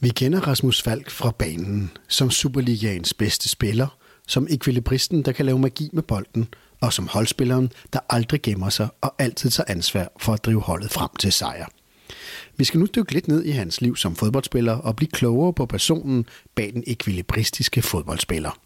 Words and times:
Vi 0.00 0.08
kender 0.08 0.40
Rasmus 0.40 0.82
Falk 0.82 1.10
fra 1.10 1.30
banen 1.30 1.90
som 2.08 2.30
Superligaens 2.30 3.14
bedste 3.14 3.48
spiller, 3.48 3.98
som 4.26 4.46
ekvilibristen, 4.50 5.22
der 5.22 5.32
kan 5.32 5.46
lave 5.46 5.58
magi 5.58 5.90
med 5.92 6.02
bolden, 6.02 6.48
og 6.80 6.92
som 6.92 7.08
holdspilleren, 7.08 7.72
der 7.92 7.98
aldrig 8.10 8.42
gemmer 8.42 8.68
sig 8.70 8.88
og 9.00 9.14
altid 9.18 9.50
tager 9.50 9.70
ansvar 9.70 10.12
for 10.20 10.32
at 10.32 10.44
drive 10.44 10.60
holdet 10.60 10.90
frem 10.90 11.08
til 11.18 11.32
sejr. 11.32 11.66
Vi 12.56 12.64
skal 12.64 12.80
nu 12.80 12.86
dykke 12.96 13.12
lidt 13.12 13.28
ned 13.28 13.44
i 13.44 13.50
hans 13.50 13.80
liv 13.80 13.96
som 13.96 14.16
fodboldspiller 14.16 14.72
og 14.72 14.96
blive 14.96 15.10
klogere 15.10 15.52
på 15.52 15.66
personen 15.66 16.26
bag 16.54 16.72
den 16.74 16.84
ekvilibristiske 16.86 17.82
fodboldspiller. 17.82 18.58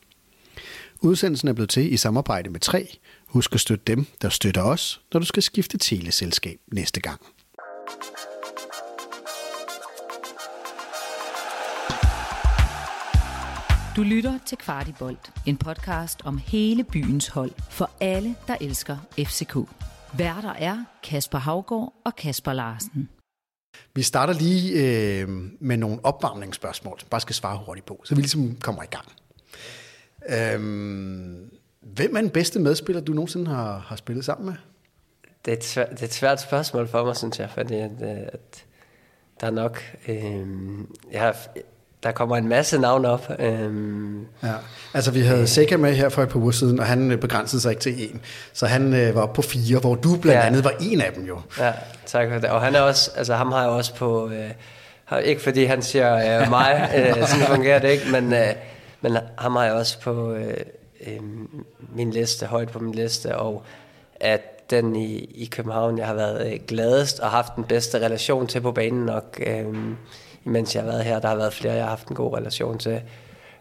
Udsendelsen 1.00 1.48
er 1.48 1.52
blevet 1.52 1.70
til 1.70 1.92
i 1.92 1.96
samarbejde 1.96 2.50
med 2.50 2.60
3. 2.60 2.98
Husk 3.26 3.54
at 3.54 3.60
støtte 3.60 3.84
dem, 3.86 4.06
der 4.22 4.28
støtter 4.28 4.62
os, 4.62 5.00
når 5.12 5.20
du 5.20 5.26
skal 5.26 5.42
skifte 5.42 5.78
teleselskab 5.78 6.58
næste 6.72 7.00
gang. 7.00 7.20
Du 13.96 14.02
lytter 14.02 14.38
til 14.46 14.58
Kvartibolt, 14.58 15.32
en 15.46 15.56
podcast 15.56 16.20
om 16.24 16.38
hele 16.38 16.84
byens 16.84 17.28
hold 17.28 17.50
for 17.70 17.90
alle, 18.00 18.36
der 18.46 18.56
elsker 18.60 18.96
FCK. 19.18 19.56
Værter 20.18 20.52
er 20.52 20.84
Kasper 21.02 21.38
Havgård 21.38 21.94
og 22.04 22.16
Kasper 22.16 22.52
Larsen. 22.52 23.08
Vi 23.94 24.02
starter 24.02 24.34
lige 24.34 24.72
øh, 24.72 25.28
med 25.60 25.76
nogle 25.76 26.04
opvarmningsspørgsmål, 26.04 27.00
som 27.00 27.08
bare 27.08 27.20
skal 27.20 27.34
svare 27.34 27.58
hurtigt 27.66 27.86
på, 27.86 28.00
så 28.04 28.14
vi 28.14 28.20
ligesom 28.20 28.56
kommer 28.56 28.82
i 28.82 28.86
gang. 28.86 29.06
Øhm, 30.28 31.50
hvem 31.80 32.16
er 32.16 32.20
den 32.20 32.30
bedste 32.30 32.60
medspiller, 32.60 33.02
du 33.02 33.12
nogensinde 33.12 33.50
har, 33.50 33.78
har 33.78 33.96
spillet 33.96 34.24
sammen 34.24 34.46
med? 34.46 34.54
Det 35.44 35.52
er, 35.52 35.56
et 35.56 35.64
svært, 35.64 35.90
det 35.90 36.00
er 36.00 36.06
et 36.06 36.12
svært 36.12 36.40
spørgsmål 36.40 36.88
for 36.88 37.04
mig, 37.04 37.16
synes 37.16 37.38
jeg, 37.38 37.50
fordi 37.50 37.74
at, 37.74 37.92
øh, 38.02 38.18
at 38.32 38.64
der 39.40 39.46
er 39.46 39.50
nok... 39.50 39.82
Øh, 40.08 40.46
jeg 41.12 41.20
har, 41.20 41.36
der 42.02 42.12
kommer 42.12 42.36
en 42.36 42.48
masse 42.48 42.78
navne 42.78 43.08
op. 43.08 43.30
Øhm, 43.38 44.26
ja. 44.42 44.52
Altså 44.94 45.10
vi 45.10 45.20
havde 45.20 45.46
Seca 45.46 45.76
med 45.76 45.94
her 45.94 46.08
for 46.08 46.22
et 46.22 46.28
par 46.28 46.40
uger 46.40 46.50
siden, 46.50 46.80
og 46.80 46.86
han 46.86 47.10
øh, 47.10 47.18
begrænsede 47.18 47.62
sig 47.62 47.70
ikke 47.70 47.82
til 47.82 48.10
en. 48.10 48.20
Så 48.52 48.66
han 48.66 48.94
øh, 48.94 49.14
var 49.14 49.26
på 49.26 49.42
fire, 49.42 49.78
hvor 49.78 49.94
du 49.94 50.16
blandt 50.16 50.40
ja. 50.40 50.46
andet 50.46 50.64
var 50.64 50.72
en 50.80 51.00
af 51.00 51.12
dem 51.12 51.24
jo. 51.24 51.38
Ja, 51.58 51.72
tak 52.06 52.28
for 52.28 52.38
det. 52.38 52.50
Og 52.50 52.60
han 52.60 52.74
er 52.74 52.80
også, 52.80 53.10
altså 53.16 53.34
ham 53.34 53.52
har 53.52 53.60
jeg 53.60 53.70
også 53.70 53.94
på, 53.94 54.30
øh, 54.30 54.50
ikke 55.24 55.42
fordi 55.42 55.64
han 55.64 55.82
siger 55.82 56.40
øh, 56.42 56.50
mig, 56.50 56.90
øh, 56.96 57.28
sådan 57.28 57.46
fungerer 57.46 57.78
det 57.78 57.90
ikke, 57.90 58.10
men, 58.12 58.32
øh, 58.32 58.48
men 59.00 59.16
ham 59.38 59.56
har 59.56 59.64
jeg 59.64 59.72
også 59.72 60.00
på 60.00 60.32
øh, 60.32 60.54
øh, 61.06 61.20
min 61.94 62.10
liste, 62.10 62.46
højt 62.46 62.68
på 62.68 62.78
min 62.78 62.94
liste, 62.94 63.36
og 63.36 63.62
at 64.20 64.70
den 64.70 64.96
i, 64.96 65.16
i 65.18 65.48
København, 65.52 65.98
jeg 65.98 66.06
har 66.06 66.14
været 66.14 66.52
øh, 66.52 66.60
gladest 66.68 67.20
og 67.20 67.30
haft 67.30 67.56
den 67.56 67.64
bedste 67.64 67.98
relation 67.98 68.46
til 68.46 68.60
på 68.60 68.72
banen 68.72 69.06
nok, 69.06 69.40
øh, 69.46 69.66
mens 70.44 70.74
jeg 70.74 70.82
har 70.82 70.90
været 70.90 71.04
her. 71.04 71.20
Der 71.20 71.28
har 71.28 71.36
været 71.36 71.52
flere, 71.52 71.74
jeg 71.74 71.82
har 71.82 71.88
haft 71.88 72.08
en 72.08 72.16
god 72.16 72.36
relation 72.36 72.78
til. 72.78 73.00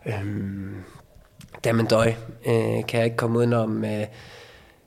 Øhm, 0.06 0.76
Damon 1.64 1.86
Døj 1.86 2.14
øh, 2.48 2.86
kan 2.88 2.98
jeg 3.00 3.06
ikke 3.06 3.18
komme 3.18 3.40
udenom. 3.40 3.86
Øh, 3.86 4.06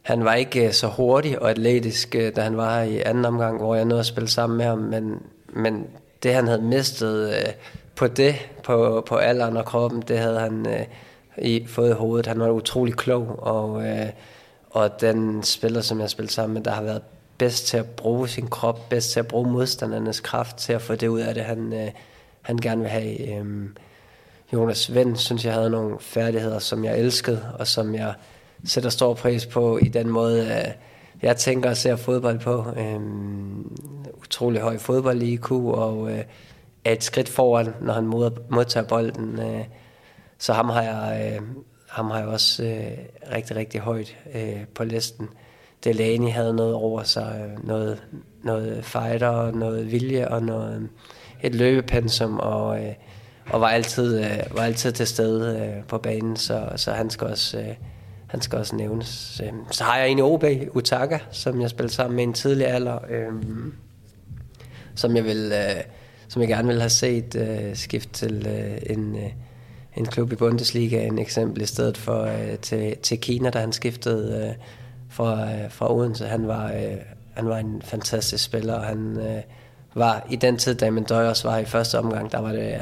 han 0.03 0.25
var 0.25 0.35
ikke 0.35 0.67
øh, 0.67 0.73
så 0.73 0.87
hurtig 0.87 1.43
og 1.43 1.51
atletisk, 1.51 2.15
øh, 2.15 2.37
da 2.37 2.41
han 2.41 2.57
var 2.57 2.83
her 2.83 2.83
i 2.83 3.01
anden 3.01 3.25
omgang, 3.25 3.59
hvor 3.59 3.75
jeg 3.75 3.85
nåede 3.85 4.01
at 4.01 4.07
spille 4.07 4.29
sammen 4.29 4.57
med 4.57 4.67
ham, 4.67 4.79
men, 4.79 5.23
men 5.49 5.87
det 6.23 6.35
han 6.35 6.47
havde 6.47 6.63
mistet 6.63 7.35
øh, 7.35 7.53
på 7.97 8.07
det, 8.07 8.35
på, 8.63 9.05
på 9.07 9.17
alderen 9.17 9.57
og 9.57 9.65
kroppen, 9.65 10.03
det 10.09 10.19
havde 10.19 10.41
han 10.41 10.67
øh, 10.67 10.87
i, 11.39 11.67
fået 11.67 11.91
i 11.91 11.93
hovedet. 11.93 12.27
Han 12.27 12.41
var 12.41 12.51
utrolig 12.51 12.95
klog, 12.95 13.39
og, 13.39 13.87
øh, 13.87 14.07
og 14.71 15.01
den 15.01 15.43
spiller, 15.43 15.81
som 15.81 16.01
jeg 16.01 16.11
spillede 16.11 16.33
sammen 16.33 16.55
med, 16.55 16.63
der 16.63 16.71
har 16.71 16.83
været 16.83 17.03
bedst 17.43 17.67
til 17.67 17.77
at 17.77 17.87
bruge 17.87 18.29
sin 18.29 18.49
krop, 18.49 18.89
bedst 18.89 19.13
til 19.13 19.21
at 19.21 19.27
bruge 19.27 19.51
modstandernes 19.51 20.21
kraft 20.21 20.57
til 20.57 20.73
at 20.73 20.83
få 20.83 20.95
det 20.95 21.09
ud 21.09 21.21
af 21.21 21.35
det, 21.35 21.45
han, 21.45 21.73
øh, 21.73 21.91
han 22.43 22.57
gerne 22.57 22.81
vil 22.81 22.91
have. 22.91 23.39
Øh, 23.39 23.69
Jonas 24.53 24.95
Vend 24.95 25.17
synes 25.17 25.45
jeg 25.45 25.53
havde 25.53 25.71
nogle 25.71 25.97
færdigheder, 26.01 26.59
som 26.59 26.85
jeg 26.85 26.99
elskede, 26.99 27.53
og 27.59 27.67
som 27.67 27.95
jeg 27.95 28.15
sætter 28.65 28.91
stor 28.91 29.15
pris 29.15 29.47
på 29.47 29.79
i 29.79 29.89
den 29.89 30.09
måde, 30.09 30.41
øh, 30.41 30.73
jeg 31.23 31.37
tænker 31.37 31.71
og 31.71 31.77
ser 31.77 31.97
fodbold 31.97 32.39
på. 32.39 32.67
Øh, 32.77 33.01
utrolig 34.23 34.61
høj 34.61 34.79
fodbold-IQ, 34.79 35.51
og 35.53 36.11
øh, 36.11 36.25
er 36.85 36.93
et 36.93 37.05
skridt 37.05 37.29
foran, 37.29 37.75
når 37.81 37.93
han 37.93 38.07
modtager 38.51 38.87
bolden. 38.87 39.39
Øh, 39.39 39.65
så 40.39 40.53
ham 40.53 40.69
har 40.69 40.83
jeg, 40.83 41.33
øh, 41.33 41.43
ham 41.89 42.11
har 42.11 42.19
jeg 42.19 42.29
også 42.29 42.65
øh, 42.65 42.99
rigtig, 43.35 43.57
rigtig 43.57 43.81
højt 43.81 44.17
øh, 44.35 44.65
på 44.75 44.85
listen. 44.85 45.29
Delaney 45.85 46.31
havde 46.31 46.55
noget 46.55 46.75
over 46.75 47.03
sig, 47.03 47.51
øh, 47.51 47.67
noget, 47.67 48.03
noget 48.43 48.85
fighter, 48.85 49.51
noget 49.51 49.93
vilje 49.93 50.29
og 50.29 50.43
noget, 50.43 50.77
øh, 50.77 50.89
et 51.43 51.55
løbepensum, 51.55 52.39
og, 52.39 52.85
øh, 52.85 52.93
og 53.47 53.61
var, 53.61 53.69
altid, 53.69 54.19
øh, 54.25 54.57
var 54.57 54.63
altid 54.63 54.93
til 54.93 55.07
stede 55.07 55.59
øh, 55.59 55.85
på 55.85 55.99
banen, 55.99 56.37
så, 56.37 56.69
så 56.77 56.93
han, 56.93 57.11
skal 57.11 57.27
også, 57.27 57.59
øh, 57.59 57.75
han 58.27 58.41
skal 58.41 58.59
også 58.59 58.77
nævnes. 58.77 59.41
Øhm, 59.45 59.61
så 59.71 59.85
har 59.85 59.99
jeg 59.99 60.09
en 60.09 60.19
i 60.19 60.23
OB, 60.23 60.45
Utaka, 60.75 61.19
som 61.31 61.61
jeg 61.61 61.71
spillede 61.71 61.95
sammen 61.95 62.17
med 62.17 62.25
en 62.25 62.33
tidlig 62.33 62.67
alder, 62.67 62.99
øhm, 63.11 63.75
som 64.95 65.17
jeg 65.17 65.25
vil, 65.25 65.53
som 66.29 66.43
jeg 66.43 66.49
gerne 66.49 66.69
vil 66.69 66.81
have 66.81 66.91
set 66.91 67.71
skift 67.75 68.13
til 68.13 68.49
en, 68.87 69.17
en 69.97 70.07
klub 70.07 70.33
i 70.33 70.37
Bundesliga, 70.37 71.07
en 71.07 71.19
eksempel 71.19 71.63
i 71.63 71.67
stedet 71.67 71.97
for 71.97 72.31
til, 72.63 72.97
til 72.97 73.19
Kina, 73.19 73.51
da 73.51 73.59
han 73.59 73.73
skiftede 73.73 74.55
fra, 75.13 75.53
øh, 75.53 75.71
fra 75.71 75.95
Odense. 75.95 76.27
Han 76.27 76.49
var, 76.49 76.73
øh, 76.73 76.97
han 77.35 77.49
var 77.49 77.59
en 77.59 77.83
fantastisk 77.85 78.45
spiller, 78.45 78.75
og 78.75 78.85
han 78.85 79.19
øh, 79.19 79.43
var 79.95 80.27
i 80.31 80.37
den 80.37 80.57
tid, 80.57 80.75
da 80.75 80.91
Døj 81.09 81.29
også 81.29 81.49
var 81.49 81.59
i 81.59 81.65
første 81.65 81.99
omgang, 81.99 82.33
der 82.33 82.39
var 82.39 82.53
det, 82.53 82.81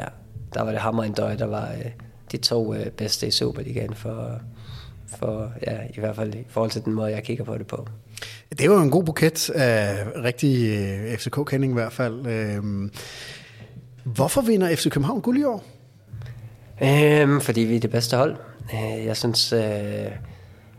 der 0.55 0.63
var 0.63 0.71
det 0.71 0.81
Hammer 0.81 1.09
og 1.09 1.17
Døj, 1.17 1.35
der 1.35 1.47
var 1.47 1.69
øh, 1.79 1.91
de 2.33 2.37
to 2.37 2.75
øh, 2.75 2.87
bedste 2.87 3.27
i 3.27 3.31
Superligaen 3.31 3.95
for, 3.95 4.41
for, 5.19 5.53
ja, 5.67 5.79
i 5.97 6.01
hvert 6.01 6.17
fald 6.17 6.35
i 6.35 6.45
forhold 6.49 6.71
til 6.71 6.85
den 6.85 6.93
måde, 6.93 7.11
jeg 7.11 7.23
kigger 7.23 7.45
på 7.45 7.59
det 7.59 7.67
på. 7.67 7.87
Det 8.59 8.71
var 8.71 8.83
en 8.83 8.91
god 8.91 9.05
buket 9.05 9.51
af 9.51 10.07
rigtig 10.25 10.79
øh, 10.79 11.19
FCK-kending 11.19 11.71
i 11.71 11.75
hvert 11.75 11.93
fald. 11.93 12.27
Øh, 12.27 12.91
hvorfor 14.05 14.41
vinder 14.41 14.77
FC 14.77 14.91
København 14.91 15.21
guld 15.21 15.39
i 15.39 15.45
år? 15.45 15.65
Øhm, 16.83 17.41
fordi 17.41 17.61
vi 17.61 17.77
er 17.77 17.81
det 17.81 17.91
bedste 17.91 18.17
hold. 18.17 18.37
Øh, 18.75 19.05
jeg 19.05 19.17
synes, 19.17 19.53
øh, 19.53 20.11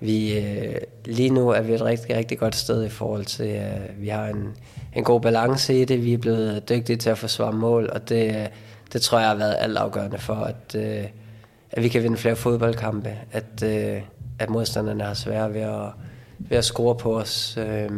vi, 0.02 0.40
øh, 0.40 0.76
lige 1.06 1.30
nu 1.30 1.50
er 1.50 1.62
vi 1.62 1.74
et 1.74 1.82
rigtig, 1.82 2.16
rigtig 2.16 2.40
godt 2.40 2.56
sted 2.56 2.86
i 2.86 2.90
forhold 2.90 3.26
til, 3.26 3.44
at 3.44 3.74
øh, 3.74 4.02
vi 4.02 4.08
har 4.08 4.28
en, 4.28 4.56
en 4.96 5.04
god 5.04 5.22
balance 5.22 5.82
i 5.82 5.86
det. 5.86 6.06
Vi 6.06 6.14
er 6.14 6.18
blevet 6.18 6.70
dygtige 6.70 6.98
til 6.98 7.10
at 7.10 7.18
forsvare 7.18 7.54
mål, 7.54 7.90
og 7.94 8.10
det, 8.10 8.36
øh, 8.36 8.48
det 8.94 9.02
tror 9.02 9.20
jeg 9.20 9.28
har 9.28 9.36
været 9.36 9.56
altafgørende 9.60 10.18
for, 10.18 10.34
at, 10.34 10.76
øh, 10.76 11.06
at 11.72 11.84
vi 11.84 11.88
kan 11.88 12.04
vinde 12.04 12.18
flere 12.18 12.36
fodboldkampe. 12.36 13.18
At, 13.32 13.64
øh, 13.64 14.02
at 14.40 14.50
modstanderne 14.50 15.04
har 15.04 15.14
svært 15.14 15.54
ved 15.54 15.62
at, 15.62 15.90
ved 16.40 16.58
at 16.58 16.66
score 16.66 16.96
på 16.96 17.20
os. 17.20 17.58
Øh, 17.58 17.90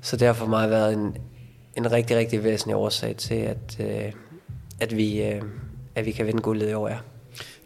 så 0.00 0.16
det 0.16 0.26
har 0.26 0.34
for 0.34 0.46
mig 0.46 0.70
været 0.70 0.92
en, 0.92 1.16
en 1.76 1.92
rigtig, 1.92 2.16
rigtig 2.16 2.44
væsentlig 2.44 2.76
årsag 2.76 3.16
til, 3.16 3.34
at, 3.34 3.76
øh, 3.80 4.12
at, 4.80 4.96
vi, 4.96 5.22
øh, 5.22 5.42
at 5.94 6.06
vi 6.06 6.12
kan 6.12 6.26
vinde 6.26 6.42
guldet 6.42 6.70
i 6.70 6.72
år, 6.72 6.88
ja. 6.88 6.96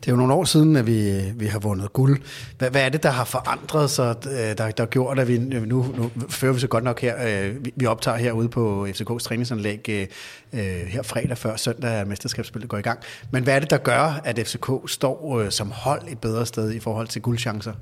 Det 0.07 0.13
er 0.13 0.15
jo 0.15 0.19
nogle 0.19 0.35
år 0.35 0.45
siden, 0.45 0.77
at 0.77 0.87
vi, 0.87 1.21
vi 1.35 1.47
har 1.47 1.59
vundet 1.59 1.93
guld. 1.93 2.21
Hvad, 2.59 2.71
hvad 2.71 2.83
er 2.83 2.89
det, 2.89 3.03
der 3.03 3.11
har 3.11 3.25
forandret 3.25 3.91
sig, 3.91 4.15
øh, 4.27 4.33
der, 4.33 4.55
der 4.55 4.83
har 4.83 4.87
gjort, 4.87 5.19
at 5.19 5.29
vi 5.29 5.39
nu, 5.39 5.87
nu 5.97 6.11
fører 6.29 6.53
vi 6.53 6.61
så 6.61 6.67
godt 6.67 6.85
nok 6.85 7.01
her, 7.01 7.45
øh, 7.47 7.55
vi 7.77 7.87
optager 7.87 8.17
herude 8.17 8.49
på 8.49 8.87
FCK's 8.87 9.19
træningsanlæg 9.19 9.89
øh, 9.89 10.07
øh, 10.53 10.61
her 10.87 11.03
fredag 11.03 11.39
før 11.39 11.57
søndag, 11.57 11.91
at 11.91 12.07
mesterskabsspillet 12.09 12.69
går 12.69 12.79
i 12.79 12.81
gang. 12.81 12.99
Men 13.31 13.43
hvad 13.43 13.55
er 13.55 13.59
det, 13.59 13.71
der 13.71 13.77
gør, 13.77 14.21
at 14.25 14.39
FCK 14.39 14.71
står 14.87 15.41
øh, 15.41 15.51
som 15.51 15.71
hold 15.71 16.03
et 16.09 16.19
bedre 16.19 16.47
sted 16.47 16.73
i 16.73 16.81
forhold 16.81 17.09
til 17.09 17.23
guldchancer? 17.23 17.73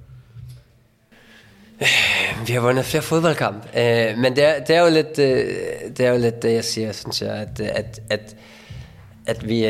Vi 2.47 2.53
har 2.53 2.61
vundet 2.61 2.85
flere 2.85 3.03
fodboldkamp, 3.03 3.65
men 4.17 4.37
det 4.37 4.45
er, 4.45 4.65
det 4.65 4.77
er 4.77 4.81
jo 4.81 4.91
lidt 4.91 5.17
det 5.97 6.01
er 6.01 6.11
jo 6.11 6.19
lidt 6.19 6.43
det 6.43 6.53
jeg 6.53 6.65
siger, 6.65 6.93
synes 6.93 7.23
jeg, 7.23 7.31
at 7.31 7.61
at 7.61 8.01
at, 8.11 8.37
at 9.27 9.49
vi 9.49 9.65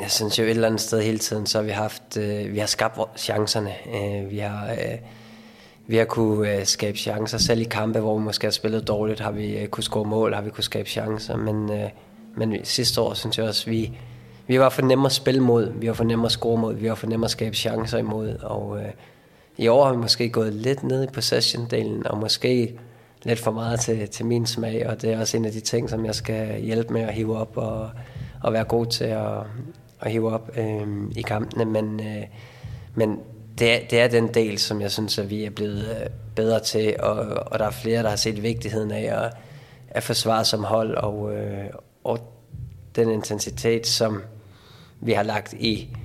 jeg 0.00 0.10
synes 0.10 0.38
jo 0.38 0.44
et 0.44 0.50
eller 0.50 0.66
andet 0.66 0.80
sted 0.80 1.02
hele 1.02 1.18
tiden, 1.18 1.46
så 1.46 1.58
har 1.58 1.64
vi 1.64 1.70
haft, 1.70 2.16
øh, 2.16 2.52
vi 2.52 2.58
har 2.58 2.66
skabt 2.66 2.98
chancerne. 3.16 3.72
Øh, 3.94 4.30
vi 4.30 4.38
har, 4.38 4.70
øh, 4.70 4.98
vi 5.86 5.96
har 5.96 6.04
kunne 6.04 6.56
øh, 6.56 6.66
skabe 6.66 6.98
chancer. 6.98 7.38
Selv 7.38 7.60
i 7.60 7.64
kampe, 7.64 8.00
hvor 8.00 8.18
vi 8.18 8.24
måske 8.24 8.46
har 8.46 8.52
spillet 8.52 8.88
dårligt, 8.88 9.20
har 9.20 9.30
vi 9.30 9.58
øh, 9.58 9.68
kunne 9.68 9.84
score 9.84 10.04
mål, 10.04 10.34
har 10.34 10.42
vi 10.42 10.50
kunne 10.50 10.64
skabe 10.64 10.88
chancer. 10.88 11.36
Men, 11.36 11.72
øh, 11.72 11.88
men 12.36 12.64
sidste 12.64 13.00
år 13.00 13.14
synes 13.14 13.38
jeg 13.38 13.46
også, 13.46 13.70
vi, 13.70 13.92
vi 14.46 14.60
var 14.60 14.68
for 14.68 14.82
nemme 14.82 15.06
at 15.06 15.12
spille 15.12 15.40
mod. 15.40 15.72
Vi 15.76 15.88
var 15.88 15.94
for 15.94 16.04
nemme 16.04 16.26
at 16.26 16.32
score 16.32 16.60
mod. 16.60 16.74
Vi 16.74 16.88
var 16.88 16.94
for 16.94 17.06
nemme 17.06 17.24
at 17.24 17.30
skabe 17.30 17.56
chancer 17.56 17.98
imod. 17.98 18.36
Og 18.42 18.78
øh, 18.78 18.90
i 19.58 19.68
år 19.68 19.84
har 19.84 19.92
vi 19.92 19.98
måske 19.98 20.28
gået 20.28 20.52
lidt 20.52 20.82
ned 20.82 21.04
i 21.04 21.06
possession-delen, 21.06 22.02
og 22.04 22.18
måske 22.18 22.78
lidt 23.24 23.38
for 23.38 23.50
meget 23.50 23.80
til, 23.80 24.08
til 24.08 24.26
min 24.26 24.46
smag. 24.46 24.86
Og 24.88 25.02
det 25.02 25.12
er 25.12 25.20
også 25.20 25.36
en 25.36 25.44
af 25.44 25.52
de 25.52 25.60
ting, 25.60 25.90
som 25.90 26.04
jeg 26.04 26.14
skal 26.14 26.60
hjælpe 26.60 26.92
med 26.92 27.00
at 27.00 27.14
hive 27.14 27.38
op 27.38 27.56
og 27.56 27.90
at 28.46 28.52
være 28.52 28.64
god 28.64 28.86
til 28.86 29.04
at, 29.04 29.38
at 30.00 30.10
hive 30.10 30.32
op 30.32 30.50
øh, 30.56 30.86
i 31.16 31.22
kampene, 31.22 31.64
men, 31.64 32.00
øh, 32.00 32.22
men 32.94 33.20
det, 33.58 33.72
er, 33.72 33.88
det 33.90 34.00
er 34.00 34.08
den 34.08 34.34
del, 34.34 34.58
som 34.58 34.80
jeg 34.80 34.90
synes, 34.90 35.18
at 35.18 35.30
vi 35.30 35.44
er 35.44 35.50
blevet 35.50 35.88
øh, 35.90 36.06
bedre 36.36 36.60
til, 36.60 36.96
og, 37.00 37.16
og 37.46 37.58
der 37.58 37.64
er 37.64 37.70
flere, 37.70 38.02
der 38.02 38.08
har 38.08 38.16
set 38.16 38.42
vigtigheden 38.42 38.90
af 38.90 39.24
at, 39.24 39.32
at 39.88 40.02
forsvare 40.02 40.44
som 40.44 40.64
hold, 40.64 40.94
og, 40.94 41.34
øh, 41.34 41.64
og 42.04 42.18
den 42.96 43.10
intensitet, 43.10 43.86
som 43.86 44.22
vi 45.00 45.12
har 45.12 45.22
lagt 45.22 45.52
i, 45.52 45.96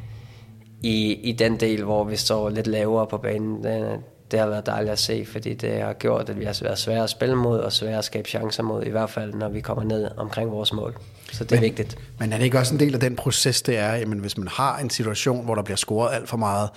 i, 0.82 1.14
i 1.14 1.32
den 1.32 1.60
del, 1.60 1.84
hvor 1.84 2.04
vi 2.04 2.16
står 2.16 2.50
lidt 2.50 2.68
lavere 2.68 3.08
på 3.08 3.18
banen. 3.18 3.64
den, 3.64 4.04
det 4.32 4.40
har 4.40 4.48
været 4.48 4.66
dejligt 4.66 4.92
at 4.92 5.00
se, 5.00 5.26
fordi 5.26 5.54
det 5.54 5.82
har 5.82 5.94
gjort, 5.94 6.30
at 6.30 6.40
vi 6.40 6.46
har 6.46 6.60
været 6.62 6.78
svære 6.78 7.04
at 7.04 7.10
spille 7.10 7.36
mod, 7.36 7.60
og 7.60 7.74
svære 7.74 7.98
at 7.98 8.06
skabe 8.06 8.30
chancer 8.30 8.64
mod, 8.64 8.84
i 8.84 8.90
hvert 8.90 9.10
fald 9.10 9.34
når 9.34 9.50
vi 9.50 9.62
kommer 9.62 9.84
ned 9.84 10.08
omkring 10.18 10.52
vores 10.52 10.74
mål. 10.74 10.96
Så 11.32 11.44
det 11.44 11.52
er 11.52 11.56
men, 11.56 11.62
vigtigt. 11.64 11.98
Men 12.20 12.34
er 12.34 12.38
det 12.38 12.46
ikke 12.46 12.60
også 12.60 12.74
en 12.74 12.80
del 12.80 12.94
af 12.94 13.00
den 13.00 13.16
proces, 13.16 13.62
det 13.62 13.78
er, 13.78 13.96
jamen 13.96 14.20
hvis 14.20 14.38
man 14.38 14.48
har 14.48 14.78
en 14.78 14.90
situation, 14.90 15.46
hvor 15.46 15.56
der 15.56 15.62
bliver 15.62 15.78
scoret 15.78 16.16
alt 16.16 16.30
for 16.30 16.38
meget, 16.38 16.70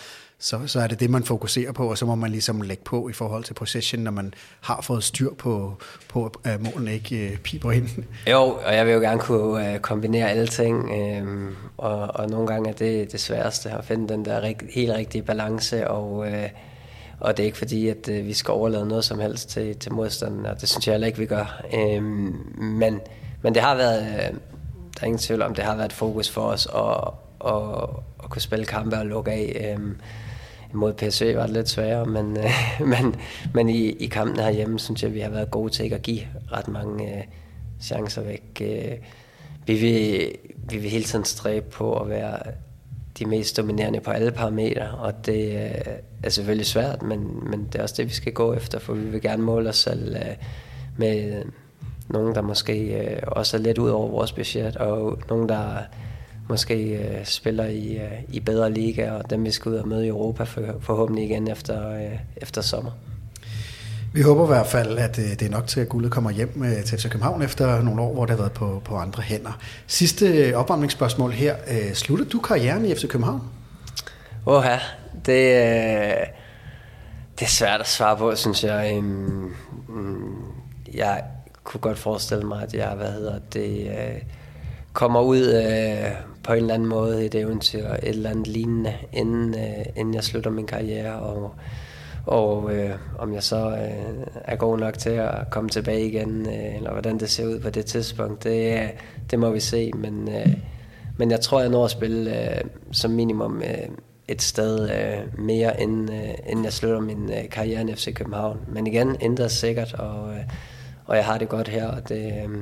så, 0.43 0.61
så 0.67 0.81
er 0.81 0.87
det 0.87 1.00
det, 1.00 1.11
man 1.11 1.25
fokuserer 1.25 1.73
på, 1.73 1.91
og 1.91 1.99
så 1.99 2.06
må 2.06 2.14
man 2.14 2.31
ligesom 2.31 2.61
lægge 2.61 2.82
på 2.85 3.08
i 3.08 3.12
forhold 3.12 3.44
til 3.44 3.55
possession, 3.55 4.03
når 4.03 4.11
man 4.11 4.35
har 4.61 4.81
fået 4.82 5.05
styr 5.05 5.35
på, 5.35 5.75
på 6.08 6.32
at 6.44 6.61
målene 6.61 6.94
ikke 6.94 7.31
uh, 7.32 7.38
piber 7.38 7.73
ind. 7.73 7.88
Jo, 8.31 8.41
og 8.41 8.75
jeg 8.75 8.87
vil 8.87 8.94
jo 8.94 9.00
gerne 9.00 9.20
kunne 9.20 9.75
uh, 9.75 9.79
kombinere 9.79 10.31
alle 10.31 10.46
ting, 10.46 10.91
um, 11.23 11.56
og, 11.76 12.00
og 12.14 12.29
nogle 12.29 12.46
gange 12.46 12.70
er 12.70 12.75
det 12.75 13.12
det 13.12 13.20
sværeste 13.20 13.70
at 13.70 13.85
finde 13.85 14.08
den 14.08 14.25
der 14.25 14.43
rig, 14.43 14.56
helt 14.75 14.93
rigtige 14.93 15.23
balance, 15.23 15.88
og, 15.88 16.12
uh, 16.12 16.29
og 17.20 17.37
det 17.37 17.43
er 17.43 17.46
ikke 17.46 17.58
fordi, 17.58 17.88
at 17.88 18.08
øh, 18.08 18.26
vi 18.26 18.32
skal 18.32 18.52
overlade 18.52 18.88
noget 18.88 19.05
som 19.05 19.19
helst 19.19 19.49
til, 19.49 19.76
til 19.76 19.93
modstanderen, 19.93 20.46
og 20.46 20.61
det 20.61 20.69
synes 20.69 20.87
jeg 20.87 20.93
heller 20.93 21.06
ikke, 21.06 21.19
vi 21.19 21.26
gør. 21.26 21.62
Øh, 21.75 22.02
men, 22.62 23.00
men 23.43 23.55
det 23.55 23.62
har 23.62 23.75
været, 23.75 24.02
øh, 24.02 24.34
der 24.94 25.00
er 25.00 25.05
ingen 25.05 25.19
tvivl 25.19 25.43
om, 25.43 25.55
det 25.55 25.64
har 25.64 25.76
været 25.76 25.93
fokus 25.93 26.31
for 26.31 26.40
os 26.40 26.69
at, 26.75 27.14
at, 27.52 27.88
at 28.25 28.31
kunne 28.31 28.43
spille 28.43 28.64
kampe 28.64 28.99
og 28.99 29.06
lukke 29.06 29.31
af. 29.31 29.76
Øh, 29.78 29.87
mod 30.72 30.93
PSV 30.93 31.37
var 31.37 31.43
det 31.43 31.55
lidt 31.55 31.69
sværere, 31.69 32.06
men, 32.06 32.37
øh, 32.37 32.50
men, 32.93 33.17
men 33.55 33.69
i, 33.69 33.88
i 33.88 34.06
kampen 34.06 34.40
herhjemme, 34.40 34.78
synes 34.78 35.02
jeg, 35.02 35.14
vi 35.14 35.20
har 35.20 35.31
været 35.31 35.50
gode 35.50 35.72
til 35.72 35.84
ikke 35.84 35.96
at 35.96 36.02
give 36.02 36.20
ret 36.52 36.69
mange 36.69 37.17
øh, 37.17 37.22
chancer 37.81 38.22
væk. 38.22 38.43
Øh, 38.61 38.93
vi, 39.67 39.75
vil, 39.75 40.32
vi 40.70 40.78
vil 40.78 40.90
hele 40.90 41.05
tiden 41.05 41.25
stræbe 41.25 41.70
på 41.70 42.00
at 42.00 42.08
være 42.08 42.38
de 43.20 43.26
mest 43.26 43.56
dominerende 43.56 44.00
på 44.00 44.11
alle 44.11 44.31
parametre, 44.31 44.90
og 44.90 45.26
det 45.26 45.52
øh, 45.52 45.94
er 46.22 46.31
selvfølgelig 46.31 46.67
svært, 46.67 47.02
men, 47.02 47.50
men 47.50 47.69
det 47.72 47.78
er 47.78 47.82
også 47.82 47.94
det, 47.99 48.06
vi 48.06 48.12
skal 48.12 48.32
gå 48.32 48.55
efter, 48.55 48.78
for 48.78 48.94
vi 48.94 49.05
vil 49.05 49.20
gerne 49.20 49.43
måle 49.43 49.69
os 49.69 49.76
selv 49.76 50.17
øh, 50.17 50.37
med 50.96 51.43
nogen, 52.08 52.34
der 52.34 52.43
måske 52.43 53.00
øh, 53.00 53.22
også 53.26 53.56
er 53.56 53.61
lidt 53.61 53.78
ud 53.78 53.88
over 53.88 54.08
vores 54.08 54.32
budget, 54.32 54.76
og 54.76 55.19
nogen, 55.28 55.49
der 55.49 55.76
måske 56.49 56.99
øh, 56.99 57.25
spiller 57.25 57.64
i, 57.64 57.96
øh, 57.96 58.22
i 58.28 58.40
bedre 58.40 58.72
liga, 58.72 59.11
og 59.11 59.31
dem 59.31 59.44
vi 59.44 59.50
skal 59.50 59.72
ud 59.72 59.76
og 59.76 59.88
møde 59.88 60.06
i 60.06 60.08
Europa 60.08 60.44
for, 60.44 60.62
forhåbentlig 60.81 61.25
igen 61.25 61.49
efter, 61.49 61.90
øh, 61.90 62.19
efter 62.37 62.62
sommer. 62.62 62.90
Vi 64.12 64.23
håber 64.23 64.45
i 64.45 64.47
hvert 64.47 64.67
fald, 64.67 64.99
at 64.99 65.19
øh, 65.19 65.25
det 65.25 65.43
er 65.43 65.51
nok 65.51 65.67
til, 65.67 65.81
at 65.81 65.89
guldet 65.89 66.12
kommer 66.12 66.31
hjem 66.31 66.62
øh, 66.65 66.85
til 66.85 66.99
FC 66.99 67.11
København 67.11 67.43
efter 67.43 67.83
nogle 67.83 68.03
år, 68.03 68.12
hvor 68.12 68.27
det 68.27 68.31
har 68.31 68.37
været 68.37 68.53
på, 68.53 68.83
på 68.85 68.97
andre 68.97 69.23
hænder. 69.23 69.59
Sidste 69.87 70.27
øh, 70.27 70.55
opvarmningsspørgsmål 70.55 71.31
her. 71.31 71.57
Slutter 71.95 72.25
du 72.25 72.39
karrieren 72.39 72.85
i 72.85 72.95
FC 72.95 73.09
København? 73.09 73.43
Åh 74.47 74.65
ja, 74.65 74.79
det, 75.15 75.27
det 77.39 77.45
er 77.45 77.51
svært 77.51 77.81
at 77.81 77.89
svare 77.89 78.17
på, 78.17 78.37
synes 78.37 78.65
jeg. 78.65 78.93
Øhm, 78.97 79.55
mm, 79.89 80.35
jeg 80.95 81.23
kunne 81.65 81.81
godt 81.81 81.99
forestille 81.99 82.45
mig, 82.45 82.63
at 82.63 82.75
jeg, 82.75 82.89
hvad 82.89 83.13
hedder 83.13 83.39
det, 83.53 83.91
kommer 84.93 85.21
ud 85.21 85.65
på 86.43 86.53
en 86.53 86.59
eller 86.59 86.75
anden 86.75 86.89
måde 86.89 87.23
i 87.23 87.27
et 87.27 87.35
eventyr, 87.35 87.87
et 87.89 87.99
eller 88.03 88.31
andet 88.31 88.47
lignende, 88.47 88.95
inden, 89.13 89.55
inden 89.97 90.15
jeg 90.15 90.25
slutter 90.25 90.51
min 90.51 90.67
karriere, 90.67 91.13
og, 91.13 91.55
og 92.26 92.75
øh, 92.75 92.90
om 93.19 93.34
jeg 93.34 93.43
så 93.43 93.70
øh, 93.70 94.26
er 94.44 94.56
god 94.56 94.78
nok 94.78 94.99
til 94.99 95.11
at 95.11 95.50
komme 95.50 95.70
tilbage 95.70 96.06
igen, 96.06 96.46
øh, 96.46 96.76
eller 96.76 96.93
hvordan 96.93 97.19
det 97.19 97.31
ser 97.31 97.46
ud 97.46 97.61
på 97.61 97.70
det 97.70 97.87
tidspunkt, 97.87 98.44
det, 98.44 98.90
det 99.31 99.38
må 99.38 99.50
vi 99.50 99.61
se, 99.61 99.90
men, 99.94 100.28
øh, 100.28 100.55
men 101.17 101.31
jeg 101.31 101.40
tror, 101.40 101.61
jeg 101.61 101.69
når 101.69 101.84
at 101.84 101.90
spille 101.90 102.50
øh, 102.50 102.61
som 102.93 103.11
minimum 103.11 103.62
øh, 103.62 103.88
et 104.28 104.43
sted 104.43 104.90
øh, 104.90 105.44
mere, 105.44 105.81
inden, 105.82 106.12
øh, 106.12 106.34
inden 106.46 106.64
jeg 106.64 106.72
slutter 106.72 107.00
min 107.00 107.31
øh, 107.32 107.49
karriere 107.50 107.90
i 107.90 107.94
FC 107.94 108.14
København. 108.14 108.58
Men 108.69 108.87
igen, 108.87 109.17
intet 109.20 109.50
sikkert, 109.50 109.94
og, 109.94 110.31
øh, 110.31 110.40
og 111.06 111.17
jeg 111.17 111.25
har 111.25 111.38
det 111.38 111.49
godt 111.49 111.69
her, 111.69 111.87
og 111.87 112.08
det, 112.08 112.26
øh, 112.26 112.58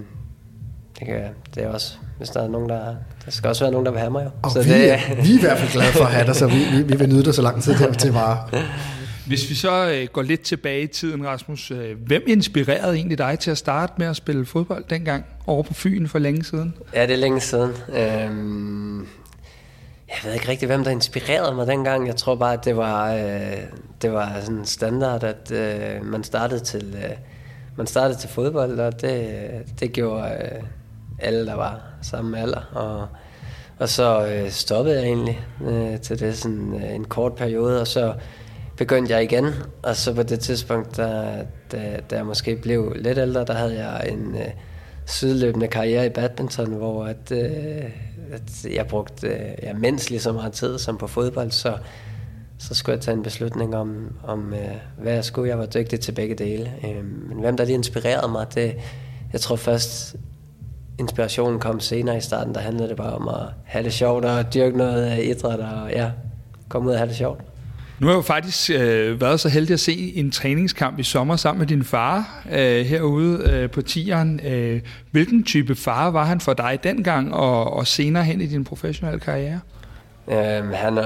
det, 0.98 1.06
kan, 1.06 1.24
det 1.54 1.62
er 1.62 1.68
også 1.68 1.96
hvis 2.18 2.28
der 2.28 2.42
er 2.42 2.48
nogen, 2.48 2.68
der... 2.68 2.80
Der 3.24 3.30
skal 3.30 3.48
også 3.48 3.64
være 3.64 3.72
nogen, 3.72 3.86
der 3.86 3.92
vil 3.92 4.00
have 4.00 4.10
mig 4.10 4.24
jo. 4.24 4.30
Og 4.42 4.50
så 4.50 4.62
vi, 4.62 4.70
det, 4.70 4.98
vi 5.22 5.32
er 5.32 5.38
i 5.38 5.40
hvert 5.40 5.58
fald 5.58 5.70
glade 5.72 5.92
for 5.92 6.04
at 6.04 6.10
have 6.10 6.26
dig, 6.26 6.36
så 6.36 6.46
vi, 6.46 6.58
vi, 6.72 6.82
vi 6.82 6.96
vil 6.96 7.08
nyde 7.08 7.24
dig 7.24 7.34
så 7.34 7.42
lang 7.42 7.62
tid 7.62 7.74
til, 7.74 7.94
til 7.94 8.12
bare. 8.12 8.38
Hvis 9.28 9.50
vi 9.50 9.54
så 9.54 9.90
øh, 9.90 10.08
går 10.12 10.22
lidt 10.22 10.40
tilbage 10.40 10.82
i 10.82 10.86
tiden, 10.86 11.26
Rasmus, 11.26 11.70
øh, 11.70 11.96
hvem 12.06 12.22
inspirerede 12.26 12.96
egentlig 12.96 13.18
dig 13.18 13.38
til 13.38 13.50
at 13.50 13.58
starte 13.58 13.92
med 13.96 14.06
at 14.06 14.16
spille 14.16 14.46
fodbold 14.46 14.84
dengang 14.90 15.24
over 15.46 15.62
på 15.62 15.74
Fyn 15.74 16.06
for 16.06 16.18
længe 16.18 16.44
siden? 16.44 16.74
Ja, 16.94 17.02
det 17.02 17.12
er 17.12 17.16
længe 17.16 17.40
siden. 17.40 17.70
Øhm, 17.88 19.00
jeg 20.08 20.16
ved 20.24 20.32
ikke 20.34 20.48
rigtig, 20.48 20.66
hvem 20.66 20.84
der 20.84 20.90
inspirerede 20.90 21.54
mig 21.54 21.66
dengang. 21.66 22.06
Jeg 22.06 22.16
tror 22.16 22.34
bare, 22.34 22.52
at 22.52 22.64
det 22.64 22.76
var, 22.76 23.14
øh, 23.14 23.56
det 24.02 24.12
var 24.12 24.40
sådan 24.40 24.64
standard, 24.64 25.24
at 25.24 25.52
øh, 25.52 26.04
man 26.06 26.24
startede 26.24 26.60
til... 26.60 26.96
Øh, 27.04 27.16
man 27.76 27.86
startede 27.86 28.18
til 28.18 28.28
fodbold, 28.28 28.80
og 28.80 29.00
det, 29.00 29.40
det 29.80 29.92
gjorde... 29.92 30.30
Øh, 30.30 30.62
alle, 31.18 31.46
der 31.46 31.54
var 31.54 31.80
samme 32.02 32.40
alder. 32.40 32.60
Og, 32.72 33.08
og 33.78 33.88
så 33.88 34.26
øh, 34.26 34.50
stoppede 34.50 34.96
jeg 34.96 35.04
egentlig 35.04 35.40
øh, 35.68 36.00
til 36.00 36.20
det 36.20 36.38
sådan 36.38 36.74
øh, 36.74 36.94
en 36.94 37.04
kort 37.04 37.34
periode, 37.34 37.80
og 37.80 37.86
så 37.86 38.14
begyndte 38.78 39.12
jeg 39.12 39.22
igen. 39.22 39.44
Og 39.82 39.96
så 39.96 40.14
på 40.14 40.22
det 40.22 40.40
tidspunkt, 40.40 40.96
der, 40.96 41.44
da, 41.72 42.00
da 42.10 42.16
jeg 42.16 42.26
måske 42.26 42.56
blev 42.56 42.92
lidt 42.96 43.18
ældre, 43.18 43.44
der 43.44 43.54
havde 43.54 43.84
jeg 43.84 44.08
en 44.08 44.34
øh, 44.34 44.50
sydløbende 45.06 45.68
karriere 45.68 46.06
i 46.06 46.08
badminton, 46.08 46.72
hvor 46.72 47.04
at, 47.04 47.32
øh, 47.32 47.84
at 48.32 48.66
jeg 48.74 48.86
brugte 48.86 49.26
øh, 49.26 49.52
ja, 49.62 49.72
mindst 49.72 50.10
lige 50.10 50.20
så 50.20 50.32
meget 50.32 50.52
tid 50.52 50.78
som 50.78 50.98
på 50.98 51.06
fodbold, 51.06 51.50
så 51.50 51.76
så 52.60 52.74
skulle 52.74 52.94
jeg 52.94 53.02
tage 53.02 53.16
en 53.16 53.22
beslutning 53.22 53.76
om, 53.76 54.12
om 54.24 54.54
øh, 54.54 54.76
hvad 54.98 55.12
jeg 55.12 55.24
skulle. 55.24 55.48
Jeg 55.48 55.58
var 55.58 55.66
dygtig 55.66 56.00
til 56.00 56.12
begge 56.12 56.34
dele. 56.34 56.72
Øh, 56.84 57.04
men 57.04 57.38
hvem 57.40 57.56
der 57.56 57.64
lige 57.64 57.74
inspirerede 57.74 58.32
mig, 58.32 58.46
det, 58.54 58.76
jeg 59.32 59.40
tror 59.40 59.56
først, 59.56 60.16
inspirationen 60.98 61.60
kom 61.60 61.80
senere 61.80 62.16
i 62.16 62.20
starten, 62.20 62.54
der 62.54 62.60
handlede 62.60 62.88
det 62.88 62.96
bare 62.96 63.12
om 63.12 63.28
at 63.28 63.46
have 63.64 63.84
det 63.84 63.92
sjovt 63.92 64.24
og 64.24 64.54
dyrke 64.54 64.76
noget 64.76 65.24
idræt 65.24 65.60
og 65.60 65.90
ja, 65.90 66.10
komme 66.68 66.88
ud 66.88 66.92
og 66.92 66.98
have 66.98 67.08
det 67.08 67.16
sjovt. 67.16 67.40
Nu 68.00 68.06
har 68.06 68.12
jeg 68.12 68.16
jo 68.16 68.22
faktisk 68.22 68.70
øh, 68.70 69.20
været 69.20 69.40
så 69.40 69.48
heldig 69.48 69.74
at 69.74 69.80
se 69.80 70.12
en 70.16 70.30
træningskamp 70.30 70.98
i 70.98 71.02
sommer 71.02 71.36
sammen 71.36 71.58
med 71.58 71.66
din 71.66 71.84
far 71.84 72.44
øh, 72.52 72.86
herude 72.86 73.50
øh, 73.50 73.70
på 73.70 73.82
Tieren. 73.82 74.40
Øh, 74.46 74.80
hvilken 75.10 75.44
type 75.44 75.74
far 75.74 76.10
var 76.10 76.24
han 76.24 76.40
for 76.40 76.52
dig 76.52 76.78
dengang 76.82 77.34
og, 77.34 77.72
og 77.72 77.86
senere 77.86 78.24
hen 78.24 78.40
i 78.40 78.46
din 78.46 78.64
professionelle 78.64 79.20
karriere? 79.20 79.60
Øhm, 80.28 80.72
han, 80.72 80.98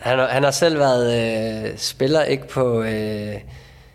han, 0.00 0.18
han 0.30 0.44
har 0.44 0.50
selv 0.50 0.78
været 0.78 1.64
øh, 1.64 1.70
spiller, 1.76 2.22
ikke 2.22 2.48
på... 2.48 2.82
Øh, 2.82 3.34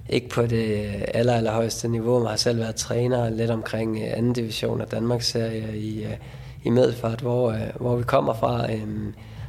ikke 0.10 0.30
på 0.30 0.42
det 0.42 0.86
aller, 1.14 1.34
allerhøjeste 1.34 1.88
niveau, 1.88 2.20
men 2.20 2.28
har 2.28 2.36
selv 2.36 2.60
været 2.60 2.76
træner 2.76 3.30
lidt 3.30 3.52
omkring 3.52 3.98
øh, 3.98 4.18
anden 4.18 4.34
division 4.34 4.82
af 4.82 4.88
Danmarks 4.88 5.28
serie 5.28 5.78
i, 5.78 6.04
øh, 6.04 6.14
i 6.64 6.70
Medfart, 6.70 7.22
hvor, 7.22 7.52
øh, 7.52 7.60
hvor 7.76 7.96
vi 7.96 8.04
kommer 8.04 8.34
fra. 8.34 8.72
Øh, 8.72 8.88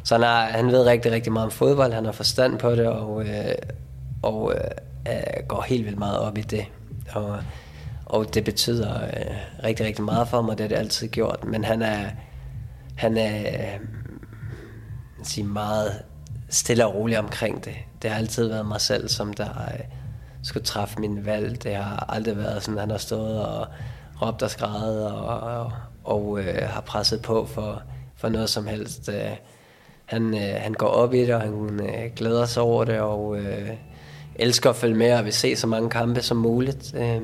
så 0.05 0.15
han, 0.15 0.23
har, 0.23 0.45
han 0.45 0.67
ved 0.67 0.87
rigtig, 0.87 1.13
rigtig 1.13 1.33
meget 1.33 1.45
om 1.45 1.51
fodbold, 1.51 1.93
han 1.93 2.05
har 2.05 2.13
forstand 2.13 2.59
på 2.59 2.71
det, 2.71 2.87
og, 2.87 3.23
øh, 3.23 3.55
og 4.23 4.55
øh, 5.09 5.47
går 5.49 5.63
helt 5.63 5.85
vildt 5.85 5.99
meget 5.99 6.19
op 6.19 6.39
i 6.39 6.43
det. 6.43 6.65
Og, 7.13 7.39
og 8.07 8.35
det 8.35 8.45
betyder 8.45 9.05
øh, 9.05 9.37
rigtig, 9.65 9.87
rigtig 9.87 10.05
meget 10.05 10.29
for 10.29 10.43
mig, 10.43 10.59
det 10.59 10.61
har 10.61 10.69
det 10.69 10.77
altid 10.77 11.09
gjort. 11.09 11.45
Men 11.45 11.65
han 11.65 11.83
er, 11.83 12.11
han 12.97 13.17
er 13.17 13.79
sige, 15.23 15.45
meget 15.45 16.03
stille 16.49 16.87
og 16.87 16.95
rolig 16.95 17.19
omkring 17.19 17.65
det. 17.65 17.75
Det 18.03 18.11
har 18.11 18.19
altid 18.19 18.49
været 18.49 18.67
mig 18.67 18.81
selv, 18.81 19.09
som 19.09 19.33
der 19.33 19.49
skulle 20.43 20.65
træffe 20.65 21.01
min 21.01 21.27
valg. 21.27 21.63
Det 21.63 21.75
har 21.75 22.07
aldrig 22.09 22.37
været 22.37 22.63
sådan, 22.63 22.79
at 22.79 22.81
han 22.81 22.91
har 22.91 22.99
stået 22.99 23.47
og 23.47 23.67
råbt 24.23 24.43
og 24.43 24.51
skrevet 24.51 25.13
og, 25.13 25.41
og, 25.41 25.73
og 26.05 26.41
øh, 26.41 26.69
har 26.69 26.81
presset 26.81 27.23
på 27.23 27.47
for, 27.47 27.83
for 28.17 28.29
noget 28.29 28.51
som 28.51 28.67
helst. 28.67 29.09
Øh, 29.09 29.37
han, 30.05 30.35
øh, 30.35 30.55
han 30.59 30.73
går 30.73 30.87
op 30.87 31.15
i 31.15 31.21
det, 31.21 31.35
og 31.35 31.41
han 31.41 31.81
øh, 31.81 32.11
glæder 32.17 32.47
sig 32.47 32.63
over 32.63 32.85
det, 32.85 33.01
og 33.01 33.39
øh, 33.39 33.71
elsker 34.37 34.71
at 34.71 34.77
følge 34.77 34.95
med 34.95 35.13
og 35.13 35.25
vil 35.25 35.33
se 35.33 35.57
så 35.57 35.67
mange 35.67 35.91
kampe 35.91 36.23
som 36.23 36.37
muligt. 36.37 36.95
Øh, 36.97 37.23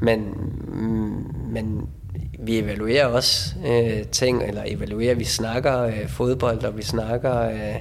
men, 0.00 0.34
men 1.52 1.88
vi 2.38 2.58
evaluerer 2.58 3.06
også 3.06 3.54
øh, 3.66 4.06
ting, 4.06 4.42
eller 4.42 4.62
evaluerer, 4.66 5.14
vi 5.14 5.24
snakker 5.24 5.82
øh, 5.82 6.08
fodbold, 6.08 6.64
og 6.64 6.76
vi 6.76 6.82
snakker 6.82 7.40
øh, 7.40 7.76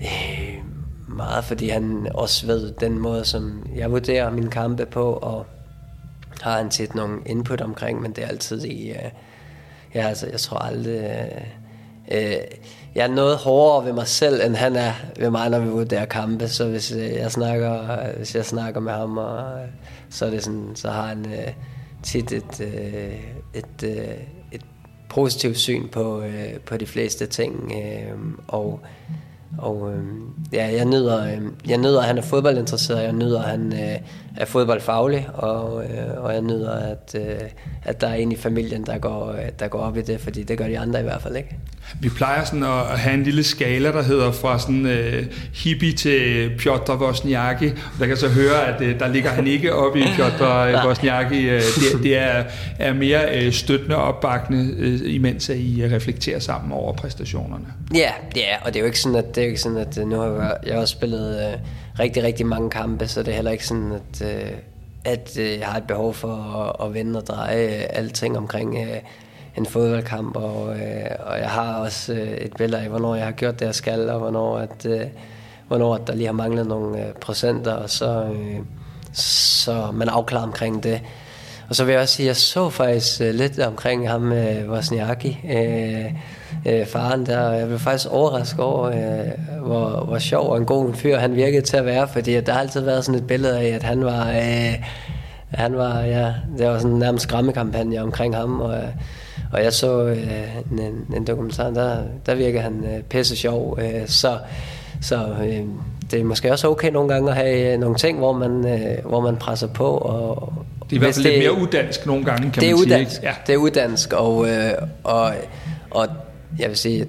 øh, 0.00 0.58
meget, 1.08 1.44
fordi 1.44 1.68
han 1.68 2.08
også 2.14 2.46
ved 2.46 2.72
den 2.72 2.98
måde, 2.98 3.24
som 3.24 3.66
jeg 3.76 3.90
vurderer 3.90 4.30
mine 4.30 4.50
kampe 4.50 4.86
på, 4.86 5.12
og 5.12 5.46
har 6.40 6.56
han 6.56 6.70
tit 6.70 6.94
nogle 6.94 7.18
input 7.26 7.60
omkring, 7.60 8.02
men 8.02 8.12
det 8.12 8.24
er 8.24 8.28
altid 8.28 8.64
i... 8.64 8.90
Øh, 8.90 9.10
ja, 9.94 10.08
altså, 10.08 10.26
jeg 10.30 10.40
tror 10.40 10.58
aldrig... 10.58 11.00
Øh, 11.00 11.63
øh, 12.12 12.36
jeg 12.94 13.04
er 13.04 13.08
noget 13.08 13.36
hårdere 13.36 13.86
ved 13.86 13.92
mig 13.92 14.06
selv, 14.06 14.40
end 14.46 14.54
han 14.54 14.76
er 14.76 14.92
ved 15.18 15.30
mig, 15.30 15.50
når 15.50 15.58
vi 15.58 15.84
der 15.84 16.04
kampe. 16.04 16.48
Så 16.48 16.68
hvis 16.68 16.92
øh, 16.92 17.12
jeg 17.12 17.32
snakker, 17.32 17.92
øh, 17.92 18.16
hvis 18.16 18.34
jeg 18.34 18.44
snakker 18.44 18.80
med 18.80 18.92
ham, 18.92 19.18
og, 19.18 19.38
øh, 19.38 19.68
så 20.10 20.26
er 20.26 20.30
det 20.30 20.44
sådan, 20.44 20.70
så 20.74 20.90
har 20.90 21.06
han 21.06 21.26
øh, 21.26 21.52
tit 22.02 22.32
et, 22.32 22.60
øh, 22.60 23.18
et, 23.54 23.82
øh, 23.82 24.16
et 24.52 24.62
positivt 25.08 25.58
syn 25.58 25.88
på, 25.88 26.22
øh, 26.22 26.60
på 26.66 26.76
de 26.76 26.86
fleste 26.86 27.26
ting. 27.26 27.72
Øh, 27.72 28.18
og 28.48 28.80
og 29.58 29.92
øh, 29.92 30.04
ja, 30.52 30.66
jeg 30.76 30.84
nyder, 30.84 31.24
øh, 31.24 31.42
jeg 31.68 31.78
nyder, 31.78 32.00
at 32.00 32.06
han 32.06 32.18
er 32.18 32.22
fodboldinteresseret, 32.22 33.02
jeg 33.02 33.12
nyder, 33.12 33.42
at 33.42 33.50
han 33.50 33.72
øh, 33.72 33.98
er 34.36 34.44
fodboldfaglig, 34.44 35.28
og, 35.34 35.84
øh, 35.84 36.24
og 36.24 36.32
jeg 36.32 36.42
nyder, 36.42 36.72
at, 36.72 37.16
øh, 37.18 37.40
at 37.82 38.00
der 38.00 38.06
er 38.06 38.14
en 38.14 38.32
i 38.32 38.36
familien, 38.36 38.86
der 38.86 38.98
går, 38.98 39.32
øh, 39.32 39.38
der 39.58 39.68
går 39.68 39.78
op 39.78 39.96
i 39.96 40.02
det, 40.02 40.20
fordi 40.20 40.42
det 40.42 40.58
gør 40.58 40.66
de 40.66 40.78
andre 40.78 41.00
i 41.00 41.02
hvert 41.02 41.22
fald 41.22 41.36
ikke. 41.36 41.56
Vi 42.00 42.08
plejer 42.08 42.44
sådan 42.44 42.62
at 42.62 42.98
have 42.98 43.14
en 43.14 43.22
lille 43.22 43.44
skala, 43.44 43.92
der 43.92 44.02
hedder 44.02 44.32
fra 44.32 44.58
sådan 44.58 44.86
øh, 44.86 45.26
hippie 45.54 45.92
til 45.92 46.50
Piotr 46.58 46.92
Wozniacki. 46.92 47.70
Der 47.98 48.06
kan 48.06 48.16
så 48.16 48.28
høre, 48.28 48.66
at 48.66 48.80
øh, 48.80 49.00
der 49.00 49.08
ligger 49.08 49.30
han 49.30 49.46
ikke 49.46 49.74
oppe 49.74 50.00
i 50.00 50.04
Piotr 50.16 50.44
Wozniacki. 50.86 51.48
Øh, 51.48 51.60
det, 51.60 52.02
det 52.02 52.16
er, 52.16 52.44
er 52.78 52.92
mere 52.92 53.44
øh, 53.44 53.52
støttende 53.52 53.96
og 53.96 54.02
opbakkende, 54.02 54.74
øh, 54.78 55.14
imens 55.14 55.50
at 55.50 55.56
I 55.56 55.82
reflekterer 55.90 56.38
sammen 56.38 56.72
over 56.72 56.92
præstationerne. 56.92 57.66
Ja, 57.94 58.10
ja, 58.36 58.56
og 58.62 58.66
det 58.66 58.76
er 58.76 58.80
jo 58.80 58.86
ikke 58.86 59.00
sådan, 59.00 59.18
at, 59.18 59.34
det 59.34 59.40
er 59.40 59.44
jo 59.44 59.48
ikke 59.48 59.60
sådan, 59.60 59.78
at 59.78 59.98
øh, 59.98 60.08
nu 60.08 60.16
har 60.16 60.26
jeg, 60.26 60.56
jeg 60.66 60.74
har 60.74 60.80
også 60.80 60.92
spillet 60.92 61.52
øh, 61.52 61.58
rigtig, 61.98 62.22
rigtig 62.22 62.46
mange 62.46 62.70
kampe, 62.70 63.08
så 63.08 63.22
det 63.22 63.28
er 63.28 63.34
heller 63.34 63.50
ikke 63.50 63.66
sådan, 63.66 63.92
at, 63.92 64.22
øh, 64.22 64.52
at 65.04 65.38
øh, 65.38 65.58
jeg 65.58 65.66
har 65.66 65.78
et 65.78 65.86
behov 65.86 66.14
for 66.14 66.36
at, 66.36 66.86
at 66.86 66.94
vende 66.94 67.18
og 67.18 67.26
dreje 67.26 67.66
øh, 67.66 67.84
alting 67.90 68.36
omkring 68.36 68.76
øh, 68.76 69.00
en 69.56 69.66
fodboldkamp, 69.66 70.36
og, 70.36 70.76
øh, 70.76 71.10
og 71.26 71.38
jeg 71.38 71.50
har 71.50 71.74
også 71.74 72.12
øh, 72.12 72.28
et 72.28 72.52
billede 72.58 72.82
af, 72.82 72.88
hvornår 72.88 73.14
jeg 73.14 73.24
har 73.24 73.32
gjort 73.32 73.60
det, 73.60 73.66
jeg 73.66 73.74
skal, 73.74 74.10
og 74.10 74.18
hvornår, 74.18 74.58
at, 74.58 74.86
øh, 74.86 75.06
hvornår 75.68 75.94
at 75.94 76.06
der 76.06 76.14
lige 76.14 76.26
har 76.26 76.32
manglet 76.32 76.66
nogle 76.66 77.06
øh, 77.06 77.12
procenter, 77.12 77.72
og 77.72 77.90
så, 77.90 78.24
øh, 78.24 78.58
så 79.12 79.90
man 79.92 80.08
afklarer 80.08 80.44
omkring 80.44 80.82
det. 80.82 81.00
Og 81.68 81.76
så 81.76 81.84
vil 81.84 81.92
jeg 81.92 82.00
også 82.00 82.14
sige, 82.14 82.24
at 82.24 82.28
jeg 82.28 82.36
så 82.36 82.70
faktisk 82.70 83.20
øh, 83.20 83.34
lidt 83.34 83.58
omkring 83.58 84.08
ham, 84.10 84.32
øh, 84.32 84.70
Wozniacki, 84.70 85.40
øh, 85.50 86.04
øh, 86.66 86.86
faren 86.86 87.26
der, 87.26 87.40
og 87.40 87.58
jeg 87.58 87.66
blev 87.66 87.78
faktisk 87.78 88.10
overrasket 88.10 88.60
over, 88.60 88.86
øh, 88.86 89.62
hvor, 89.62 90.04
hvor 90.04 90.18
sjov 90.18 90.50
og 90.50 90.58
en 90.58 90.64
god 90.64 90.94
fyr 90.94 91.18
han 91.18 91.36
virkede 91.36 91.62
til 91.62 91.76
at 91.76 91.84
være, 91.84 92.08
fordi 92.08 92.40
der 92.40 92.52
har 92.52 92.60
altid 92.60 92.80
været 92.80 93.04
sådan 93.04 93.20
et 93.20 93.26
billede 93.26 93.58
af, 93.58 93.66
at 93.66 93.82
han 93.82 94.04
var, 94.04 94.30
øh, 94.30 94.74
han 95.48 95.76
var, 95.76 96.00
ja, 96.00 96.34
det 96.58 96.66
var 96.66 96.78
sådan 96.78 96.92
en 96.92 96.98
nærmest 96.98 97.22
skræmmekampagne 97.22 98.02
omkring 98.02 98.36
ham, 98.36 98.60
og, 98.60 98.80
og 99.52 99.64
jeg 99.64 99.72
så 99.72 100.04
øh, 100.04 100.56
en, 100.72 101.14
en 101.16 101.26
dokumentar, 101.26 101.70
der, 101.70 101.96
der 102.26 102.34
virker 102.34 102.60
han 102.60 102.84
øh, 102.84 103.02
pisse 103.02 103.36
sjov, 103.36 103.78
øh, 103.82 104.06
så, 104.06 104.38
så 105.00 105.26
øh, 105.44 105.62
det 106.10 106.20
er 106.20 106.24
måske 106.24 106.52
også 106.52 106.68
okay 106.68 106.90
nogle 106.90 107.14
gange 107.14 107.30
at 107.30 107.36
have 107.36 107.72
øh, 107.72 107.80
nogle 107.80 107.96
ting, 107.96 108.18
hvor 108.18 108.32
man, 108.32 108.66
øh, 108.66 109.08
hvor 109.08 109.20
man 109.20 109.36
presser 109.36 109.66
på. 109.66 109.86
Og, 109.86 110.52
det 110.94 111.02
er 111.02 111.06
i 111.06 111.12
hvert 111.12 111.14
fald 111.14 111.26
lidt 111.26 111.38
mere 111.38 111.62
uddansk 111.62 112.06
nogle 112.06 112.24
gange, 112.24 112.50
kan 112.50 112.62
det 112.62 112.62
man 112.62 112.72
er 112.72 112.76
sige. 112.76 112.86
Uddansk, 112.86 113.16
Ikke? 113.16 113.26
ja. 113.26 113.34
Det 113.46 113.52
er 113.52 113.56
uddansk, 113.56 114.12
og, 114.12 114.48
øh, 114.48 114.72
og, 115.04 115.32
og 115.90 116.08
jeg 116.58 116.68
vil 116.68 116.76
sige, 116.76 117.06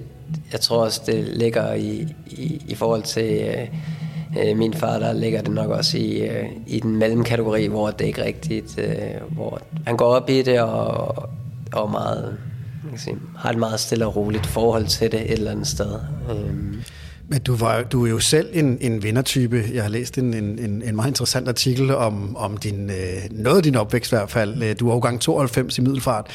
jeg 0.52 0.60
tror 0.60 0.84
også, 0.84 1.00
det 1.06 1.24
ligger 1.28 1.74
i, 1.74 2.06
i, 2.26 2.62
i 2.68 2.74
forhold 2.74 3.02
til 3.02 3.40
øh, 3.44 4.48
øh, 4.48 4.56
min 4.56 4.74
far, 4.74 4.98
der 4.98 5.12
ligger 5.12 5.42
det 5.42 5.50
nok 5.50 5.70
også 5.70 5.98
i, 5.98 6.18
øh, 6.20 6.44
i 6.66 6.80
den 6.80 6.96
mellemkategori, 6.96 7.66
hvor 7.66 7.90
det 7.90 8.04
ikke 8.04 8.24
rigtigt, 8.24 8.78
øh, 8.78 8.94
hvor 9.30 9.60
han 9.86 9.96
går 9.96 10.06
op 10.06 10.30
i 10.30 10.42
det 10.42 10.60
og, 10.60 11.28
og 11.72 11.90
meget, 11.90 12.36
jeg 12.82 12.90
kan 12.90 12.98
sige, 12.98 13.16
har 13.38 13.50
et 13.50 13.58
meget 13.58 13.80
stille 13.80 14.06
og 14.06 14.16
roligt 14.16 14.46
forhold 14.46 14.86
til 14.86 15.12
det 15.12 15.20
et 15.20 15.32
eller 15.32 15.50
andet 15.50 15.66
sted. 15.66 15.98
Øhm. 16.30 16.82
Men 17.28 17.40
du, 17.40 17.56
var, 17.56 17.82
du 17.82 18.06
er 18.06 18.10
jo 18.10 18.18
selv 18.18 18.48
en, 18.52 18.78
en 18.80 19.02
vindertype. 19.02 19.64
Jeg 19.74 19.82
har 19.82 19.90
læst 19.90 20.18
en, 20.18 20.34
en, 20.34 20.82
en 20.82 20.96
meget 20.96 21.08
interessant 21.08 21.48
artikel 21.48 21.94
om, 21.94 22.36
om 22.36 22.56
din, 22.56 22.90
øh, 22.90 22.96
noget 23.30 23.56
af 23.56 23.62
din 23.62 23.76
opvækst 23.76 24.12
i 24.12 24.16
hvert 24.16 24.30
fald. 24.30 24.62
Øh, 24.62 24.76
du 24.80 24.90
var 24.90 25.00
gang 25.00 25.20
92 25.20 25.78
i 25.78 25.80
middelfart, 25.80 26.26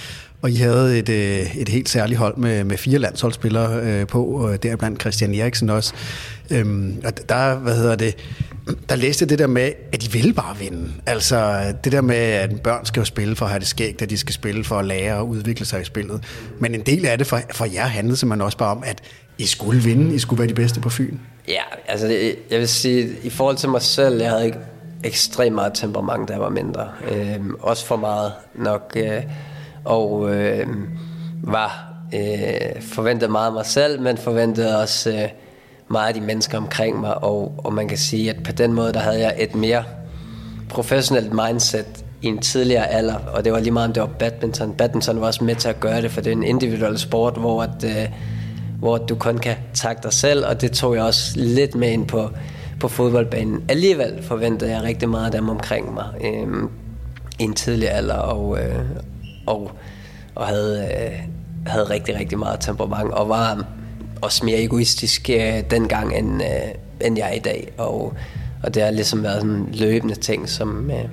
og 0.42 0.52
I 0.52 0.56
havde 0.56 1.00
et, 1.00 1.10
øh, 1.10 1.56
et 1.58 1.70
helt 1.70 1.90
særligt 1.90 2.20
hold 2.20 2.38
med, 2.38 2.64
med 2.64 2.78
fire 2.78 3.00
landsholdsspillere 3.00 4.06
på, 4.06 4.50
deriblandt 4.64 5.02
Christian 5.02 5.34
Eriksen 5.34 5.70
også. 5.70 5.94
Øhm, 6.52 7.02
og 7.06 7.30
der, 7.30 7.56
hvad 7.56 7.76
hedder 7.76 7.96
det, 7.96 8.16
der 8.90 8.96
læste 8.96 9.26
det 9.26 9.40
der 9.40 9.48
med, 9.48 9.72
at 9.94 10.02
de 10.02 10.12
ville 10.12 10.34
bare 10.34 10.58
vinde. 10.58 10.92
Altså 11.06 11.64
det 11.84 11.92
der 11.92 12.02
med, 12.02 12.16
at 12.16 12.62
børn 12.62 12.86
skal 12.86 13.00
jo 13.00 13.06
spille 13.06 13.36
for 13.36 13.46
at 13.46 13.52
have 13.52 13.60
det 13.60 13.68
skægt, 13.68 14.02
at 14.02 14.10
de 14.10 14.18
skal 14.18 14.34
spille 14.34 14.64
for 14.64 14.80
at 14.80 14.86
lære 14.86 15.16
og 15.16 15.28
udvikle 15.28 15.66
sig 15.66 15.82
i 15.82 15.86
spillet. 15.86 16.24
Men 16.60 16.76
en 16.76 16.82
del 16.82 17.06
af 17.06 17.18
det 17.18 17.28
for, 17.28 17.42
for 17.52 17.66
jer 17.66 17.86
handlede 17.86 18.18
simpelthen 18.18 18.42
også 18.42 18.58
bare 18.58 18.72
om, 18.72 18.84
at 18.86 19.02
i 19.42 19.46
skulle 19.46 19.82
vinde, 19.84 20.16
I 20.16 20.20
skulle 20.20 20.40
være 20.40 20.50
de 20.50 20.54
bedste 20.54 20.80
på 20.80 20.90
Fyn. 20.90 21.18
Ja, 21.48 21.62
altså 21.88 22.08
jeg 22.52 22.60
vil 22.60 22.68
sige, 22.68 23.10
i 23.24 23.30
forhold 23.30 23.58
til 23.58 23.70
mig 23.70 23.82
selv, 23.82 24.22
jeg 24.22 24.30
havde 24.30 24.46
ikke 24.46 24.58
ekstremt 25.04 25.56
meget 25.56 25.74
temperament, 25.74 26.28
da 26.28 26.34
jeg 26.34 26.42
var 26.42 26.50
mindre. 26.50 26.90
Øh, 27.12 27.40
også 27.60 27.86
for 27.86 27.96
meget 27.96 28.32
nok. 28.56 28.94
Øh, 28.96 29.24
og 29.86 30.36
øh, 30.36 30.68
var 31.44 31.94
øh, 32.14 32.82
forventet 32.82 33.32
meget 33.32 33.48
af 33.48 33.54
mig 33.54 33.66
selv, 33.66 34.02
men 34.02 34.18
forventede 34.18 34.82
også 34.82 35.10
øh, 35.12 35.30
meget 35.88 36.08
af 36.08 36.14
de 36.14 36.22
mennesker 36.22 36.58
omkring 36.58 37.00
mig, 37.00 37.24
og, 37.24 37.54
og 37.58 37.74
man 37.74 37.88
kan 37.88 37.98
sige, 37.98 38.30
at 38.30 38.44
på 38.44 38.52
den 38.52 38.74
måde, 38.74 38.94
der 38.94 39.00
havde 39.00 39.20
jeg 39.20 39.36
et 39.40 39.56
mere 39.56 39.84
professionelt 40.70 41.34
mindset 41.34 42.06
i 42.22 42.28
en 42.28 42.38
tidligere 42.38 42.88
alder, 42.88 43.16
og 43.16 43.46
det 43.46 43.54
var 43.54 43.60
lige 43.60 43.72
meget, 43.72 43.88
om 43.88 43.94
det 43.94 44.02
var 44.02 44.10
badminton. 44.20 44.74
Badminton 44.74 45.22
var 45.22 45.28
også 45.28 45.44
med 45.44 45.56
til 45.56 45.70
at 45.70 45.80
gøre 45.80 46.02
det, 46.02 46.12
for 46.12 46.22
det 46.22 46.32
er 46.32 46.36
en 46.36 46.44
individuel 46.44 47.00
sport, 47.00 47.38
hvor, 47.38 47.64
at, 47.64 47.84
øh, 47.84 48.10
hvor 48.82 48.98
du 48.98 49.16
kun 49.16 49.38
kan 49.38 49.56
takke 49.74 50.04
dig 50.04 50.14
selv, 50.14 50.46
og 50.46 50.62
det 50.62 50.72
tog 50.72 50.96
jeg 50.96 51.04
også 51.04 51.34
lidt 51.36 51.76
med 51.76 51.92
ind 51.92 52.08
på, 52.08 52.30
på 52.80 52.88
fodboldbanen. 52.88 53.64
Alligevel 53.70 54.24
forventede 54.24 54.72
jeg 54.72 54.84
rigtig 54.84 55.10
meget 55.10 55.26
af 55.26 55.32
dem 55.32 55.50
omkring 55.50 55.94
mig 55.94 56.06
øh, 56.22 56.70
i 57.40 57.44
en 57.44 57.54
tidlig 57.54 57.92
alder, 57.92 58.16
og, 58.16 58.60
øh, 58.60 58.86
og, 59.46 59.72
og 60.36 60.48
havde, 60.48 60.90
øh, 61.02 61.20
havde 61.68 61.90
rigtig, 61.90 62.16
rigtig 62.16 62.40
meget 62.40 62.60
temperament, 62.60 63.12
og 63.12 63.30
var 63.30 63.66
også 64.22 64.46
mere 64.46 64.64
egoistisk 64.64 65.30
øh, 65.30 65.64
dengang, 65.72 66.18
end, 66.18 66.42
øh, 66.42 67.08
end 67.08 67.18
jeg 67.18 67.30
er 67.30 67.34
i 67.34 67.40
dag. 67.40 67.74
Og, 67.78 68.14
og 68.64 68.74
det 68.76 68.84
har 68.84 68.92
ligesom 68.92 69.24
været 69.24 69.42
sådan 69.42 69.56
en 69.56 69.70
løbende 69.72 70.16
ting, 70.16 70.50
som... 70.50 70.92
Øh, 70.92 71.06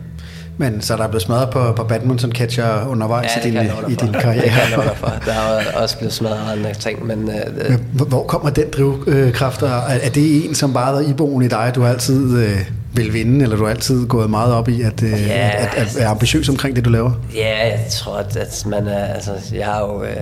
men 0.59 0.81
så 0.83 0.97
der 0.97 1.03
er 1.03 1.09
blevet 1.09 1.23
smadret 1.23 1.51
på, 1.51 1.73
på 1.73 1.83
badminton-catcher 1.83 2.89
undervejs 2.89 3.31
ja, 3.37 3.49
i, 3.49 3.51
din, 3.51 3.71
i 3.89 3.95
din 3.95 4.13
karriere? 4.13 4.45
det 4.45 4.51
kan 4.51 4.87
jeg 4.87 4.97
for. 4.97 5.13
Der 5.25 5.33
er 5.33 5.73
også 5.83 5.99
blevet 5.99 6.13
smadret 6.13 6.53
andre 6.53 6.75
ting, 6.75 7.07
men... 7.07 7.31
Øh, 7.31 7.71
men 7.71 7.79
hvor 8.09 8.23
kommer 8.23 8.51
den 8.51 8.71
drivkraft? 8.71 9.63
Er, 9.63 9.69
er 9.69 10.09
det 10.09 10.45
en, 10.45 10.55
som 10.55 10.73
bare 10.73 11.05
er 11.05 11.09
iboende 11.09 11.47
i 11.47 11.49
dig, 11.49 11.73
du 11.75 11.85
altid 11.85 12.39
øh, 12.39 12.59
vil 12.93 13.13
vinde, 13.13 13.43
eller 13.43 13.57
du 13.57 13.65
har 13.65 13.71
altid 13.71 14.07
gået 14.07 14.31
meget 14.31 14.55
op 14.55 14.69
i 14.69 14.83
at, 14.83 15.03
øh, 15.03 15.11
ja, 15.11 15.51
at, 15.59 15.75
at, 15.77 15.97
at 15.97 16.03
er 16.03 16.09
ambitiøs 16.09 16.49
omkring 16.49 16.77
det, 16.77 16.85
du 16.85 16.91
laver? 16.91 17.13
Ja, 17.35 17.69
jeg 17.69 17.87
tror, 17.91 18.17
at, 18.17 18.37
at 18.37 18.63
man 18.67 18.87
er... 18.87 19.05
Altså, 19.05 19.33
jeg 19.53 19.67
har 19.67 19.81
jo... 19.81 20.03
Øh, 20.03 20.17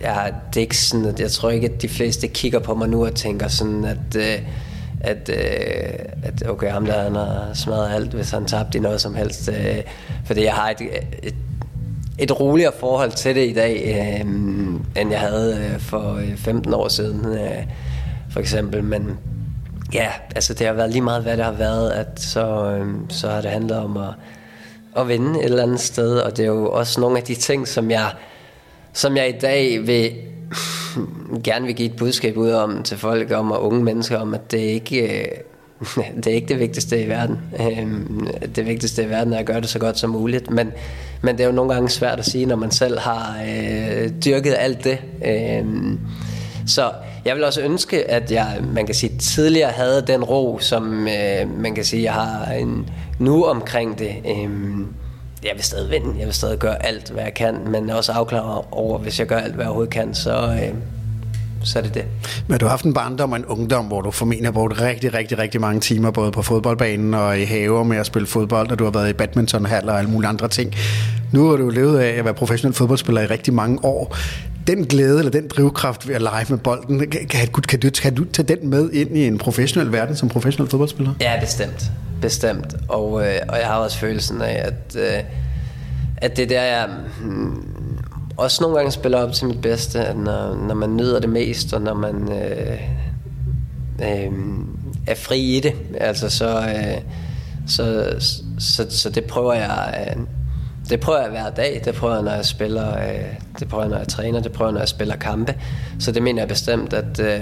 jeg, 0.00 0.12
har, 0.12 0.30
det 0.54 0.60
ikke 0.60 0.76
sådan, 0.76 1.06
at 1.06 1.20
jeg 1.20 1.30
tror 1.30 1.50
ikke, 1.50 1.66
at 1.66 1.82
de 1.82 1.88
fleste 1.88 2.28
kigger 2.28 2.58
på 2.58 2.74
mig 2.74 2.88
nu 2.88 3.06
og 3.06 3.14
tænker 3.14 3.48
sådan, 3.48 3.84
at... 3.84 4.16
Øh, 4.16 4.38
at, 5.00 5.28
øh, 5.28 5.98
at 6.22 6.48
okay, 6.48 6.70
ham 6.70 6.86
der 6.86 7.02
han 7.02 7.14
har 7.14 7.50
smadret 7.54 7.94
alt, 7.94 8.10
hvis 8.10 8.30
han 8.30 8.44
tabte 8.44 8.78
i 8.78 8.80
noget 8.80 9.00
som 9.00 9.14
helst. 9.14 9.48
Øh, 9.48 9.82
fordi 10.24 10.44
jeg 10.44 10.54
har 10.54 10.70
et, 10.70 10.80
et, 11.22 11.34
et 12.18 12.40
roligere 12.40 12.72
forhold 12.80 13.12
til 13.12 13.34
det 13.34 13.48
i 13.48 13.52
dag, 13.52 13.82
øh, 13.86 14.20
end 15.00 15.10
jeg 15.10 15.20
havde 15.20 15.70
øh, 15.74 15.80
for 15.80 16.14
øh, 16.14 16.36
15 16.36 16.74
år 16.74 16.88
siden, 16.88 17.38
øh, 17.38 17.64
for 18.30 18.40
eksempel. 18.40 18.84
Men 18.84 19.18
ja, 19.94 20.08
altså 20.34 20.54
det 20.54 20.66
har 20.66 20.74
været 20.74 20.90
lige 20.90 21.02
meget, 21.02 21.22
hvad 21.22 21.36
det 21.36 21.44
har 21.44 21.52
været, 21.52 21.90
at 21.90 22.20
så, 22.20 22.64
øh, 22.64 22.94
så 23.08 23.28
har 23.30 23.40
det 23.40 23.50
handlet 23.50 23.78
om 23.78 23.96
at, 23.96 24.14
at 24.96 25.08
vinde 25.08 25.38
et 25.38 25.44
eller 25.44 25.62
andet 25.62 25.80
sted, 25.80 26.18
og 26.18 26.36
det 26.36 26.42
er 26.42 26.46
jo 26.46 26.70
også 26.70 27.00
nogle 27.00 27.18
af 27.18 27.22
de 27.22 27.34
ting, 27.34 27.68
som 27.68 27.90
jeg, 27.90 28.10
som 28.92 29.16
jeg 29.16 29.28
i 29.28 29.38
dag 29.38 29.86
vil 29.86 30.12
gerne 31.44 31.66
vil 31.66 31.74
give 31.74 31.88
et 31.88 31.96
budskab 31.96 32.36
ud 32.36 32.50
om 32.50 32.82
til 32.82 32.98
folk 32.98 33.32
om 33.32 33.52
og 33.52 33.62
unge 33.62 33.84
mennesker 33.84 34.18
om, 34.18 34.34
at 34.34 34.52
det 34.52 34.58
ikke 34.58 35.20
øh, 35.20 35.26
det 36.16 36.26
er 36.26 36.34
ikke 36.34 36.48
det 36.48 36.58
vigtigste 36.58 37.02
i 37.02 37.08
verden. 37.08 37.38
Øhm, 37.60 38.28
det 38.54 38.66
vigtigste 38.66 39.02
i 39.02 39.08
verden 39.08 39.32
er 39.32 39.38
at 39.38 39.46
gøre 39.46 39.60
det 39.60 39.68
så 39.68 39.78
godt 39.78 39.98
som 39.98 40.10
muligt, 40.10 40.50
men, 40.50 40.72
men 41.22 41.36
det 41.36 41.42
er 41.42 41.48
jo 41.48 41.54
nogle 41.54 41.72
gange 41.74 41.88
svært 41.88 42.18
at 42.18 42.24
sige, 42.24 42.46
når 42.46 42.56
man 42.56 42.70
selv 42.70 42.98
har 42.98 43.36
øh, 43.46 44.10
dyrket 44.24 44.54
alt 44.58 44.84
det. 44.84 44.98
Øh, 45.26 45.64
så 46.66 46.90
jeg 47.24 47.36
vil 47.36 47.44
også 47.44 47.60
ønske, 47.60 48.10
at 48.10 48.32
jeg, 48.32 48.60
man 48.74 48.86
kan 48.86 48.94
sige, 48.94 49.18
tidligere 49.18 49.70
havde 49.70 50.04
den 50.06 50.24
ro, 50.24 50.58
som 50.60 51.08
øh, 51.08 51.58
man 51.58 51.74
kan 51.74 51.84
sige, 51.84 52.02
jeg 52.02 52.12
har 52.12 52.52
en, 52.52 52.88
nu 53.18 53.44
omkring 53.44 53.98
det. 53.98 54.14
Øh, 54.26 54.50
jeg 55.44 55.52
vil 55.54 55.64
stadig 55.64 55.90
vinde, 55.90 56.18
jeg 56.18 56.26
vil 56.26 56.34
stadig 56.34 56.58
gøre 56.58 56.86
alt, 56.86 57.10
hvad 57.10 57.22
jeg 57.22 57.34
kan, 57.34 57.54
men 57.66 57.90
også 57.90 58.12
afklare 58.12 58.62
over, 58.70 58.98
hvis 58.98 59.18
jeg 59.18 59.26
gør 59.26 59.38
alt, 59.38 59.54
hvad 59.54 59.64
jeg 59.64 59.68
overhovedet 59.68 59.92
kan, 59.92 60.14
så, 60.14 60.58
øh, 60.62 60.74
så 61.64 61.78
er 61.78 61.82
det 61.82 61.94
det. 61.94 62.04
Men 62.46 62.58
du 62.58 62.64
har 62.64 62.70
haft 62.70 62.84
en 62.84 62.94
barndom 62.94 63.32
og 63.32 63.38
en 63.38 63.44
ungdom, 63.44 63.84
hvor 63.84 64.00
du 64.00 64.10
formentlig 64.10 64.46
har 64.46 64.52
brugt 64.52 64.80
rigtig, 64.80 65.14
rigtig, 65.14 65.38
rigtig 65.38 65.60
mange 65.60 65.80
timer, 65.80 66.10
både 66.10 66.32
på 66.32 66.42
fodboldbanen 66.42 67.14
og 67.14 67.40
i 67.40 67.44
haver 67.44 67.82
med 67.82 67.96
at 67.96 68.06
spille 68.06 68.26
fodbold, 68.26 68.70
og 68.70 68.78
du 68.78 68.84
har 68.84 68.90
været 68.90 69.10
i 69.10 69.12
badmintonhaller 69.12 69.92
og 69.92 69.98
alle 69.98 70.10
mulige 70.10 70.28
andre 70.28 70.48
ting. 70.48 70.74
Nu 71.32 71.48
har 71.48 71.56
du 71.56 71.68
levet 71.68 71.98
af 71.98 72.18
at 72.18 72.24
være 72.24 72.34
professionel 72.34 72.74
fodboldspiller 72.74 73.22
i 73.22 73.26
rigtig 73.26 73.54
mange 73.54 73.84
år. 73.84 74.16
Den 74.66 74.86
glæde 74.86 75.18
eller 75.18 75.30
den 75.30 75.48
drivkraft 75.48 76.08
ved 76.08 76.14
at 76.14 76.22
lege 76.22 76.46
med 76.48 76.58
bolden, 76.58 76.98
kan, 76.98 77.26
kan, 77.28 77.48
kan, 77.68 77.80
du, 77.80 77.90
kan 77.90 78.14
du 78.14 78.24
tage 78.24 78.56
den 78.56 78.68
med 78.70 78.90
ind 78.90 79.16
i 79.16 79.26
en 79.26 79.38
professionel 79.38 79.92
verden 79.92 80.16
som 80.16 80.28
professionel 80.28 80.70
fodboldspiller? 80.70 81.12
Ja, 81.20 81.40
bestemt. 81.40 81.90
Bestemt. 82.20 82.74
Og, 82.88 83.26
øh, 83.26 83.40
og 83.48 83.58
jeg 83.58 83.66
har 83.66 83.76
også 83.76 83.98
følelsen 83.98 84.42
af, 84.42 84.62
at, 84.64 84.96
øh, 84.96 85.24
at 86.16 86.36
det 86.36 86.48
der, 86.48 86.62
jeg, 86.62 86.88
mm, 87.20 87.64
også 88.36 88.62
nogle 88.62 88.76
gange 88.76 88.92
spiller 88.92 89.18
op 89.18 89.32
til 89.32 89.46
mit 89.46 89.60
bedste, 89.60 90.04
at 90.04 90.16
når, 90.16 90.54
når 90.54 90.74
man 90.74 90.96
nyder 90.96 91.20
det 91.20 91.30
mest, 91.30 91.72
og 91.72 91.82
når 91.82 91.94
man 91.94 92.32
øh, 92.32 92.80
øh, 94.02 94.32
er 95.06 95.14
fri 95.14 95.40
i 95.40 95.60
det, 95.60 95.74
altså 96.00 96.30
så, 96.30 96.58
øh, 96.58 97.00
så, 97.66 98.14
så, 98.58 98.86
så 98.90 99.10
det 99.10 99.24
prøver 99.24 99.54
jeg... 99.54 100.06
Øh, 100.16 100.22
det 100.90 101.00
prøver 101.00 101.20
jeg 101.20 101.30
hver 101.30 101.50
dag, 101.50 101.82
det 101.84 101.94
prøver 101.94 102.14
jeg, 102.14 102.22
når 102.22 102.32
jeg 102.32 102.44
spiller, 102.44 102.98
øh, 102.98 103.34
det 103.58 103.68
prøver 103.68 103.84
jeg, 103.84 103.90
når 103.90 103.98
jeg 103.98 104.08
træner, 104.08 104.40
det 104.40 104.52
prøver 104.52 104.68
jeg, 104.68 104.72
når 104.72 104.80
jeg 104.80 104.88
spiller 104.88 105.16
kampe. 105.16 105.54
Så 105.98 106.12
det 106.12 106.22
mener 106.22 106.42
jeg 106.42 106.48
bestemt, 106.48 106.92
at, 106.92 107.20
øh, 107.20 107.40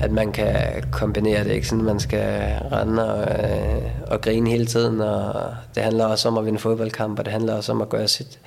at 0.00 0.12
man 0.12 0.32
kan 0.32 0.82
kombinere 0.90 1.44
det, 1.44 1.50
ikke? 1.50 1.68
Sådan, 1.68 1.84
man 1.84 2.00
skal 2.00 2.52
rende 2.72 3.14
og, 3.14 3.44
øh, 3.44 3.82
og 4.06 4.20
grine 4.20 4.50
hele 4.50 4.66
tiden, 4.66 5.00
og 5.00 5.54
det 5.74 5.82
handler 5.82 6.06
også 6.06 6.28
om 6.28 6.38
at 6.38 6.46
vinde 6.46 6.58
fodboldkamp, 6.58 7.18
og 7.18 7.24
det 7.24 7.32
handler 7.32 7.54
også 7.54 7.72
om 7.72 7.82
at 7.82 7.88
gøre 7.88 8.08
sit, 8.08 8.38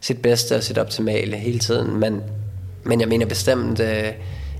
sit 0.00 0.22
bedste 0.22 0.56
og 0.56 0.62
sit 0.62 0.78
optimale 0.78 1.36
hele 1.36 1.58
tiden, 1.58 2.00
men, 2.00 2.22
men 2.84 3.00
jeg 3.00 3.08
mener 3.08 3.26
bestemt 3.26 3.80
øh, 3.80 4.12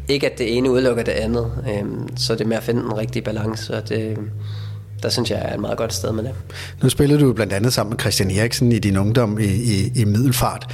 ikke, 0.09 0.31
at 0.31 0.39
det 0.39 0.57
ene 0.57 0.71
udelukker 0.71 1.03
det 1.03 1.13
andet, 1.13 1.53
øh, 1.69 1.85
så 2.17 2.35
det 2.35 2.41
er 2.41 2.49
med 2.49 2.57
at 2.57 2.63
finde 2.63 2.83
den 2.83 2.99
rigtige 2.99 3.23
balance, 3.23 3.77
og 3.77 3.89
det, 3.89 4.19
der 5.05 5.11
synes 5.11 5.31
jeg 5.31 5.39
er 5.43 5.55
et 5.55 5.61
meget 5.61 5.79
godt 5.79 5.95
sted 5.95 6.13
med 6.13 6.25
det. 6.25 6.33
Nu 6.83 6.89
spillede 6.89 7.21
du 7.21 7.33
blandt 7.33 7.53
andet 7.53 7.73
sammen 7.73 7.91
med 7.91 8.01
Christian 8.01 8.31
Eriksen 8.31 8.73
i 8.73 8.79
din 8.79 8.97
ungdom 8.97 9.39
i, 9.39 9.45
i, 9.45 9.93
i 9.95 10.05
Middelfart, 10.05 10.67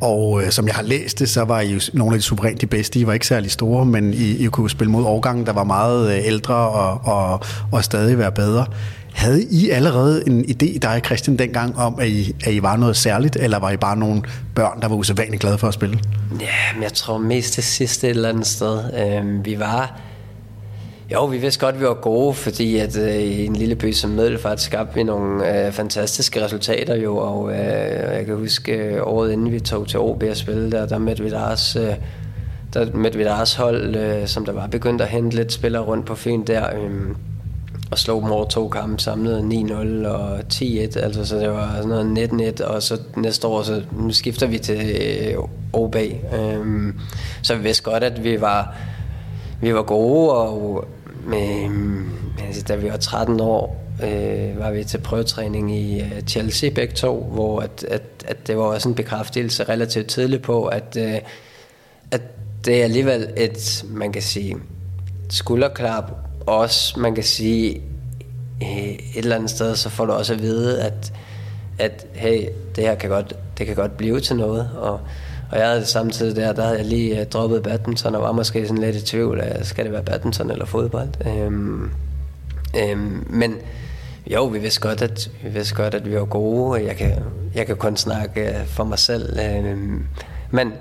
og 0.00 0.42
øh, 0.42 0.50
som 0.50 0.66
jeg 0.66 0.74
har 0.74 0.82
læst 0.82 1.18
det, 1.18 1.28
så 1.28 1.44
var 1.44 1.60
I 1.60 1.72
jo 1.72 1.80
nogle 1.92 2.14
af 2.14 2.18
de 2.18 2.22
suverænt 2.22 2.60
de 2.60 2.66
bedste. 2.66 2.98
I 3.00 3.06
var 3.06 3.12
ikke 3.12 3.26
særlig 3.26 3.50
store, 3.50 3.84
men 3.84 4.14
I, 4.14 4.44
I 4.44 4.46
kunne 4.46 4.70
spille 4.70 4.90
mod 4.90 5.04
årgangen, 5.04 5.46
der 5.46 5.52
var 5.52 5.64
meget 5.64 6.12
øh, 6.12 6.26
ældre 6.26 6.54
og, 6.54 7.00
og, 7.04 7.40
og 7.72 7.84
stadig 7.84 8.18
være 8.18 8.32
bedre. 8.32 8.66
Havde 9.12 9.44
I 9.44 9.70
allerede 9.70 10.22
en 10.26 10.44
idé, 10.44 10.78
dig 10.78 11.00
Christian, 11.04 11.36
dengang 11.36 11.78
om, 11.78 12.00
at 12.00 12.08
I, 12.08 12.34
at 12.44 12.52
I 12.52 12.62
var 12.62 12.76
noget 12.76 12.96
særligt, 12.96 13.36
eller 13.36 13.58
var 13.58 13.70
I 13.70 13.76
bare 13.76 13.96
nogle 13.96 14.22
børn, 14.54 14.80
der 14.80 14.88
var 14.88 14.96
usædvanligt 14.96 15.40
glade 15.40 15.58
for 15.58 15.68
at 15.68 15.74
spille? 15.74 16.00
Ja, 16.40 16.74
men 16.74 16.82
jeg 16.82 16.92
tror 16.92 17.18
mest 17.18 17.52
til 17.52 17.62
sidste 17.62 18.06
et 18.06 18.10
eller 18.10 18.28
andet 18.28 18.46
sted. 18.46 18.80
Øh, 18.94 19.44
vi 19.44 19.58
var 19.58 20.00
jo, 21.12 21.24
vi 21.24 21.38
vidste 21.38 21.60
godt, 21.60 21.74
at 21.74 21.80
vi 21.80 21.86
var 21.86 21.94
gode, 21.94 22.34
fordi 22.34 22.76
at 22.76 22.98
øh, 22.98 23.14
i 23.14 23.46
en 23.46 23.56
lille 23.56 23.74
by 23.74 23.92
som 23.92 24.10
Middelfart 24.10 24.60
skabte 24.60 24.94
vi 24.94 25.02
nogle 25.02 25.66
øh, 25.66 25.72
fantastiske 25.72 26.44
resultater 26.44 26.94
jo, 26.94 27.16
og 27.16 27.52
øh, 27.52 28.16
jeg 28.16 28.26
kan 28.26 28.36
huske 28.36 28.72
øh, 28.72 29.00
året 29.02 29.32
inden 29.32 29.52
vi 29.52 29.60
tog 29.60 29.88
til 29.88 30.00
OB 30.00 30.22
og 30.30 30.36
spille 30.36 30.70
der, 30.70 30.86
der 30.86 30.98
mødte 30.98 31.22
vi 31.22 31.30
deres, 31.30 31.76
øh, 31.76 31.94
der 32.74 32.86
mødte 32.94 33.18
vi 33.18 33.24
deres 33.24 33.54
hold, 33.54 33.96
øh, 33.96 34.26
som 34.26 34.44
der 34.44 34.52
var 34.52 34.66
begyndt 34.66 35.02
at 35.02 35.08
hente 35.08 35.36
lidt 35.36 35.52
spillere 35.52 35.82
rundt 35.82 36.06
på 36.06 36.14
Fyn 36.14 36.44
der, 36.44 36.66
øh, 36.76 36.90
og 37.90 37.98
slog 37.98 38.22
dem 38.22 38.30
over 38.30 38.44
to 38.44 38.68
kampe 38.68 39.02
samlet 39.02 39.42
9-0 39.42 40.08
og 40.08 40.38
10-1, 40.38 40.98
altså 40.98 41.24
så 41.24 41.36
det 41.36 41.48
var 41.48 41.74
sådan 41.76 41.88
noget 41.88 42.60
19-1, 42.60 42.64
og 42.64 42.82
så 42.82 43.00
næste 43.16 43.46
år, 43.46 43.62
så 43.62 43.82
nu 43.92 44.10
skifter 44.10 44.46
vi 44.46 44.58
til 44.58 44.96
øh, 45.00 45.38
OB. 45.72 45.96
Øh, 45.96 46.92
så 47.42 47.54
vi 47.54 47.62
vidste 47.62 47.82
godt, 47.82 48.04
at 48.04 48.24
vi 48.24 48.40
var, 48.40 48.76
vi 49.60 49.74
var 49.74 49.82
gode, 49.82 50.32
og 50.32 50.84
med, 51.28 51.70
altså, 52.46 52.62
da 52.62 52.76
vi 52.76 52.90
var 52.90 52.96
13 52.96 53.40
år, 53.40 53.84
øh, 54.02 54.58
var 54.58 54.70
vi 54.70 54.84
til 54.84 54.98
prøvetræning 54.98 55.76
i 55.76 56.00
øh, 56.00 56.20
Chelsea 56.26 56.70
begge 56.70 56.94
to, 56.94 57.24
hvor 57.32 57.60
at, 57.60 57.84
at, 57.88 58.02
at 58.26 58.46
det 58.46 58.56
var 58.56 58.62
også 58.62 58.88
en 58.88 58.94
bekræftelse 58.94 59.64
relativt 59.64 60.06
tidligt 60.06 60.42
på, 60.42 60.66
at, 60.66 60.96
øh, 61.00 61.18
at 62.10 62.22
det 62.64 62.80
er 62.80 62.84
alligevel 62.84 63.30
et, 63.36 63.84
man 63.88 64.12
kan 64.12 64.22
sige, 64.22 64.56
skulderklap, 65.30 66.12
også 66.46 67.00
man 67.00 67.14
kan 67.14 67.24
sige, 67.24 67.82
øh, 68.62 68.88
et 68.88 69.16
eller 69.16 69.36
andet 69.36 69.50
sted, 69.50 69.76
så 69.76 69.88
får 69.88 70.06
du 70.06 70.12
også 70.12 70.32
at 70.32 70.42
vide, 70.42 70.82
at, 70.82 71.12
at 71.78 72.06
hey, 72.14 72.48
det 72.76 72.84
her 72.84 72.94
kan 72.94 73.10
godt, 73.10 73.34
det 73.58 73.66
kan 73.66 73.76
godt 73.76 73.96
blive 73.96 74.20
til 74.20 74.36
noget, 74.36 74.70
og 74.76 75.00
og 75.50 75.58
jeg 75.58 75.68
havde 75.68 75.86
samtidig 75.86 76.36
der, 76.36 76.52
der 76.52 76.62
havde 76.62 76.78
jeg 76.78 76.86
lige 76.86 77.20
øh, 77.20 77.26
droppet 77.26 77.62
badminton, 77.62 78.14
og 78.14 78.22
var 78.22 78.32
måske 78.32 78.66
sådan 78.68 78.82
lidt 78.82 78.96
i 78.96 79.04
tvivl 79.04 79.40
af, 79.40 79.66
skal 79.66 79.84
det 79.84 79.92
være 79.92 80.02
badminton 80.02 80.50
eller 80.50 80.66
fodbold? 80.66 81.08
Øhm, 81.26 81.90
øhm, 82.76 83.26
men 83.30 83.54
jo, 84.26 84.44
vi 84.44 84.58
vidste 84.58 84.80
godt, 84.80 85.02
at 85.02 85.30
vi 85.42 85.48
vidste 85.48 85.74
godt, 85.74 85.94
at 85.94 86.06
vi 86.06 86.14
var 86.14 86.24
gode. 86.24 86.84
Jeg 86.86 86.96
kan, 86.96 87.12
jeg 87.54 87.66
kan 87.66 87.76
kun 87.76 87.96
snakke 87.96 88.48
øh, 88.48 88.66
for 88.66 88.84
mig 88.84 88.98
selv. 88.98 89.38
Øhm, 89.40 90.06
men 90.50 90.72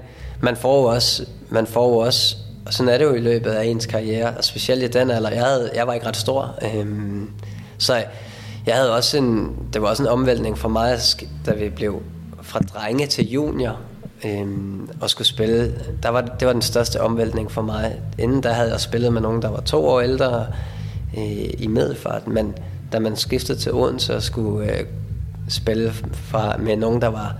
man 0.41 0.55
får 0.55 0.81
jo 0.81 0.85
også, 0.85 1.25
man 1.49 1.67
får 1.67 1.89
jo 1.89 1.97
også, 1.97 2.37
og 2.65 2.73
sådan 2.73 2.93
er 2.93 2.97
det 2.97 3.05
jo 3.05 3.13
i 3.13 3.19
løbet 3.19 3.51
af 3.51 3.65
ens 3.65 3.85
karriere, 3.85 4.37
og 4.37 4.43
specielt 4.43 4.83
i 4.83 4.87
den 4.87 5.11
alder, 5.11 5.29
jeg, 5.29 5.43
havde, 5.43 5.71
jeg 5.75 5.87
var 5.87 5.93
ikke 5.93 6.07
ret 6.07 6.17
stor, 6.17 6.55
øhm, 6.75 7.29
så 7.77 8.03
jeg 8.65 8.75
havde 8.75 8.95
også 8.95 9.17
en, 9.17 9.55
det 9.73 9.81
var 9.81 9.87
også 9.87 10.03
en 10.03 10.09
omvæltning 10.09 10.57
for 10.57 10.69
mig, 10.69 10.99
da 11.45 11.53
vi 11.53 11.69
blev 11.69 12.01
fra 12.41 12.59
drenge 12.59 13.07
til 13.07 13.29
junior, 13.29 13.79
øhm, 14.25 14.89
og 15.01 15.09
skulle 15.09 15.27
spille. 15.27 15.73
Der 16.03 16.09
var, 16.09 16.21
det 16.21 16.47
var 16.47 16.53
den 16.53 16.61
største 16.61 17.01
omvæltning 17.01 17.51
for 17.51 17.61
mig. 17.61 17.95
Inden 18.19 18.43
der 18.43 18.53
havde 18.53 18.71
jeg 18.71 18.79
spillet 18.79 19.13
med 19.13 19.21
nogen, 19.21 19.41
der 19.41 19.49
var 19.49 19.59
to 19.59 19.87
år 19.87 20.01
ældre 20.01 20.47
øh, 21.17 21.49
i 21.57 21.67
medfart, 21.67 22.27
men 22.27 22.53
da 22.91 22.99
man 22.99 23.15
skiftede 23.15 23.59
til 23.59 23.73
Odense 23.73 24.15
og 24.15 24.23
skulle 24.23 24.71
øh, 24.71 24.85
spille 25.49 25.91
fra, 26.13 26.57
med 26.57 26.77
nogen, 26.77 27.01
der 27.01 27.07
var 27.07 27.35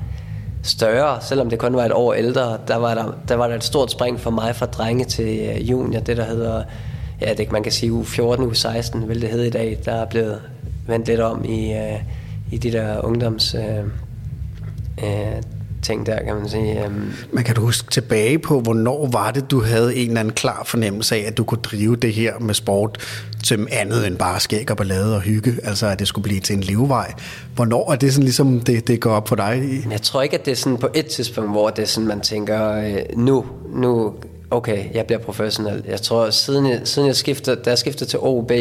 større, 0.64 1.22
selvom 1.22 1.50
det 1.50 1.60
kun 1.60 1.76
var 1.76 1.86
et 1.86 1.92
år 1.92 2.14
ældre, 2.14 2.58
der 2.68 2.76
var 2.76 2.96
der, 2.96 3.16
der, 3.28 3.36
var 3.36 3.48
der 3.48 3.56
et 3.56 3.64
stort 3.64 3.92
spring 3.92 4.20
for 4.20 4.32
mig 4.32 4.56
fra 4.56 4.66
drenge 4.66 5.06
til 5.06 5.40
øh, 5.40 5.70
junior, 5.70 6.00
det 6.00 6.18
der 6.18 6.26
hedder, 6.26 6.64
ja, 7.22 7.34
det, 7.34 7.52
man 7.52 7.64
kan 7.64 7.72
sige 7.72 7.94
u 7.94 8.04
14, 8.04 8.46
u 8.46 8.54
16, 8.54 9.10
vil 9.10 9.22
det 9.22 9.30
hedde 9.30 9.48
i 9.48 9.50
dag, 9.50 9.80
der 9.86 9.92
er 9.92 10.06
blevet 10.06 10.42
vendt 10.88 11.08
lidt 11.08 11.20
om 11.20 11.46
i, 11.46 11.74
øh, 11.74 12.00
i 12.52 12.58
de 12.58 12.72
der 12.72 13.06
ungdoms 13.06 13.56
øh, 13.56 13.86
øh, 15.04 15.42
ting 15.88 16.06
der, 16.06 16.24
kan 16.24 16.36
man 16.36 16.50
sige. 16.50 16.86
Um... 16.86 17.14
Men 17.32 17.44
kan 17.44 17.56
du 17.56 17.62
huske 17.62 17.92
tilbage 17.92 18.40
på, 18.40 18.60
hvornår 18.60 19.10
var 19.12 19.32
det, 19.32 19.52
du 19.52 19.62
havde 19.62 19.96
en 19.96 20.08
eller 20.08 20.20
anden 20.20 20.34
klar 20.34 20.64
fornemmelse 20.66 21.16
af, 21.16 21.24
at 21.28 21.38
du 21.38 21.44
kunne 21.44 21.62
drive 21.64 21.96
det 21.96 22.14
her 22.14 22.40
med 22.40 22.54
sport 22.54 22.98
til 23.44 23.68
andet 23.72 24.08
end 24.08 24.18
bare 24.18 24.40
skæg 24.40 24.72
og 24.72 24.78
ballade 24.78 25.16
og 25.16 25.22
hygge, 25.22 25.54
altså 25.64 25.88
at 25.88 26.00
det 26.00 26.08
skulle 26.08 26.24
blive 26.24 26.40
til 26.40 26.56
en 26.56 26.62
levevej. 26.62 27.14
Hvornår 27.56 27.92
er 27.92 27.96
det 27.96 28.14
sådan 28.14 28.24
ligesom, 28.24 28.60
det, 28.60 28.88
det 28.88 29.00
går 29.00 29.12
op 29.12 29.28
for 29.28 29.36
dig? 29.36 29.84
Jeg 29.92 30.02
tror 30.02 30.22
ikke, 30.22 30.38
at 30.38 30.46
det 30.46 30.52
er 30.52 30.56
sådan 30.56 30.78
på 30.78 30.90
et 30.94 31.06
tidspunkt, 31.06 31.52
hvor 31.52 31.70
det 31.70 31.82
er 31.82 31.88
sådan, 31.88 32.08
man 32.08 32.22
tænker, 32.22 32.72
øh, 32.72 32.98
nu, 33.16 33.46
nu, 33.76 34.14
okay, 34.52 34.86
jeg 34.94 35.06
bliver 35.06 35.20
professionel. 35.20 35.84
Jeg 35.88 36.02
tror, 36.02 36.30
siden 36.30 36.70
jeg, 36.70 36.82
siden 36.84 37.08
jeg 37.08 37.16
skifter, 37.16 37.56
da 37.56 37.70
jeg 37.70 37.78
skifter 37.78 38.06
til 38.06 38.20
OB, 38.20 38.52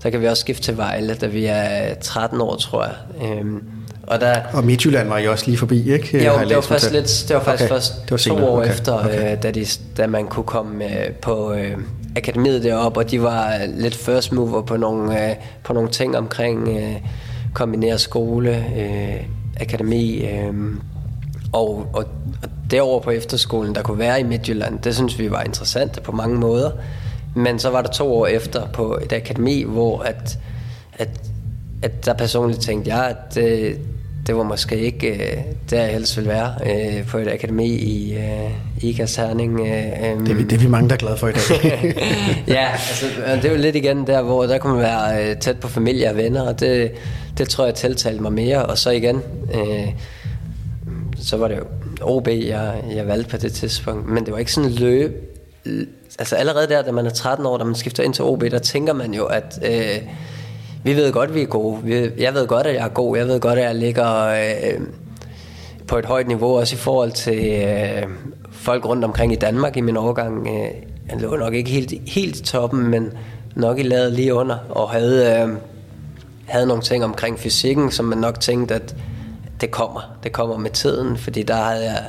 så 0.00 0.10
kan 0.10 0.20
vi 0.20 0.26
også 0.26 0.40
skifte 0.40 0.62
til 0.62 0.76
Vejle, 0.76 1.14
da 1.14 1.26
vi 1.26 1.44
er 1.44 1.94
13 1.94 2.40
år, 2.40 2.56
tror 2.56 2.84
jeg. 2.84 2.94
Øhm, 3.22 3.62
og, 4.06 4.20
der, 4.20 4.34
og 4.52 4.64
Midtjylland 4.64 5.08
var 5.08 5.18
jo 5.18 5.30
også 5.30 5.46
lige 5.46 5.58
forbi, 5.58 5.92
ikke? 5.92 6.24
Jo, 6.24 6.32
det 6.48 6.56
var, 6.56 6.62
først 6.62 6.92
lidt, 6.92 7.24
det 7.28 7.36
var 7.36 7.42
faktisk 7.42 7.64
okay. 7.64 7.74
først 7.74 8.02
det 8.02 8.10
var 8.10 8.16
to 8.16 8.46
år 8.46 8.58
okay. 8.58 8.70
efter, 8.70 8.92
okay. 8.92 9.32
Øh, 9.32 9.42
da, 9.42 9.50
de, 9.50 9.66
da 9.96 10.06
man 10.06 10.26
kunne 10.26 10.44
komme 10.44 10.84
øh, 10.84 11.12
på 11.12 11.52
øh, 11.52 11.76
akademiet 12.16 12.62
deroppe, 12.62 13.00
og 13.00 13.10
de 13.10 13.22
var 13.22 13.58
lidt 13.66 13.94
first 13.94 14.32
mover 14.32 14.62
på 14.62 14.76
nogle, 14.76 15.30
øh, 15.30 15.36
på 15.64 15.72
nogle 15.72 15.90
ting 15.90 16.16
omkring 16.16 16.68
øh, 16.68 16.94
kombineret 17.52 18.00
skole, 18.00 18.64
øh, 18.76 19.24
akademi, 19.60 20.26
øh, 20.26 20.54
og, 21.52 21.86
og, 21.92 22.04
og 22.42 22.50
derover 22.70 23.00
på 23.00 23.10
efterskolen, 23.10 23.74
der 23.74 23.82
kunne 23.82 23.98
være 23.98 24.20
i 24.20 24.22
Midtjylland, 24.22 24.78
det 24.78 24.94
synes 24.94 25.18
vi 25.18 25.30
var 25.30 25.42
interessant 25.42 26.02
på 26.02 26.12
mange 26.12 26.36
måder. 26.36 26.70
Men 27.34 27.58
så 27.58 27.70
var 27.70 27.82
der 27.82 27.90
to 27.90 28.14
år 28.14 28.26
efter 28.26 28.66
på 28.66 28.98
et 29.02 29.12
akademi, 29.12 29.62
hvor 29.62 29.98
at, 30.02 30.38
at, 30.98 31.08
at 31.82 32.06
der 32.06 32.14
personligt 32.14 32.60
tænkte 32.60 32.94
jeg, 32.94 33.16
at 33.16 33.36
øh, 33.36 33.74
det 34.26 34.36
var 34.36 34.42
måske 34.42 34.78
ikke 34.78 35.08
øh, 35.08 35.42
der, 35.70 35.82
jeg 35.82 35.92
helst 35.92 36.16
ville 36.16 36.30
være, 36.30 36.54
øh, 36.66 37.06
på 37.06 37.18
et 37.18 37.28
akademi 37.28 37.66
i 37.66 38.16
øh, 38.16 38.50
IKAS 38.82 39.16
Herning. 39.16 39.60
Øh, 39.60 39.66
det, 39.66 40.30
er 40.30 40.34
vi, 40.34 40.42
det 40.42 40.52
er 40.52 40.58
vi 40.58 40.68
mange, 40.68 40.88
der 40.88 40.94
er 40.94 40.98
glade 40.98 41.16
for 41.16 41.28
i 41.28 41.32
dag. 41.32 41.94
ja, 42.48 42.68
altså, 42.72 43.06
det 43.36 43.44
er 43.44 43.50
jo 43.50 43.58
lidt 43.58 43.76
igen 43.76 44.06
der, 44.06 44.22
hvor 44.22 44.46
der 44.46 44.58
kunne 44.58 44.72
man 44.72 44.82
være 44.82 45.30
øh, 45.30 45.36
tæt 45.36 45.60
på 45.60 45.68
familie 45.68 46.10
og 46.10 46.16
venner, 46.16 46.42
og 46.42 46.60
det, 46.60 46.92
det 47.38 47.48
tror 47.48 47.64
jeg 47.64 47.74
tiltalte 47.74 48.22
mig 48.22 48.32
mere. 48.32 48.66
Og 48.66 48.78
så 48.78 48.90
igen, 48.90 49.22
øh, 49.54 49.88
så 51.20 51.36
var 51.36 51.48
det 51.48 51.56
jo 51.56 51.64
OB, 52.00 52.28
jeg, 52.28 52.74
jeg 52.94 53.06
valgte 53.06 53.30
på 53.30 53.36
det 53.36 53.52
tidspunkt, 53.52 54.08
men 54.08 54.24
det 54.24 54.32
var 54.32 54.38
ikke 54.38 54.52
sådan 54.52 54.70
løb. 54.70 55.40
Altså 56.18 56.36
allerede 56.36 56.68
der, 56.68 56.82
da 56.82 56.92
man 56.92 57.06
er 57.06 57.10
13 57.10 57.46
år, 57.46 57.58
da 57.58 57.64
man 57.64 57.74
skifter 57.74 58.02
ind 58.02 58.14
til 58.14 58.24
OB, 58.24 58.42
der 58.42 58.58
tænker 58.58 58.92
man 58.92 59.14
jo, 59.14 59.24
at... 59.24 59.58
Øh, 59.64 60.02
vi 60.84 60.96
ved 60.96 61.12
godt, 61.12 61.34
vi 61.34 61.42
er 61.42 61.46
gode. 61.46 62.12
jeg 62.18 62.34
ved 62.34 62.46
godt, 62.46 62.66
at 62.66 62.74
jeg 62.74 62.84
er 62.84 62.88
god. 62.88 63.16
Jeg 63.16 63.26
ved 63.26 63.40
godt, 63.40 63.58
at 63.58 63.64
jeg 63.64 63.74
ligger 63.74 64.26
øh, 64.26 64.80
på 65.86 65.98
et 65.98 66.04
højt 66.04 66.28
niveau, 66.28 66.58
også 66.58 66.74
i 66.74 66.78
forhold 66.78 67.12
til 67.12 67.62
øh, 67.62 68.02
folk 68.50 68.84
rundt 68.84 69.04
omkring 69.04 69.32
i 69.32 69.36
Danmark 69.36 69.76
i 69.76 69.80
min 69.80 69.96
overgang. 69.96 70.48
Øh, 70.48 70.70
jeg 71.10 71.20
lå 71.20 71.36
nok 71.36 71.54
ikke 71.54 71.70
helt, 71.70 71.92
helt 72.06 72.36
i 72.36 72.42
toppen, 72.42 72.86
men 72.86 73.12
nok 73.54 73.78
i 73.78 73.82
lavet 73.82 74.12
lige 74.12 74.34
under, 74.34 74.56
og 74.68 74.90
havde, 74.90 75.42
øh, 75.42 75.56
havde 76.46 76.66
nogle 76.66 76.82
ting 76.82 77.04
omkring 77.04 77.38
fysikken, 77.38 77.90
som 77.90 78.04
man 78.04 78.18
nok 78.18 78.40
tænkte, 78.40 78.74
at 78.74 78.96
det 79.60 79.70
kommer. 79.70 80.16
Det 80.22 80.32
kommer 80.32 80.58
med 80.58 80.70
tiden, 80.70 81.16
fordi 81.16 81.42
der 81.42 81.54
havde 81.54 81.84
jeg 81.84 82.02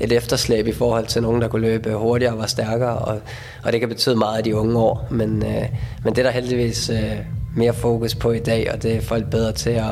et 0.00 0.12
efterslæb 0.12 0.66
i 0.66 0.72
forhold 0.72 1.06
til 1.06 1.22
nogen, 1.22 1.42
der 1.42 1.48
kunne 1.48 1.62
løbe 1.62 1.94
hurtigere 1.94 2.32
og 2.32 2.38
var 2.38 2.46
stærkere, 2.46 2.98
og, 2.98 3.20
og 3.64 3.72
det 3.72 3.80
kan 3.80 3.88
betyde 3.88 4.16
meget 4.16 4.46
i 4.46 4.50
de 4.50 4.56
unge 4.56 4.78
år. 4.78 5.06
Men, 5.10 5.46
øh, 5.46 5.68
men 6.04 6.14
det 6.14 6.18
er 6.18 6.22
der 6.22 6.30
heldigvis 6.30 6.90
øh, 6.90 7.18
mere 7.56 7.72
fokus 7.72 8.14
på 8.14 8.32
i 8.32 8.38
dag, 8.38 8.70
og 8.72 8.82
det 8.82 8.96
er 8.96 9.00
folk 9.00 9.30
bedre 9.30 9.52
til 9.52 9.70
at 9.70 9.84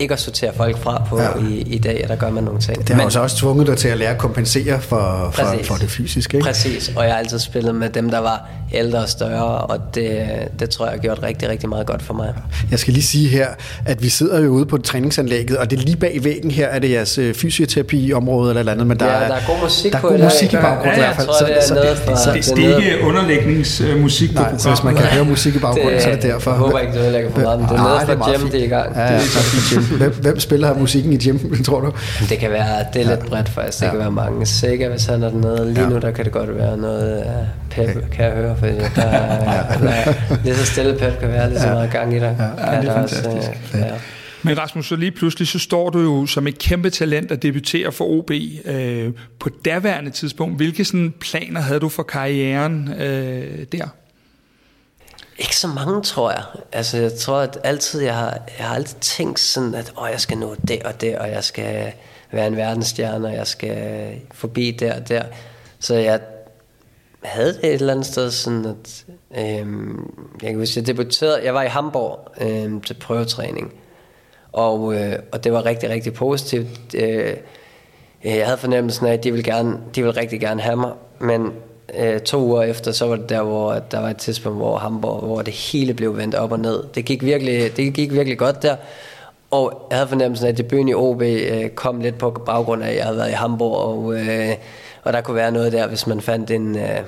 ikke 0.00 0.14
at 0.14 0.20
sortere 0.20 0.52
folk 0.54 0.78
fra 0.78 1.04
på 1.08 1.20
ja. 1.20 1.38
i, 1.38 1.60
i 1.60 1.78
dag, 1.78 2.00
og 2.02 2.08
der 2.08 2.16
gør 2.16 2.30
man 2.30 2.44
nogle 2.44 2.60
ting. 2.60 2.78
Det 2.78 2.88
har 2.88 2.96
Men, 2.96 3.18
også 3.18 3.36
tvunget 3.36 3.66
dig 3.66 3.76
til 3.76 3.88
at 3.88 3.98
lære 3.98 4.10
at 4.10 4.18
kompensere 4.18 4.80
for, 4.80 5.30
for, 5.34 5.44
for 5.64 5.74
det 5.74 5.90
fysiske, 5.90 6.36
ikke? 6.36 6.44
Præcis, 6.46 6.92
og 6.96 7.04
jeg 7.04 7.12
har 7.12 7.18
altid 7.18 7.38
spillet 7.38 7.74
med 7.74 7.90
dem, 7.90 8.10
der 8.10 8.18
var 8.18 8.48
ældre 8.72 8.98
og 8.98 9.08
større, 9.08 9.58
og 9.58 9.78
det, 9.94 10.28
det 10.60 10.70
tror 10.70 10.84
jeg 10.84 10.92
har 10.92 10.98
gjort 10.98 11.22
rigtig, 11.22 11.48
rigtig 11.48 11.68
meget 11.68 11.86
godt 11.86 12.02
for 12.02 12.14
mig. 12.14 12.34
Jeg 12.70 12.78
skal 12.78 12.92
lige 12.92 13.02
sige 13.02 13.28
her, 13.28 13.46
at 13.86 14.02
vi 14.02 14.08
sidder 14.08 14.40
jo 14.40 14.48
ude 14.48 14.66
på 14.66 14.78
træningsanlægget, 14.78 15.56
og 15.56 15.70
det 15.70 15.78
er 15.78 15.82
lige 15.82 15.96
bag 15.96 16.18
væggen 16.22 16.50
her, 16.50 16.66
er 16.66 16.78
det 16.78 16.90
jeres 16.90 17.18
øh, 17.18 17.34
fysioterapi-område 17.34 18.58
eller 18.58 18.72
andet, 18.72 18.86
men 18.86 19.00
der, 19.00 19.06
ja, 19.06 19.12
er, 19.12 19.28
der 19.28 19.34
er 19.34 19.46
god 19.46 19.62
musik 19.62 19.92
der 19.92 19.98
er 19.98 20.02
på 20.02 20.08
god 20.08 20.18
musik 20.18 20.52
i 20.52 20.56
baggrunden 20.56 20.86
ja, 20.86 20.96
i 20.96 20.98
hvert 20.98 21.16
fald. 21.16 21.26
Så, 21.26 21.44
det, 21.46 21.70
er 21.70 21.74
noget 21.74 21.98
for, 21.98 22.14
så, 22.14 22.32
det, 22.32 22.44
det, 22.44 22.56
det 22.56 22.64
er 22.64 22.76
ikke 22.76 23.04
underlægningsmusik 23.04 24.36
på 24.36 24.42
så 24.58 24.68
hvis 24.68 24.84
man 24.84 24.94
kan 24.94 25.04
høre 25.04 25.24
musik 25.24 25.54
i 25.54 25.58
baggrunden, 25.58 26.00
så 26.00 26.08
er 26.08 26.14
det 26.14 26.22
derfor. 26.22 26.50
Jeg 26.50 26.58
håber 26.58 26.78
ikke, 26.78 26.92
du 26.92 26.98
ødelægger 26.98 27.30
for 27.30 27.40
meget, 27.40 27.58
men 27.60 27.68
det 27.68 27.74
er 27.74 27.82
noget 27.82 28.02
for 28.06 28.38
gym, 28.38 28.50
det 28.50 28.60
er 28.60 28.64
i 28.64 28.68
gang. 28.68 28.96
Ja, 28.96 29.12
ja, 29.12 29.20
så 29.20 29.80
hvem, 29.80 30.14
hvem 30.20 30.40
spiller 30.40 30.74
musikken 30.74 31.12
i 31.12 31.16
gym, 31.16 31.38
tror 31.66 31.80
du? 31.80 31.92
Det 32.28 32.38
kan 32.38 32.50
være, 32.50 32.84
det 32.92 33.02
er 33.02 33.06
lidt 33.06 33.26
bredt 33.26 33.48
faktisk. 33.48 33.80
Det 33.80 33.90
kan 33.90 33.98
være 33.98 34.10
mange. 34.10 34.46
Sikker, 34.46 34.88
hvis 34.88 35.06
han 35.06 35.22
er 35.22 35.30
dernede. 35.30 35.74
Lige 35.74 35.88
nu, 35.88 35.98
der 35.98 36.10
kan 36.10 36.24
det 36.24 36.32
godt 36.32 36.58
være 36.58 36.76
noget 36.76 37.16
af 37.18 37.46
pep, 37.70 38.10
kan 38.12 38.24
jeg 38.24 38.32
høre, 38.32 38.56
fordi 38.58 38.72
der 38.72 39.02
er, 39.02 39.78
der 39.78 39.90
er 39.90 40.14
lige 40.44 40.56
så 40.56 40.66
stille 40.66 40.92
pep 40.98 41.20
kan 41.20 41.28
være, 41.28 41.48
lige 41.48 41.60
så 41.60 41.66
meget 41.68 41.90
gang 41.90 42.16
i 42.16 42.18
dig. 42.18 42.36
Ja, 42.38 42.72
ja 42.72 42.80
det 42.80 42.88
er 42.88 42.94
fantastisk. 42.94 43.26
Også, 43.26 43.50
øh, 43.74 43.80
ja. 43.80 43.94
Men 44.42 44.58
Rasmus, 44.58 44.88
så 44.88 44.96
lige 44.96 45.10
pludselig, 45.10 45.48
så 45.48 45.58
står 45.58 45.90
du 45.90 46.00
jo 46.00 46.26
som 46.26 46.46
et 46.46 46.58
kæmpe 46.58 46.90
talent 46.90 47.32
at 47.32 47.42
debutere 47.42 47.92
for 47.92 48.04
OB. 48.04 48.30
Øh, 48.64 49.12
på 49.38 49.48
daværende 49.64 50.10
tidspunkt, 50.10 50.56
hvilke 50.56 50.84
sådan 50.84 51.14
planer 51.20 51.60
havde 51.60 51.80
du 51.80 51.88
for 51.88 52.02
karrieren 52.02 52.92
øh, 52.92 53.66
der? 53.72 53.88
Ikke 55.38 55.56
så 55.56 55.68
mange, 55.68 56.02
tror 56.02 56.30
jeg. 56.30 56.42
Altså, 56.72 56.96
jeg 56.96 57.12
tror, 57.12 57.40
at 57.40 57.58
altid, 57.64 58.00
jeg 58.00 58.14
har, 58.14 58.38
jeg 58.58 58.66
har 58.66 58.74
altid 58.74 58.98
tænkt 59.00 59.40
sådan, 59.40 59.74
at 59.74 59.92
åh, 59.98 60.08
jeg 60.12 60.20
skal 60.20 60.38
nå 60.38 60.56
det 60.68 60.82
og 60.82 61.00
det, 61.00 61.18
og 61.18 61.30
jeg 61.30 61.44
skal 61.44 61.92
være 62.32 62.46
en 62.46 62.56
verdensstjerne, 62.56 63.28
og 63.28 63.34
jeg 63.34 63.46
skal 63.46 64.10
forbi 64.32 64.76
der 64.80 65.00
og 65.00 65.08
der. 65.08 65.22
Så 65.80 65.94
jeg 65.94 66.20
havde 67.22 67.52
det 67.52 67.64
et 67.64 67.74
eller 67.74 67.92
andet 67.92 68.06
sted 68.06 68.30
sådan, 68.30 68.64
at 68.64 69.04
øhm, 69.38 70.12
jeg 70.42 70.50
kan 70.50 70.58
huske, 70.58 70.80
jeg 70.80 70.86
debuterede, 70.86 71.44
jeg 71.44 71.54
var 71.54 71.62
i 71.62 71.66
Hamburg 71.66 72.18
øhm, 72.40 72.80
til 72.80 72.94
prøvetræning, 72.94 73.72
og, 74.52 74.94
øh, 74.94 75.18
og 75.32 75.44
det 75.44 75.52
var 75.52 75.64
rigtig, 75.64 75.90
rigtig 75.90 76.14
positivt. 76.14 76.66
Øh, 76.94 77.36
øh, 78.24 78.36
jeg 78.36 78.46
havde 78.46 78.58
fornemmelsen 78.58 79.06
af, 79.06 79.12
at 79.12 79.24
de 79.24 79.30
ville, 79.30 79.44
gerne, 79.44 79.78
de 79.94 80.02
ville 80.02 80.20
rigtig 80.20 80.40
gerne 80.40 80.60
have 80.60 80.76
mig, 80.76 80.92
men 81.18 81.52
øh, 81.98 82.20
to 82.20 82.38
uger 82.38 82.62
efter, 82.62 82.92
så 82.92 83.06
var 83.06 83.16
det 83.16 83.28
der, 83.28 83.42
hvor 83.42 83.72
der 83.72 84.00
var 84.00 84.10
et 84.10 84.16
tidspunkt, 84.16 84.58
hvor 84.58 84.78
Hamburg, 84.78 85.20
hvor 85.20 85.42
det 85.42 85.54
hele 85.54 85.94
blev 85.94 86.16
vendt 86.16 86.34
op 86.34 86.52
og 86.52 86.60
ned. 86.60 86.84
Det 86.94 87.04
gik 87.04 87.24
virkelig, 87.24 87.76
det 87.76 87.94
gik 87.94 88.12
virkelig 88.12 88.38
godt 88.38 88.62
der, 88.62 88.76
og 89.50 89.86
jeg 89.90 89.98
havde 89.98 90.08
fornemmelsen 90.08 90.46
af, 90.46 90.50
at 90.50 90.58
debuten 90.58 90.88
i 90.88 90.94
OB 90.94 91.22
øh, 91.22 91.68
kom 91.68 92.00
lidt 92.00 92.18
på 92.18 92.30
baggrund 92.30 92.82
af, 92.82 92.88
at 92.88 92.96
jeg 92.96 93.04
havde 93.04 93.16
været 93.16 93.30
i 93.30 93.32
Hamburg, 93.32 93.76
og, 93.76 94.14
øh, 94.14 94.54
og 95.02 95.12
der 95.12 95.20
kunne 95.20 95.34
være 95.34 95.52
noget 95.52 95.72
der, 95.72 95.86
hvis 95.86 96.06
man 96.06 96.20
fandt 96.20 96.50
en... 96.50 96.78
Øh, 96.78 97.00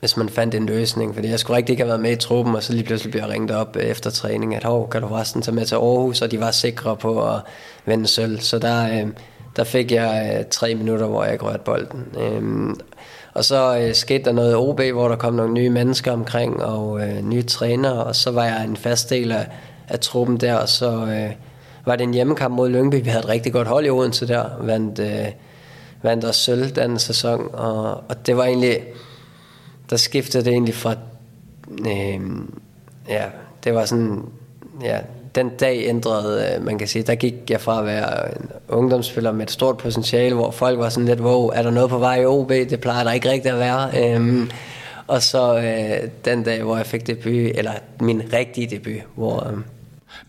hvis 0.00 0.16
man 0.16 0.28
fandt 0.28 0.54
en 0.54 0.66
løsning, 0.66 1.14
fordi 1.14 1.28
jeg 1.28 1.38
skulle 1.38 1.56
rigtig 1.56 1.72
ikke 1.72 1.82
have 1.82 1.88
været 1.88 2.00
med 2.00 2.12
i 2.12 2.16
truppen, 2.16 2.54
og 2.54 2.62
så 2.62 2.72
lige 2.72 2.84
pludselig 2.84 3.10
blev 3.10 3.22
jeg 3.22 3.30
ringet 3.30 3.50
op 3.50 3.76
øh, 3.76 3.82
efter 3.82 4.10
træning, 4.10 4.54
at 4.54 4.64
hov, 4.64 4.90
kan 4.90 5.02
du 5.02 5.08
forresten 5.08 5.42
tage 5.42 5.54
med 5.54 5.66
til 5.66 5.74
Aarhus, 5.74 6.22
og 6.22 6.30
de 6.30 6.40
var 6.40 6.50
sikre 6.50 6.96
på 6.96 7.28
at 7.28 7.40
vende 7.84 8.06
sølv. 8.06 8.40
Så 8.40 8.58
der, 8.58 8.88
øh, 8.92 9.06
der 9.56 9.64
fik 9.64 9.92
jeg 9.92 10.36
øh, 10.38 10.44
tre 10.50 10.74
minutter, 10.74 11.06
hvor 11.06 11.24
jeg 11.24 11.32
ikke 11.32 11.44
rørte 11.44 11.62
bolden. 11.64 12.06
Øh, 12.20 12.74
og 13.34 13.44
så 13.44 13.78
øh, 13.78 13.94
skete 13.94 14.24
der 14.24 14.32
noget 14.32 14.56
OB, 14.56 14.80
hvor 14.80 15.08
der 15.08 15.16
kom 15.16 15.34
nogle 15.34 15.52
nye 15.52 15.70
mennesker 15.70 16.12
omkring, 16.12 16.62
og 16.62 17.00
øh, 17.00 17.22
nye 17.22 17.42
trænere, 17.42 18.04
og 18.04 18.16
så 18.16 18.30
var 18.30 18.44
jeg 18.44 18.64
en 18.64 18.76
fast 18.76 19.10
del 19.10 19.32
af, 19.32 19.46
af 19.88 20.00
truppen 20.00 20.36
der, 20.36 20.54
og 20.54 20.68
så 20.68 20.90
øh, 20.90 21.32
var 21.86 21.96
det 21.96 22.04
en 22.04 22.14
hjemmekamp 22.14 22.54
mod 22.54 22.68
Lyngby. 22.68 22.94
Vi 23.04 23.08
havde 23.08 23.24
et 23.24 23.28
rigtig 23.28 23.52
godt 23.52 23.68
hold 23.68 23.86
i 23.86 23.90
Odense 23.90 24.28
der, 24.28 24.44
vandt, 24.60 24.98
øh, 24.98 25.28
vandt 26.02 26.24
også 26.24 26.40
sølv 26.40 26.70
den 26.70 26.98
sæson, 26.98 27.50
og, 27.52 27.90
og 28.08 28.26
det 28.26 28.36
var 28.36 28.44
egentlig, 28.44 28.78
der 29.90 29.96
skiftede 29.96 30.44
det 30.44 30.52
egentlig 30.52 30.74
fra, 30.74 30.94
øh, 31.70 32.20
ja, 33.08 33.24
det 33.64 33.74
var 33.74 33.84
sådan, 33.84 34.22
ja, 34.82 34.98
den 35.34 35.48
dag 35.48 35.84
ændrede, 35.88 36.54
øh, 36.56 36.64
man 36.64 36.78
kan 36.78 36.88
sige, 36.88 37.02
der 37.02 37.14
gik 37.14 37.34
jeg 37.50 37.60
fra 37.60 37.78
at 37.78 37.86
være 37.86 38.36
en 38.36 38.50
ungdomsspiller 38.68 39.32
med 39.32 39.42
et 39.42 39.50
stort 39.50 39.76
potentiale, 39.76 40.34
hvor 40.34 40.50
folk 40.50 40.78
var 40.78 40.88
sådan 40.88 41.08
lidt, 41.08 41.20
wow, 41.20 41.48
er 41.48 41.62
der 41.62 41.70
noget 41.70 41.90
på 41.90 41.98
vej 41.98 42.20
i 42.20 42.26
OB? 42.26 42.48
Det 42.48 42.80
plejer 42.80 43.04
der 43.04 43.12
ikke 43.12 43.30
rigtigt 43.30 43.54
at 43.54 43.60
være. 43.60 44.14
Øhm, 44.14 44.50
og 45.06 45.22
så 45.22 45.56
øh, 45.56 46.08
den 46.24 46.42
dag, 46.42 46.62
hvor 46.62 46.76
jeg 46.76 46.86
fik 46.86 47.06
debut, 47.06 47.58
eller 47.58 47.72
min 48.00 48.22
rigtige 48.32 48.66
debut, 48.66 49.02
hvor, 49.14 49.46
øh, 49.46 49.58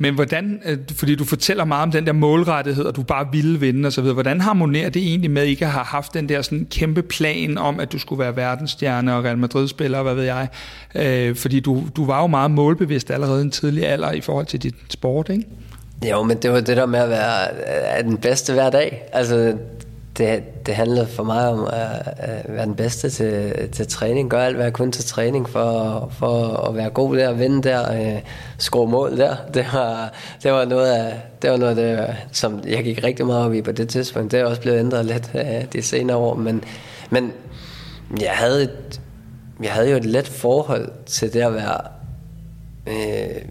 men 0.04 0.13
hvordan, 0.13 0.62
øh, 0.66 0.78
fordi 0.96 1.16
du 1.16 1.26
fortæller 1.26 1.66
meget 1.66 1.84
om 1.84 1.92
den 1.92 2.06
der 2.06 2.13
målrettighed, 2.13 2.86
og 2.86 2.96
du 2.96 3.04
bare 3.04 3.28
ville 3.32 3.60
vinde 3.60 3.88
osv., 3.88 4.04
hvordan 4.04 4.42
harmonerer 4.42 4.89
det 4.89 5.02
egentlig 5.02 5.32
med 5.32 5.44
ikke 5.44 5.66
har 5.66 5.84
haft 5.84 6.13
den 6.13 6.30
der 6.30 6.42
sådan 6.42 6.68
kæmpe 6.72 7.02
plan 7.02 7.58
om, 7.58 7.80
at 7.80 7.92
du 7.92 8.00
skulle 8.00 8.20
være 8.20 8.36
verdensstjerne 8.36 9.16
og 9.16 9.24
Real 9.24 9.38
Madrid-spiller, 9.38 10.04
hvad 10.04 10.16
ved 10.16 10.24
jeg? 10.24 10.48
Øh, 10.96 11.36
fordi 11.36 11.60
du, 11.60 11.84
du 11.96 12.06
var 12.06 12.22
jo 12.22 12.28
meget 12.28 12.52
målbevidst 12.52 13.12
allerede 13.12 13.42
i 13.42 13.44
en 13.44 13.52
tidlig 13.52 13.88
alder 13.88 14.12
i 14.12 14.22
forhold 14.22 14.46
til 14.46 14.63
dit 14.63 14.76
sport, 14.89 15.30
ikke? 15.30 15.46
Jo, 16.10 16.24
men 16.24 16.38
det 16.38 16.52
var 16.52 16.60
det 16.60 16.78
der 16.78 16.86
med 16.86 17.00
at 17.00 17.10
være 17.10 17.48
øh, 18.00 18.04
den 18.04 18.18
bedste 18.18 18.54
hver 18.54 18.70
dag. 18.70 19.04
Altså, 19.13 19.58
det, 20.17 20.65
det 20.65 20.76
handlede 20.76 21.08
for 21.08 21.23
mig 21.23 21.49
om 21.49 21.65
at, 21.65 22.13
at 22.17 22.45
være 22.47 22.65
den 22.65 22.76
bedste 22.76 23.10
til, 23.10 23.54
til 23.71 23.88
træning. 23.88 24.30
Gør 24.30 24.41
alt, 24.41 24.56
hvad 24.56 24.65
jeg 24.65 24.73
kunne 24.73 24.91
til 24.91 25.06
træning 25.06 25.49
for, 25.49 26.10
for 26.12 26.67
at 26.67 26.76
være 26.76 26.89
god 26.89 27.17
der, 27.17 27.34
vinde 27.34 27.63
der, 27.63 28.15
øh, 28.15 28.21
score 28.58 28.88
mål 28.88 29.17
der. 29.17 29.36
Det 29.54 29.65
var, 29.73 30.13
det 30.43 30.52
var 30.52 30.65
noget 30.65 30.91
af 30.91 31.21
det, 31.41 31.52
var 31.52 31.58
noget 31.58 31.80
af 31.80 32.08
det, 32.08 32.15
som 32.32 32.62
jeg 32.67 32.84
gik 32.84 33.04
rigtig 33.04 33.26
meget 33.26 33.45
op 33.45 33.54
i 33.54 33.62
på 33.62 33.71
det 33.71 33.89
tidspunkt. 33.89 34.32
Det 34.32 34.39
er 34.39 34.45
også 34.45 34.62
blevet 34.62 34.80
ændret 34.80 35.06
lidt 35.06 35.32
øh, 35.36 35.65
de 35.73 35.82
senere 35.82 36.17
år, 36.17 36.36
men, 36.36 36.63
men 37.10 37.32
jeg 38.21 38.32
havde 38.32 38.63
et, 38.63 39.02
jeg 39.63 39.71
havde 39.71 39.89
jo 39.89 39.97
et 39.97 40.06
let 40.06 40.28
forhold 40.28 40.91
til 41.06 41.34
det 41.34 41.41
at 41.41 41.54
være 41.54 41.78
øh, 42.88 43.41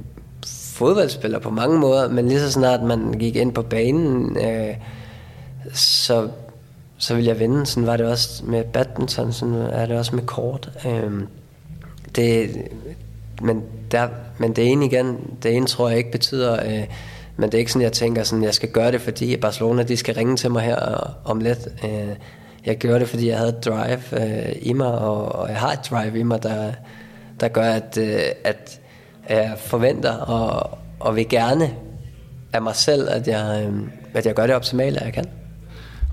fodboldspiller 0.46 1.38
på 1.38 1.50
mange 1.50 1.78
måder, 1.78 2.08
men 2.08 2.28
lige 2.28 2.40
så 2.40 2.52
snart 2.52 2.82
man 2.82 3.12
gik 3.12 3.36
ind 3.36 3.52
på 3.52 3.62
banen, 3.62 4.36
øh, 4.36 4.74
så 5.74 6.28
så 7.02 7.14
ville 7.14 7.28
jeg 7.28 7.38
vinde. 7.38 7.66
Sådan 7.66 7.86
var 7.86 7.96
det 7.96 8.06
også 8.06 8.44
med 8.44 8.64
badminton, 8.64 9.32
sådan 9.32 9.54
er 9.54 9.86
det 9.86 9.98
også 9.98 10.16
med 10.16 10.22
kort. 10.22 10.70
Øhm, 10.86 11.28
det, 12.16 12.50
men, 13.42 13.62
der, 13.90 14.08
men 14.38 14.56
det 14.56 14.66
ene 14.72 14.86
igen, 14.86 15.36
det 15.42 15.56
ene 15.56 15.66
tror 15.66 15.88
jeg 15.88 15.98
ikke 15.98 16.10
betyder, 16.10 16.66
øh, 16.66 16.84
men 17.36 17.48
det 17.48 17.54
er 17.54 17.58
ikke 17.58 17.72
sådan, 17.72 17.82
jeg 17.82 17.92
tænker, 17.92 18.22
sådan, 18.22 18.44
jeg 18.44 18.54
skal 18.54 18.68
gøre 18.68 18.92
det, 18.92 19.00
fordi 19.00 19.36
Barcelona 19.36 19.82
de 19.82 19.96
skal 19.96 20.14
ringe 20.14 20.36
til 20.36 20.50
mig 20.50 20.62
her 20.62 20.90
øh, 20.90 21.30
om 21.30 21.40
lidt. 21.40 21.68
Øh, 21.84 22.16
jeg 22.66 22.76
gjorde 22.76 23.00
det, 23.00 23.08
fordi 23.08 23.28
jeg 23.28 23.38
havde 23.38 23.50
et 23.58 23.64
drive 23.64 24.00
øh, 24.12 24.56
i 24.62 24.72
mig, 24.72 24.98
og, 24.98 25.32
og 25.32 25.48
jeg 25.48 25.56
har 25.56 25.72
et 25.72 25.86
drive 25.90 26.18
i 26.18 26.22
mig, 26.22 26.42
der, 26.42 26.72
der 27.40 27.48
gør, 27.48 27.70
at, 27.70 27.98
øh, 27.98 28.20
at 28.44 28.80
jeg 29.28 29.54
forventer 29.56 30.12
og, 30.12 30.78
og 31.00 31.16
vil 31.16 31.28
gerne 31.28 31.70
af 32.52 32.62
mig 32.62 32.76
selv, 32.76 33.08
at 33.10 33.28
jeg, 33.28 33.66
øh, 33.66 33.82
at 34.14 34.26
jeg 34.26 34.34
gør 34.34 34.46
det 34.46 34.56
optimale, 34.56 35.00
jeg 35.04 35.12
kan. 35.12 35.41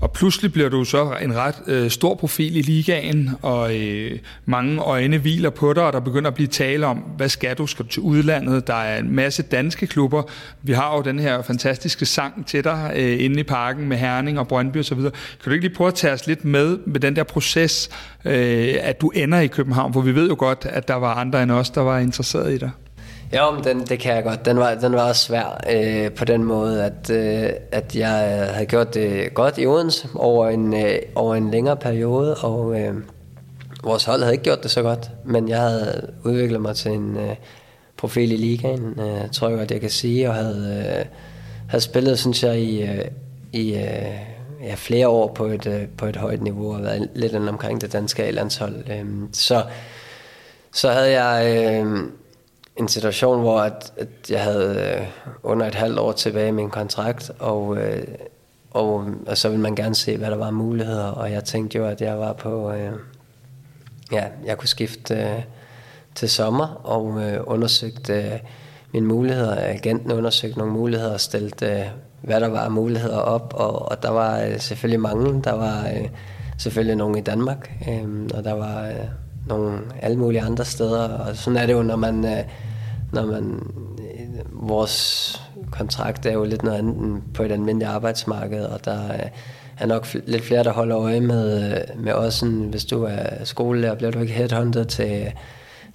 Og 0.00 0.12
pludselig 0.12 0.52
bliver 0.52 0.68
du 0.68 0.84
så 0.84 1.16
en 1.22 1.36
ret 1.36 1.54
øh, 1.66 1.90
stor 1.90 2.14
profil 2.14 2.56
i 2.56 2.62
ligaen, 2.62 3.30
og 3.42 3.76
øh, 3.76 4.18
mange 4.46 4.80
øjne 4.80 5.18
hviler 5.18 5.50
på 5.50 5.72
dig, 5.72 5.82
og 5.82 5.92
der 5.92 6.00
begynder 6.00 6.28
at 6.28 6.34
blive 6.34 6.46
tale 6.46 6.86
om, 6.86 6.96
hvad 6.96 7.28
skal 7.28 7.56
du? 7.56 7.66
Skal 7.66 7.84
du 7.84 7.90
til 7.90 8.02
udlandet? 8.02 8.66
Der 8.66 8.74
er 8.74 8.98
en 8.98 9.14
masse 9.14 9.42
danske 9.42 9.86
klubber. 9.86 10.22
Vi 10.62 10.72
har 10.72 10.96
jo 10.96 11.02
den 11.02 11.18
her 11.18 11.42
fantastiske 11.42 12.06
sang 12.06 12.46
til 12.46 12.64
dig 12.64 12.92
øh, 12.96 13.24
inde 13.24 13.40
i 13.40 13.42
parken 13.42 13.88
med 13.88 13.96
Herning 13.96 14.38
og 14.38 14.48
Brøndby 14.48 14.76
osv. 14.76 15.00
Kan 15.00 15.12
du 15.44 15.50
ikke 15.50 15.66
lige 15.66 15.76
prøve 15.76 15.88
at 15.88 15.94
tage 15.94 16.12
os 16.12 16.26
lidt 16.26 16.44
med 16.44 16.78
med 16.86 17.00
den 17.00 17.16
der 17.16 17.22
proces, 17.22 17.90
øh, 18.24 18.74
at 18.80 19.00
du 19.00 19.08
ender 19.08 19.38
i 19.38 19.46
København? 19.46 19.92
For 19.92 20.00
vi 20.00 20.14
ved 20.14 20.28
jo 20.28 20.36
godt, 20.38 20.66
at 20.70 20.88
der 20.88 20.94
var 20.94 21.14
andre 21.14 21.42
end 21.42 21.50
os, 21.50 21.70
der 21.70 21.80
var 21.80 21.98
interesseret 21.98 22.52
i 22.52 22.58
dig. 22.58 22.70
Ja, 23.32 23.50
men 23.50 23.64
den, 23.64 23.80
det 23.80 24.00
kan 24.00 24.14
jeg 24.14 24.24
godt. 24.24 24.44
Den 24.44 24.56
var, 24.56 24.74
den 24.74 24.92
var 24.92 25.08
også 25.08 25.24
svær 25.24 25.60
øh, 25.72 26.12
på 26.12 26.24
den 26.24 26.44
måde, 26.44 26.84
at, 26.84 27.10
øh, 27.10 27.50
at 27.72 27.96
jeg 27.96 28.38
øh, 28.40 28.54
havde 28.54 28.66
gjort 28.66 28.94
det 28.94 29.34
godt 29.34 29.58
i 29.58 29.66
Odense 29.66 30.08
over 30.14 30.48
en, 30.48 30.74
øh, 30.74 30.98
over 31.14 31.34
en 31.34 31.50
længere 31.50 31.76
periode, 31.76 32.34
og 32.34 32.80
øh, 32.80 32.94
vores 33.84 34.04
hold 34.04 34.20
havde 34.20 34.34
ikke 34.34 34.44
gjort 34.44 34.62
det 34.62 34.70
så 34.70 34.82
godt, 34.82 35.10
men 35.24 35.48
jeg 35.48 35.60
havde 35.60 36.10
udviklet 36.24 36.60
mig 36.60 36.76
til 36.76 36.92
en 36.92 37.16
øh, 37.16 37.36
profil 37.96 38.32
i 38.32 38.36
ligaen, 38.36 39.00
øh, 39.00 39.30
tror 39.32 39.48
jeg 39.48 39.58
godt, 39.58 39.70
jeg 39.70 39.80
kan 39.80 39.90
sige, 39.90 40.28
og 40.28 40.34
havde, 40.34 40.96
øh, 40.98 41.06
havde 41.68 41.82
spillet, 41.82 42.18
synes 42.18 42.42
jeg, 42.42 42.58
i, 42.58 42.82
øh, 42.82 43.04
i 43.52 43.74
øh, 43.74 44.18
ja, 44.62 44.74
flere 44.74 45.08
år 45.08 45.32
på 45.34 45.44
et, 45.44 45.66
øh, 45.66 45.82
på 45.98 46.06
et 46.06 46.16
højt 46.16 46.42
niveau, 46.42 46.74
og 46.74 46.82
været 46.82 47.08
lidt 47.14 47.34
omkring 47.34 47.80
det 47.80 47.92
danske 47.92 48.30
landshold. 48.30 48.74
Øh, 48.90 49.06
så, 49.32 49.64
så 50.72 50.90
havde 50.90 51.22
jeg... 51.22 51.66
Øh, 51.66 52.02
en 52.80 52.88
situation, 52.88 53.40
hvor 53.40 53.60
at, 53.60 53.92
at 53.96 54.30
jeg 54.30 54.42
havde 54.42 54.96
øh, 55.00 55.06
under 55.42 55.66
et 55.66 55.74
halvt 55.74 55.98
år 55.98 56.12
tilbage 56.12 56.48
i 56.48 56.52
min 56.52 56.70
kontrakt, 56.70 57.30
og, 57.38 57.76
øh, 57.76 58.02
og, 58.70 59.06
og 59.26 59.38
så 59.38 59.48
ville 59.48 59.62
man 59.62 59.74
gerne 59.74 59.94
se, 59.94 60.16
hvad 60.16 60.30
der 60.30 60.36
var 60.36 60.50
muligheder, 60.50 61.06
og 61.06 61.32
jeg 61.32 61.44
tænkte 61.44 61.78
jo, 61.78 61.86
at 61.86 62.00
jeg 62.00 62.18
var 62.18 62.32
på, 62.32 62.72
øh, 62.72 62.92
ja, 64.12 64.24
jeg 64.44 64.58
kunne 64.58 64.68
skifte 64.68 65.14
øh, 65.14 65.42
til 66.14 66.30
sommer, 66.30 66.80
og 66.84 67.22
øh, 67.22 67.40
undersøgte 67.46 68.14
øh, 68.14 68.38
mine 68.92 69.06
muligheder. 69.06 69.56
Agenten 69.58 70.12
undersøgte 70.12 70.58
nogle 70.58 70.72
muligheder 70.72 71.12
og 71.12 71.20
stillede, 71.20 71.66
øh, 71.66 71.86
hvad 72.20 72.40
der 72.40 72.48
var 72.48 72.68
muligheder 72.68 73.18
op, 73.18 73.54
og, 73.56 73.88
og 73.90 74.02
der 74.02 74.10
var 74.10 74.40
øh, 74.40 74.60
selvfølgelig 74.60 75.00
mange. 75.00 75.42
Der 75.42 75.52
var 75.52 75.88
øh, 75.94 76.08
selvfølgelig 76.58 76.96
nogle 76.96 77.18
i 77.18 77.22
Danmark, 77.22 77.70
øh, 77.88 78.28
og 78.34 78.44
der 78.44 78.52
var 78.52 78.86
øh, 78.86 78.94
nogle 79.46 79.78
alle 80.00 80.16
mulige 80.16 80.42
andre 80.42 80.64
steder, 80.64 81.08
og 81.08 81.36
sådan 81.36 81.56
er 81.56 81.66
det 81.66 81.72
jo, 81.72 81.82
når 81.82 81.96
man, 81.96 82.24
øh, 82.24 82.44
når 83.12 83.26
man 83.26 83.62
øh, 83.98 84.68
vores 84.68 85.42
kontrakt 85.70 86.26
er 86.26 86.32
jo 86.32 86.44
lidt 86.44 86.62
noget 86.62 86.78
andet 86.78 86.96
end 86.96 87.22
på 87.34 87.42
et 87.42 87.52
almindeligt 87.52 87.90
arbejdsmarked, 87.90 88.64
og 88.64 88.84
der 88.84 89.12
øh, 89.12 89.28
er 89.78 89.86
nok 89.86 90.06
lidt 90.26 90.44
flere, 90.44 90.64
der 90.64 90.72
holder 90.72 90.98
øje 90.98 91.20
med, 91.20 91.72
øh, 91.72 92.04
med 92.04 92.12
os. 92.12 92.44
Hvis 92.70 92.84
du 92.84 93.04
er 93.04 93.44
skolelærer, 93.44 93.94
bliver 93.94 94.10
du 94.10 94.20
ikke 94.20 94.32
headhunted 94.32 94.84
til, 94.84 95.32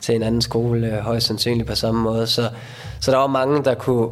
til 0.02 0.16
en 0.16 0.24
anden 0.24 0.42
skole, 0.42 0.92
højst 1.02 1.28
sandsynligt 1.28 1.68
på 1.68 1.76
samme 1.76 2.02
måde. 2.02 2.28
Så, 2.28 2.50
så 3.02 3.12
der 3.12 3.18
var 3.18 3.28
mange, 3.28 3.64
der 3.64 3.74
kunne 3.74 4.10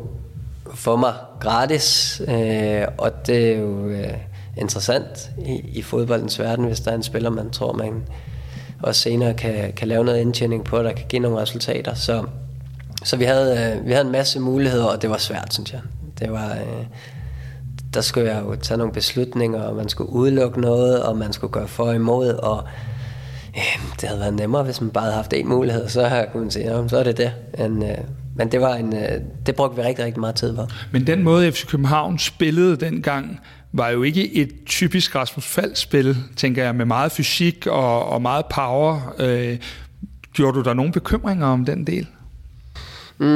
få 0.74 0.96
mig 0.96 1.14
gratis, 1.40 2.22
øh, 2.28 2.88
og 2.98 3.28
det 3.28 3.52
er 3.52 3.58
jo 3.58 3.88
øh, 3.88 4.14
interessant 4.58 5.32
i, 5.46 5.62
i 5.74 5.82
fodboldens 5.82 6.40
verden, 6.40 6.66
hvis 6.66 6.80
der 6.80 6.92
er 6.92 6.96
en 6.96 7.04
spiller, 7.04 7.30
man 7.30 7.50
tror, 7.50 7.74
man 7.74 8.04
også 8.84 9.02
senere 9.02 9.34
kan, 9.34 9.74
kan 9.74 9.88
lave 9.88 10.06
noget 10.06 10.20
indtjening 10.20 10.64
på, 10.64 10.84
der 10.84 10.92
kan 10.94 11.06
give 11.10 11.22
nogle 11.22 11.42
resultater. 11.42 11.94
Så, 11.94 12.24
så 13.04 13.18
vi, 13.18 13.24
havde, 13.24 13.76
øh, 13.78 13.86
vi 13.86 13.92
havde 13.92 14.06
en 14.06 14.12
masse 14.12 14.40
muligheder, 14.40 14.86
og 14.86 15.02
det 15.02 15.10
var 15.10 15.18
svært, 15.18 15.54
synes 15.54 15.74
jeg. 15.74 15.82
Det 16.20 16.32
var, 16.32 16.52
øh, 16.52 16.86
der 17.94 18.02
skulle 18.02 18.32
jeg 18.32 18.44
jo 18.44 18.56
tage 18.56 18.78
nogle 18.78 18.94
beslutninger, 18.94 19.62
og 19.62 19.76
man 19.76 19.90
skulle 19.90 20.10
udelukke 20.10 20.62
noget, 20.62 21.04
og 21.04 21.18
man 21.18 21.34
skulle 21.34 21.52
gøre 21.52 21.68
for 21.68 21.84
og 21.84 21.96
imod, 21.96 22.28
og 22.28 22.64
øh, 23.58 23.96
det 24.02 24.10
havde 24.10 24.20
været 24.20 24.34
nemmere, 24.34 24.64
hvis 24.64 24.82
man 24.82 24.90
bare 24.90 25.04
havde 25.04 25.16
haft 25.16 25.34
én 25.34 25.46
mulighed, 25.46 25.90
så 25.90 26.26
kunne 26.32 26.42
man 26.42 26.52
sige, 26.52 26.76
ja, 26.76 26.88
så 26.88 26.98
er 26.98 27.04
det 27.04 27.18
det. 27.18 27.32
Men, 27.58 27.84
øh, 27.84 27.98
men 28.36 28.52
det, 28.52 28.62
var 28.62 28.76
en, 28.76 28.96
øh, 28.96 29.22
det 29.46 29.56
brugte 29.56 29.76
vi 29.76 29.88
rigtig, 29.88 30.06
rigtig 30.06 30.20
meget 30.20 30.36
tid 30.36 30.56
på. 30.56 30.62
Men 30.92 31.08
den 31.08 31.24
måde, 31.24 31.52
FC 31.52 31.68
København 31.68 32.20
spillede 32.20 32.76
dengang, 32.78 33.40
var 33.72 33.90
jo 33.90 34.04
ikke 34.04 34.36
et 34.36 34.52
typisk 34.66 35.16
Rasmus 35.16 35.46
Fald-spil, 35.46 36.18
tænker 36.36 36.64
jeg, 36.64 36.76
med 36.76 36.86
meget 36.86 37.12
fysik 37.12 37.68
og, 37.68 38.06
og 38.06 38.22
meget 38.22 38.46
power. 38.46 39.14
Øh, 39.20 39.58
gjorde 40.34 40.58
du 40.58 40.64
der 40.64 40.74
nogle 40.74 40.92
bekymringer 40.92 41.48
om 41.48 41.66
den 41.66 41.88
del? 41.88 42.08
Mm, 43.18 43.28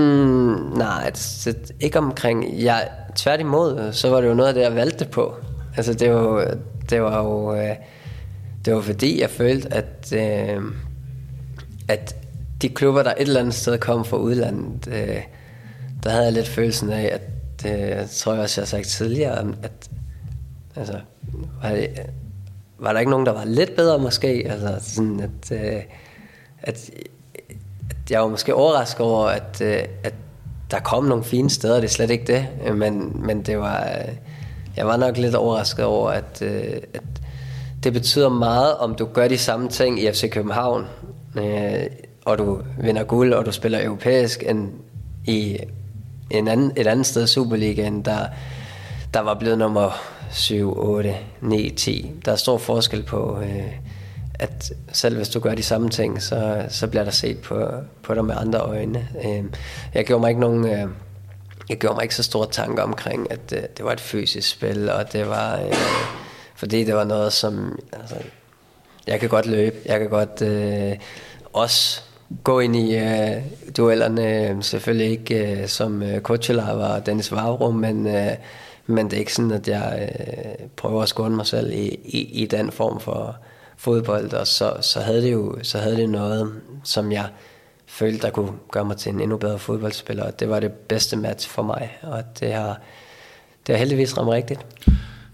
nej, 0.77 1.09
det, 1.09 1.71
ikke 1.79 1.99
omkring... 1.99 2.63
Jeg, 2.63 2.89
tværtimod, 3.15 3.89
så 3.93 4.09
var 4.09 4.21
det 4.21 4.27
jo 4.27 4.33
noget 4.33 4.47
af 4.47 4.53
det, 4.53 4.61
jeg 4.61 4.75
valgte 4.75 5.05
på. 5.05 5.35
Altså, 5.77 5.93
det 5.93 6.13
var, 6.13 6.55
det 6.89 7.01
var 7.01 7.23
jo... 7.23 7.55
Øh, 7.55 7.75
det 8.65 8.75
var 8.75 8.81
fordi, 8.81 9.21
jeg 9.21 9.29
følte, 9.29 9.73
at, 9.73 10.13
øh, 10.13 10.61
at 11.87 12.15
de 12.61 12.69
klubber, 12.69 13.03
der 13.03 13.11
et 13.11 13.21
eller 13.21 13.39
andet 13.39 13.53
sted 13.53 13.77
kom 13.77 14.05
fra 14.05 14.17
udlandet, 14.17 14.87
øh, 14.87 15.21
der 16.03 16.09
havde 16.09 16.23
jeg 16.23 16.33
lidt 16.33 16.47
følelsen 16.47 16.89
af, 16.89 17.09
at 17.13 17.21
det 17.63 17.99
øh, 17.99 18.07
tror 18.09 18.33
jeg 18.33 18.41
også, 18.41 18.61
jeg 18.61 18.63
har 18.63 18.67
sagt 18.67 18.87
tidligere, 18.87 19.53
at 19.63 19.89
altså, 20.75 20.99
var, 21.61 21.69
det, 21.69 21.89
var 22.79 22.93
der 22.93 22.99
ikke 22.99 23.11
nogen, 23.11 23.25
der 23.25 23.31
var 23.31 23.45
lidt 23.45 23.75
bedre 23.75 23.99
måske? 23.99 24.47
Altså 24.49 24.95
sådan, 24.95 25.19
at, 25.19 25.51
øh, 25.51 25.81
at, 26.61 26.89
at 26.89 26.91
jeg 28.09 28.21
var 28.21 28.27
måske 28.27 28.55
overrasket 28.55 29.05
over, 29.05 29.27
at, 29.27 29.61
øh, 29.61 29.83
at 30.03 30.13
der 30.71 30.79
kom 30.79 31.03
nogle 31.03 31.23
fine 31.23 31.49
steder, 31.49 31.75
det 31.75 31.83
er 31.83 31.87
slet 31.87 32.09
ikke 32.09 32.33
det, 32.33 32.47
øh, 32.65 32.75
men, 32.75 33.21
men 33.25 33.41
det 33.41 33.59
var, 33.59 33.83
øh, 33.83 34.13
jeg 34.77 34.87
var 34.87 34.97
nok 34.97 35.17
lidt 35.17 35.35
overrasket 35.35 35.85
over, 35.85 36.09
at, 36.09 36.41
at 36.41 37.03
det 37.83 37.93
betyder 37.93 38.29
meget, 38.29 38.77
om 38.77 38.95
du 38.95 39.05
gør 39.05 39.27
de 39.27 39.37
samme 39.37 39.69
ting 39.69 40.01
i 40.01 40.11
FC 40.11 40.31
København, 40.31 40.85
og 42.25 42.37
du 42.37 42.61
vinder 42.77 43.03
guld, 43.03 43.33
og 43.33 43.45
du 43.45 43.51
spiller 43.51 43.85
europæisk, 43.85 44.43
end 44.43 44.69
i 45.25 45.57
en 46.29 46.47
anden, 46.47 46.71
et 46.75 46.87
andet 46.87 47.05
sted 47.05 47.27
Superligaen, 47.27 48.01
der, 48.01 48.25
der 49.13 49.19
var 49.19 49.33
blevet 49.33 49.57
nummer 49.57 50.01
7, 50.31 50.73
8, 50.77 51.15
9, 51.41 51.69
10. 51.69 52.11
Der 52.25 52.31
er 52.31 52.35
stor 52.35 52.57
forskel 52.57 53.03
på, 53.03 53.39
øh, 53.41 53.71
at 54.39 54.71
selv 54.91 55.15
hvis 55.15 55.29
du 55.29 55.39
gør 55.39 55.55
de 55.55 55.63
samme 55.63 55.89
ting, 55.89 56.21
så, 56.21 56.65
så 56.69 56.87
bliver 56.87 57.03
der 57.03 57.11
set 57.11 57.39
på, 57.39 57.69
på 58.03 58.13
dig 58.13 58.25
med 58.25 58.35
andre 58.37 58.59
øjne. 58.59 59.07
Øh, 59.25 59.43
jeg 59.93 60.05
gjorde 60.05 60.21
mig 60.21 60.29
ikke 60.29 60.41
nogen... 60.41 60.65
Øh, 60.65 60.87
jeg 61.69 61.77
gjorde 61.77 61.95
mig 61.95 62.03
ikke 62.03 62.15
så 62.15 62.23
store 62.23 62.47
tanker 62.51 62.83
omkring, 62.83 63.31
at 63.31 63.53
øh, 63.53 63.61
det 63.77 63.85
var 63.85 63.91
et 63.91 63.99
fysisk 63.99 64.49
spil, 64.49 64.89
og 64.89 65.13
det 65.13 65.27
var... 65.27 65.59
Øh, 65.59 65.73
fordi 66.55 66.83
det 66.83 66.95
var 66.95 67.03
noget, 67.03 67.33
som... 67.33 67.79
Altså, 67.93 68.15
jeg 69.07 69.19
kan 69.19 69.29
godt 69.29 69.45
løbe, 69.45 69.75
jeg 69.85 69.99
kan 69.99 70.09
godt 70.09 70.41
øh, 70.41 70.97
også 71.53 72.01
gå 72.43 72.59
ind 72.59 72.75
i 72.75 72.97
øh, 72.97 73.41
duellerne, 73.77 74.49
øh, 74.49 74.63
selvfølgelig 74.63 75.11
ikke 75.11 75.61
øh, 75.61 75.67
som 75.67 76.03
øh, 76.03 76.21
Kutsulava 76.21 76.85
og 76.85 77.05
Dennis 77.05 77.31
Vavrum, 77.31 77.75
men, 77.75 78.07
øh, 78.07 78.31
men 78.85 79.05
det 79.05 79.13
er 79.13 79.19
ikke 79.19 79.33
sådan, 79.33 79.51
at 79.51 79.67
jeg 79.67 80.09
øh, 80.19 80.67
prøver 80.75 81.03
at 81.03 81.09
skåne 81.09 81.35
mig 81.35 81.45
selv 81.45 81.71
i, 81.71 81.87
i, 82.05 82.43
i 82.43 82.45
den 82.45 82.71
form 82.71 82.99
for 82.99 83.35
fodbold, 83.77 84.33
og 84.33 84.47
så, 84.47 84.73
så 84.81 84.99
havde 84.99 85.21
det 85.21 85.31
jo 85.31 85.55
så 85.63 85.77
havde 85.77 85.97
det 85.97 86.09
noget, 86.09 86.61
som 86.83 87.11
jeg 87.11 87.29
følte, 87.87 88.21
der 88.21 88.29
kunne 88.29 88.51
gøre 88.71 88.85
mig 88.85 88.97
til 88.97 89.11
en 89.11 89.21
endnu 89.21 89.37
bedre 89.37 89.59
fodboldspiller, 89.59 90.23
og 90.23 90.39
det 90.39 90.49
var 90.49 90.59
det 90.59 90.71
bedste 90.71 91.17
match 91.17 91.49
for 91.49 91.63
mig, 91.63 91.97
og 92.01 92.23
det 92.39 92.53
har, 92.53 92.79
det 93.67 93.75
har 93.75 93.79
heldigvis 93.79 94.17
ramt 94.17 94.29
rigtigt. 94.29 94.65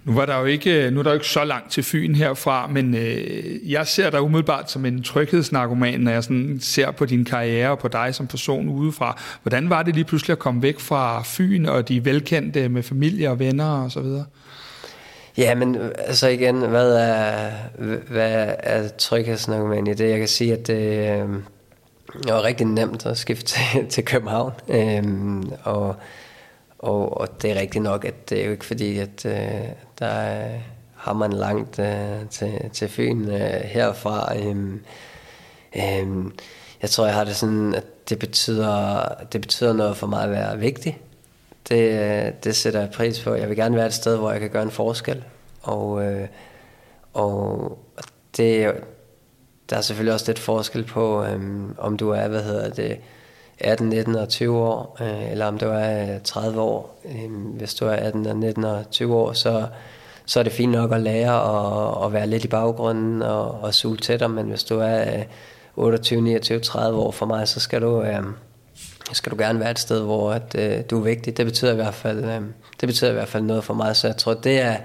Nu, 0.04 0.14
var 0.14 0.26
der 0.26 0.38
jo 0.38 0.46
ikke, 0.46 0.92
nu 0.92 1.00
er 1.00 1.04
der 1.04 1.12
jo 1.12 1.14
ikke 1.14 1.28
så 1.28 1.44
langt 1.44 1.72
til 1.72 1.84
Fyn 1.84 2.16
herfra, 2.16 2.68
men 2.68 2.96
øh, 2.96 3.72
jeg 3.72 3.88
ser 3.88 4.10
dig 4.10 4.22
umiddelbart 4.22 4.72
som 4.72 4.86
en 4.86 5.04
tryghedsnarkoman, 5.04 6.00
når 6.00 6.12
jeg 6.12 6.24
sådan 6.24 6.60
ser 6.62 6.92
på 6.92 7.06
din 7.06 7.26
karriere 7.26 7.70
og 7.70 7.80
på 7.80 7.88
dig 7.88 8.16
som 8.16 8.28
person 8.28 8.70
udefra. 8.70 9.22
Hvordan 9.42 9.70
var 9.70 9.84
det 9.84 9.96
lige 9.96 10.06
pludselig 10.06 10.32
at 10.32 10.40
komme 10.40 10.62
væk 10.62 10.80
fra 10.80 11.22
Fyn 11.26 11.66
og 11.66 11.90
de 11.90 12.06
velkendte 12.06 12.70
med 12.70 12.84
familie 12.84 13.30
og 13.30 13.40
venner 13.40 13.84
og 13.84 13.92
så 13.92 14.02
videre? 14.02 14.26
Ja, 15.38 15.56
men 15.56 15.76
øh, 15.76 15.92
altså 15.98 16.28
igen, 16.28 16.56
hvad 16.56 16.96
er, 16.96 17.52
hvad 18.08 18.56
er 18.60 18.88
tryghedsnarkoman 18.88 19.88
i 19.88 19.94
det? 19.94 20.10
Jeg 20.10 20.20
kan 20.20 20.28
sige, 20.28 20.54
at 20.54 20.70
øh, 20.70 20.78
det 20.78 22.30
øh, 22.30 22.34
var 22.34 22.44
rigtig 22.44 22.68
nemt 22.68 23.06
at 23.06 23.18
skifte 23.18 23.46
til, 23.46 23.88
til 23.90 24.06
København. 24.06 24.52
Øh, 24.70 25.04
og 25.64 25.96
og, 26.84 27.18
og 27.18 27.42
det 27.42 27.52
er 27.52 27.60
rigtigt 27.60 27.84
nok, 27.84 28.06
at 28.06 28.30
det 28.30 28.42
er 28.42 28.46
jo 28.46 28.52
ikke 28.52 28.66
fordi, 28.66 28.98
at 28.98 29.26
øh, 29.26 29.70
der 30.00 30.46
har 30.96 31.14
man 31.14 31.34
langt 31.34 31.80
øh, 31.80 32.30
til, 32.30 32.70
til 32.74 32.90
Fyn 32.90 33.30
øh, 33.30 33.62
herfra. 33.64 34.38
Øh, 34.38 34.74
øh, 35.76 36.26
jeg 36.82 36.90
tror, 36.90 37.06
jeg 37.06 37.16
har 37.16 37.24
det 37.24 37.36
sådan, 37.36 37.76
at 37.76 38.10
det 38.10 38.20
betyder, 38.20 39.04
det 39.34 39.42
betyder 39.42 39.74
noget 39.74 39.98
for 39.98 40.08
mig 40.08 40.24
at 40.24 40.32
være 40.32 40.60
vigtig. 40.60 41.00
Det, 41.70 42.44
det 42.44 42.56
sætter 42.56 42.80
jeg 42.80 42.90
pris 42.90 43.20
på. 43.20 43.36
Jeg 43.36 43.50
vil 43.50 43.58
gerne 43.58 43.76
være 43.76 43.86
et 43.86 43.94
sted, 43.94 44.18
hvor 44.18 44.32
jeg 44.32 44.40
kan 44.40 44.50
gøre 44.50 44.64
en 44.64 44.72
forskel. 44.72 45.24
Og, 45.62 46.06
øh, 46.06 46.28
og 47.14 47.78
det, 48.38 48.74
der 49.70 49.78
er 49.78 49.82
selvfølgelig 49.82 50.14
også 50.14 50.26
lidt 50.28 50.40
forskel 50.40 50.84
på, 50.84 51.24
øh, 51.24 51.40
om 51.78 51.98
du 51.98 52.10
er, 52.10 52.28
hvad 52.28 52.44
hedder 52.44 52.70
det, 52.70 52.98
18, 53.60 53.90
19 53.90 54.16
og 54.16 54.30
20 54.30 54.58
år, 54.58 54.98
øh, 55.02 55.32
eller 55.32 55.46
om 55.46 55.58
du 55.58 55.66
er 55.66 56.20
30 56.20 56.62
år. 56.62 57.02
Øh, 57.06 57.32
hvis 57.58 57.74
du 57.74 57.86
er 57.86 57.92
18, 57.92 58.40
19 58.40 58.64
og 58.64 58.92
20 58.92 59.16
år, 59.16 59.34
så, 59.34 59.68
så 60.26 60.40
er 60.40 60.44
det 60.44 60.54
fint 60.54 60.72
nok 60.72 60.92
at 60.92 61.02
lære 61.02 61.42
og, 61.42 62.06
at 62.06 62.14
være 62.14 62.28
lidt 62.28 62.44
i 62.44 62.48
baggrunden 62.48 63.22
og, 63.22 63.52
og 63.52 63.74
suge 63.74 63.98
til 63.98 64.20
dig, 64.20 64.32
men 64.32 64.46
hvis 64.46 64.64
du 64.64 64.80
er 64.80 65.24
28, 65.76 66.22
29, 66.22 66.60
30 66.60 67.00
år 67.00 67.12
for 67.12 67.26
mig, 67.26 67.48
så 67.48 67.60
skal 67.60 67.82
du, 67.82 68.02
øh, 68.02 68.24
skal 69.12 69.32
du 69.32 69.38
gerne 69.38 69.60
være 69.60 69.72
et 69.72 69.80
sted, 69.80 70.02
hvor 70.02 70.32
at, 70.32 70.56
øh, 70.58 70.84
du 70.90 71.00
er 71.00 71.04
vigtig. 71.04 71.38
Det 71.38 71.46
betyder, 71.46 71.72
i 71.72 71.76
hvert 71.76 71.94
fald, 71.94 72.26
øh, 72.26 72.42
det 72.80 72.88
betyder 72.88 73.12
i 73.12 73.14
hvert 73.14 73.28
fald 73.28 73.44
noget 73.44 73.64
for 73.64 73.74
mig, 73.74 73.96
så 73.96 74.08
jeg 74.08 74.18
tror, 74.18 74.34
det 74.34 74.60
er, 74.60 74.78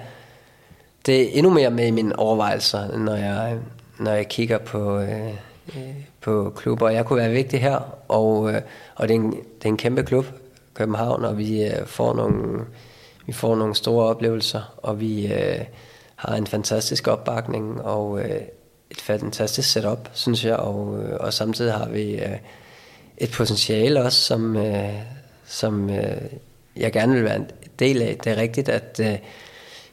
det 1.07 1.23
er 1.23 1.29
endnu 1.33 1.51
mere 1.51 1.71
med 1.71 1.87
i 1.87 1.91
mine 1.91 2.19
overvejelser, 2.19 2.99
når 2.99 3.15
jeg, 3.15 3.59
når 3.99 4.13
jeg 4.13 4.29
kigger 4.29 4.59
på... 4.59 4.99
Øh, 4.99 5.33
øh, 5.77 5.95
på 6.21 6.53
klubber. 6.57 6.89
Jeg 6.89 7.05
kunne 7.05 7.17
være 7.17 7.31
vigtig 7.31 7.61
her, 7.61 7.97
og, 8.09 8.53
øh, 8.53 8.63
og 8.95 9.09
det, 9.09 9.15
er 9.15 9.21
en, 9.21 9.31
det 9.31 9.65
er 9.65 9.69
en 9.69 9.77
kæmpe 9.77 10.03
klub, 10.03 10.27
København, 10.75 11.25
og 11.25 11.39
vi 11.39 11.65
øh, 11.65 11.87
får 11.87 12.15
nogle, 12.15 12.65
vi 13.27 13.33
får 13.33 13.57
nogle 13.57 13.75
store 13.75 14.07
oplevelser, 14.07 14.75
og 14.77 15.01
vi 15.01 15.33
øh, 15.33 15.65
har 16.17 16.35
en 16.35 16.47
fantastisk 16.47 17.09
opbakning, 17.09 17.83
og 17.83 18.21
øh, 18.21 18.41
et 18.91 19.01
fantastisk 19.01 19.73
setup, 19.73 20.09
synes 20.13 20.45
jeg, 20.45 20.57
og, 20.57 21.03
øh, 21.03 21.17
og 21.21 21.33
samtidig 21.33 21.73
har 21.73 21.89
vi 21.89 22.15
øh, 22.15 22.37
et 23.21 23.31
potentiale 23.31 24.03
også, 24.03 24.21
som, 24.21 24.57
øh, 24.57 24.95
som 25.47 25.91
øh, 25.91 26.23
jeg 26.77 26.93
gerne 26.93 27.15
vil 27.15 27.25
være 27.25 27.37
en 27.37 27.51
del 27.79 28.03
af. 28.03 28.17
Det 28.25 28.33
er 28.33 28.37
rigtigt, 28.37 28.69
at 28.69 29.01
øh, 29.03 29.19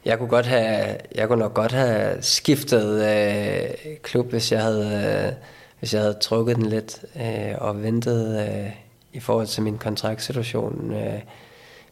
jeg 0.05 0.17
kunne 0.17 0.29
godt 0.29 0.45
have, 0.45 0.97
jeg 1.15 1.27
kunne 1.27 1.39
nok 1.39 1.53
godt 1.53 1.71
have 1.71 2.17
skiftet 2.21 3.05
øh, 3.05 3.95
klub, 4.03 4.29
hvis 4.29 4.51
jeg 4.51 4.61
havde 4.61 5.27
øh, 5.27 5.33
hvis 5.79 5.93
jeg 5.93 6.01
havde 6.01 6.17
trukket 6.21 6.55
den 6.55 6.65
lidt 6.65 7.05
øh, 7.15 7.55
og 7.57 7.83
ventet 7.83 8.47
øh, 8.47 8.71
i 9.13 9.19
forhold 9.19 9.47
til 9.47 9.63
min 9.63 9.77
kontraktsituation. 9.77 10.93
Øh, 10.93 11.21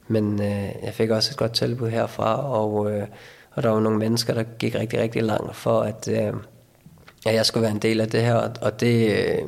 men 0.07 0.41
øh, 0.41 0.69
jeg 0.83 0.93
fik 0.93 1.09
også 1.09 1.31
et 1.31 1.37
godt 1.37 1.53
tilbud 1.53 1.89
herfra, 1.89 2.51
og, 2.51 2.91
øh, 2.91 3.07
og 3.51 3.63
der 3.63 3.69
var 3.69 3.79
nogle 3.79 3.99
mennesker, 3.99 4.33
der 4.33 4.43
gik 4.43 4.75
rigtig, 4.75 4.99
rigtig 4.99 5.23
langt 5.23 5.55
for, 5.55 5.81
at, 5.81 6.07
øh, 6.07 6.33
at 7.25 7.35
jeg 7.35 7.45
skulle 7.45 7.61
være 7.61 7.71
en 7.71 7.79
del 7.79 8.01
af 8.01 8.07
det 8.07 8.21
her, 8.21 8.35
og 8.61 8.79
det, 8.79 9.09
øh, 9.11 9.41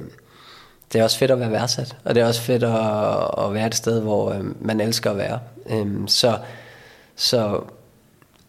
det 0.96 1.00
er 1.00 1.04
også 1.04 1.18
fedt 1.18 1.32
at 1.32 1.40
være 1.40 1.52
værdsat, 1.52 1.98
og 2.06 2.16
det 2.16 2.24
er 2.24 2.28
også 2.28 2.42
fedt 2.42 2.64
at, 2.64 3.46
at 3.46 3.54
være 3.54 3.68
et 3.68 3.76
sted, 3.76 4.02
hvor 4.02 4.32
øh, 4.32 4.66
man 4.66 4.82
elsker 4.82 5.12
at 5.12 5.18
være. 5.18 5.40
Øhm, 5.70 6.08
så, 6.08 6.38
så 7.16 7.62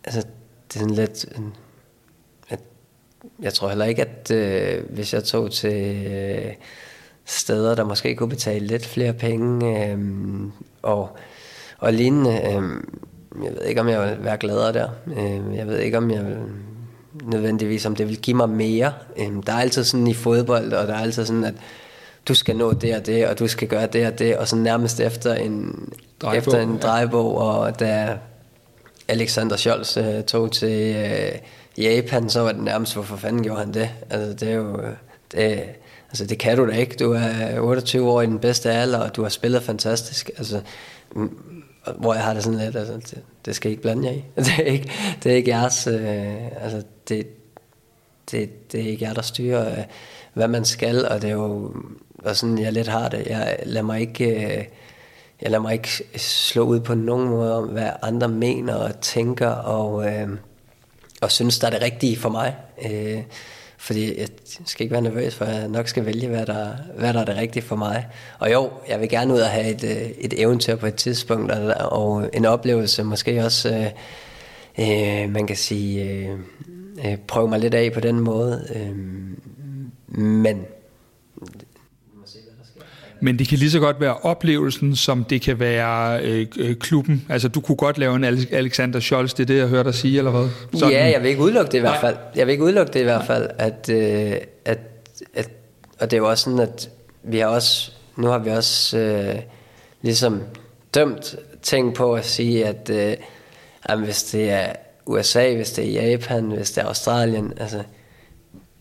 altså, 0.05 0.21
det 0.69 0.77
er 0.77 0.81
sådan 0.81 0.95
lidt... 0.95 1.27
At, 2.49 2.61
jeg 3.43 3.55
tror 3.55 3.69
heller 3.69 3.85
ikke, 3.85 4.03
at 4.03 4.31
øh, 4.31 4.85
hvis 4.91 5.15
jeg 5.15 5.25
tog 5.25 5.51
til 5.51 6.07
øh, 6.07 6.53
steder, 7.25 7.75
der 7.75 7.85
måske 7.85 8.15
kunne 8.15 8.29
betale 8.29 8.67
lidt 8.67 8.87
flere 8.87 9.13
penge, 9.13 9.89
øh, 9.91 9.99
og, 10.83 11.17
og 11.79 11.93
lignende, 11.93 12.31
øh, 12.31 12.63
jeg 13.45 13.53
ved 13.53 13.63
ikke, 13.63 13.81
om 13.81 13.89
jeg 13.89 14.03
vil 14.03 14.25
være 14.25 14.37
gladere 14.37 14.73
der. 14.73 14.89
Øh, 15.07 15.57
jeg 15.57 15.67
ved 15.67 15.79
ikke, 15.79 15.99
om 15.99 16.11
jeg 16.11 16.25
vil 16.25 16.39
nødvendigvis, 17.25 17.87
om 17.87 17.97
det 17.97 18.09
vil 18.09 18.21
give 18.21 18.37
mig 18.37 18.49
mere. 18.49 18.93
Øh, 19.17 19.33
der 19.47 19.53
er 19.53 19.61
altid 19.61 19.85
sådan 19.85 20.07
i 20.07 20.15
fodbold, 20.15 20.73
og 20.73 20.87
der 20.87 20.95
er 20.95 21.01
altid 21.03 21.27
sådan, 21.27 21.45
at 21.45 21.55
du 22.29 22.35
skal 22.35 22.57
nå 22.57 22.73
det 22.73 22.97
og 22.97 23.07
det, 23.07 23.29
og 23.29 23.39
du 23.39 23.49
skal 23.49 23.69
gøre 23.69 23.87
det 23.87 24.07
og 24.07 24.19
det, 24.19 24.37
og 24.37 24.49
så 24.49 24.57
nærmest 24.57 25.01
efter 25.01 25.35
en 25.35 25.89
drejebog, 26.21 26.39
efter 26.39 26.61
en 26.61 26.79
drejebog, 26.79 27.39
og 27.39 27.81
da 27.81 28.19
Alexander 29.09 29.57
Scholz 29.57 29.97
uh, 29.97 30.23
tog 30.27 30.53
til 30.53 30.97
uh, 30.97 31.85
Japan, 31.85 32.31
så 32.31 32.41
var 32.41 32.53
det 32.53 32.63
nærmest, 32.63 32.95
hvorfor 32.95 33.17
fanden 33.17 33.43
gjorde 33.43 33.61
han 33.61 33.75
det? 33.75 33.91
Altså, 34.11 34.33
det 34.33 34.53
er 34.53 34.57
jo... 34.57 34.81
Det, 35.33 35.63
altså, 36.09 36.27
det 36.27 36.39
kan 36.39 36.57
du 36.57 36.67
da 36.67 36.73
ikke. 36.73 36.97
Du 36.97 37.13
er 37.13 37.61
28 37.61 38.11
år 38.11 38.23
i 38.23 38.27
den 38.27 38.39
bedste 38.39 38.71
alder, 38.71 38.99
og 38.99 39.17
du 39.17 39.23
har 39.23 39.29
spillet 39.29 39.63
fantastisk. 39.63 40.31
Altså, 40.39 40.61
hvor 41.99 42.15
jeg 42.15 42.23
har 42.23 42.35
det 42.35 42.43
sådan 42.43 42.59
lidt, 42.59 42.77
altså, 42.77 42.95
det, 42.95 43.23
det 43.45 43.57
skal 43.57 43.71
I 43.71 43.73
ikke 43.73 43.83
blande 43.83 44.09
jer 44.09 44.15
i. 44.15 44.25
Det 44.43 44.59
er 44.59 44.73
ikke, 44.73 44.91
det 45.23 45.33
er 45.33 45.37
ikke 45.37 45.51
jeres... 45.51 45.87
Uh, 45.87 46.65
altså, 46.65 46.83
det, 47.09 47.27
det, 48.31 48.73
det 48.73 48.81
er 48.81 48.89
ikke 48.89 49.05
jer, 49.05 49.15
der 49.15 49.23
styrer, 49.23 49.79
uh, 49.79 49.85
hvad 50.35 50.49
man 50.49 50.65
skal, 50.65 51.09
og 51.09 51.23
det 51.23 51.31
er 51.31 51.35
jo 51.35 51.75
og 52.27 52.37
sådan 52.37 52.59
jeg 52.59 52.73
lidt 52.73 52.89
har 52.89 53.09
det. 53.09 53.27
Jeg 53.27 53.57
lader 53.63 53.87
mig 53.87 54.01
ikke, 54.01 54.25
øh, 54.25 54.65
jeg 55.43 55.51
lader 55.51 55.63
mig 55.63 55.73
ikke 55.73 55.89
slå 56.17 56.65
ud 56.65 56.81
på 56.81 56.95
nogen 56.95 57.29
måde 57.29 57.57
om, 57.57 57.65
hvad 57.69 57.91
andre 58.03 58.29
mener 58.29 58.75
og 58.75 59.01
tænker, 59.01 59.49
og, 59.49 60.07
øh, 60.07 60.29
og 61.21 61.31
synes, 61.31 61.59
der 61.59 61.67
er 61.67 61.71
det 61.71 61.83
rigtige 61.83 62.17
for 62.17 62.29
mig. 62.29 62.57
Øh, 62.91 63.23
fordi 63.79 64.21
jeg 64.21 64.29
skal 64.67 64.85
ikke 64.85 64.93
være 64.93 65.03
nervøs, 65.03 65.35
for 65.35 65.45
jeg 65.45 65.69
nok 65.69 65.89
skal 65.89 66.07
vælge, 66.07 66.29
hvad 66.29 66.47
der, 66.47 66.69
hvad 66.99 67.15
der 67.15 67.21
er 67.21 67.25
det 67.25 67.37
rigtige 67.37 67.63
for 67.63 67.77
mig. 67.77 68.07
Og 68.39 68.53
jo, 68.53 68.71
jeg 68.89 69.01
vil 69.01 69.09
gerne 69.09 69.35
ud 69.35 69.39
og 69.39 69.49
have 69.49 69.69
et, 69.69 69.85
øh, 69.85 70.11
et 70.19 70.41
eventyr 70.41 70.77
på 70.77 70.87
et 70.87 70.95
tidspunkt, 70.95 71.53
og, 71.53 71.93
og 71.93 72.31
en 72.33 72.45
oplevelse, 72.45 73.03
måske 73.03 73.45
også, 73.45 73.93
øh, 74.79 75.23
øh 75.23 75.31
man 75.31 75.47
kan 75.47 75.57
sige, 75.57 76.05
øh, 76.05 76.39
øh, 77.07 77.17
prøve 77.29 77.49
mig 77.49 77.61
lidt 77.61 77.75
af 77.75 77.93
på 77.93 78.01
den 78.01 78.21
måde. 78.21 78.67
Øh, 78.75 78.97
men 80.19 80.65
men 83.21 83.39
det 83.39 83.49
kan 83.49 83.59
lige 83.59 83.71
så 83.71 83.81
godt 83.81 84.01
være 84.01 84.17
oplevelsen, 84.17 84.97
som 84.97 85.25
det 85.25 85.43
kan 85.43 85.61
være 85.61 86.23
øh, 86.23 86.47
øh, 86.59 86.75
klubben. 86.75 87.27
Altså, 87.29 87.49
du 87.49 87.61
kunne 87.61 87.77
godt 87.77 87.99
lave 87.99 88.17
en 88.17 88.25
Alexander 88.53 89.01
Scholz, 89.01 89.35
det 89.35 89.43
er 89.43 89.47
det, 89.47 89.59
jeg 89.59 89.67
hørte 89.67 89.85
dig 89.85 89.95
sige, 89.95 90.19
eller 90.19 90.31
hvad? 90.31 90.49
Sådan. 90.75 90.95
Ja, 90.95 91.05
jeg 91.07 91.23
vil 91.23 91.29
ikke 91.29 91.43
udelukke 91.43 91.73
det 91.73 91.79
i 91.79 91.81
hvert 91.81 92.01
fald. 92.01 92.17
Jeg 92.37 92.47
vil 92.47 92.53
ikke 92.53 92.65
udelukke 92.65 92.93
det 92.93 93.01
i 93.01 93.03
hvert 93.03 93.27
fald, 93.27 93.49
at, 93.59 93.91
øh, 93.93 94.33
at, 94.65 94.79
at 95.35 95.51
og 95.99 96.11
det 96.11 96.17
er 96.17 96.21
jo 96.21 96.31
også 96.31 96.45
sådan, 96.45 96.59
at 96.59 96.91
vi 97.23 97.39
har 97.39 97.47
også, 97.47 97.93
nu 98.17 98.27
har 98.27 98.39
vi 98.39 98.51
også 98.51 98.99
øh, 98.99 99.35
ligesom 100.03 100.43
dømt 100.95 101.37
ting 101.63 101.95
på 101.95 102.15
at 102.15 102.27
sige, 102.27 102.67
at 102.67 102.91
øh, 102.91 103.17
jamen, 103.89 104.05
hvis 104.05 104.23
det 104.23 104.51
er 104.51 104.67
USA, 105.07 105.55
hvis 105.55 105.71
det 105.71 105.85
er 105.85 106.09
Japan, 106.09 106.45
hvis 106.45 106.71
det 106.71 106.83
er 106.83 106.87
Australien, 106.87 107.53
altså, 107.57 107.83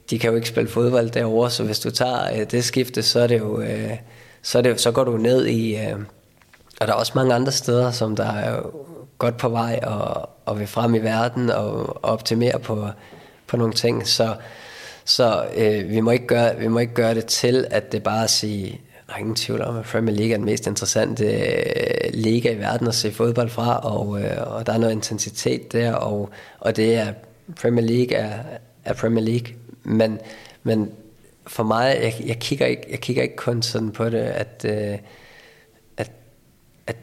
de 0.09 0.19
kan 0.19 0.29
jo 0.29 0.35
ikke 0.35 0.47
spille 0.47 0.69
fodbold 0.69 1.09
derovre, 1.09 1.51
så 1.51 1.63
hvis 1.63 1.79
du 1.79 1.91
tager 1.91 2.39
øh, 2.39 2.51
det 2.51 2.63
skifte, 2.63 3.03
så 3.03 3.19
er 3.19 3.27
det 3.27 3.39
jo... 3.39 3.61
Øh, 3.61 3.97
så, 4.45 4.61
det, 4.61 4.81
så 4.81 4.91
går 4.91 5.03
du 5.03 5.17
ned 5.17 5.45
i... 5.45 5.75
Øh, 5.75 5.95
og 6.81 6.87
der 6.87 6.93
er 6.93 6.97
også 6.97 7.11
mange 7.15 7.33
andre 7.33 7.51
steder, 7.51 7.91
som 7.91 8.15
der 8.15 8.31
er 8.31 8.61
godt 9.17 9.37
på 9.37 9.49
vej 9.49 9.79
og, 9.83 10.29
og 10.45 10.59
vil 10.59 10.67
frem 10.67 10.95
i 10.95 10.99
verden 10.99 11.49
og, 11.49 12.05
og 12.05 12.11
optimere 12.11 12.59
på, 12.59 12.87
på 13.47 13.57
nogle 13.57 13.73
ting. 13.73 14.07
Så, 14.07 14.35
så 15.05 15.45
øh, 15.55 15.89
vi, 15.89 15.99
må 15.99 16.11
ikke 16.11 16.27
gøre, 16.27 16.57
vi 16.57 16.67
må 16.67 16.79
ikke 16.79 16.93
gøre 16.93 17.15
det 17.15 17.25
til, 17.25 17.67
at 17.71 17.91
det 17.91 18.03
bare 18.03 18.23
at 18.23 18.29
sige, 18.29 18.81
der 19.07 19.13
er 19.13 19.17
ingen 19.17 19.35
tvivl 19.35 19.61
om, 19.61 19.77
at 19.77 19.85
Premier 19.85 20.15
League 20.15 20.33
er 20.33 20.37
den 20.37 20.45
mest 20.45 20.67
interessante 20.67 21.25
øh, 21.25 22.13
liga 22.13 22.51
i 22.51 22.59
verden 22.59 22.87
at 22.87 22.95
se 22.95 23.11
fodbold 23.11 23.49
fra, 23.49 23.79
og, 23.79 24.21
øh, 24.21 24.55
og 24.55 24.65
der 24.65 24.73
er 24.73 24.77
noget 24.77 24.93
intensitet 24.93 25.71
der, 25.71 25.93
og, 25.93 26.29
og 26.59 26.75
det 26.75 26.95
er, 26.95 27.13
Premier 27.61 27.85
League 27.85 28.17
er, 28.17 28.39
er 28.85 28.93
Premier 28.93 29.25
League. 29.25 29.55
Men, 29.83 30.19
men 30.63 30.91
for 31.47 31.63
mig, 31.63 31.97
jeg, 32.01 32.13
jeg, 32.27 32.39
kigger 32.39 32.65
ikke, 32.65 32.87
jeg 32.89 32.99
kigger 32.99 33.23
ikke 33.23 33.35
kun 33.35 33.61
sådan 33.61 33.91
på 33.91 34.09
det, 34.09 34.17
at, 34.17 34.65
øh, 34.65 34.97
at, 35.97 36.11
at 36.87 36.97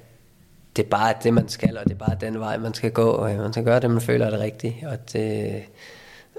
det 0.76 0.86
er 0.92 1.12
det, 1.12 1.34
man 1.34 1.48
skal, 1.48 1.78
og 1.78 1.84
det 1.84 1.92
er 1.92 2.06
bare 2.06 2.16
den 2.20 2.40
vej, 2.40 2.58
man 2.58 2.74
skal 2.74 2.90
gå. 2.90 3.10
Og 3.10 3.30
man 3.30 3.52
skal 3.52 3.64
gøre 3.64 3.80
det, 3.80 3.90
man 3.90 4.00
føler 4.00 4.26
er 4.26 4.30
det 4.30 4.40
rigtige, 4.40 4.88
og 4.88 5.12
det, 5.12 5.62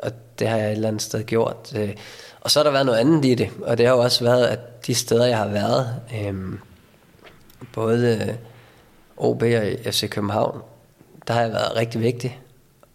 og 0.04 0.12
det 0.40 0.48
har 0.48 0.58
jeg 0.58 0.68
et 0.68 0.72
eller 0.72 0.88
andet 0.88 1.02
sted 1.02 1.24
gjort. 1.24 1.74
Øh, 1.78 1.96
og 2.42 2.52
så 2.52 2.60
har 2.60 2.64
der 2.64 2.72
været 2.72 2.86
noget 2.86 3.00
andet 3.00 3.26
i 3.26 3.36
det, 3.36 3.50
og 3.62 3.78
det 3.78 3.86
har 3.86 3.94
jo 3.94 4.00
også 4.02 4.24
været, 4.24 4.46
at 4.46 4.88
de 4.88 4.96
steder, 4.96 5.26
jeg 5.26 5.38
har 5.38 5.48
været, 5.48 6.02
øh, 6.16 6.60
både 7.74 8.28
øh, 8.30 8.36
OB 9.18 9.42
og 9.42 9.94
FC 9.94 10.10
København, 10.10 10.62
der 11.28 11.34
har 11.34 11.42
jeg 11.42 11.52
været 11.52 11.76
rigtig 11.76 12.02
vigtig, 12.02 12.40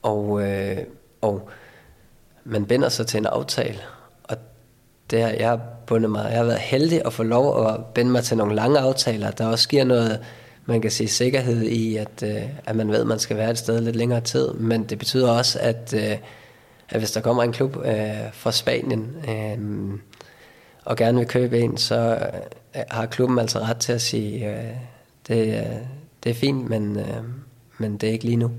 og, 0.03 0.43
øh, 0.43 0.79
og 1.21 1.49
man 2.45 2.67
binder 2.67 2.89
sig 2.89 3.07
til 3.07 3.19
en 3.19 3.27
aftale, 3.27 3.79
det 5.11 5.19
her, 5.19 5.29
jeg 5.29 5.49
har 5.49 5.61
bundet 5.87 6.11
mig, 6.11 6.27
jeg 6.31 6.39
har 6.39 6.45
været 6.45 6.59
heldig 6.59 7.03
at 7.07 7.13
få 7.13 7.23
lov 7.23 7.67
at 7.67 7.85
binde 7.95 8.11
mig 8.11 8.25
til 8.25 8.37
nogle 8.37 8.55
lange 8.55 8.79
aftaler, 8.79 9.31
der 9.31 9.47
også 9.47 9.69
giver 9.69 9.85
noget, 9.85 10.21
man 10.67 10.81
kan 10.81 10.91
sige, 10.91 11.09
sikkerhed 11.09 11.63
i, 11.63 11.97
at, 11.97 12.23
øh, 12.23 12.43
at 12.67 12.77
man 12.77 12.89
ved, 12.89 13.01
at 13.01 13.07
man 13.07 13.19
skal 13.19 13.37
være 13.37 13.51
et 13.51 13.59
sted 13.59 13.81
lidt 13.81 13.97
længere 13.97 14.21
tid. 14.21 14.53
Men 14.53 14.85
det 14.85 14.99
betyder 14.99 15.31
også, 15.31 15.59
at, 15.59 15.95
øh, 15.97 16.17
at 16.89 16.99
hvis 16.99 17.11
der 17.11 17.21
kommer 17.21 17.43
en 17.43 17.53
klub 17.53 17.77
øh, 17.85 18.33
fra 18.33 18.53
Spanien 18.53 19.17
øh, 19.29 19.99
og 20.85 20.97
gerne 20.97 21.19
vil 21.19 21.27
købe 21.27 21.61
en, 21.61 21.77
så 21.77 22.29
øh, 22.77 22.83
har 22.91 23.07
klubben 23.07 23.39
altså 23.39 23.59
ret 23.59 23.77
til 23.77 23.93
at 23.93 24.01
sige, 24.01 24.51
øh, 24.51 24.65
det, 25.29 25.59
øh, 25.59 25.77
det 26.25 26.31
er 26.31 26.35
fint, 26.35 26.69
men, 26.69 26.99
øh, 26.99 27.23
men 27.79 27.97
det 27.97 28.09
er 28.09 28.13
ikke 28.13 28.25
lige 28.25 28.37
nu. 28.37 28.51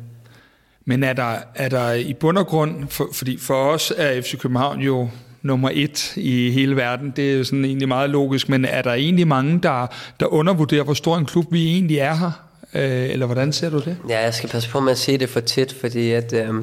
Men 0.86 1.04
er 1.04 1.14
der, 1.14 1.36
er 1.56 1.70
der 1.70 1.92
i 1.92 2.14
bund 2.14 2.38
og 2.38 2.48
grund, 2.48 2.88
for, 2.88 3.10
fordi 3.14 3.38
for 3.38 3.72
os 3.72 3.94
er 3.98 4.22
FC 4.22 4.40
København 4.40 4.80
jo 4.80 5.10
nummer 5.42 5.70
et 5.74 6.18
i 6.18 6.52
hele 6.52 6.76
verden. 6.76 7.14
Det 7.16 7.32
er 7.32 7.38
jo 7.38 7.44
sådan 7.44 7.66
egentlig 7.66 7.88
meget 7.88 8.10
logisk, 8.10 8.50
men 8.50 8.66
er 8.66 8.82
der 8.82 8.94
egentlig 8.94 9.28
mange, 9.28 9.60
der, 9.64 9.88
der 10.20 10.26
undervurderer, 10.26 10.84
hvor 10.84 10.94
stor 10.94 11.18
en 11.18 11.26
klub 11.26 11.46
vi 11.52 11.68
egentlig 11.68 11.98
er 11.98 12.16
her? 12.16 12.32
Øh, 12.74 13.10
eller 13.10 13.26
hvordan 13.26 13.54
ser 13.54 13.70
du 13.70 13.80
det? 13.80 13.98
Ja, 14.10 14.20
jeg 14.20 14.34
skal 14.34 14.50
passe 14.50 14.70
på 14.70 14.80
med 14.80 14.92
at 14.92 14.98
sige 14.98 15.18
det 15.18 15.30
for 15.30 15.40
tit, 15.40 15.74
fordi 15.74 16.12
at, 16.12 16.34
øh, 16.34 16.54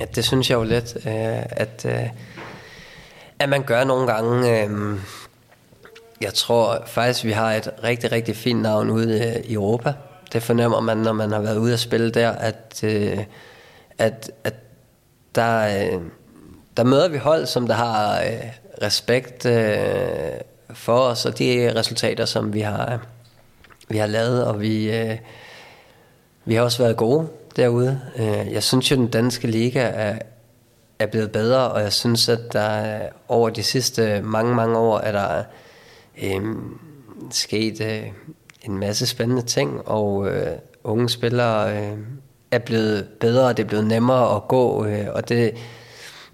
at 0.00 0.16
det 0.16 0.24
synes 0.24 0.50
jeg 0.50 0.56
jo 0.56 0.62
lidt, 0.62 0.96
øh, 0.96 1.42
at, 1.50 1.86
øh, 1.88 2.08
at 3.38 3.48
man 3.48 3.62
gør 3.62 3.84
nogle 3.84 4.12
gange... 4.12 4.62
Øh, 4.62 4.70
jeg 6.20 6.34
tror 6.34 6.82
faktisk, 6.86 7.24
vi 7.24 7.30
har 7.30 7.52
et 7.52 7.70
rigtig, 7.84 8.12
rigtig 8.12 8.36
fint 8.36 8.62
navn 8.62 8.90
ude 8.90 9.34
øh, 9.36 9.50
i 9.50 9.54
Europa. 9.54 9.92
Det 10.32 10.42
fornemmer 10.42 10.80
man, 10.80 10.96
når 10.96 11.12
man 11.12 11.32
har 11.32 11.40
været 11.40 11.58
ude 11.58 11.72
at 11.72 11.80
spille 11.80 12.10
der, 12.10 12.30
at, 12.30 12.80
øh, 12.84 13.18
at, 13.98 14.30
at 14.44 14.54
der... 15.34 15.86
Øh, 15.94 16.00
der 16.76 16.84
møder 16.84 17.08
vi 17.08 17.18
hold, 17.18 17.46
som 17.46 17.66
der 17.66 17.74
har 17.74 18.20
øh, 18.20 18.50
respekt 18.82 19.46
øh, 19.46 20.40
for 20.70 20.98
os, 20.98 21.26
og 21.26 21.38
de 21.38 21.72
resultater, 21.74 22.24
som 22.24 22.54
vi 22.54 22.60
har, 22.60 22.92
øh, 22.92 22.98
vi 23.88 23.96
har 23.96 24.06
lavet, 24.06 24.44
og 24.44 24.60
vi, 24.60 24.96
øh, 24.96 25.18
vi 26.44 26.54
har 26.54 26.62
også 26.62 26.82
været 26.82 26.96
gode 26.96 27.28
derude. 27.56 28.00
Øh, 28.16 28.52
jeg 28.52 28.62
synes 28.62 28.90
jo, 28.90 28.96
den 28.96 29.08
danske 29.08 29.46
liga 29.46 29.80
er, 29.80 30.18
er 30.98 31.06
blevet 31.06 31.32
bedre, 31.32 31.70
og 31.70 31.80
jeg 31.80 31.92
synes, 31.92 32.28
at 32.28 32.52
der 32.52 32.96
øh, 32.96 33.08
over 33.28 33.50
de 33.50 33.62
sidste 33.62 34.22
mange, 34.22 34.54
mange 34.54 34.78
år 34.78 34.98
er 34.98 35.12
der 35.12 35.44
øh, 36.22 36.42
sket 37.30 37.80
øh, 37.80 38.02
en 38.62 38.78
masse 38.78 39.06
spændende 39.06 39.42
ting, 39.42 39.88
og 39.88 40.28
øh, 40.28 40.52
unge 40.84 41.08
spillere 41.08 41.76
øh, 41.76 41.98
er 42.50 42.58
blevet 42.58 43.08
bedre, 43.20 43.48
og 43.48 43.56
det 43.56 43.62
er 43.62 43.68
blevet 43.68 43.86
nemmere 43.86 44.36
at 44.36 44.48
gå, 44.48 44.86
øh, 44.86 45.06
og 45.12 45.28
det 45.28 45.54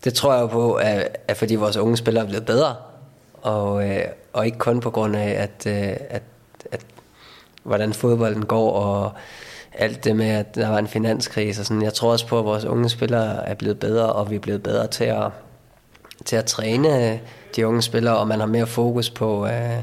det 0.04 0.14
tror 0.14 0.34
jeg 0.34 0.50
på, 0.50 0.74
at, 0.74 1.16
at 1.28 1.36
fordi 1.36 1.54
vores 1.54 1.76
unge 1.76 1.96
spillere 1.96 2.24
er 2.24 2.28
blevet 2.28 2.46
bedre, 2.46 2.74
og, 3.42 3.88
øh, 3.88 4.04
og 4.32 4.46
ikke 4.46 4.58
kun 4.58 4.80
på 4.80 4.90
grund 4.90 5.16
af, 5.16 5.30
at, 5.30 5.66
øh, 5.66 5.96
at, 6.10 6.22
at 6.72 6.80
hvordan 7.62 7.92
fodbolden 7.92 8.46
går, 8.46 8.72
og 8.72 9.12
alt 9.72 10.04
det 10.04 10.16
med, 10.16 10.28
at 10.28 10.54
der 10.54 10.68
var 10.68 10.78
en 10.78 10.86
finanskrise 10.86 11.62
og 11.62 11.66
sådan. 11.66 11.82
Jeg 11.82 11.94
tror 11.94 12.12
også 12.12 12.26
på, 12.26 12.38
at 12.38 12.44
vores 12.44 12.64
unge 12.64 12.88
spillere 12.88 13.48
er 13.48 13.54
blevet 13.54 13.78
bedre, 13.78 14.12
og 14.12 14.30
vi 14.30 14.34
er 14.34 14.40
blevet 14.40 14.62
bedre 14.62 14.86
til 14.86 15.04
at, 15.04 15.30
til 16.24 16.36
at 16.36 16.44
træne 16.44 17.12
øh, 17.12 17.18
de 17.56 17.66
unge 17.66 17.82
spillere, 17.82 18.16
og 18.16 18.28
man 18.28 18.40
har 18.40 18.46
mere 18.46 18.66
fokus 18.66 19.10
på 19.10 19.46
øh, 19.46 19.82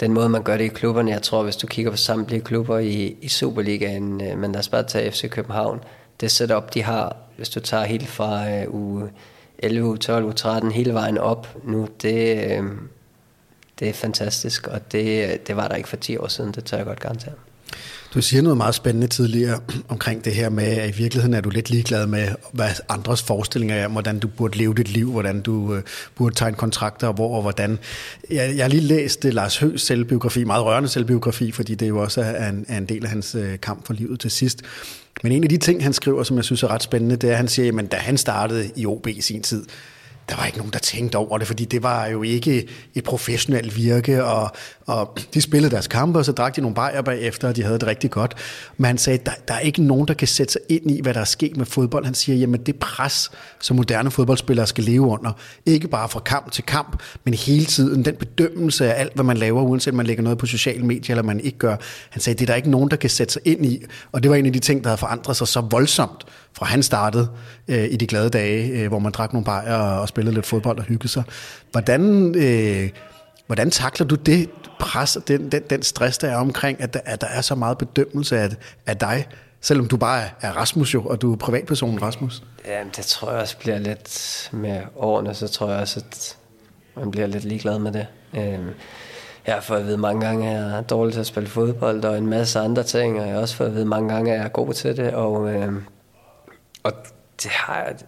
den 0.00 0.12
måde, 0.12 0.28
man 0.28 0.42
gør 0.42 0.56
det 0.56 0.64
i 0.64 0.68
klubberne. 0.68 1.10
Jeg 1.10 1.22
tror, 1.22 1.42
hvis 1.42 1.56
du 1.56 1.66
kigger 1.66 1.90
på 1.90 1.96
samtlige 1.96 2.40
klubber 2.40 2.78
i, 2.78 3.16
i 3.20 3.28
Superligaen, 3.28 4.20
øh, 4.20 4.38
men 4.38 4.52
lad 4.52 4.58
os 4.58 4.68
bare 4.68 4.82
tage 4.82 5.10
FC 5.10 5.30
København, 5.30 5.80
det 6.20 6.30
setup, 6.30 6.74
de 6.74 6.82
har, 6.82 7.16
hvis 7.36 7.48
du 7.48 7.60
tager 7.60 7.84
helt 7.84 8.08
fra 8.08 8.50
øh, 8.50 8.74
uge 8.74 9.10
11 9.62 9.96
12 9.96 10.34
13 10.34 10.72
hele 10.72 10.94
vejen 10.94 11.18
op 11.18 11.56
nu, 11.64 11.88
det, 12.02 12.44
øh, 12.50 12.64
det 13.78 13.88
er 13.88 13.92
fantastisk, 13.92 14.66
og 14.66 14.92
det, 14.92 15.46
det 15.46 15.56
var 15.56 15.68
der 15.68 15.74
ikke 15.74 15.88
for 15.88 15.96
10 15.96 16.16
år 16.16 16.28
siden, 16.28 16.52
det 16.52 16.64
tør 16.64 16.76
jeg 16.76 16.86
godt 16.86 17.00
garantere. 17.00 17.34
Du 18.14 18.22
siger 18.22 18.42
noget 18.42 18.56
meget 18.56 18.74
spændende 18.74 19.06
tidligere 19.06 19.60
omkring 19.88 20.24
det 20.24 20.34
her 20.34 20.48
med, 20.48 20.64
at 20.64 20.88
i 20.88 20.98
virkeligheden 20.98 21.34
er 21.34 21.40
du 21.40 21.50
lidt 21.50 21.70
ligeglad 21.70 22.06
med, 22.06 22.28
hvad 22.52 22.68
andres 22.88 23.22
forestillinger 23.22 23.76
er 23.76 23.86
om, 23.86 23.92
hvordan 23.92 24.18
du 24.18 24.28
burde 24.28 24.58
leve 24.58 24.74
dit 24.74 24.88
liv, 24.88 25.10
hvordan 25.10 25.40
du 25.40 25.74
øh, 25.74 25.82
burde 26.14 26.34
tegne 26.34 26.56
kontrakter, 26.56 27.06
og 27.08 27.14
hvor 27.14 27.36
og 27.36 27.42
hvordan. 27.42 27.78
Jeg, 28.30 28.56
jeg 28.56 28.64
har 28.64 28.68
lige 28.68 28.82
læst 28.82 29.24
øh, 29.24 29.32
Lars 29.32 29.58
Høs 29.58 29.82
selvbiografi, 29.82 30.44
meget 30.44 30.64
rørende 30.64 30.88
selvbiografi, 30.88 31.52
fordi 31.52 31.74
det 31.74 31.88
jo 31.88 32.02
også 32.02 32.20
er 32.20 32.48
en, 32.48 32.64
er 32.68 32.78
en 32.78 32.86
del 32.86 33.04
af 33.04 33.10
hans 33.10 33.34
øh, 33.34 33.60
kamp 33.60 33.86
for 33.86 33.92
livet 33.94 34.20
til 34.20 34.30
sidst. 34.30 34.62
Men 35.22 35.32
en 35.32 35.42
af 35.42 35.48
de 35.48 35.56
ting, 35.56 35.82
han 35.82 35.92
skriver, 35.92 36.22
som 36.22 36.36
jeg 36.36 36.44
synes 36.44 36.62
er 36.62 36.68
ret 36.68 36.82
spændende, 36.82 37.16
det 37.16 37.28
er, 37.28 37.32
at 37.32 37.36
han 37.36 37.48
siger, 37.48 37.78
at 37.78 37.92
da 37.92 37.96
han 37.96 38.18
startede 38.18 38.70
i 38.76 38.86
OB 38.86 39.06
i 39.06 39.20
sin 39.20 39.42
tid, 39.42 39.66
der 40.28 40.36
var 40.36 40.46
ikke 40.46 40.58
nogen, 40.58 40.72
der 40.72 40.78
tænkte 40.78 41.16
over 41.16 41.38
det, 41.38 41.46
fordi 41.46 41.64
det 41.64 41.82
var 41.82 42.06
jo 42.06 42.22
ikke 42.22 42.68
et 42.94 43.04
professionelt 43.04 43.76
virke, 43.76 44.24
og, 44.24 44.50
og 44.86 45.18
de 45.34 45.40
spillede 45.40 45.70
deres 45.70 45.86
kampe, 45.86 46.18
og 46.18 46.24
så 46.24 46.32
drak 46.32 46.56
de 46.56 46.60
nogle 46.60 46.74
bajer 46.74 47.02
bagefter, 47.02 47.48
og 47.48 47.56
de 47.56 47.62
havde 47.62 47.78
det 47.78 47.88
rigtig 47.88 48.10
godt. 48.10 48.34
Men 48.76 48.84
han 48.84 48.98
sagde, 48.98 49.18
der, 49.26 49.32
der 49.48 49.54
er 49.54 49.58
ikke 49.58 49.82
nogen, 49.82 50.08
der 50.08 50.14
kan 50.14 50.28
sætte 50.28 50.52
sig 50.52 50.60
ind 50.68 50.90
i, 50.90 51.00
hvad 51.02 51.14
der 51.14 51.20
er 51.20 51.24
sket 51.24 51.56
med 51.56 51.66
fodbold. 51.66 52.04
Han 52.04 52.14
siger, 52.14 52.36
jamen 52.36 52.60
det 52.60 52.76
pres, 52.76 53.30
som 53.60 53.76
moderne 53.76 54.10
fodboldspillere 54.10 54.66
skal 54.66 54.84
leve 54.84 55.06
under, 55.06 55.32
ikke 55.66 55.88
bare 55.88 56.08
fra 56.08 56.20
kamp 56.20 56.52
til 56.52 56.64
kamp, 56.64 57.02
men 57.24 57.34
hele 57.34 57.64
tiden, 57.64 58.04
den 58.04 58.16
bedømmelse 58.16 58.94
af 58.94 59.00
alt, 59.00 59.14
hvad 59.14 59.24
man 59.24 59.36
laver, 59.36 59.62
uanset 59.62 59.92
om 59.92 59.96
man 59.96 60.06
lægger 60.06 60.22
noget 60.22 60.38
på 60.38 60.46
sociale 60.46 60.86
medier, 60.86 61.14
eller 61.14 61.22
man 61.22 61.40
ikke 61.40 61.58
gør. 61.58 61.76
Han 62.10 62.20
sagde, 62.20 62.38
det 62.38 62.44
er 62.44 62.46
der 62.46 62.54
ikke 62.54 62.70
nogen, 62.70 62.90
der 62.90 62.96
kan 62.96 63.10
sætte 63.10 63.32
sig 63.32 63.42
ind 63.44 63.66
i, 63.66 63.84
og 64.12 64.22
det 64.22 64.30
var 64.30 64.36
en 64.36 64.46
af 64.46 64.52
de 64.52 64.58
ting, 64.58 64.84
der 64.84 64.88
havde 64.88 64.98
forandret 64.98 65.36
sig 65.36 65.48
så 65.48 65.60
voldsomt, 65.60 66.24
fra 66.54 66.66
han 66.66 66.82
startede 66.82 67.28
øh, 67.68 67.84
i 67.84 67.96
de 67.96 68.06
glade 68.06 68.30
dage, 68.30 68.68
øh, 68.68 68.88
hvor 68.88 68.98
man 68.98 69.12
drak 69.12 69.32
nogle 69.32 69.44
bajer 69.44 69.74
og 69.74 70.08
spillede 70.08 70.34
lidt 70.34 70.46
fodbold 70.46 70.78
og 70.78 70.84
hyggede 70.84 71.08
sig. 71.08 71.22
Hvordan, 71.70 72.34
øh, 72.34 72.90
hvordan 73.46 73.70
takler 73.70 74.06
du 74.06 74.14
det 74.14 74.50
pres 74.80 75.16
og 75.16 75.28
den, 75.28 75.52
den, 75.52 75.62
den 75.70 75.82
stress, 75.82 76.18
der 76.18 76.28
er 76.28 76.36
omkring, 76.36 76.80
at 76.80 76.94
der, 76.94 77.00
at 77.04 77.20
der 77.20 77.26
er 77.26 77.40
så 77.40 77.54
meget 77.54 77.78
bedømmelse 77.78 78.38
af, 78.38 78.50
af 78.86 78.96
dig, 78.96 79.26
selvom 79.60 79.88
du 79.88 79.96
bare 79.96 80.22
er 80.40 80.52
Rasmus 80.52 80.94
jo, 80.94 81.02
og 81.02 81.22
du 81.22 81.32
er 81.32 81.36
privatpersonen 81.36 82.02
Rasmus? 82.02 82.42
Jamen, 82.68 82.92
det 82.96 83.04
tror 83.04 83.30
jeg 83.30 83.40
også 83.40 83.58
bliver 83.58 83.78
lidt 83.78 84.48
med 84.52 84.80
årene, 84.96 85.34
så 85.34 85.48
tror 85.48 85.70
jeg 85.70 85.80
også, 85.80 86.00
at 86.10 86.36
man 86.96 87.10
bliver 87.10 87.26
lidt 87.26 87.44
ligeglad 87.44 87.78
med 87.78 87.92
det. 87.92 88.06
Øhm, 88.34 88.68
jeg 89.46 89.54
har 89.54 89.60
fået 89.60 89.78
at 89.78 89.86
vide 89.86 89.98
mange 89.98 90.26
gange, 90.26 90.50
at 90.50 90.54
jeg 90.54 90.78
er 90.78 90.80
dårlig 90.80 91.12
til 91.12 91.20
at 91.20 91.26
spille 91.26 91.48
fodbold, 91.48 92.04
og 92.04 92.18
en 92.18 92.26
masse 92.26 92.60
andre 92.60 92.82
ting, 92.82 93.20
og 93.20 93.26
jeg 93.26 93.34
har 93.34 93.40
også 93.40 93.56
fået 93.56 93.68
at 93.68 93.74
vide 93.74 93.84
mange 93.84 94.14
gange, 94.14 94.32
at 94.32 94.38
jeg 94.38 94.44
er 94.44 94.48
god 94.48 94.72
til 94.72 94.96
det, 94.96 95.14
og, 95.14 95.54
øhm, 95.54 95.82
og 96.82 96.92
det 97.42 97.50
har 97.50 97.78
jeg 97.78 97.90
et 97.90 98.06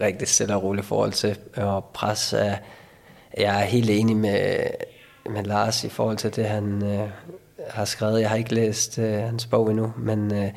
rigtig 0.00 0.28
stille 0.28 0.56
og 0.56 0.62
roligt 0.62 0.86
forhold 0.86 1.12
til, 1.12 1.38
og 1.56 1.84
pres 1.84 2.32
er, 2.32 2.56
jeg 3.38 3.60
er 3.60 3.64
helt 3.64 3.90
enig 3.90 4.16
med, 4.16 4.60
med 5.30 5.44
Lars 5.44 5.84
i 5.84 5.88
forhold 5.88 6.16
til 6.16 6.36
det, 6.36 6.46
han 6.46 6.82
øh, 6.82 7.08
har 7.70 7.84
skrevet. 7.84 8.20
Jeg 8.20 8.28
har 8.28 8.36
ikke 8.36 8.54
læst 8.54 8.98
øh, 8.98 9.14
hans 9.14 9.46
bog 9.46 9.70
endnu, 9.70 9.92
men, 9.96 10.34
øh, 10.34 10.50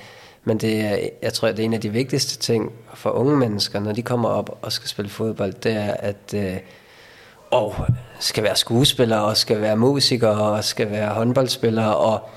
men 0.43 0.58
det 0.58 0.82
er, 0.82 1.10
jeg 1.22 1.34
tror, 1.34 1.47
det 1.47 1.60
er 1.60 1.64
en 1.64 1.74
af 1.74 1.82
de 1.82 1.89
vigtigste 1.89 2.38
ting 2.38 2.72
for 2.93 3.10
unge 3.10 3.38
mennesker, 3.38 3.80
når 3.80 3.91
de 3.91 4.01
kommer 4.01 4.30
op 4.30 4.60
og 4.62 4.72
skal 4.72 4.89
spille 4.89 5.10
fodbold, 5.10 5.53
det 5.53 5.72
er, 5.72 5.93
at 5.93 6.34
øh, 6.36 6.58
og 7.51 7.76
skal 8.20 8.43
være 8.43 8.55
skuespiller, 8.55 9.18
og 9.18 9.38
skal 9.38 9.62
være 9.62 9.78
musiker, 9.78 10.28
og 10.28 10.64
skal 10.64 10.91
være 10.91 11.10
håndboldspiller, 11.10 11.86
og 11.86 12.30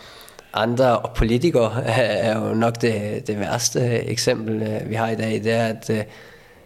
andre 0.53 0.99
og 0.99 1.15
politikere 1.15 1.85
er 2.27 2.41
jo 2.41 2.55
nok 2.55 2.81
det, 2.81 3.27
det 3.27 3.41
værste 3.41 3.81
eksempel, 3.89 4.63
øh, 4.63 4.91
vi 4.91 4.95
har 4.95 5.11
i 5.11 5.17
dag. 5.17 5.33
Det 5.33 5.53
er, 5.53 5.67
at, 5.67 5.91
øh, 5.91 6.05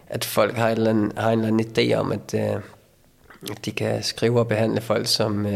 at 0.07 0.25
folk 0.25 0.55
har 0.55 0.69
et 0.69 0.77
eller 0.77 0.89
andet, 0.89 1.13
har 1.17 1.31
en 1.31 1.39
eller 1.39 1.53
anden 1.53 1.91
idé 1.91 1.93
om, 1.93 2.11
at, 2.11 2.33
øh, 2.33 2.61
at 3.51 3.65
de 3.65 3.71
kan 3.71 4.03
skrive 4.03 4.39
og 4.39 4.47
behandle 4.47 4.81
folk, 4.81 5.07
som, 5.07 5.47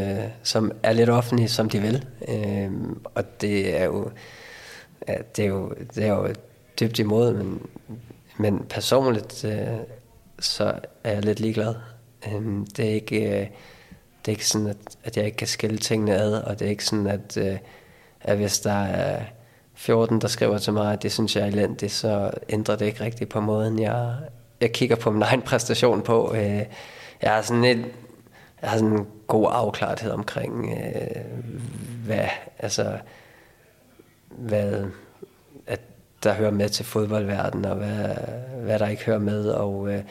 som 0.44 0.72
er 0.84 0.94
lidt 0.94 1.10
offentlige, 1.10 1.50
som 1.50 1.70
de 1.70 1.80
vil. 1.82 2.06
Og 3.16 3.42
det 3.42 3.80
er 3.82 3.86
jo, 3.86 4.12
det 5.08 5.46
er 5.46 5.48
jo, 5.48 5.74
det 5.96 6.04
er 6.04 6.08
jo 6.08 6.28
dybt 6.80 7.00
imod, 7.00 7.34
men, 7.34 7.62
men 8.38 8.66
personligt 8.70 9.46
så 10.40 10.74
er 11.04 11.12
jeg 11.12 11.26
lidt 11.26 11.40
ligeglad. 11.40 11.76
Det 12.78 12.90
er 12.90 12.94
ikke, 12.94 13.50
det 14.26 14.32
er 14.32 14.32
ikke 14.32 14.48
sådan, 14.48 14.68
at, 14.68 14.78
at 15.04 15.18
jeg 15.18 15.26
ikke 15.26 15.38
kan 15.38 15.48
skille 15.48 15.78
tingene 15.78 16.16
ad, 16.16 16.34
og 16.34 16.60
det 16.60 16.66
er 16.66 16.70
ikke 16.70 16.86
sådan, 16.86 17.08
at 17.08 17.38
at 18.22 18.38
hvis 18.38 18.60
der 18.60 18.84
er 18.84 19.22
14, 19.74 20.22
der 20.22 20.28
skriver 20.28 20.58
til 20.58 20.74
mig, 20.74 20.94
at 20.94 21.04
det 21.04 21.12
synes 21.12 21.36
jeg 21.36 21.44
er 21.44 21.48
elendigt, 21.48 21.92
så 21.92 22.32
ændrer 22.50 22.76
det 22.76 22.86
ikke 22.86 23.04
rigtigt 23.04 23.30
på 23.30 23.40
måden, 23.40 23.80
jeg, 23.80 24.16
jeg 24.62 24.72
kigger 24.72 24.96
på 24.96 25.12
min 25.12 25.22
egen 25.30 25.42
præstation 25.42 26.02
på. 26.02 26.34
Øh, 26.36 26.64
jeg 27.22 27.34
har 27.34 27.42
sådan 27.42 27.64
et, 27.64 27.86
jeg 28.62 28.70
har 28.70 28.78
sådan 28.78 28.94
en 28.94 29.08
god 29.28 29.48
afklarethed 29.52 30.12
omkring, 30.12 30.70
øh, 30.72 31.22
hvad, 32.06 32.28
altså, 32.60 32.98
hvad, 34.30 34.86
at 35.68 35.80
der 36.24 36.34
hører 36.34 36.52
med 36.52 36.70
til 36.70 36.86
fodboldverdenen, 36.86 37.66
og 37.66 37.76
hvad, 37.76 38.16
hvad 38.64 38.80
der 38.80 38.88
ikke 38.88 39.06
hører 39.06 39.20
med, 39.20 39.50
og 39.50 39.94
øh, 39.94 40.04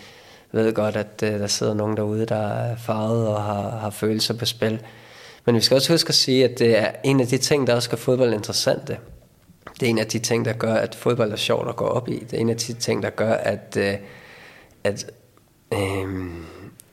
ved 0.52 0.72
godt, 0.72 0.96
at 0.96 1.22
øh, 1.22 1.40
der 1.40 1.46
sidder 1.46 1.74
nogen 1.74 1.96
derude, 1.96 2.26
der 2.26 2.48
er 2.48 2.76
farvet 2.76 3.28
og 3.28 3.42
har, 3.42 3.70
har 3.70 3.90
følelser 3.90 4.34
på 4.34 4.44
spil. 4.44 4.82
Men 5.44 5.54
vi 5.54 5.60
skal 5.60 5.74
også 5.74 5.92
huske 5.92 6.08
at 6.08 6.14
sige, 6.14 6.44
at 6.44 6.58
det 6.58 6.78
er 6.78 6.90
en 7.04 7.20
af 7.20 7.26
de 7.26 7.38
ting, 7.38 7.66
der 7.66 7.74
også 7.74 7.90
gør 7.90 7.96
fodbold 7.96 8.34
interessante. 8.34 8.98
Det 9.80 9.86
er 9.86 9.90
en 9.90 9.98
af 9.98 10.06
de 10.06 10.18
ting, 10.18 10.44
der 10.44 10.52
gør, 10.52 10.74
at 10.74 10.94
fodbold 10.94 11.32
er 11.32 11.36
sjovt 11.36 11.68
at 11.68 11.76
gå 11.76 11.84
op 11.84 12.08
i. 12.08 12.18
Det 12.18 12.32
er 12.32 12.40
en 12.40 12.50
af 12.50 12.56
de 12.56 12.72
ting, 12.72 13.02
der 13.02 13.10
gør, 13.10 13.32
at, 13.32 13.76
øh, 13.76 13.94
at, 14.84 15.10
øh, 15.74 16.30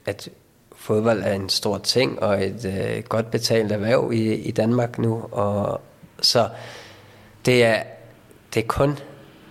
at 0.05 0.29
fodbold 0.75 1.23
er 1.23 1.33
en 1.33 1.49
stor 1.49 1.77
ting 1.77 2.23
og 2.23 2.45
et 2.45 2.65
øh, 2.65 3.03
godt 3.03 3.31
betalt 3.31 3.71
erhverv 3.71 4.11
i, 4.13 4.33
i 4.33 4.51
Danmark 4.51 4.99
nu. 4.99 5.23
Og 5.31 5.81
så 6.21 6.49
det 7.45 7.63
er, 7.63 7.83
det 8.53 8.63
er 8.63 8.67
kun 8.67 8.99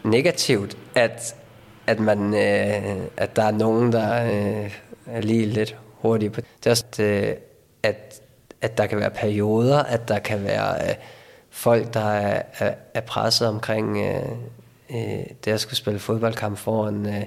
negativt, 0.05 0.79
at, 0.95 1.35
at, 1.87 2.01
man, 2.01 2.35
øh, 2.35 3.07
at 3.17 3.37
der 3.37 3.43
er 3.43 3.51
nogen, 3.51 3.93
der 3.93 4.25
øh, 4.25 4.79
er 5.07 5.21
lige 5.21 5.47
lidt 5.47 5.77
hurtige 5.93 6.31
på 6.31 6.41
det. 6.41 6.49
Det 6.59 6.67
er 6.67 6.71
også, 6.71 6.85
at, 6.99 7.01
øh, 7.01 7.35
at 7.83 8.23
at 8.65 8.79
der 8.79 8.87
kan 8.87 9.01
være 9.01 9.11
perioder, 9.11 9.83
at 9.83 10.09
der 10.09 10.19
kan 10.19 10.45
være 10.45 10.89
øh, 10.89 10.95
folk, 11.51 11.95
der 11.95 12.11
er, 12.11 12.43
er, 12.59 12.75
er 12.95 13.01
presset 13.01 13.49
omkring 13.49 13.99
øh, 13.99 14.23
øh, 14.91 15.27
det 15.45 15.53
at 15.53 15.61
skulle 15.61 15.77
spille 15.77 16.01
fodboldkamp 16.01 16.59
foran 16.59 17.07
øh, 17.07 17.23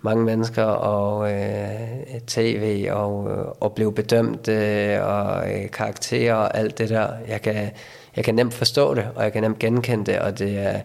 mange 0.00 0.24
mennesker 0.24 0.64
og 0.64 1.32
øh, 1.32 2.20
tv 2.26 2.88
og, 2.90 3.30
øh, 3.30 3.44
og 3.60 3.72
blive 3.72 3.92
bedømt 3.92 4.48
øh, 4.48 5.02
og 5.02 5.52
øh, 5.52 5.70
karakterer 5.70 6.34
og 6.34 6.58
alt 6.58 6.78
det 6.78 6.88
der. 6.88 7.08
Jeg 7.28 7.42
kan, 7.42 7.70
jeg 8.16 8.24
kan 8.24 8.34
nemt 8.34 8.54
forstå 8.54 8.94
det, 8.94 9.08
og 9.14 9.24
jeg 9.24 9.32
kan 9.32 9.42
nemt 9.42 9.58
genkende 9.58 10.12
det, 10.12 10.18
og 10.18 10.38
det 10.38 10.58
er 10.58 10.80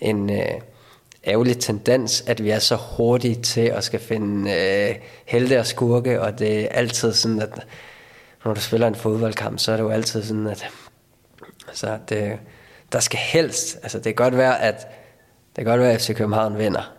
en... 0.00 0.30
Øh, 0.30 0.60
ærgerlig 1.26 1.58
tendens, 1.58 2.24
at 2.26 2.44
vi 2.44 2.50
er 2.50 2.58
så 2.58 2.76
hurtige 2.96 3.34
til 3.34 3.60
at 3.60 3.84
skal 3.84 4.00
finde 4.00 4.50
øh, 4.50 4.94
helte 5.24 5.58
og 5.58 5.66
skurke, 5.66 6.20
og 6.20 6.38
det 6.38 6.60
er 6.60 6.68
altid 6.68 7.12
sådan, 7.12 7.42
at 7.42 7.66
når 8.44 8.54
du 8.54 8.60
spiller 8.60 8.86
en 8.86 8.94
fodboldkamp, 8.94 9.58
så 9.58 9.72
er 9.72 9.76
det 9.76 9.84
jo 9.84 9.90
altid 9.90 10.22
sådan, 10.22 10.46
at 10.46 10.66
altså, 11.68 11.98
det, 12.08 12.32
øh, 12.32 12.38
der 12.92 13.00
skal 13.00 13.18
helst, 13.18 13.78
altså 13.82 13.98
det 13.98 14.04
kan 14.04 14.14
godt 14.14 14.36
være, 14.36 14.60
at 14.60 14.76
det 15.56 15.64
kan 15.64 15.64
godt 15.64 15.80
være, 15.80 15.92
at 15.92 16.00
FC 16.00 16.16
København 16.16 16.58
vinder 16.58 16.92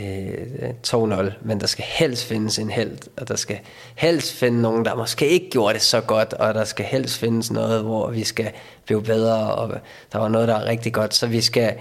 øh, 0.00 0.70
2-0, 0.86 1.32
men 1.42 1.60
der 1.60 1.66
skal 1.66 1.84
helst 1.84 2.24
findes 2.24 2.58
en 2.58 2.70
held, 2.70 2.98
og 3.16 3.28
der 3.28 3.36
skal 3.36 3.58
helst 3.96 4.32
finde 4.32 4.62
nogen, 4.62 4.84
der 4.84 4.94
måske 4.94 5.28
ikke 5.28 5.50
gjorde 5.50 5.74
det 5.74 5.82
så 5.82 6.00
godt, 6.00 6.32
og 6.32 6.54
der 6.54 6.64
skal 6.64 6.84
helst 6.84 7.18
findes 7.18 7.50
noget, 7.50 7.82
hvor 7.82 8.10
vi 8.10 8.24
skal 8.24 8.52
blive 8.84 9.02
bedre, 9.02 9.54
og 9.54 9.78
der 10.12 10.18
var 10.18 10.28
noget, 10.28 10.48
der 10.48 10.54
er 10.54 10.64
rigtig 10.64 10.92
godt, 10.92 11.14
så 11.14 11.26
vi 11.26 11.40
skal, 11.40 11.74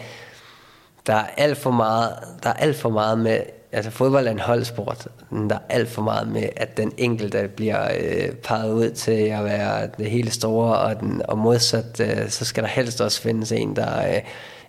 der 1.08 1.14
er 1.14 1.26
alt 1.38 1.58
for 1.58 1.72
meget, 1.72 2.14
der 2.44 2.50
er 2.50 2.54
alt 2.54 2.78
for 2.78 2.90
meget 2.90 3.20
med 3.20 3.40
altså 3.72 3.92
fodbold 3.92 4.28
er 4.28 4.32
en 4.32 4.40
holdsport. 4.40 5.08
Der 5.32 5.56
er 5.56 5.60
alt 5.70 5.90
for 5.90 6.02
meget 6.02 6.28
med, 6.28 6.50
at 6.56 6.78
den 6.78 6.92
enkelte 6.98 7.48
bliver 7.56 7.88
øh, 8.00 8.32
peget 8.32 8.72
ud 8.72 8.90
til 8.90 9.12
at 9.12 9.44
være 9.44 9.90
det 9.98 10.12
hele 10.12 10.32
store, 10.32 10.78
og, 10.78 11.00
den, 11.00 11.22
og 11.28 11.38
modsat, 11.38 12.00
øh, 12.00 12.30
så 12.30 12.46
skal 12.46 12.64
der 12.64 12.70
helst 12.70 13.02
også 13.02 13.22
findes 13.22 13.52
en, 13.52 13.76
der 13.76 14.08
øh, 14.08 14.22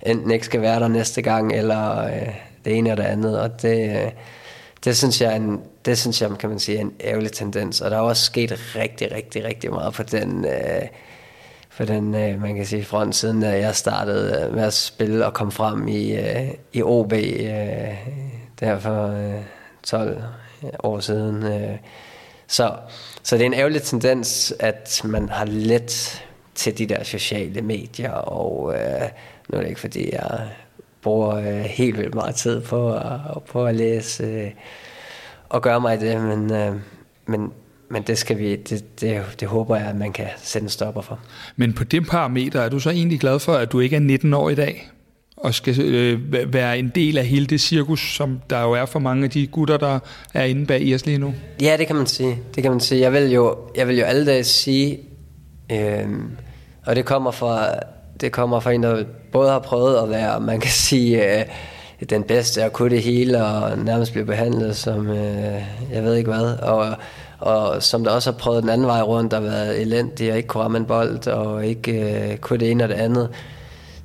enten 0.02 0.30
ikke 0.30 0.46
skal 0.46 0.60
være 0.60 0.80
der 0.80 0.88
næste 0.88 1.22
gang, 1.22 1.52
eller 1.52 2.04
øh, 2.04 2.28
det 2.64 2.76
ene 2.76 2.90
eller 2.90 3.04
det 3.04 3.10
andet, 3.10 3.40
og 3.40 3.62
det, 3.62 3.90
øh, 3.90 4.10
det 4.84 4.96
synes 4.96 5.20
jeg, 5.20 5.36
en, 5.36 5.60
det 5.84 5.98
synes 5.98 6.22
jeg, 6.22 6.30
kan 6.38 6.48
man 6.48 6.58
sige, 6.58 6.78
er 6.78 6.82
en 6.82 6.92
ærgerlig 7.04 7.32
tendens, 7.32 7.80
og 7.80 7.90
der 7.90 7.96
er 7.96 8.00
også 8.00 8.24
sket 8.24 8.76
rigtig, 8.76 9.12
rigtig, 9.12 9.44
rigtig 9.44 9.70
meget 9.70 9.94
på 9.94 10.02
den, 10.02 10.44
øh, 10.44 10.88
for 11.70 11.84
den, 11.84 12.14
øh, 12.14 12.42
man 12.42 12.56
kan 12.56 12.66
sige, 12.66 12.84
front 12.84 13.14
siden 13.14 13.42
øh, 13.42 13.52
jeg 13.52 13.76
startede 13.76 14.46
øh, 14.46 14.54
med 14.54 14.62
at 14.62 14.72
spille 14.72 15.26
og 15.26 15.34
komme 15.34 15.52
frem 15.52 15.88
i, 15.88 16.16
øh, 16.16 16.50
i 16.72 16.82
OB 16.82 17.12
øh, 17.12 17.94
der 18.60 18.78
for 18.78 19.06
øh, 19.06 19.42
12 19.82 20.22
år 20.78 21.00
siden. 21.00 21.42
Øh. 21.42 21.76
Så, 22.46 22.72
så 23.22 23.36
det 23.36 23.42
er 23.42 23.46
en 23.46 23.54
ærgerlig 23.54 23.82
tendens, 23.82 24.54
at 24.60 25.00
man 25.04 25.28
har 25.28 25.44
let 25.44 26.24
til 26.54 26.78
de 26.78 26.86
der 26.86 27.04
sociale 27.04 27.62
medier, 27.62 28.10
og 28.10 28.74
øh, 28.74 29.08
nu 29.48 29.58
er 29.58 29.62
det 29.62 29.68
ikke 29.68 29.80
fordi, 29.80 30.12
jeg 30.12 30.48
bruger 31.02 31.34
øh, 31.36 31.60
helt 31.60 31.98
vildt 31.98 32.14
meget 32.14 32.34
tid 32.34 32.60
på 32.60 32.94
at, 32.94 33.42
på 33.50 33.66
at 33.66 33.74
læse 33.74 34.24
øh, 34.24 34.50
og 35.48 35.62
gøre 35.62 35.80
mig 35.80 36.00
det, 36.00 36.20
men, 36.20 36.52
øh, 36.52 36.74
men 37.26 37.52
men 37.90 38.02
det, 38.02 38.18
skal 38.18 38.38
vi, 38.38 38.56
det, 38.56 39.00
det, 39.00 39.22
det 39.40 39.48
håber 39.48 39.76
jeg, 39.76 39.86
at 39.86 39.96
man 39.96 40.12
kan 40.12 40.26
sætte 40.36 40.64
en 40.64 40.68
stopper 40.68 41.00
for. 41.00 41.18
Men 41.56 41.72
på 41.72 41.84
det 41.84 42.06
parameter 42.06 42.60
er 42.60 42.68
du 42.68 42.78
så 42.78 42.90
egentlig 42.90 43.20
glad 43.20 43.38
for, 43.38 43.54
at 43.54 43.72
du 43.72 43.80
ikke 43.80 43.96
er 43.96 44.00
19 44.00 44.34
år 44.34 44.50
i 44.50 44.54
dag? 44.54 44.90
Og 45.40 45.54
skal 45.54 45.80
øh, 45.80 46.52
være 46.52 46.78
en 46.78 46.92
del 46.94 47.18
af 47.18 47.26
hele 47.26 47.46
det 47.46 47.60
cirkus, 47.60 48.14
som 48.14 48.40
der 48.50 48.62
jo 48.62 48.72
er 48.72 48.86
for 48.86 48.98
mange 48.98 49.24
af 49.24 49.30
de 49.30 49.46
gutter, 49.46 49.76
der 49.76 49.98
er 50.34 50.44
inde 50.44 50.66
bag 50.66 50.82
i 50.82 50.94
os 50.94 51.06
lige 51.06 51.18
nu? 51.18 51.34
Ja, 51.62 51.76
det 51.78 51.86
kan 51.86 51.96
man 51.96 52.06
sige. 52.06 52.38
Det 52.54 52.62
kan 52.62 52.72
man 52.72 52.80
sige. 52.80 53.00
Jeg 53.00 53.12
vil 53.12 53.30
jo, 53.30 53.56
jeg 53.76 53.88
vil 53.88 53.98
jo 53.98 54.04
alle 54.04 54.26
dage 54.26 54.44
sige, 54.44 54.98
øh, 55.72 56.08
og 56.86 56.96
det 56.96 57.04
kommer 57.04 57.30
fra, 57.30 57.66
det 58.20 58.32
kommer 58.32 58.60
fra 58.60 58.72
en, 58.72 58.82
der 58.82 59.04
både 59.32 59.50
har 59.50 59.58
prøvet 59.58 59.96
at 59.96 60.10
være, 60.10 60.40
man 60.40 60.60
kan 60.60 60.70
sige, 60.70 61.38
øh, 61.38 61.44
den 62.10 62.22
bedste 62.22 62.64
og 62.64 62.72
kunne 62.72 62.90
det 62.90 63.02
hele, 63.02 63.44
og 63.44 63.78
nærmest 63.78 64.12
blive 64.12 64.26
behandlet 64.26 64.76
som, 64.76 65.10
øh, 65.10 65.62
jeg 65.92 66.04
ved 66.04 66.14
ikke 66.14 66.30
hvad, 66.30 66.58
og, 66.62 66.96
og 67.38 67.82
som 67.82 68.04
der 68.04 68.10
også 68.10 68.30
har 68.30 68.38
prøvet 68.38 68.62
den 68.62 68.70
anden 68.70 68.86
vej 68.86 69.00
rundt, 69.00 69.30
der 69.30 69.40
har 69.40 69.44
været 69.44 69.80
elendig 69.80 70.30
og 70.30 70.36
ikke 70.36 70.46
kunne 70.46 70.62
ramme 70.62 70.78
en 70.78 70.84
bold, 70.84 71.28
og 71.28 71.66
ikke 71.66 71.92
øh, 71.92 72.36
kunne 72.36 72.58
det 72.58 72.70
ene 72.70 72.84
og 72.84 72.88
det 72.88 72.94
andet. 72.94 73.28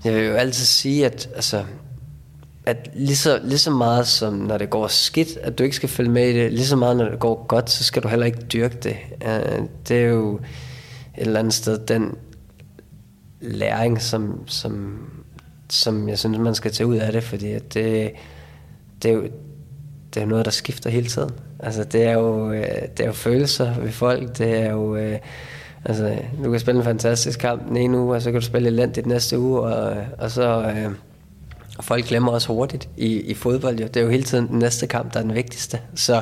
Jeg 0.04 0.14
vil 0.14 0.26
jo 0.26 0.34
altid 0.34 0.66
sige, 0.66 1.06
at, 1.06 1.30
altså, 1.36 1.66
at 2.66 2.90
lige 2.94 3.16
så, 3.16 3.40
lige 3.44 3.58
så 3.58 3.72
meget 3.72 4.08
som 4.08 4.34
når 4.34 4.58
det 4.58 4.70
går 4.70 4.88
skidt, 4.88 5.38
at 5.38 5.58
du 5.58 5.64
ikke 5.64 5.76
skal 5.76 5.90
følge 5.90 6.12
med 6.12 6.30
i 6.30 6.34
det, 6.34 6.54
lige 6.54 6.66
så 6.66 6.76
meget 6.76 6.98
når 6.98 7.10
det 7.10 7.20
går 7.20 7.46
godt, 7.48 7.70
så 7.70 7.84
skal 7.84 8.04
du 8.04 8.08
heller 8.08 8.26
ikke 8.26 8.42
dyrke 8.54 8.78
det. 8.84 8.98
Uh, 9.26 9.66
det 9.88 9.98
er 9.98 10.08
jo 10.08 10.36
et 10.36 10.42
eller 11.18 11.40
andet 11.40 11.54
sted 11.54 11.78
den 11.88 12.16
læring, 13.42 14.02
som, 14.02 14.44
som, 14.48 15.00
som 15.70 16.10
jeg 16.10 16.20
synes, 16.20 16.38
man 16.38 16.56
skal 16.56 16.72
tage 16.72 16.88
ud 16.88 16.96
af 16.96 17.12
det, 17.12 17.24
fordi 17.24 17.52
at 17.52 17.74
det, 17.74 18.12
det, 19.04 19.12
er 19.12 19.16
jo, 19.16 19.28
det 20.14 20.22
er 20.22 20.26
noget, 20.26 20.46
der 20.46 20.52
skifter 20.52 20.90
hele 20.90 21.08
tiden. 21.08 21.32
Altså, 21.60 21.84
det 21.84 22.04
er 22.04 22.14
jo, 22.14 22.52
øh, 22.52 22.82
det 22.98 23.00
er 23.00 23.06
jo 23.06 23.14
følelser 23.14 23.80
ved 23.80 23.92
folk, 23.92 24.38
det 24.38 24.58
er 24.58 24.72
jo... 24.72 24.96
Øh, 24.96 25.20
Altså, 25.86 26.18
du 26.44 26.52
kan 26.52 26.60
spille 26.60 26.80
en 26.80 26.86
fantastisk 26.86 27.40
kamp 27.40 27.68
den 27.68 27.78
ene 27.78 27.98
uge, 27.98 28.16
og 28.16 28.22
så 28.22 28.32
kan 28.32 28.40
du 28.40 28.46
spille 28.46 28.68
elendigt 28.68 29.08
næste 29.08 29.40
uge, 29.40 29.62
og, 29.62 29.98
og 30.18 30.32
så... 30.32 30.74
Øh, 30.76 30.92
folk 31.82 32.06
glemmer 32.06 32.32
også 32.32 32.48
hurtigt 32.48 32.90
i, 32.98 33.22
i 33.22 33.34
fodbold. 33.34 33.80
Jo. 33.80 33.88
Det 33.88 33.98
er 33.98 34.02
jo 34.02 34.10
hele 34.10 34.24
tiden 34.24 34.48
den 34.48 34.60
næste 34.60 34.88
kamp, 34.88 35.14
der 35.14 35.20
er 35.20 35.24
den 35.24 35.34
vigtigste. 35.34 35.80
Så 35.96 36.22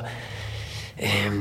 øh, 1.01 1.33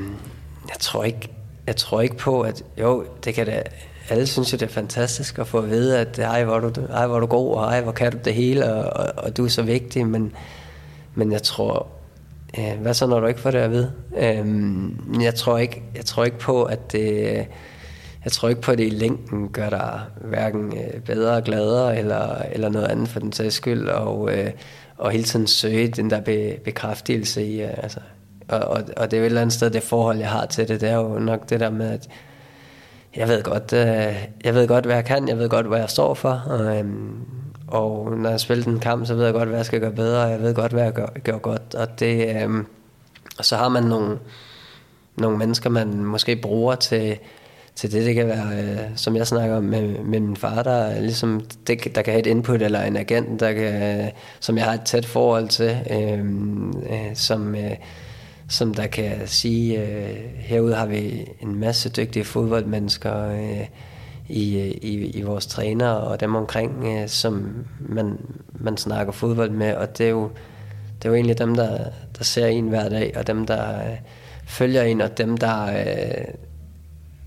jeg 0.68 0.78
tror 0.80 1.04
ikke, 1.04 1.28
jeg 1.66 1.76
tror 1.76 2.00
ikke 2.00 2.16
på, 2.16 2.40
at 2.40 2.62
jo, 2.80 3.04
det 3.24 3.34
kan 3.34 3.46
da, 3.46 3.62
alle 4.08 4.26
synes 4.26 4.52
jo, 4.52 4.56
det 4.56 4.66
er 4.66 4.70
fantastisk 4.70 5.38
at 5.38 5.46
få 5.46 5.58
at 5.58 5.70
vide, 5.70 5.98
at 5.98 6.18
ej, 6.18 6.44
hvor 6.44 6.58
du, 6.58 6.72
ej, 6.92 7.06
hvor 7.06 7.20
du 7.20 7.26
god, 7.26 7.54
og 7.54 7.64
ej, 7.64 7.80
hvor 7.80 7.92
kan 7.92 8.12
du 8.12 8.18
det 8.24 8.34
hele, 8.34 8.74
og, 8.74 9.06
og, 9.06 9.24
og 9.24 9.36
du 9.36 9.44
er 9.44 9.48
så 9.48 9.62
vigtig, 9.62 10.06
men, 10.06 10.32
men 11.14 11.32
jeg 11.32 11.42
tror, 11.42 11.86
øh, 12.58 12.80
hvad 12.80 12.94
så, 12.94 13.06
når 13.06 13.20
du 13.20 13.26
ikke 13.26 13.40
får 13.40 13.50
det 13.50 13.58
at 13.58 13.70
vide? 13.70 13.92
Øh, 14.16 15.22
jeg, 15.22 15.34
tror 15.34 15.58
ikke, 15.58 15.82
jeg 15.96 16.04
tror 16.04 16.24
ikke 16.24 16.38
på, 16.38 16.64
at 16.64 16.92
det, 16.92 17.46
jeg 18.24 18.32
tror 18.32 18.48
ikke 18.48 18.60
på, 18.60 18.72
at 18.72 18.78
det 18.78 18.86
i 18.86 18.90
længden 18.90 19.48
gør 19.48 19.70
dig 19.70 20.00
hverken 20.20 20.78
øh, 20.78 21.00
bedre, 21.00 21.42
gladere 21.42 21.98
eller, 21.98 22.42
eller 22.52 22.68
noget 22.68 22.86
andet 22.86 23.08
for 23.08 23.20
den 23.20 23.32
sags 23.32 23.54
skyld, 23.54 23.88
og, 23.88 24.38
øh, 24.38 24.50
og 24.96 25.10
hele 25.10 25.24
tiden 25.24 25.46
søge 25.46 25.88
den 25.88 26.10
der 26.10 26.20
be, 26.20 26.58
bekræftelse 26.64 27.46
i, 27.46 27.62
øh, 27.62 27.70
altså, 27.76 28.00
og, 28.48 28.58
og, 28.58 28.82
og 28.96 29.10
det 29.10 29.16
er 29.16 29.20
jo 29.20 29.24
et 29.24 29.26
eller 29.26 29.40
andet 29.40 29.52
sted, 29.52 29.70
det 29.70 29.82
forhold, 29.82 30.18
jeg 30.18 30.30
har 30.30 30.46
til 30.46 30.68
det, 30.68 30.80
det 30.80 30.88
er 30.88 30.96
jo 30.96 31.18
nok 31.18 31.50
det 31.50 31.60
der 31.60 31.70
med, 31.70 31.90
at 31.90 32.08
jeg 33.16 33.28
ved 33.28 33.42
godt, 33.42 33.72
jeg 34.44 34.54
ved 34.54 34.68
godt, 34.68 34.84
hvad 34.84 34.94
jeg 34.94 35.04
kan, 35.04 35.28
jeg 35.28 35.38
ved 35.38 35.48
godt, 35.48 35.66
hvad 35.66 35.78
jeg 35.78 35.90
står 35.90 36.14
for, 36.14 36.30
og, 36.30 36.84
og 37.68 38.16
når 38.16 38.30
jeg 38.30 38.40
spiller 38.40 38.64
den 38.64 38.80
kamp, 38.80 39.06
så 39.06 39.14
ved 39.14 39.24
jeg 39.24 39.32
godt, 39.32 39.48
hvad 39.48 39.58
jeg 39.58 39.66
skal 39.66 39.80
gøre 39.80 39.92
bedre, 39.92 40.24
og 40.24 40.30
jeg 40.30 40.42
ved 40.42 40.54
godt, 40.54 40.72
hvad 40.72 40.84
jeg 40.84 40.92
gør, 40.92 41.06
gør 41.24 41.38
godt, 41.38 41.74
og 41.74 42.00
det, 42.00 42.36
og 43.38 43.44
så 43.44 43.56
har 43.56 43.68
man 43.68 43.82
nogle, 43.82 44.18
nogle 45.16 45.38
mennesker, 45.38 45.70
man 45.70 46.04
måske 46.04 46.36
bruger 46.36 46.74
til, 46.74 47.18
til 47.74 47.92
det. 47.92 48.06
Det 48.06 48.14
kan 48.14 48.26
være, 48.26 48.62
øh, 48.62 48.78
som 48.96 49.16
jeg 49.16 49.26
snakker 49.26 49.56
om 49.56 49.64
med, 49.64 49.82
med 49.82 50.20
min 50.20 50.36
far, 50.36 50.62
der, 50.62 51.00
ligesom, 51.00 51.42
det, 51.66 51.94
der 51.94 52.02
kan 52.02 52.12
have 52.12 52.20
et 52.20 52.26
input, 52.26 52.62
eller 52.62 52.82
en 52.82 52.96
agent, 52.96 53.40
der 53.40 53.52
kan, 53.52 54.00
øh, 54.00 54.08
som 54.40 54.56
jeg 54.56 54.64
har 54.64 54.74
et 54.74 54.82
tæt 54.82 55.06
forhold 55.06 55.48
til, 55.48 55.78
øh, 55.90 56.18
øh, 56.92 57.14
som, 57.14 57.54
øh, 57.54 57.76
som 58.48 58.74
der 58.74 58.86
kan 58.86 59.12
sige, 59.26 59.82
øh, 59.82 60.16
herude 60.38 60.74
har 60.74 60.86
vi 60.86 61.28
en 61.40 61.54
masse 61.54 61.88
dygtige 61.88 62.24
fodboldmennesker 62.24 63.28
øh, 63.28 63.66
i, 64.28 64.58
øh, 64.58 64.66
i, 64.66 65.18
i 65.18 65.22
vores 65.22 65.46
træner 65.46 65.88
og 65.88 66.20
dem 66.20 66.34
omkring, 66.34 66.84
øh, 66.86 67.08
som 67.08 67.64
man, 67.80 68.18
man 68.52 68.76
snakker 68.76 69.12
fodbold 69.12 69.50
med, 69.50 69.74
og 69.74 69.98
det 69.98 70.06
er 70.06 70.10
jo, 70.10 70.30
det 70.98 71.04
er 71.04 71.08
jo 71.08 71.14
egentlig 71.14 71.38
dem, 71.38 71.54
der, 71.54 71.78
der 72.18 72.24
ser 72.24 72.46
en 72.46 72.68
hver 72.68 72.88
dag, 72.88 73.12
og 73.16 73.26
dem, 73.26 73.46
der 73.46 73.90
øh, 73.90 73.96
følger 74.46 74.82
en, 74.82 75.00
og 75.00 75.18
dem, 75.18 75.36
der... 75.36 75.66
Øh, 75.66 76.24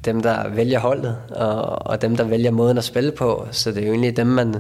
dem, 0.05 0.21
der 0.21 0.49
vælger 0.49 0.79
holdet, 0.79 1.17
og, 1.29 1.87
og 1.87 2.01
dem, 2.01 2.17
der 2.17 2.23
vælger 2.23 2.51
måden 2.51 2.77
at 2.77 2.83
spille 2.83 3.11
på. 3.11 3.47
Så 3.51 3.71
det 3.71 3.83
er 3.83 3.87
jo 3.87 3.91
egentlig 3.91 4.17
dem, 4.17 4.27
man, 4.27 4.55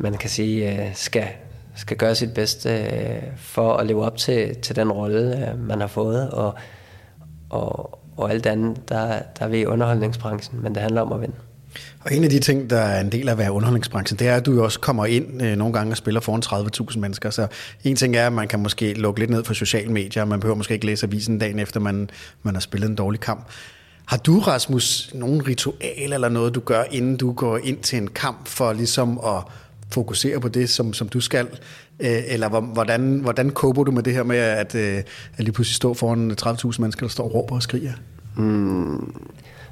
man 0.00 0.14
kan 0.14 0.30
sige, 0.30 0.72
øh, 0.72 0.94
skal, 0.94 1.26
skal 1.76 1.96
gøre 1.96 2.14
sit 2.14 2.34
bedste 2.34 2.70
øh, 2.70 3.22
for 3.36 3.76
at 3.76 3.86
leve 3.86 4.04
op 4.04 4.16
til, 4.16 4.56
til 4.56 4.76
den 4.76 4.92
rolle, 4.92 5.48
øh, 5.48 5.68
man 5.68 5.80
har 5.80 5.86
fået. 5.86 6.30
Og, 6.30 6.54
og, 7.50 7.98
og 8.16 8.30
alt 8.30 8.46
andet, 8.46 8.88
der, 8.88 9.06
der 9.38 9.44
er 9.44 9.48
vi 9.48 9.60
i 9.60 9.66
underholdningsbranchen, 9.66 10.62
men 10.62 10.74
det 10.74 10.82
handler 10.82 11.00
om 11.00 11.12
at 11.12 11.20
vinde. 11.20 11.34
Og 12.00 12.12
en 12.12 12.24
af 12.24 12.30
de 12.30 12.38
ting, 12.38 12.70
der 12.70 12.78
er 12.78 13.00
en 13.00 13.12
del 13.12 13.28
af 13.28 13.32
at 13.32 13.38
være 13.38 13.52
underholdningsbranchen, 13.52 14.18
det 14.18 14.28
er, 14.28 14.36
at 14.36 14.46
du 14.46 14.52
jo 14.52 14.64
også 14.64 14.80
kommer 14.80 15.06
ind 15.06 15.42
øh, 15.42 15.56
nogle 15.56 15.74
gange 15.74 15.92
og 15.92 15.96
spiller 15.96 16.20
foran 16.20 16.42
30.000 16.90 16.98
mennesker. 16.98 17.30
Så 17.30 17.46
en 17.84 17.96
ting 17.96 18.16
er, 18.16 18.26
at 18.26 18.32
man 18.32 18.48
kan 18.48 18.60
måske 18.60 18.94
lukke 18.94 19.20
lidt 19.20 19.30
ned 19.30 19.44
for 19.44 19.54
sociale 19.54 19.92
medier, 19.92 20.24
man 20.24 20.40
behøver 20.40 20.56
måske 20.56 20.74
ikke 20.74 20.86
læse 20.86 21.06
avisen 21.06 21.38
dagen 21.38 21.58
efter, 21.58 21.80
man, 21.80 22.10
man 22.42 22.54
har 22.54 22.60
spillet 22.60 22.88
en 22.88 22.94
dårlig 22.94 23.20
kamp. 23.20 23.46
Har 24.06 24.16
du, 24.16 24.38
Rasmus, 24.38 25.10
nogen 25.14 25.46
ritual 25.46 26.12
eller 26.12 26.28
noget, 26.28 26.54
du 26.54 26.60
gør, 26.60 26.82
inden 26.90 27.16
du 27.16 27.32
går 27.32 27.58
ind 27.62 27.78
til 27.78 27.98
en 27.98 28.08
kamp, 28.08 28.48
for 28.48 28.72
ligesom 28.72 29.20
at 29.24 29.42
fokusere 29.90 30.40
på 30.40 30.48
det, 30.48 30.70
som, 30.70 30.92
som 30.92 31.08
du 31.08 31.20
skal? 31.20 31.46
Øh, 32.00 32.22
eller 32.26 32.60
hvordan, 32.60 33.18
hvordan 33.18 33.50
kober 33.50 33.84
du 33.84 33.90
med 33.90 34.02
det 34.02 34.12
her 34.12 34.22
med, 34.22 34.36
at, 34.36 34.74
øh, 34.74 35.02
at 35.36 35.44
lige 35.44 35.52
pludselig 35.52 35.76
stå 35.76 35.94
foran 35.94 36.36
30.000 36.42 36.80
mennesker, 36.80 37.06
der 37.06 37.10
står 37.10 37.24
og 37.24 37.34
råber 37.34 37.54
og 37.54 37.62
skriger? 37.62 37.92
Mm, 38.36 39.14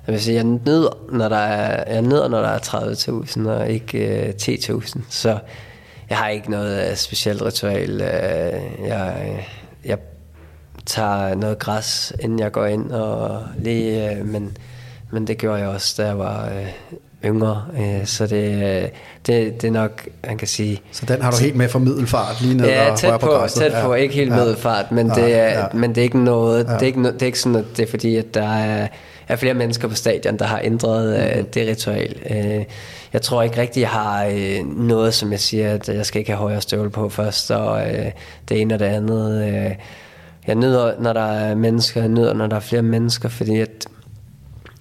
jeg 0.07 0.12
vil 0.12 0.20
sige, 0.20 0.35
jeg 0.35 0.45
nyder, 0.45 0.99
når 1.12 1.28
der 1.28 1.37
er, 1.37 1.93
jeg 1.93 2.03
nyder, 2.03 2.28
når 2.28 2.41
der 2.41 2.49
er 2.49 2.59
30.000 2.59 3.49
og 3.49 3.70
ikke 3.70 4.26
øh, 4.28 4.35
10.000. 4.43 5.01
Så 5.09 5.39
jeg 6.11 6.18
har 6.18 6.28
ikke 6.28 6.51
noget 6.51 6.91
øh, 6.91 6.97
specielt 6.97 7.43
ritual. 7.43 7.97
Jeg, 8.87 9.47
jeg 9.85 9.99
tager 10.87 11.35
noget 11.35 11.59
græs, 11.59 12.12
inden 12.20 12.39
jeg 12.39 12.53
går 12.53 12.66
ind, 12.66 12.91
og 12.91 13.43
lige, 13.59 14.11
øh, 14.11 14.26
men, 14.26 14.57
men 15.11 15.26
det 15.26 15.39
gjorde 15.39 15.61
jeg 15.61 15.68
også, 15.68 16.03
da 16.03 16.07
jeg 16.07 16.18
var 16.18 16.45
øh, 16.45 16.66
yngre, 17.24 17.64
øh, 17.78 18.07
så 18.07 18.26
det, 18.26 18.62
øh, 18.64 18.89
det, 19.26 19.62
det 19.62 19.64
er 19.64 19.70
nok, 19.70 20.09
man 20.26 20.39
kan 20.39 20.49
sige... 20.49 20.82
Så 20.93 21.07
den 21.07 21.22
har 21.22 21.30
du 21.30 21.37
helt 21.37 21.57
med 21.57 21.68
for 21.68 21.78
middelfart, 21.78 22.41
lige 22.41 22.55
ned 22.57 22.66
ja, 22.66 22.93
og 22.93 22.99
tæt 22.99 23.20
på, 23.20 23.26
på 23.26 23.47
tæt 23.49 23.72
på, 23.82 23.95
ja. 23.95 24.03
ikke 24.03 24.14
helt 24.14 24.30
ja. 24.30 24.37
middelfart, 24.37 24.93
men, 24.93 25.07
ja. 25.07 25.14
det 25.14 25.35
er, 25.35 25.59
ja. 25.59 25.66
men 25.72 25.91
det 25.91 25.99
er 25.99 26.03
ikke 26.03 26.24
noget, 26.24 26.66
ja. 26.66 26.72
det, 26.72 26.82
er 26.82 26.87
ikke, 26.87 27.03
det 27.03 27.22
er 27.22 27.26
ikke 27.26 27.41
sådan, 27.41 27.57
at 27.57 27.64
det 27.76 27.82
er 27.82 27.91
fordi, 27.91 28.16
at 28.16 28.35
der 28.35 28.49
er, 28.49 28.89
er 29.28 29.37
flere 29.37 29.55
mennesker 29.55 29.89
på 29.89 29.95
stadion, 29.95 30.39
der 30.39 30.45
har 30.45 30.61
ændret 30.64 31.07
mm-hmm. 31.07 31.41
uh, 31.41 31.47
det 31.55 31.68
ritual. 31.68 32.16
Jeg 33.12 33.22
tror 33.22 33.43
ikke 33.43 33.61
rigtig, 33.61 33.80
jeg 33.80 33.89
har 33.89 34.26
uh, 34.26 34.78
noget, 34.78 35.14
som 35.14 35.32
jeg 35.32 35.41
siger, 35.41 35.74
at 35.74 35.89
jeg 35.89 36.07
skal 36.07 36.18
ikke 36.18 36.30
have 36.30 36.39
højere 36.39 36.61
støvle 36.61 36.91
på 36.91 37.09
først, 37.09 37.51
og 37.51 37.82
det 38.49 38.61
ene 38.61 38.74
og 38.74 38.80
det 38.80 38.87
andet... 38.87 39.66
Uh, 39.66 39.72
jeg 40.47 40.55
nyder, 40.55 41.01
når 41.01 41.12
der 41.12 41.20
er 41.32 41.55
mennesker, 41.55 42.01
jeg 42.01 42.09
nyder, 42.09 42.34
når 42.34 42.47
der 42.47 42.57
er 42.57 42.61
flere 42.61 42.82
mennesker, 42.82 43.28
fordi 43.28 43.61
at, 43.61 43.86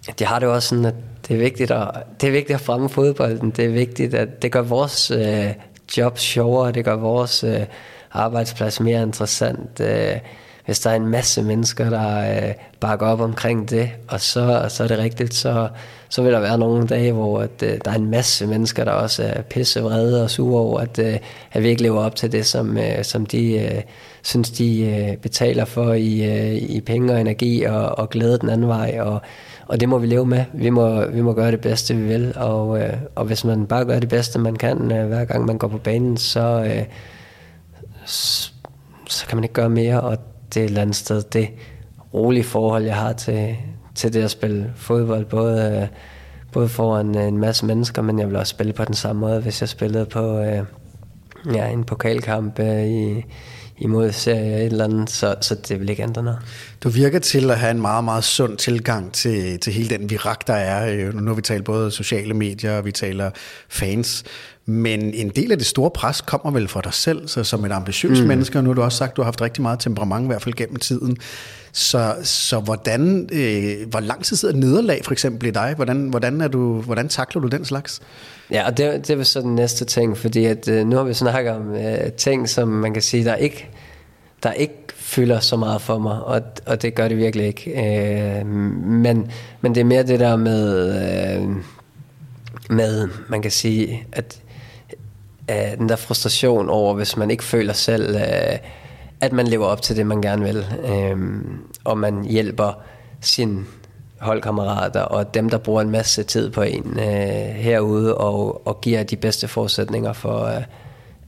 at 0.09 0.21
jeg 0.21 0.29
har 0.29 0.39
det 0.39 0.49
også 0.49 0.69
sådan, 0.69 0.85
at 0.85 0.95
det 1.27 1.33
er 1.35 1.39
vigtigt 1.39 1.71
at, 1.71 1.91
det 2.21 2.27
er 2.27 2.31
vigtigt 2.31 2.55
at 2.55 2.61
fremme 2.61 2.89
fodbolden. 2.89 3.51
Det 3.51 3.65
er 3.65 3.69
vigtigt, 3.69 4.13
at 4.13 4.41
det 4.41 4.51
gør 4.51 4.61
vores 4.61 5.11
øh, 5.11 5.47
job 5.97 6.17
sjovere, 6.17 6.71
det 6.71 6.85
gør 6.85 6.95
vores 6.95 7.43
øh, 7.43 7.59
arbejdsplads 8.11 8.79
mere 8.79 9.03
interessant. 9.03 9.79
Øh, 9.79 10.17
hvis 10.65 10.79
der 10.79 10.89
er 10.89 10.95
en 10.95 11.07
masse 11.07 11.43
mennesker, 11.43 11.89
der 11.89 12.35
øh, 12.35 12.53
bakker 12.79 13.07
op 13.07 13.19
omkring 13.19 13.69
det, 13.69 13.89
og 14.07 14.21
så, 14.21 14.65
så 14.69 14.83
er 14.83 14.87
det 14.87 14.97
rigtigt, 14.97 15.33
så, 15.33 15.67
så 16.09 16.23
vil 16.23 16.33
der 16.33 16.39
være 16.39 16.57
nogle 16.57 16.87
dage, 16.87 17.11
hvor 17.11 17.39
at, 17.39 17.63
øh, 17.63 17.77
der 17.85 17.91
er 17.91 17.95
en 17.95 18.09
masse 18.09 18.47
mennesker, 18.47 18.83
der 18.83 18.91
også 18.91 19.23
er 19.23 19.41
pissevrede 19.41 20.23
og 20.23 20.29
sure 20.29 20.61
over, 20.61 20.79
at, 20.79 20.99
øh, 20.99 21.17
at 21.51 21.63
vi 21.63 21.67
ikke 21.67 21.83
lever 21.83 22.01
op 22.01 22.15
til 22.15 22.31
det, 22.31 22.45
som, 22.45 22.77
øh, 22.77 23.03
som 23.03 23.25
de 23.25 23.59
øh, 23.59 23.81
synes, 24.23 24.51
de 24.51 24.85
øh, 24.85 25.17
betaler 25.17 25.65
for 25.65 25.93
i, 25.93 26.23
øh, 26.23 26.55
i 26.55 26.81
penge 26.81 27.13
og 27.13 27.21
energi 27.21 27.63
og, 27.63 27.99
og 27.99 28.09
glæde 28.09 28.37
den 28.37 28.49
anden 28.49 28.67
vej, 28.67 28.97
og, 28.99 29.21
og 29.67 29.79
det 29.79 29.89
må 29.89 29.97
vi 29.97 30.07
leve 30.07 30.25
med. 30.25 30.45
Vi 30.53 30.69
må, 30.69 31.05
vi 31.05 31.21
må 31.21 31.33
gøre 31.33 31.51
det 31.51 31.61
bedste, 31.61 31.95
vi 31.95 32.03
vil, 32.07 32.33
og, 32.35 32.79
øh, 32.79 32.93
og 33.15 33.25
hvis 33.25 33.45
man 33.45 33.67
bare 33.67 33.85
gør 33.85 33.99
det 33.99 34.09
bedste, 34.09 34.39
man 34.39 34.55
kan, 34.55 34.91
øh, 34.91 35.07
hver 35.07 35.25
gang 35.25 35.45
man 35.45 35.57
går 35.57 35.67
på 35.67 35.77
banen, 35.77 36.17
så, 36.17 36.63
øh, 36.67 36.83
så, 38.05 38.51
så 39.09 39.27
kan 39.27 39.37
man 39.37 39.43
ikke 39.43 39.53
gøre 39.53 39.69
mere, 39.69 40.01
og 40.01 40.17
det 40.53 40.59
er 40.59 40.63
et 40.63 40.69
eller 40.69 40.81
andet 40.81 40.95
sted. 40.95 41.21
Det 41.21 41.49
rolige 42.13 42.43
forhold, 42.43 42.83
jeg 42.83 42.95
har 42.95 43.13
til, 43.13 43.55
til 43.95 44.13
det 44.13 44.23
at 44.23 44.31
spille 44.31 44.73
fodbold, 44.75 45.25
både, 45.25 45.87
både 46.51 46.69
foran 46.69 47.17
øh, 47.17 47.27
en 47.27 47.37
masse 47.37 47.65
mennesker, 47.65 48.01
men 48.01 48.19
jeg 48.19 48.27
vil 48.27 48.35
også 48.35 48.51
spille 48.51 48.73
på 48.73 48.85
den 48.85 48.93
samme 48.93 49.19
måde, 49.19 49.41
hvis 49.41 49.61
jeg 49.61 49.69
spillede 49.69 50.05
på 50.05 50.39
øh, 50.39 50.63
ja, 51.53 51.67
en 51.67 51.83
pokalkamp 51.83 52.59
øh, 52.59 52.87
i, 52.87 53.25
imod 53.83 54.11
serie 54.11 54.57
et 54.57 54.65
eller 54.65 54.83
andet, 54.83 55.09
så, 55.09 55.35
så 55.41 55.55
det 55.55 55.79
vil 55.79 55.89
ikke 55.89 56.03
ændre 56.03 56.23
noget. 56.23 56.39
Du 56.83 56.89
virker 56.89 57.19
til 57.19 57.51
at 57.51 57.59
have 57.59 57.71
en 57.71 57.81
meget, 57.81 58.03
meget 58.03 58.23
sund 58.23 58.57
tilgang 58.57 59.13
til, 59.13 59.59
til 59.59 59.73
hele 59.73 59.89
den 59.89 60.09
virak, 60.09 60.47
der 60.47 60.53
er. 60.53 60.93
Øh, 60.93 61.13
nu 61.13 61.27
har 61.27 61.35
vi 61.35 61.41
talt 61.41 61.65
både 61.65 61.91
sociale 61.91 62.33
medier, 62.33 62.77
og 62.77 62.85
vi 62.85 62.91
taler 62.91 63.31
fans. 63.69 64.23
Men 64.65 65.13
en 65.13 65.29
del 65.29 65.51
af 65.51 65.57
det 65.57 65.67
store 65.67 65.91
pres 65.91 66.21
kommer 66.21 66.51
vel 66.51 66.67
fra 66.67 66.81
dig 66.81 66.93
selv, 66.93 67.27
så 67.27 67.43
som 67.43 67.65
et 67.65 67.71
ambitiøst 67.71 68.21
mm. 68.21 68.27
menneske, 68.27 68.59
og 68.59 68.63
nu 68.63 68.69
har 68.69 68.75
du 68.75 68.81
også 68.81 68.97
sagt, 68.97 69.11
at 69.11 69.17
du 69.17 69.21
har 69.21 69.25
haft 69.25 69.41
rigtig 69.41 69.61
meget 69.61 69.79
temperament, 69.79 70.23
i 70.23 70.27
hvert 70.27 70.41
fald 70.41 70.55
gennem 70.55 70.75
tiden. 70.75 71.17
Så, 71.71 72.15
så 72.23 72.59
hvordan, 72.59 73.29
øh, 73.31 73.89
hvor 73.89 73.99
lang 73.99 74.23
tid 74.23 74.37
sidder 74.37 74.55
nederlag 74.55 75.01
for 75.03 75.11
eksempel 75.11 75.47
i 75.47 75.51
dig? 75.51 75.73
Hvordan, 75.75 76.07
hvordan, 76.09 76.41
er 76.41 76.47
du, 76.47 76.81
hvordan 76.81 77.09
takler 77.09 77.41
du 77.41 77.47
den 77.47 77.65
slags? 77.65 78.01
Ja, 78.53 78.65
og 78.65 78.77
det, 78.77 79.07
det 79.07 79.17
var 79.17 79.23
så 79.23 79.41
den 79.41 79.55
næste 79.55 79.85
ting, 79.85 80.17
fordi 80.17 80.45
at, 80.45 80.67
øh, 80.67 80.87
nu 80.87 80.95
har 80.95 81.03
vi 81.03 81.13
snakket 81.13 81.53
om 81.53 81.75
øh, 81.75 82.11
ting, 82.11 82.49
som 82.49 82.67
man 82.67 82.93
kan 82.93 83.01
sige, 83.01 83.25
der 83.25 83.35
ikke, 83.35 83.69
der 84.43 84.51
ikke 84.51 84.73
fylder 84.95 85.39
så 85.39 85.57
meget 85.57 85.81
for 85.81 85.97
mig, 85.97 86.23
og, 86.23 86.41
og 86.65 86.81
det 86.81 86.95
gør 86.95 87.07
det 87.07 87.17
virkelig 87.17 87.45
ikke. 87.45 87.71
Øh, 87.71 88.45
men, 88.45 89.31
men 89.61 89.75
det 89.75 89.81
er 89.81 89.85
mere 89.85 90.03
det 90.03 90.19
der 90.19 90.35
med, 90.35 90.95
øh, 91.39 91.49
med 92.69 93.09
man 93.27 93.41
kan 93.41 93.51
sige, 93.51 94.07
at 94.11 94.41
øh, 95.49 95.77
den 95.77 95.89
der 95.89 95.95
frustration 95.95 96.69
over, 96.69 96.93
hvis 96.93 97.17
man 97.17 97.31
ikke 97.31 97.43
føler 97.43 97.73
selv, 97.73 98.15
øh, 98.15 98.57
at 99.21 99.33
man 99.33 99.47
lever 99.47 99.65
op 99.65 99.81
til 99.81 99.97
det, 99.97 100.05
man 100.05 100.21
gerne 100.21 100.43
vil, 100.43 100.65
øh, 100.85 101.17
og 101.83 101.97
man 101.97 102.23
hjælper 102.23 102.83
sin 103.21 103.67
holdkammerater 104.23 105.01
og 105.01 105.33
dem, 105.33 105.49
der 105.49 105.57
bruger 105.57 105.81
en 105.81 105.89
masse 105.89 106.23
tid 106.23 106.49
på 106.49 106.61
en 106.61 106.99
øh, 106.99 107.55
herude 107.55 108.17
og, 108.17 108.67
og 108.67 108.81
giver 108.81 109.03
de 109.03 109.15
bedste 109.15 109.47
forudsætninger 109.47 110.13
for, 110.13 110.45
øh, 110.45 110.63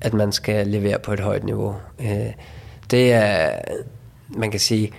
at 0.01 0.13
man 0.13 0.31
skal 0.31 0.67
levere 0.67 0.99
på 0.99 1.13
et 1.13 1.19
højt 1.19 1.43
niveau. 1.43 1.75
Øh, 1.99 2.31
det 2.91 3.13
er, 3.13 3.49
man 4.29 4.51
kan 4.51 4.59
sige, 4.59 4.91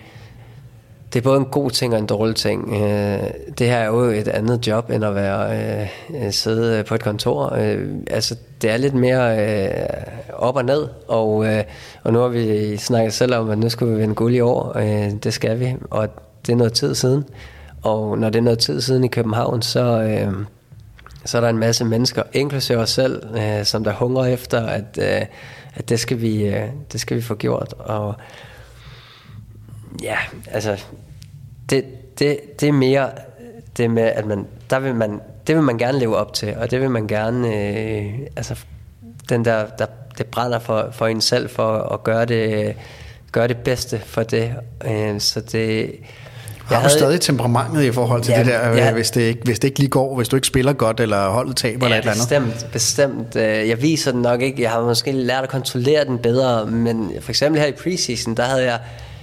det 1.12 1.18
er 1.18 1.22
både 1.22 1.38
en 1.38 1.44
god 1.44 1.70
ting 1.70 1.92
og 1.92 1.98
en 1.98 2.06
dårlig 2.06 2.36
ting. 2.36 2.72
Øh, 2.72 3.30
det 3.58 3.66
her 3.66 3.76
er 3.76 3.86
jo 3.86 4.00
et 4.00 4.28
andet 4.28 4.66
job, 4.66 4.90
end 4.90 5.04
at 5.04 5.14
være 5.14 5.58
øh, 5.58 5.88
øh 6.24 6.32
sidde 6.32 6.84
på 6.84 6.94
et 6.94 7.02
kontor. 7.02 7.54
Øh, 7.54 7.88
altså, 8.10 8.36
det 8.62 8.70
er 8.70 8.76
lidt 8.76 8.94
mere 8.94 9.38
øh, 9.38 9.70
op 10.32 10.56
og 10.56 10.64
ned, 10.64 10.88
og, 11.08 11.46
øh, 11.46 11.64
og 12.02 12.12
nu 12.12 12.18
har 12.18 12.28
vi 12.28 12.76
snakket 12.76 13.12
selv 13.12 13.34
om, 13.34 13.50
at 13.50 13.58
nu 13.58 13.68
skal 13.68 13.86
vi 13.86 13.94
vende 13.94 14.14
guld 14.14 14.34
i 14.34 14.40
år. 14.40 14.78
Øh, 14.78 15.12
det 15.24 15.34
skal 15.34 15.60
vi, 15.60 15.74
og 15.90 16.08
det 16.46 16.52
er 16.52 16.56
noget 16.56 16.72
tid 16.72 16.94
siden. 16.94 17.24
Og 17.86 18.18
når 18.18 18.30
det 18.30 18.38
er 18.38 18.42
noget 18.42 18.58
tid 18.58 18.80
siden 18.80 19.04
i 19.04 19.08
København, 19.08 19.62
så, 19.62 20.02
øh, 20.02 20.32
så 21.24 21.36
er 21.36 21.40
der 21.40 21.48
en 21.48 21.58
masse 21.58 21.84
mennesker, 21.84 22.22
inklusive 22.32 22.78
os 22.78 22.90
selv, 22.90 23.36
øh, 23.36 23.64
som 23.64 23.84
der 23.84 23.92
hungrer 23.92 24.24
efter, 24.24 24.66
at, 24.66 24.98
øh, 24.98 25.26
at 25.74 25.88
det, 25.88 26.00
skal 26.00 26.20
vi, 26.20 26.46
øh, 26.46 26.68
det 26.92 27.00
skal 27.00 27.16
vi 27.16 27.22
få 27.22 27.34
gjort. 27.34 27.74
Og 27.78 28.14
ja, 30.02 30.16
altså, 30.50 30.84
det, 31.70 31.84
det, 32.18 32.60
det 32.60 32.68
er 32.68 32.72
mere 32.72 33.10
det 33.76 33.90
med, 33.90 34.02
at 34.02 34.26
man, 34.26 34.46
der 34.70 34.78
vil 34.78 34.94
man, 34.94 35.20
det 35.46 35.54
vil 35.54 35.64
man 35.64 35.78
gerne 35.78 35.98
leve 35.98 36.16
op 36.16 36.32
til, 36.32 36.56
og 36.56 36.70
det 36.70 36.80
vil 36.80 36.90
man 36.90 37.06
gerne, 37.06 37.56
øh, 37.56 38.20
altså, 38.36 38.64
den 39.28 39.44
der, 39.44 39.66
der 39.66 39.86
det 40.18 40.26
brænder 40.26 40.58
for, 40.58 40.88
for 40.92 41.06
en 41.06 41.20
selv, 41.20 41.48
for 41.48 41.78
at 41.78 42.04
gøre 42.04 42.24
det, 42.24 42.76
gøre 43.32 43.48
det 43.48 43.56
bedste 43.56 43.98
for 43.98 44.22
det. 44.22 44.54
Øh, 44.86 45.20
så 45.20 45.40
det, 45.40 45.94
har 46.74 46.82
du 46.82 46.88
stadig 46.88 47.20
temperamentet 47.20 47.82
i 47.82 47.92
forhold 47.92 48.22
til 48.22 48.32
ja, 48.32 48.38
det 48.38 48.46
der, 48.46 48.68
ja, 48.68 48.92
hvis, 48.92 49.10
det 49.10 49.20
ikke, 49.20 49.40
hvis 49.44 49.58
det 49.58 49.68
ikke 49.68 49.78
lige 49.78 49.90
går, 49.90 50.16
hvis 50.16 50.28
du 50.28 50.36
ikke 50.36 50.46
spiller 50.46 50.72
godt, 50.72 51.00
eller 51.00 51.28
holdet 51.28 51.56
taber, 51.56 51.88
ja, 51.88 51.94
eller 51.94 52.12
et 52.12 52.18
eller 52.18 52.34
andet? 52.34 52.52
bestemt, 52.52 52.72
bestemt. 52.72 53.36
Øh, 53.36 53.68
jeg 53.68 53.82
viser 53.82 54.12
den 54.12 54.22
nok 54.22 54.42
ikke. 54.42 54.62
Jeg 54.62 54.70
har 54.70 54.80
måske 54.80 55.12
lært 55.12 55.42
at 55.42 55.48
kontrollere 55.48 56.04
den 56.04 56.18
bedre, 56.18 56.66
men 56.66 57.12
for 57.20 57.30
eksempel 57.30 57.60
her 57.60 57.68
i 57.68 57.72
preseason, 57.72 58.34
der 58.34 58.42
havde 58.42 58.64
jeg, 58.64 58.78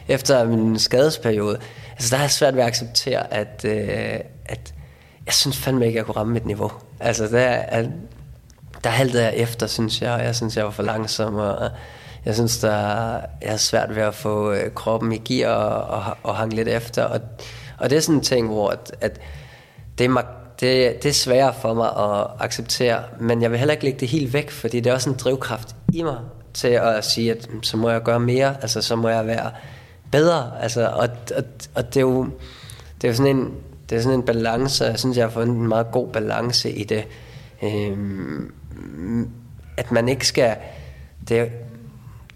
efter 0.08 0.46
min 0.46 0.80
skadesperiode, 0.80 1.58
altså 1.92 2.10
der 2.10 2.16
har 2.16 2.24
jeg 2.24 2.32
svært 2.32 2.56
ved 2.56 2.62
at 2.62 2.68
acceptere, 2.68 3.34
at, 3.34 3.66
øh, 3.66 4.20
at 4.46 4.74
jeg 5.26 5.34
synes 5.34 5.58
fandme 5.58 5.86
ikke, 5.86 5.98
at 5.98 5.98
jeg 5.98 6.06
kunne 6.06 6.16
ramme 6.16 6.34
mit 6.34 6.46
niveau. 6.46 6.72
Altså 7.00 7.28
der, 7.28 7.62
der 8.84 8.90
haltede 8.90 9.24
jeg 9.24 9.34
efter, 9.36 9.68
synes 9.68 10.02
jeg, 10.02 10.12
og 10.12 10.24
jeg 10.24 10.36
synes, 10.36 10.58
jeg 10.58 10.66
var 10.66 10.72
for 10.72 10.84
langsom, 10.84 11.36
og 11.36 11.70
jeg 12.26 12.36
synes, 12.36 12.60
der 12.60 13.20
jeg 13.42 13.60
svært 13.60 13.96
ved 13.96 14.04
at 14.04 14.16
få 14.16 14.52
øh, 14.52 14.74
kroppen 14.74 15.12
i 15.12 15.18
gear 15.18 15.54
og, 15.56 16.00
og, 16.00 16.18
og 16.24 16.38
hænge 16.38 16.56
lidt 16.56 16.68
efter. 16.68 17.04
Og, 17.04 17.20
og 17.78 17.90
det 17.90 17.96
er 17.96 18.00
sådan 18.00 18.16
en 18.16 18.22
ting, 18.22 18.48
hvor 18.48 18.70
at, 18.70 18.96
at 19.02 19.20
det, 19.98 20.06
er, 20.06 20.22
det, 20.60 21.04
det 21.04 21.10
er 21.10 21.14
sværere 21.14 21.54
for 21.62 21.74
mig 21.74 21.88
at 21.88 22.28
acceptere, 22.40 23.04
men 23.20 23.42
jeg 23.42 23.52
vil 23.52 23.60
heller 23.60 23.74
ikke 23.74 23.84
lægge 23.84 24.00
det 24.00 24.08
helt 24.08 24.34
væk, 24.34 24.52
fordi 24.52 24.80
det 24.80 24.90
er 24.90 24.94
også 24.94 25.10
en 25.10 25.16
drivkraft 25.16 25.76
i 25.94 26.04
mig 26.04 26.18
til 26.54 26.68
at 26.68 27.06
sige, 27.06 27.32
at 27.32 27.50
mm, 27.54 27.64
så 27.64 27.78
må 27.78 27.90
jeg 27.90 28.02
gøre 28.02 28.20
mere, 28.20 28.56
altså 28.62 28.82
så 28.82 28.96
må 28.96 29.10
jeg 29.10 29.28
være 29.28 29.52
bedre, 30.12 30.52
altså, 30.62 30.88
og, 30.88 31.10
og, 31.38 31.44
og 31.76 31.94
det 31.94 31.98
er 31.98 32.02
jo 32.02 32.24
det 33.02 33.08
er 33.08 33.08
jo 33.08 33.16
sådan 33.16 33.36
en 33.36 33.54
det 33.90 33.98
er 33.98 34.02
sådan 34.02 34.20
en 34.20 34.26
balance, 34.26 34.86
jeg 34.86 35.00
synes, 35.00 35.18
jeg 35.18 35.26
har 35.26 35.32
fundet 35.32 35.56
en 35.56 35.68
meget 35.68 35.88
god 35.92 36.08
balance 36.08 36.72
i 36.72 36.84
det, 36.84 37.08
øhm, 37.64 38.52
at 39.78 39.92
man 39.92 40.10
ikke 40.10 40.28
skal, 40.28 40.56
det, 41.30 41.52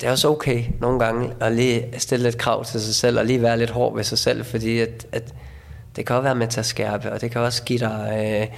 det 0.02 0.08
er 0.08 0.12
også 0.12 0.30
okay 0.30 0.64
nogle 0.80 1.00
gange 1.00 1.34
at 1.40 1.52
lige 1.52 1.86
stille 1.98 2.24
lidt 2.24 2.38
krav 2.38 2.66
til 2.66 2.82
sig 2.82 2.96
selv, 2.96 3.20
og 3.20 3.26
lige 3.26 3.42
være 3.42 3.58
lidt 3.58 3.70
hård 3.70 3.96
ved 3.96 4.04
sig 4.04 4.18
selv, 4.18 4.46
fordi 4.46 4.80
at, 4.80 5.08
at 5.12 5.34
det 5.96 6.06
kan 6.06 6.16
også 6.16 6.24
være 6.24 6.36
med 6.36 6.48
til 6.48 6.60
at 6.60 6.66
skærpe, 6.66 7.12
og 7.12 7.22
det 7.22 7.32
kan 7.32 7.42
også 7.42 7.64
give 7.64 7.80
dig 7.80 8.26
øh, 8.42 8.58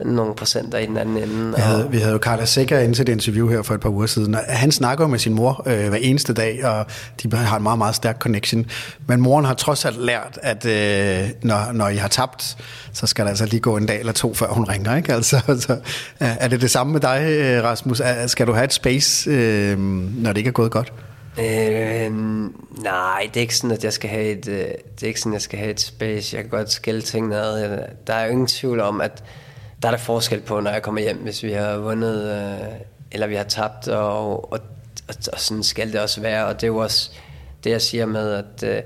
nogle 0.00 0.34
procenter 0.34 0.78
i 0.78 0.86
den 0.86 0.96
anden 0.96 1.16
ende. 1.16 1.56
Vi 1.56 1.60
havde, 1.62 1.90
vi 1.90 1.98
havde 1.98 2.12
jo 2.12 2.18
Carla 2.18 2.44
Sikker 2.44 2.78
ind 2.78 2.94
til 2.94 3.06
det 3.06 3.12
interview 3.12 3.48
her 3.48 3.62
for 3.62 3.74
et 3.74 3.80
par 3.80 3.88
uger 3.88 4.06
siden, 4.06 4.34
og 4.34 4.40
han 4.48 4.72
snakker 4.72 5.06
med 5.06 5.18
sin 5.18 5.34
mor 5.34 5.62
øh, 5.66 5.88
hver 5.88 5.98
eneste 5.98 6.34
dag, 6.34 6.64
og 6.64 6.86
de 7.22 7.36
har 7.36 7.56
en 7.56 7.62
meget, 7.62 7.78
meget 7.78 7.94
stærk 7.94 8.18
connection. 8.18 8.66
Men 9.06 9.20
moren 9.20 9.44
har 9.44 9.54
trods 9.54 9.84
alt 9.84 10.00
lært, 10.00 10.38
at 10.42 10.66
øh, 10.66 11.28
når, 11.42 11.72
når 11.72 11.88
I 11.88 11.96
har 11.96 12.08
tabt, 12.08 12.56
så 12.92 13.06
skal 13.06 13.24
der 13.24 13.28
altså 13.28 13.46
lige 13.46 13.60
gå 13.60 13.76
en 13.76 13.86
dag 13.86 14.00
eller 14.00 14.12
to, 14.12 14.34
før 14.34 14.46
hun 14.46 14.64
ringer. 14.64 14.96
Ikke? 14.96 15.12
Altså, 15.12 15.40
så, 15.66 15.78
er 16.20 16.48
det 16.48 16.60
det 16.60 16.70
samme 16.70 16.92
med 16.92 17.00
dig, 17.00 17.26
øh, 17.28 17.64
Rasmus? 17.64 18.02
Skal 18.26 18.46
du 18.46 18.52
have 18.52 18.64
et 18.64 18.72
space, 18.72 19.30
øh, 19.30 19.78
når 19.78 20.32
det 20.32 20.38
ikke 20.38 20.48
er 20.48 20.52
gået 20.52 20.70
godt? 20.70 20.92
Øh, 21.38 22.12
nej, 22.82 23.28
det 23.28 23.36
er 23.36 23.40
ikke 23.40 23.56
sådan, 23.56 23.70
at 23.70 23.84
jeg 23.84 23.92
skal 23.92 24.10
have 24.10 24.24
et, 24.24 24.48
øh, 24.48 24.56
det 24.94 25.02
er 25.02 25.06
ikke 25.06 25.20
sådan, 25.20 25.32
at 25.32 25.34
jeg 25.34 25.42
skal 25.42 25.58
have 25.58 25.70
et 25.70 25.80
space. 25.80 26.36
Jeg 26.36 26.44
kan 26.44 26.50
godt 26.50 26.72
skille 26.72 27.02
ting 27.02 27.28
ned. 27.28 27.78
Der 28.06 28.14
er 28.14 28.24
jo 28.24 28.30
ingen 28.30 28.46
tvivl 28.46 28.80
om, 28.80 29.00
at 29.00 29.24
der 29.84 29.90
er 29.90 29.94
der 29.94 30.02
forskel 30.04 30.40
på, 30.40 30.60
når 30.60 30.70
jeg 30.70 30.82
kommer 30.82 31.00
hjem, 31.00 31.16
hvis 31.16 31.42
vi 31.42 31.52
har 31.52 31.76
vundet, 31.76 32.32
øh, 32.32 32.68
eller 33.12 33.26
vi 33.26 33.34
har 33.34 33.44
tabt, 33.44 33.88
og, 33.88 34.52
og, 34.52 34.60
og, 35.08 35.14
og 35.32 35.40
sådan 35.40 35.62
skal 35.62 35.92
det 35.92 36.00
også 36.00 36.20
være. 36.20 36.46
Og 36.46 36.54
det 36.54 36.62
er 36.62 36.68
jo 36.68 36.76
også 36.76 37.10
det, 37.64 37.70
jeg 37.70 37.82
siger 37.82 38.06
med, 38.06 38.32
at, 38.32 38.62
øh, 38.62 38.82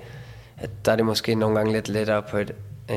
at 0.59 0.70
der 0.84 0.92
er 0.92 0.96
det 0.96 1.05
måske 1.05 1.34
nogle 1.34 1.57
gange 1.57 1.72
lidt 1.72 1.88
lettere 1.88 2.22
på 2.22 2.36
et 2.36 2.53
øh, 2.90 2.96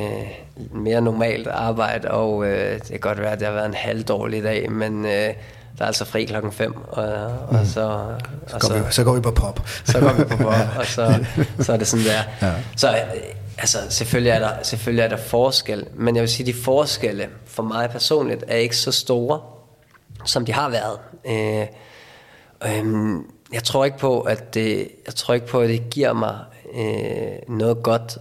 mere 0.71 1.01
normalt 1.01 1.47
arbejde, 1.47 2.11
og 2.11 2.45
øh, 2.45 2.73
det 2.73 2.87
kan 2.87 2.99
godt 2.99 3.19
være, 3.19 3.31
at 3.31 3.39
det 3.39 3.47
har 3.47 3.53
været 3.53 3.65
en 3.65 3.73
halv 3.73 4.03
dårlig 4.03 4.43
dag, 4.43 4.71
men 4.71 5.05
øh, 5.05 5.11
der 5.11 5.33
er 5.79 5.85
altså 5.85 6.05
fri 6.05 6.25
klokken 6.25 6.51
5, 6.51 6.75
og, 6.87 7.03
og 7.47 7.59
mm. 7.59 7.65
så... 7.65 7.81
Og 7.81 8.61
så, 8.61 8.69
går 8.69 8.77
vi, 8.77 8.83
så 8.91 9.03
går 9.03 9.13
vi 9.13 9.21
på 9.21 9.31
pop. 9.31 9.67
Så 9.83 9.99
går 9.99 10.13
vi 10.13 10.23
på 10.23 10.37
pop, 10.37 10.53
og 10.79 10.85
så, 10.85 11.25
så 11.59 11.73
er 11.73 11.77
det 11.77 11.87
sådan 11.87 12.05
der. 12.05 12.47
Ja. 12.47 12.53
Så 12.75 12.95
altså, 13.57 13.77
selvfølgelig 13.89 14.31
er, 14.31 14.39
der, 14.39 14.51
selvfølgelig 14.63 15.03
er 15.03 15.09
der 15.09 15.17
forskel, 15.17 15.85
men 15.95 16.15
jeg 16.15 16.21
vil 16.21 16.29
sige, 16.29 16.45
de 16.45 16.57
forskelle 16.63 17.27
for 17.51 17.63
mig 17.63 17.89
personligt 17.89 18.43
er 18.47 18.55
ikke 18.55 18.77
så 18.77 18.91
store, 18.91 19.41
som 20.25 20.45
de 20.45 20.53
har 20.53 20.69
været. 20.69 20.99
Øh, 21.25 21.67
øh, 22.69 23.15
jeg 23.53 23.63
tror 23.63 23.85
ikke 23.85 23.97
på, 23.97 24.21
at 24.21 24.53
det, 24.53 24.89
jeg 25.05 25.15
tror 25.15 25.33
ikke 25.33 25.47
på, 25.47 25.59
at 25.59 25.69
det 25.69 25.89
giver 25.89 26.13
mig 26.13 26.39
øh, 26.75 27.55
noget 27.55 27.83
godt 27.83 28.17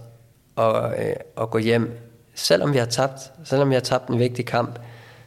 at, 0.57 1.05
øh, 1.05 1.15
at 1.37 1.49
gå 1.49 1.57
hjem, 1.57 1.97
selvom 2.35 2.73
vi 2.73 2.77
har 2.77 2.85
tabt, 2.85 3.31
selvom 3.43 3.69
vi 3.69 3.73
har 3.73 3.81
tabt 3.81 4.07
en 4.07 4.19
vigtig 4.19 4.45
kamp, 4.45 4.79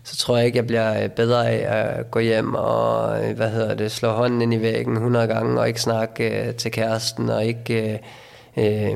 så 0.04 0.16
tror 0.16 0.36
jeg 0.36 0.46
ikke, 0.46 0.56
jeg 0.56 0.66
bliver 0.66 1.02
øh, 1.02 1.08
bedre 1.08 1.50
af 1.50 1.96
at 1.98 2.10
gå 2.10 2.18
hjem 2.18 2.54
og, 2.54 3.24
øh, 3.24 3.36
hvad 3.36 3.50
hedder 3.50 3.74
det, 3.74 3.92
slå 3.92 4.10
hånden 4.10 4.42
ind 4.42 4.54
i 4.54 4.60
væggen 4.60 4.96
100 4.96 5.26
gange, 5.26 5.60
og 5.60 5.68
ikke 5.68 5.80
snakke 5.80 6.48
øh, 6.48 6.54
til 6.54 6.70
kæresten, 6.70 7.30
og 7.30 7.44
ikke 7.44 7.92
øh, 7.92 7.98
øh, 8.56 8.92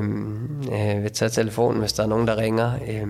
øh, 0.71 1.03
vil 1.03 1.11
tage 1.11 1.29
telefonen, 1.29 1.79
hvis 1.79 1.93
der 1.93 2.03
er 2.03 2.07
nogen, 2.07 2.27
der 2.27 2.37
ringer. 2.37 2.71
Øh, 2.87 3.07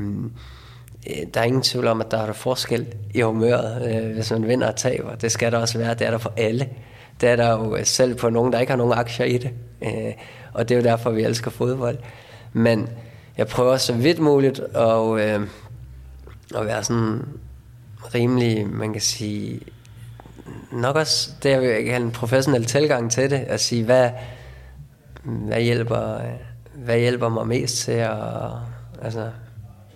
Øh, 1.09 1.27
der 1.33 1.39
er 1.39 1.43
ingen 1.43 1.61
tvivl 1.61 1.87
om, 1.87 2.01
at 2.01 2.11
der 2.11 2.17
er 2.17 2.25
der 2.25 2.33
forskel 2.33 2.87
i 3.13 3.21
humøret, 3.21 3.95
øh, 3.95 4.13
hvis 4.13 4.31
man 4.31 4.47
vinder 4.47 4.67
og 4.67 4.75
taber. 4.75 5.15
Det 5.15 5.31
skal 5.31 5.51
der 5.51 5.57
også 5.57 5.77
være. 5.77 5.93
Det 5.93 6.07
er 6.07 6.11
der 6.11 6.17
for 6.17 6.33
alle. 6.37 6.69
Det 7.21 7.29
er 7.29 7.35
der 7.35 7.49
jo 7.51 7.77
selv 7.83 8.15
på 8.15 8.29
nogen, 8.29 8.53
der 8.53 8.59
ikke 8.59 8.71
har 8.71 8.77
nogen 8.77 8.93
aktier 8.93 9.25
i 9.25 9.37
det. 9.37 9.51
Øh, 9.81 10.13
og 10.53 10.69
det 10.69 10.75
er 10.75 10.79
jo 10.79 10.85
derfor, 10.85 11.09
vi 11.09 11.23
elsker 11.23 11.51
fodbold. 11.51 11.97
Men 12.53 12.89
jeg 13.37 13.47
prøver 13.47 13.77
så 13.77 13.93
vidt 13.93 14.19
muligt 14.19 14.59
at, 14.59 15.19
øh, 15.19 15.47
at 16.55 16.65
være 16.65 16.83
sådan 16.83 17.25
rimelig, 18.15 18.67
man 18.67 18.93
kan 18.93 19.01
sige, 19.01 19.61
nok 20.71 20.95
også, 20.95 21.31
det 21.43 21.53
er 21.53 21.57
jo 21.57 21.95
en 21.95 22.11
professionel 22.11 22.65
tilgang 22.65 23.11
til 23.11 23.29
det, 23.29 23.37
at 23.37 23.59
sige, 23.59 23.83
hvad, 23.83 24.09
hvad 25.23 25.61
hjælper, 25.61 26.19
hvad 26.73 26.99
hjælper 26.99 27.29
mig 27.29 27.47
mest 27.47 27.77
til 27.77 27.91
at 27.91 28.17
altså, 29.01 29.29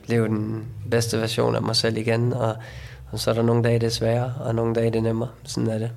leve 0.06 0.28
den 0.28 0.66
bedste 0.92 1.18
version 1.18 1.56
af 1.56 1.62
mig 1.62 1.76
selv 1.76 1.98
igen, 1.98 2.34
og, 2.34 2.56
og 3.12 3.20
så 3.20 3.30
er 3.30 3.34
der 3.34 3.42
nogle 3.42 3.64
dage, 3.64 3.80
det 3.80 3.86
er 3.86 3.92
sværere, 3.92 4.34
og 4.40 4.56
nogle 4.56 4.76
dage, 4.76 4.92
det 4.92 4.96
er 4.96 5.02
nemmere. 5.02 5.30
Sådan 5.44 5.70
er 5.70 5.78
det. 5.78 5.92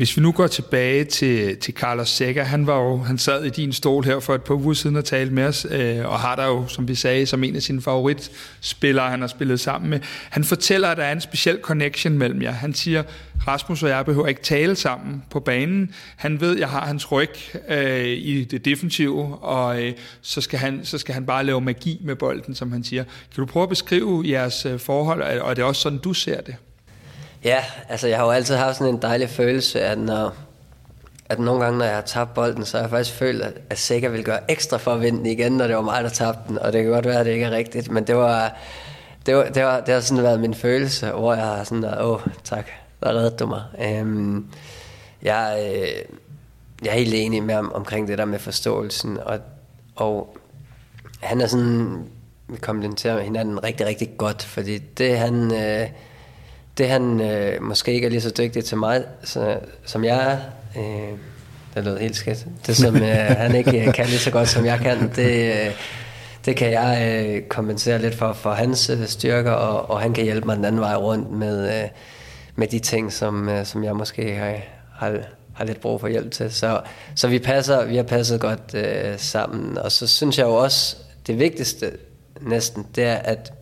Hvis 0.00 0.16
vi 0.16 0.22
nu 0.22 0.32
går 0.32 0.46
tilbage 0.46 1.04
til, 1.04 1.56
til 1.56 1.74
Carlos 1.74 2.08
Sækker, 2.08 2.44
han 2.44 2.66
var 2.66 2.78
jo, 2.78 2.98
han 2.98 3.18
sad 3.18 3.44
i 3.44 3.48
din 3.48 3.72
stol 3.72 4.04
her 4.04 4.20
for 4.20 4.34
et 4.34 4.42
par 4.42 4.54
uger 4.54 4.74
siden 4.74 4.96
og 4.96 5.04
talte 5.04 5.34
med 5.34 5.44
os, 5.44 5.66
øh, 5.70 6.06
og 6.06 6.20
har 6.20 6.36
der 6.36 6.46
jo, 6.46 6.66
som 6.66 6.88
vi 6.88 6.94
sagde, 6.94 7.26
som 7.26 7.44
en 7.44 7.56
af 7.56 7.62
sine 7.62 7.82
favoritspillere, 7.82 9.10
han 9.10 9.20
har 9.20 9.28
spillet 9.28 9.60
sammen 9.60 9.90
med. 9.90 10.00
Han 10.30 10.44
fortæller, 10.44 10.88
at 10.88 10.96
der 10.96 11.02
er 11.02 11.12
en 11.12 11.20
speciel 11.20 11.58
connection 11.62 12.18
mellem 12.18 12.42
jer. 12.42 12.50
Han 12.50 12.74
siger, 12.74 13.02
Rasmus 13.48 13.82
og 13.82 13.88
jeg 13.88 14.04
behøver 14.04 14.26
ikke 14.26 14.42
tale 14.42 14.76
sammen 14.76 15.22
på 15.30 15.40
banen. 15.40 15.94
Han 16.16 16.40
ved, 16.40 16.58
jeg 16.58 16.68
har 16.68 16.86
hans 16.86 17.12
ryg 17.12 17.34
øh, 17.68 18.06
i 18.06 18.44
det 18.44 18.64
defensive, 18.64 19.38
og 19.38 19.82
øh, 19.82 19.92
så, 20.22 20.40
skal 20.40 20.58
han, 20.58 20.80
så 20.82 20.98
skal 20.98 21.14
han 21.14 21.26
bare 21.26 21.44
lave 21.44 21.60
magi 21.60 22.00
med 22.04 22.16
bolden, 22.16 22.54
som 22.54 22.72
han 22.72 22.84
siger. 22.84 23.04
Kan 23.04 23.44
du 23.44 23.46
prøve 23.46 23.62
at 23.62 23.68
beskrive 23.68 24.24
jeres 24.26 24.66
øh, 24.66 24.78
forhold, 24.78 25.22
og 25.40 25.50
er 25.50 25.54
det 25.54 25.64
også 25.64 25.82
sådan, 25.82 25.98
du 25.98 26.12
ser 26.12 26.40
det? 26.40 26.54
Ja, 27.44 27.64
altså 27.88 28.08
jeg 28.08 28.18
har 28.18 28.24
jo 28.24 28.30
altid 28.30 28.54
haft 28.54 28.76
sådan 28.76 28.94
en 28.94 29.02
dejlig 29.02 29.30
følelse, 29.30 29.80
at 29.80 29.98
når, 29.98 30.34
at 31.28 31.38
nogle 31.38 31.64
gange, 31.64 31.78
når 31.78 31.84
jeg 31.84 31.94
har 31.94 32.02
tabt 32.02 32.34
bolden, 32.34 32.64
så 32.64 32.76
har 32.76 32.84
jeg 32.84 32.90
faktisk 32.90 33.16
følt, 33.16 33.42
at, 33.42 33.52
at 33.70 33.78
sikkert 33.78 34.12
vil 34.12 34.24
gøre 34.24 34.50
ekstra 34.50 34.76
for 34.76 34.92
at 34.92 35.00
vinde 35.00 35.18
den 35.18 35.26
igen, 35.26 35.52
når 35.52 35.66
det 35.66 35.76
var 35.76 35.82
mig, 35.82 36.04
der 36.04 36.10
tabte 36.10 36.40
den. 36.48 36.58
Og 36.58 36.72
det 36.72 36.82
kan 36.82 36.92
godt 36.92 37.06
være, 37.06 37.20
at 37.20 37.26
det 37.26 37.32
ikke 37.32 37.44
er 37.44 37.50
rigtigt, 37.50 37.90
men 37.90 38.06
det 38.06 38.16
var, 38.16 38.56
det 39.26 39.36
var, 39.36 39.44
det 39.44 39.64
var, 39.64 39.80
det 39.80 39.94
har 39.94 40.00
sådan 40.00 40.24
været 40.24 40.40
min 40.40 40.54
følelse, 40.54 41.10
hvor 41.10 41.34
jeg 41.34 41.44
har 41.44 41.64
sådan, 41.64 41.84
åh, 42.00 42.20
tak, 42.44 42.66
der 43.02 43.08
reddede 43.08 43.36
du 43.36 43.46
mig. 43.46 43.62
Øhm, 43.80 44.46
jeg, 45.22 45.58
øh, 45.58 46.16
jeg 46.82 46.90
er 46.90 46.98
helt 46.98 47.14
enig 47.14 47.42
med 47.42 47.54
ham 47.54 47.72
omkring 47.74 48.08
det 48.08 48.18
der 48.18 48.24
med 48.24 48.38
forståelsen, 48.38 49.18
og, 49.18 49.38
og 49.96 50.36
han 51.20 51.40
er 51.40 51.46
sådan, 51.46 52.04
vi 52.48 52.56
komplementerer 52.56 53.20
hinanden 53.20 53.64
rigtig, 53.64 53.86
rigtig 53.86 54.10
godt, 54.16 54.42
fordi 54.42 54.78
det 54.78 55.18
han... 55.18 55.54
Øh, 55.54 55.88
det 56.80 56.88
han 56.88 57.20
øh, 57.20 57.62
måske 57.62 57.92
ikke 57.92 58.06
er 58.06 58.10
lige 58.10 58.20
så 58.20 58.30
dygtig 58.38 58.64
til 58.64 58.76
mig, 58.76 59.04
så, 59.24 59.58
som 59.84 60.04
jeg 60.04 60.32
er, 60.32 60.38
øh, 60.80 61.18
det 61.74 61.84
lød 61.84 61.98
helt 61.98 62.16
skidt, 62.16 62.46
det 62.66 62.76
som 62.76 62.96
øh, 62.96 63.02
han 63.44 63.54
ikke 63.54 63.86
øh, 63.86 63.94
kan 63.94 64.06
lige 64.06 64.18
så 64.18 64.30
godt 64.30 64.48
som 64.48 64.64
jeg 64.64 64.78
kan, 64.78 65.10
det, 65.16 65.54
øh, 65.54 65.74
det 66.44 66.56
kan 66.56 66.72
jeg 66.72 67.24
øh, 67.26 67.42
kompensere 67.42 67.98
lidt 67.98 68.14
for, 68.14 68.32
for 68.32 68.52
hans 68.52 68.90
øh, 68.90 69.06
styrker, 69.06 69.50
og, 69.50 69.90
og 69.90 70.00
han 70.00 70.12
kan 70.12 70.24
hjælpe 70.24 70.46
mig 70.46 70.56
den 70.56 70.64
anden 70.64 70.80
vej 70.80 70.94
rundt 70.94 71.30
med, 71.30 71.82
øh, 71.82 71.88
med 72.56 72.66
de 72.66 72.78
ting, 72.78 73.12
som, 73.12 73.48
øh, 73.48 73.66
som 73.66 73.84
jeg 73.84 73.96
måske 73.96 74.34
har, 74.34 74.56
har, 74.94 75.18
har 75.54 75.64
lidt 75.64 75.80
brug 75.80 76.00
for 76.00 76.08
hjælp 76.08 76.30
til. 76.30 76.52
Så, 76.52 76.80
så 77.14 77.28
vi, 77.28 77.38
passer, 77.38 77.84
vi 77.84 77.96
har 77.96 78.02
passet 78.02 78.40
godt 78.40 78.74
øh, 78.74 79.18
sammen, 79.18 79.78
og 79.78 79.92
så 79.92 80.06
synes 80.06 80.38
jeg 80.38 80.44
jo 80.44 80.54
også, 80.54 80.96
det 81.26 81.38
vigtigste 81.38 81.90
næsten, 82.40 82.86
det 82.94 83.04
er, 83.04 83.16
at, 83.16 83.52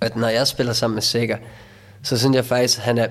at 0.00 0.16
når 0.16 0.28
jeg 0.28 0.46
spiller 0.46 0.72
sammen 0.72 0.94
med 0.94 1.02
Sikker, 1.02 1.36
så 2.06 2.18
synes 2.18 2.36
jeg 2.36 2.44
faktisk, 2.44 2.78
at 2.78 2.84
han 2.84 2.98
er 2.98 3.08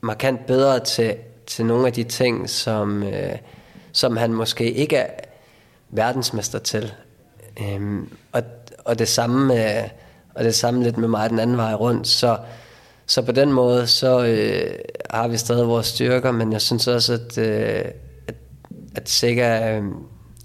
markant 0.00 0.46
bedre 0.46 0.80
til, 0.80 1.16
til 1.46 1.66
nogle 1.66 1.86
af 1.86 1.92
de 1.92 2.04
ting, 2.04 2.50
som, 2.50 3.02
øh, 3.02 3.36
som 3.92 4.16
han 4.16 4.32
måske 4.32 4.72
ikke 4.72 4.96
er 4.96 5.10
verdensmester 5.90 6.58
til. 6.58 6.92
Øhm, 7.60 8.08
og, 8.32 8.42
og, 8.84 8.98
det 8.98 9.08
samme, 9.08 9.78
øh, 9.78 9.88
og 10.34 10.44
det 10.44 10.54
samme 10.54 10.82
lidt 10.82 10.96
med 10.96 11.08
mig 11.08 11.30
den 11.30 11.38
anden 11.38 11.56
vej 11.56 11.74
rundt. 11.74 12.06
Så, 12.06 12.38
så 13.06 13.22
på 13.22 13.32
den 13.32 13.52
måde, 13.52 13.86
så 13.86 14.24
øh, 14.24 14.78
har 15.10 15.28
vi 15.28 15.36
stadig 15.36 15.66
vores 15.66 15.86
styrker, 15.86 16.30
men 16.30 16.52
jeg 16.52 16.60
synes 16.60 16.86
også, 16.86 17.12
at, 17.12 17.38
øh, 17.38 17.84
at, 18.28 18.34
at 18.94 19.08
Sega, 19.08 19.76
øh, 19.76 19.84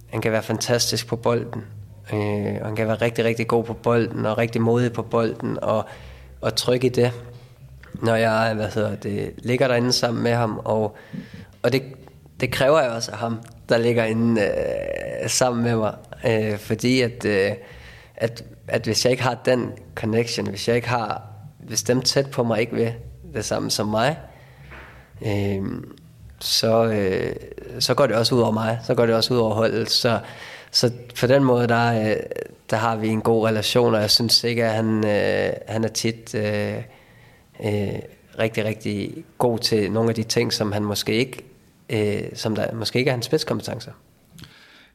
han 0.10 0.22
kan 0.22 0.32
være 0.32 0.44
fantastisk 0.44 1.08
på 1.08 1.16
bolden. 1.16 1.64
Øh, 2.14 2.56
og 2.62 2.66
han 2.66 2.76
kan 2.76 2.88
være 2.88 3.02
rigtig, 3.02 3.26
rigtig 3.26 3.48
god 3.48 3.64
på 3.64 3.74
bolden, 3.74 4.26
og 4.26 4.38
rigtig 4.38 4.62
modig 4.62 4.94
på 4.94 5.02
bolden, 5.02 5.58
og, 5.62 5.86
og 6.42 6.56
tryg 6.56 6.84
i 6.84 6.90
det 6.90 7.12
når 8.02 8.16
jeg 8.16 8.54
hvad 8.56 8.70
hedder 8.70 8.96
det, 8.96 9.34
ligger 9.38 9.68
derinde 9.68 9.92
sammen 9.92 10.24
med 10.24 10.34
ham, 10.34 10.62
og, 10.64 10.96
og 11.64 11.74
det, 11.74 11.84
det 12.40 12.52
kræver 12.52 12.82
jeg 12.82 12.92
også 12.92 13.12
af 13.12 13.18
ham, 13.18 13.40
der 13.70 13.78
ligger 13.78 14.04
inde 14.06 14.42
øh, 14.42 15.30
sammen 15.30 15.64
med 15.64 15.76
mig, 15.76 15.96
øh, 16.26 16.58
fordi 16.58 17.02
at, 17.02 17.26
øh, 17.26 17.52
at, 18.16 18.44
at 18.68 18.84
hvis 18.84 19.06
jeg 19.06 19.12
ikke 19.12 19.24
har 19.24 19.38
den 19.46 19.72
connection, 19.96 20.48
hvis 20.48 20.68
jeg 20.68 20.76
ikke 20.76 20.90
har, 20.90 21.22
hvis 21.60 21.84
dem 21.84 22.02
tæt 22.02 22.32
på 22.32 22.44
mig 22.44 22.60
ikke 22.60 22.76
vil 22.76 22.94
det 23.34 23.46
samme 23.46 23.72
som 23.72 23.88
mig, 23.88 24.18
øh, 25.26 25.64
så, 26.40 26.86
øh, 26.86 27.36
så 27.80 27.94
går 27.94 28.08
det 28.08 28.16
også 28.16 28.36
ud 28.36 28.42
over 28.42 28.52
mig, 28.52 28.80
så 28.84 28.96
går 28.96 29.06
det 29.06 29.16
også 29.16 29.34
ud 29.34 29.40
over 29.40 29.54
holdet, 29.54 29.90
så, 29.90 30.20
så 30.72 30.92
på 31.20 31.28
den 31.28 31.44
måde, 31.44 31.68
der, 31.68 32.10
øh, 32.10 32.18
der 32.70 32.78
har 32.78 32.96
vi 32.96 33.08
en 33.08 33.22
god 33.22 33.48
relation, 33.48 33.96
og 33.96 34.02
jeg 34.02 34.12
synes 34.12 34.44
ikke, 34.44 34.66
at 34.66 34.72
han, 34.72 35.06
øh, 35.06 35.54
han 35.68 35.84
er 35.84 35.88
tit... 35.88 36.36
Øh, 36.36 36.84
øh, 37.64 38.00
rigtig, 38.40 38.66
rigtig 38.66 39.14
god 39.38 39.60
til 39.60 39.92
nogle 39.92 40.10
af 40.10 40.16
de 40.16 40.24
ting, 40.24 40.54
som 40.54 40.72
han 40.72 40.84
måske 40.84 41.14
ikke, 41.14 41.44
øh, 41.90 42.24
som 42.34 42.56
der 42.56 42.76
måske 42.76 43.00
ikke 43.00 43.10
er 43.10 43.14
hans 43.14 43.26
spidskompetencer. 43.26 43.92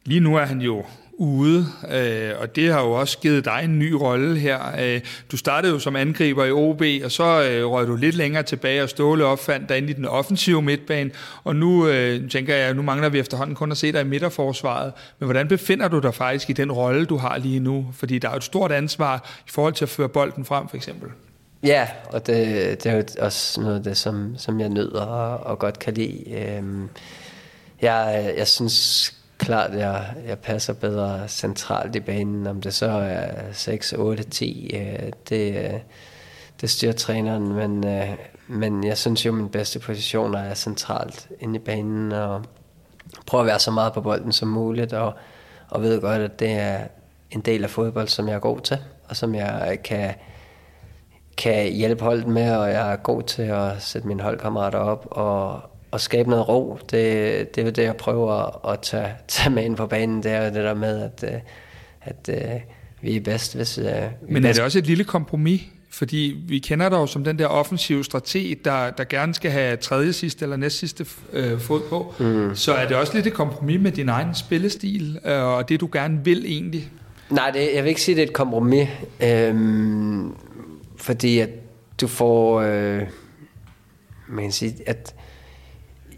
Lige 0.04 0.20
nu 0.20 0.36
er 0.36 0.44
han 0.44 0.60
jo 0.60 0.84
ude, 1.20 1.66
øh, 1.90 2.32
og 2.40 2.56
det 2.56 2.72
har 2.72 2.82
jo 2.82 2.92
også 2.92 3.18
givet 3.18 3.44
dig 3.44 3.60
en 3.64 3.78
ny 3.78 3.92
rolle 3.92 4.38
her. 4.38 4.60
Øh, 4.80 5.00
du 5.32 5.36
startede 5.36 5.72
jo 5.72 5.78
som 5.78 5.96
angriber 5.96 6.44
i 6.44 6.50
OB, 6.50 6.82
og 7.04 7.10
så 7.10 7.48
øh, 7.50 7.66
røg 7.66 7.86
du 7.86 7.96
lidt 7.96 8.14
længere 8.14 8.42
tilbage, 8.42 8.82
og 8.82 8.88
Ståle 8.88 9.24
opfandt 9.24 9.68
dig 9.68 9.78
ind 9.78 9.90
i 9.90 9.92
den 9.92 10.04
offensive 10.04 10.62
midtbane, 10.62 11.10
og 11.44 11.56
nu 11.56 11.88
øh, 11.88 12.30
tænker 12.30 12.56
jeg, 12.56 12.74
nu 12.74 12.82
mangler 12.82 13.08
vi 13.08 13.18
efterhånden 13.18 13.56
kun 13.56 13.70
at 13.70 13.76
se 13.76 13.92
dig 13.92 14.00
i 14.00 14.04
midterforsvaret. 14.04 14.92
Men 15.18 15.26
hvordan 15.26 15.48
befinder 15.48 15.88
du 15.88 15.98
dig 15.98 16.14
faktisk 16.14 16.50
i 16.50 16.52
den 16.52 16.72
rolle, 16.72 17.04
du 17.04 17.16
har 17.16 17.38
lige 17.38 17.60
nu? 17.60 17.86
Fordi 17.92 18.18
der 18.18 18.28
er 18.28 18.32
jo 18.32 18.36
et 18.36 18.44
stort 18.44 18.72
ansvar 18.72 19.30
i 19.46 19.50
forhold 19.50 19.74
til 19.74 19.84
at 19.84 19.88
føre 19.88 20.08
bolden 20.08 20.44
frem, 20.44 20.68
for 20.68 20.76
eksempel. 20.76 21.08
Ja, 21.62 21.88
og 22.12 22.26
det, 22.26 22.36
det 22.84 22.92
er 22.92 22.96
jo 22.96 23.04
også 23.18 23.60
noget 23.60 23.76
af 23.76 23.82
det, 23.82 23.96
som, 23.96 24.34
som 24.38 24.60
jeg 24.60 24.68
nyder 24.68 25.02
og, 25.02 25.46
og 25.46 25.58
godt 25.58 25.78
kan 25.78 25.94
lide. 25.94 26.32
Øhm, 26.32 26.88
jeg, 27.82 28.34
jeg 28.36 28.48
synes 28.48 29.14
klart, 29.38 29.70
at 29.70 29.78
jeg, 29.78 30.14
jeg 30.26 30.38
passer 30.38 30.72
bedre 30.72 31.28
centralt 31.28 31.96
i 31.96 32.00
banen, 32.00 32.46
om 32.46 32.60
det 32.60 32.74
så 32.74 32.86
er 32.86 33.52
6, 33.52 33.92
8, 33.92 34.22
10. 34.22 34.70
Øh, 34.74 35.12
det, 35.28 35.82
det 36.60 36.70
styrer 36.70 36.92
træneren, 36.92 37.52
men, 37.52 37.86
øh, 37.86 38.08
men 38.48 38.84
jeg 38.84 38.98
synes 38.98 39.26
jo, 39.26 39.30
at 39.30 39.36
min 39.36 39.48
bedste 39.48 39.78
position 39.78 40.34
er 40.34 40.54
centralt 40.54 41.28
inde 41.40 41.56
i 41.56 41.58
banen 41.58 42.12
og 42.12 42.44
prøve 43.26 43.40
at 43.40 43.46
være 43.46 43.58
så 43.58 43.70
meget 43.70 43.92
på 43.92 44.00
bolden 44.00 44.32
som 44.32 44.48
muligt, 44.48 44.92
og, 44.92 45.14
og 45.68 45.82
ved 45.82 46.00
godt, 46.00 46.22
at 46.22 46.40
det 46.40 46.50
er 46.50 46.78
en 47.30 47.40
del 47.40 47.64
af 47.64 47.70
fodbold, 47.70 48.08
som 48.08 48.28
jeg 48.28 48.34
er 48.34 48.38
god 48.38 48.60
til, 48.60 48.78
og 49.08 49.16
som 49.16 49.34
jeg 49.34 49.78
kan 49.84 50.14
kan 51.40 51.72
hjælpe 51.72 52.04
holdet 52.04 52.26
med, 52.26 52.56
og 52.56 52.70
jeg 52.70 52.92
er 52.92 52.96
god 52.96 53.22
til 53.22 53.42
at 53.42 53.72
sætte 53.78 54.08
mine 54.08 54.22
holdkammerater 54.22 54.78
op 54.78 55.06
og, 55.10 55.60
og 55.90 56.00
skabe 56.00 56.30
noget 56.30 56.48
ro. 56.48 56.78
Det, 56.90 57.54
det 57.54 57.66
er 57.66 57.70
det, 57.70 57.82
jeg 57.82 57.96
prøver 57.96 58.66
at 58.68 58.80
tage, 58.80 59.08
tage 59.28 59.50
med 59.50 59.64
ind 59.64 59.76
på 59.76 59.86
banen. 59.86 60.22
Det 60.22 60.32
er 60.32 60.44
det 60.44 60.64
der 60.64 60.74
med, 60.74 61.02
at, 61.02 61.24
øh, 61.34 61.40
at, 62.00 62.28
at 62.28 62.54
øh, 62.54 62.60
vi 63.02 63.16
er 63.16 63.20
bedst, 63.20 63.56
hvis 63.56 63.78
vi 63.78 63.84
er 63.86 64.08
Men 64.28 64.44
er 64.44 64.52
det 64.52 64.62
også 64.62 64.78
et 64.78 64.86
lille 64.86 65.04
kompromis? 65.04 65.60
Fordi 65.92 66.36
vi 66.48 66.58
kender 66.58 66.88
dig 66.88 66.96
jo 66.96 67.06
som 67.06 67.24
den 67.24 67.38
der 67.38 67.46
offensive 67.46 68.04
strateg, 68.04 68.56
der, 68.64 68.90
der 68.90 69.04
gerne 69.04 69.34
skal 69.34 69.50
have 69.50 69.76
tredje 69.76 70.12
sidste 70.12 70.44
eller 70.44 70.56
næst 70.56 70.78
sidste 70.78 71.06
øh, 71.32 71.60
fod 71.60 71.80
på. 71.88 72.14
Mm. 72.18 72.54
Så 72.54 72.74
er 72.74 72.88
det 72.88 72.96
også 72.96 73.14
lidt 73.14 73.26
et 73.26 73.32
kompromis 73.32 73.80
med 73.80 73.92
din 73.92 74.08
egen 74.08 74.34
spillestil, 74.34 75.18
øh, 75.24 75.42
og 75.42 75.68
det 75.68 75.80
du 75.80 75.88
gerne 75.92 76.24
vil 76.24 76.44
egentlig? 76.46 76.90
Nej, 77.30 77.50
det, 77.50 77.70
jeg 77.74 77.82
vil 77.84 77.88
ikke 77.88 78.02
sige, 78.02 78.14
det 78.14 78.22
er 78.22 78.26
et 78.26 78.32
kompromis. 78.32 78.88
Øhm, 79.22 80.34
fordi 81.00 81.38
at 81.38 81.50
du 82.00 82.06
får, 82.06 82.60
øh, 82.60 83.08
man 84.28 84.44
kan 84.44 84.52
sige, 84.52 84.76
at 84.86 85.14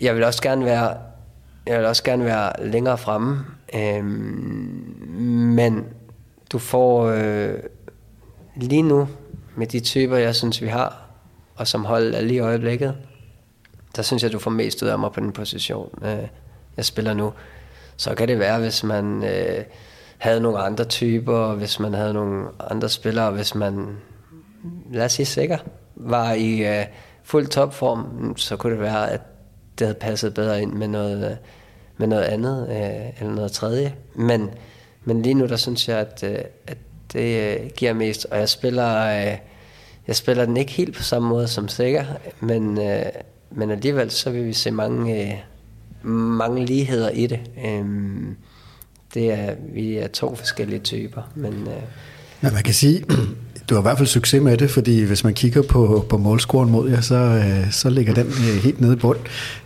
jeg 0.00 0.14
vil 0.14 0.24
også 0.24 0.42
gerne 0.42 0.64
være, 0.64 0.96
jeg 1.66 1.78
vil 1.78 1.86
også 1.86 2.04
gerne 2.04 2.24
være 2.24 2.66
længere 2.66 2.98
fremme, 2.98 3.44
øh, 3.74 4.04
men 5.54 5.84
du 6.52 6.58
får 6.58 7.06
øh, 7.06 7.54
lige 8.56 8.82
nu 8.82 9.08
med 9.56 9.66
de 9.66 9.80
typer, 9.80 10.16
jeg 10.16 10.34
synes, 10.34 10.62
vi 10.62 10.66
har, 10.66 11.02
og 11.56 11.66
som 11.66 11.84
hold 11.84 12.14
er 12.14 12.20
lige 12.20 12.36
i 12.36 12.40
øjeblikket, 12.40 12.94
der 13.96 14.02
synes 14.02 14.22
jeg, 14.22 14.32
du 14.32 14.38
får 14.38 14.50
mest 14.50 14.82
ud 14.82 14.88
af 14.88 14.98
mig 14.98 15.12
på 15.12 15.20
den 15.20 15.32
position, 15.32 15.98
øh, 16.04 16.28
jeg 16.76 16.84
spiller 16.84 17.14
nu. 17.14 17.32
Så 17.96 18.14
kan 18.14 18.28
det 18.28 18.38
være, 18.38 18.58
hvis 18.58 18.84
man 18.84 19.24
øh, 19.24 19.64
havde 20.18 20.40
nogle 20.40 20.58
andre 20.58 20.84
typer, 20.84 21.54
hvis 21.54 21.80
man 21.80 21.94
havde 21.94 22.14
nogle 22.14 22.46
andre 22.70 22.88
spillere, 22.88 23.30
hvis 23.30 23.54
man 23.54 23.96
lad 24.92 25.04
os 25.04 25.12
sige 25.12 25.26
sikker, 25.26 25.58
var 25.96 26.32
i 26.32 26.78
øh, 26.78 26.84
fuld 27.22 27.46
topform, 27.46 28.36
så 28.36 28.56
kunne 28.56 28.72
det 28.72 28.80
være, 28.80 29.10
at 29.10 29.20
det 29.78 29.86
havde 29.86 29.98
passet 29.98 30.34
bedre 30.34 30.62
ind 30.62 30.72
med 30.72 30.88
noget, 30.88 31.30
øh, 31.30 31.36
med 31.96 32.06
noget 32.06 32.22
andet 32.22 32.68
øh, 32.70 33.20
eller 33.20 33.34
noget 33.34 33.52
tredje. 33.52 33.94
Men, 34.14 34.50
men 35.04 35.22
lige 35.22 35.34
nu, 35.34 35.46
der 35.46 35.56
synes 35.56 35.88
jeg, 35.88 35.98
at, 35.98 36.22
øh, 36.22 36.38
at 36.66 36.78
det 37.12 37.60
øh, 37.60 37.70
giver 37.76 37.92
mest, 37.92 38.26
og 38.30 38.38
jeg 38.38 38.48
spiller, 38.48 38.96
øh, 38.96 39.38
jeg 40.06 40.16
spiller 40.16 40.44
den 40.44 40.56
ikke 40.56 40.72
helt 40.72 40.96
på 40.96 41.02
samme 41.02 41.28
måde 41.28 41.48
som 41.48 41.68
sikker, 41.68 42.04
men, 42.40 42.78
øh, 42.78 43.04
men 43.50 43.70
alligevel 43.70 44.10
så 44.10 44.30
vil 44.30 44.46
vi 44.46 44.52
se 44.52 44.70
mange, 44.70 45.32
øh, 45.32 45.38
mange 46.10 46.66
ligheder 46.66 47.10
i 47.10 47.26
det. 47.26 47.40
Øh, 47.64 47.84
det 49.14 49.32
er, 49.32 49.54
vi 49.72 49.96
er 49.96 50.08
to 50.08 50.34
forskellige 50.34 50.80
typer, 50.80 51.22
men... 51.34 51.52
Øh, 51.52 51.82
men 52.40 52.52
man 52.52 52.62
kan 52.62 52.74
sige, 52.74 53.04
du 53.68 53.74
har 53.74 53.82
i 53.82 53.82
hvert 53.82 53.98
fald 53.98 54.08
succes 54.08 54.42
med 54.42 54.56
det, 54.56 54.70
fordi 54.70 55.02
hvis 55.02 55.24
man 55.24 55.34
kigger 55.34 55.62
på, 55.62 56.06
på 56.08 56.18
målscoren 56.18 56.70
mod 56.70 56.90
jer, 56.90 57.00
så, 57.00 57.14
øh, 57.14 57.72
så 57.72 57.90
ligger 57.90 58.14
den 58.14 58.26
øh, 58.26 58.62
helt 58.62 58.80
nede 58.80 58.92
i 58.92 58.96
bund. 58.96 59.18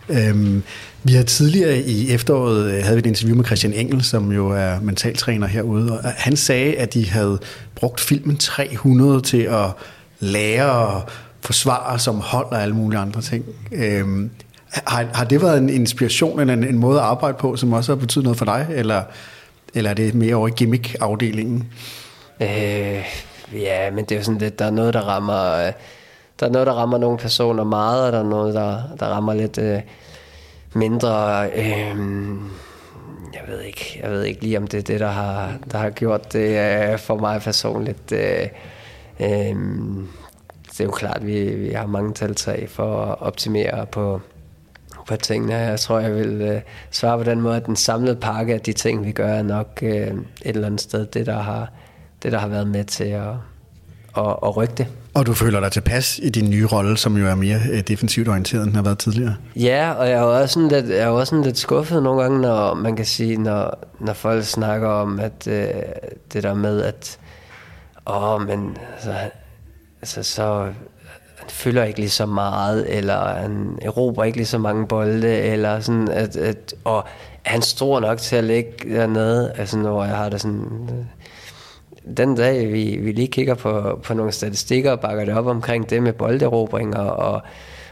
Øhm, 0.09 0.63
vi 1.03 1.13
har 1.13 1.23
tidligere 1.23 1.79
i 1.79 2.11
efteråret 2.11 2.65
øh, 2.65 2.85
havde 2.85 2.97
vi 2.97 2.99
et 2.99 3.07
interview 3.07 3.37
med 3.37 3.45
Christian 3.45 3.73
Engel, 3.73 4.03
som 4.03 4.33
jo 4.33 4.51
er 4.51 4.81
mentaltræner 4.81 5.47
herude, 5.47 5.93
og 5.93 6.13
han 6.17 6.37
sagde, 6.37 6.75
at 6.75 6.95
de 6.95 7.11
havde 7.11 7.39
brugt 7.75 8.01
filmen 8.01 8.37
300 8.37 9.21
til 9.21 9.43
at 9.43 9.67
lære 10.21 10.71
og 10.71 11.03
forsvare 11.41 11.99
som 11.99 12.21
hold 12.21 12.47
og 12.47 12.63
alle 12.63 12.75
mulige 12.75 13.01
andre 13.01 13.21
ting. 13.21 13.45
Øhm, 13.73 14.31
har, 14.71 15.07
har 15.15 15.25
det 15.25 15.43
været 15.43 15.59
en 15.59 15.69
inspiration 15.69 16.41
eller 16.41 16.55
en, 16.55 16.65
en 16.65 16.79
måde 16.79 16.99
at 16.99 17.05
arbejde 17.05 17.37
på, 17.41 17.57
som 17.57 17.73
også 17.73 17.93
har 17.93 17.97
betydet 18.01 18.25
noget 18.25 18.39
for 18.39 18.45
dig, 18.45 18.67
eller, 18.71 19.03
eller 19.75 19.91
er 19.91 19.95
det 19.95 20.15
mere 20.15 20.35
over 20.35 20.49
i 20.49 20.53
gimmick-afdelingen? 20.57 21.65
Øh, 22.41 23.05
ja, 23.53 23.91
men 23.91 24.05
det 24.05 24.13
er 24.13 24.17
jo 24.17 24.25
sådan 24.25 24.41
lidt, 24.41 24.59
der 24.59 24.65
er 24.65 24.71
noget, 24.71 24.95
der 24.95 25.01
rammer, 25.01 25.53
øh, 25.53 25.73
der 26.41 26.47
er 26.47 26.51
noget, 26.51 26.67
der 26.67 26.73
rammer 26.73 26.99
nogle 26.99 27.19
personer 27.19 27.65
meget, 27.65 28.07
og 28.07 28.13
der 28.13 28.19
er 28.19 28.29
noget, 28.29 28.55
der, 28.55 28.83
der 29.01 29.07
rammer 29.07 29.35
lidt 29.35 29.59
øh, 29.59 29.81
mindre. 30.75 31.47
Øh, 31.51 31.97
jeg 33.35 33.43
ved 33.47 33.61
ikke, 33.61 34.01
jeg 34.03 34.11
ved 34.11 34.25
ikke 34.25 34.41
lige, 34.41 34.59
om 34.59 34.67
det 34.67 34.79
er 34.79 34.83
det, 34.83 35.01
der 35.01 35.11
har, 35.11 35.59
der 35.73 35.79
har 35.79 35.91
gjort 35.91 36.33
det 36.33 36.59
øh, 36.59 36.99
for 36.99 37.17
mig 37.17 37.41
personligt. 37.41 38.13
Øh, 38.13 38.49
øh, 39.21 39.57
det 40.79 40.81
er 40.81 40.85
jo 40.85 40.91
klart, 40.91 41.17
at 41.17 41.27
vi, 41.27 41.55
vi 41.55 41.73
har 41.73 41.87
mange 41.87 42.13
tiltag 42.13 42.69
for 42.71 43.05
at 43.05 43.21
optimere 43.21 43.87
på, 43.87 44.21
på 45.07 45.17
tingene. 45.17 45.55
Jeg 45.55 45.81
tror, 45.81 45.99
jeg 45.99 46.15
vil 46.15 46.43
øh, 46.43 46.61
svare 46.91 47.19
på 47.19 47.25
den 47.25 47.41
måde, 47.41 47.57
at 47.57 47.67
den 47.67 47.77
samlede 47.77 48.17
pakke 48.17 48.55
af 48.55 48.61
de 48.61 48.73
ting, 48.73 49.07
vi 49.07 49.13
gør, 49.13 49.29
er 49.29 49.43
nok 49.43 49.79
øh, 49.83 50.07
et 50.07 50.17
eller 50.43 50.67
andet 50.67 50.81
sted 50.81 51.07
det, 51.07 51.27
der 51.27 51.39
har, 51.39 51.71
det, 52.23 52.33
der 52.33 52.39
har 52.39 52.49
været 52.49 52.67
med 52.67 52.85
til 52.85 53.05
at, 53.05 53.29
at, 54.17 54.37
at 54.43 54.57
rykke 54.57 54.75
det. 54.75 54.87
Og 55.15 55.27
du 55.27 55.35
føler 55.35 55.61
dig 55.61 55.73
tilpas 55.73 56.21
i 56.23 56.29
din 56.29 56.51
nye 56.51 56.67
rolle, 56.67 56.97
som 56.97 57.17
jo 57.17 57.27
er 57.27 57.35
mere 57.35 57.59
øh, 57.73 57.81
defensivt 57.81 58.29
orienteret, 58.29 58.63
end 58.63 58.71
den 58.71 58.77
har 58.77 58.83
været 58.83 58.99
tidligere? 58.99 59.35
Ja, 59.57 59.93
og 59.93 60.09
jeg 60.09 60.19
er 60.19 60.23
også 60.23 60.55
sådan 60.55 60.69
lidt, 60.69 60.89
jeg 60.89 60.99
er 60.99 61.09
også 61.09 61.31
sådan 61.31 61.45
lidt 61.45 61.59
skuffet 61.59 62.03
nogle 62.03 62.23
gange, 62.23 62.41
når 62.41 62.75
man 62.75 62.97
kan 62.97 63.07
sige, 63.07 63.37
når, 63.37 63.79
når 64.01 64.13
folk 64.13 64.45
snakker 64.45 64.89
om, 64.89 65.21
at 65.21 65.49
øh, 65.49 65.67
det 66.33 66.43
der 66.43 66.55
med, 66.55 66.83
at 66.83 67.19
åh, 68.07 68.47
men 68.47 68.77
altså, 68.95 69.15
altså 70.03 70.23
så 70.23 70.63
han 71.37 71.49
fylder 71.49 71.85
ikke 71.85 71.99
lige 71.99 72.11
så 72.11 72.27
meget, 72.27 72.97
eller 72.99 73.29
han 73.29 73.79
erobrer 73.83 74.25
ikke 74.25 74.39
lige 74.39 74.47
så 74.47 74.59
mange 74.59 74.87
bolde, 74.87 75.29
eller 75.29 75.81
sådan, 75.81 76.09
at, 76.09 76.37
at, 76.37 76.75
og 76.85 77.05
er 77.45 77.51
han 77.51 77.63
stor 77.63 78.01
nok 78.01 78.19
til 78.19 78.37
at 78.37 78.45
ligge 78.45 78.71
dernede, 78.95 79.53
altså 79.57 79.79
når 79.79 80.05
jeg 80.05 80.17
har 80.17 80.29
det 80.29 80.41
sådan, 80.41 80.89
den 82.17 82.37
dag 82.37 82.73
vi, 82.73 82.97
vi 83.01 83.13
lige 83.13 83.29
kigger 83.29 83.55
på, 83.55 84.01
på 84.03 84.15
nogle 84.15 84.33
statistikker 84.33 84.91
og 84.91 85.01
bakker 85.01 85.25
det 85.25 85.35
op 85.35 85.47
omkring 85.47 85.91
det 85.91 86.03
med 86.03 86.13
bolderobringer 86.13 86.99
og, 86.99 87.43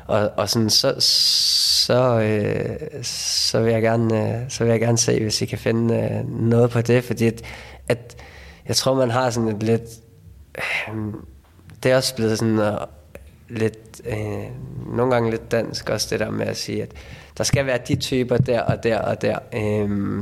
og, 0.07 0.31
og 0.37 0.49
sådan, 0.49 0.71
så, 0.71 0.95
så, 0.99 2.21
øh, 2.21 3.03
så, 3.03 3.61
vil 3.63 3.73
jeg 3.73 3.83
gerne, 3.83 4.35
øh, 4.35 4.51
så 4.51 4.65
vil 4.65 4.71
jeg 4.71 4.81
gerne 4.81 4.99
se, 4.99 5.23
hvis 5.23 5.43
I 5.43 5.47
kan 5.47 5.59
finde 5.59 5.95
øh, 5.95 6.41
noget 6.41 6.71
på 6.71 6.81
det, 6.81 7.05
fordi 7.05 7.27
at, 7.27 7.43
at 7.89 8.17
jeg 8.69 8.77
tror, 8.77 8.95
man 8.95 9.11
har 9.11 9.31
sådan 9.31 9.49
et 9.49 9.63
lidt, 9.63 9.83
øh, 10.59 10.95
det 11.83 11.93
er 11.93 11.97
også 11.97 12.17
blevet 12.17 12.39
sådan 12.39 12.59
uh, 12.59 12.67
lidt, 13.49 14.01
øh, 14.05 14.45
nogle 14.97 15.15
gange 15.15 15.31
lidt 15.31 15.51
dansk 15.51 15.91
også 15.91 16.09
det 16.11 16.21
der 16.21 16.31
med 16.31 16.47
at 16.47 16.57
sige, 16.57 16.83
at 16.83 16.93
der 17.39 17.45
skal 17.45 17.67
være 17.67 17.79
de 17.89 17.97
typer 17.97 18.37
der 18.37 18.61
og 18.61 18.83
der 18.83 18.99
og 18.99 19.23
der. 19.23 19.39
Øh, 19.55 20.21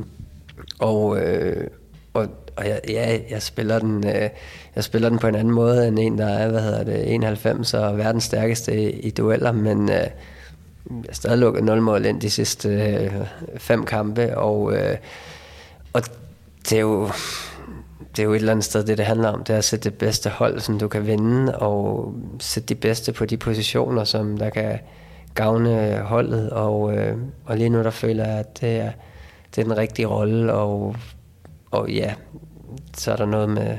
og, 0.79 1.19
øh, 1.21 1.67
og, 2.15 2.29
og 2.57 2.69
jeg, 2.69 2.81
ja, 2.89 3.19
jeg 3.31 3.43
spiller 3.43 3.79
den 3.79 4.07
øh, 4.07 4.29
jeg 4.77 4.85
spiller 4.85 5.09
den 5.09 5.19
på 5.19 5.27
en 5.27 5.35
anden 5.35 5.55
måde 5.55 5.89
end 5.89 5.99
en 5.99 6.19
der 6.19 6.27
er, 6.27 6.49
hvad 6.49 6.63
hedder 6.63 6.85
det, 6.85 7.15
91 7.15 7.75
og 7.75 7.99
verdens 7.99 8.25
stærkeste 8.25 8.83
i, 8.83 9.01
i 9.01 9.11
dueller, 9.11 9.53
men 9.53 9.83
øh, 9.83 9.95
jeg 9.95 10.13
har 11.09 11.15
stadig 11.15 11.39
lukket 11.39 11.65
0 11.65 11.83
mål 11.83 12.05
ind 12.05 12.21
de 12.21 12.31
sidste 12.31 12.69
øh, 12.69 13.13
fem 13.57 13.85
kampe, 13.85 14.39
og, 14.39 14.77
øh, 14.77 14.97
og 15.93 16.03
det 16.71 16.73
er 16.73 16.81
jo 16.81 17.11
det 18.17 18.23
er 18.23 18.25
jo 18.25 18.33
et 18.33 18.37
eller 18.37 18.53
andet 18.53 18.65
sted, 18.65 18.85
det 18.85 18.99
det 18.99 19.07
handler 19.07 19.29
om, 19.29 19.45
det 19.45 19.55
er 19.55 19.59
at 19.59 19.65
sætte 19.65 19.91
det 19.91 19.99
bedste 19.99 20.31
hold, 20.31 20.61
som 20.61 20.79
du 20.79 20.89
kan 20.89 21.07
vinde, 21.07 21.59
og 21.59 22.15
sætte 22.41 22.69
de 22.69 22.75
bedste 22.75 23.13
på 23.13 23.25
de 23.25 23.37
positioner, 23.37 24.05
som 24.05 24.39
der 24.39 24.51
kan 24.51 24.79
gavne 25.35 25.97
øh, 25.97 26.03
holdet, 26.03 26.51
og, 26.51 26.97
øh, 26.97 27.17
og 27.45 27.57
lige 27.57 27.69
nu 27.69 27.83
der 27.83 27.91
føler 27.91 28.29
jeg, 28.29 28.39
at 28.39 28.61
det 28.61 28.77
er, 28.77 28.91
det 29.55 29.61
er 29.61 29.65
den 29.65 29.77
rigtige 29.77 30.07
rolle, 30.07 30.53
og, 30.53 30.97
og 31.73 31.91
ja, 31.91 32.15
så 32.97 33.13
er 33.13 33.17
der 33.17 33.27
noget 33.27 33.49
med, 33.49 33.79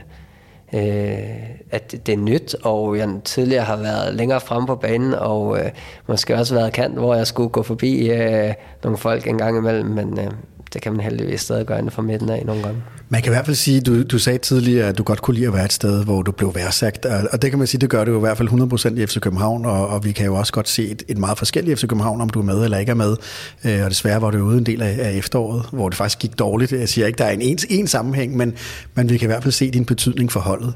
øh, 0.74 1.50
at 1.72 1.91
det 1.91 2.14
er 2.14 2.18
nyt, 2.18 2.56
og 2.64 2.98
jeg 2.98 3.10
tidligere 3.24 3.64
har 3.64 3.78
været 3.78 4.16
længere 4.16 4.41
frem 4.41 4.66
på 4.66 4.76
banen, 4.76 5.14
og 5.14 5.60
øh, 5.60 5.72
måske 6.08 6.36
også 6.36 6.56
været 6.56 6.74
kant, 6.74 6.94
hvor 6.94 7.16
jeg 7.16 7.28
skulle 7.28 7.50
gå 7.50 7.64
forbi 7.64 8.12
øh, 8.12 8.54
nogle 8.84 8.98
folk 8.98 9.28
en 9.28 9.38
gang 9.38 9.58
imellem, 9.58 9.89
men 9.89 10.20
øh, 10.20 10.32
det 10.74 10.82
kan 10.82 10.91
man 10.91 11.01
heldigvis 11.01 11.41
stadig 11.41 11.65
gøre 11.65 11.78
inden 11.78 11.91
for 11.91 12.01
midten 12.01 12.30
af 12.30 12.43
nogle 12.45 12.63
gange. 12.63 12.82
Man 13.09 13.21
kan 13.21 13.32
i 13.32 13.34
hvert 13.34 13.45
fald 13.45 13.55
sige, 13.55 13.82
du, 13.82 14.03
du 14.03 14.19
sagde 14.19 14.38
tidligere, 14.38 14.88
at 14.88 14.97
du 14.97 15.03
godt 15.03 15.21
kunne 15.21 15.36
lide 15.36 15.47
at 15.47 15.53
være 15.53 15.65
et 15.65 15.74
sted, 15.74 16.03
hvor 16.03 16.21
du 16.21 16.32
blev 16.32 16.55
værdsagt, 16.55 17.05
og 17.05 17.41
det 17.41 17.49
kan 17.49 17.59
man 17.59 17.67
sige, 17.67 17.82
det 17.82 17.89
gør 17.89 18.03
du 18.03 18.11
jo 18.11 18.17
i 18.17 18.19
hvert 18.19 18.38
fald 18.38 18.49
100% 18.49 18.99
i 18.99 19.05
FC 19.05 19.19
København, 19.19 19.65
og, 19.65 19.88
og 19.88 20.05
vi 20.05 20.11
kan 20.11 20.26
jo 20.26 20.36
også 20.36 20.53
godt 20.53 20.69
se 20.69 20.88
et, 20.88 21.03
et 21.07 21.17
meget 21.17 21.38
forskelligt 21.38 21.80
FC 21.80 21.88
København, 21.88 22.21
om 22.21 22.30
du 22.30 22.39
er 22.39 22.43
med 22.43 22.63
eller 22.63 22.78
ikke 22.78 22.89
er 22.89 22.95
med, 22.95 23.15
øh, 23.65 23.84
og 23.84 23.89
desværre 23.89 24.21
var 24.21 24.32
det 24.32 24.39
ude 24.39 24.57
en 24.57 24.65
del 24.65 24.82
af, 24.82 24.97
af 24.99 25.11
efteråret, 25.17 25.65
hvor 25.71 25.89
det 25.89 25.97
faktisk 25.97 26.19
gik 26.19 26.39
dårligt. 26.39 26.71
Jeg 26.71 26.89
siger 26.89 27.07
ikke, 27.07 27.17
der 27.17 27.26
er 27.26 27.32
en 27.32 27.41
ens 27.41 27.65
en 27.69 27.88
sammenhæng, 27.88 28.38
men, 28.38 28.53
men 28.95 29.09
vi 29.09 29.17
kan 29.17 29.26
i 29.26 29.32
hvert 29.32 29.43
fald 29.43 29.51
se 29.51 29.71
din 29.71 29.86
betydning 29.86 30.32
for 30.32 30.39
holdet. 30.39 30.74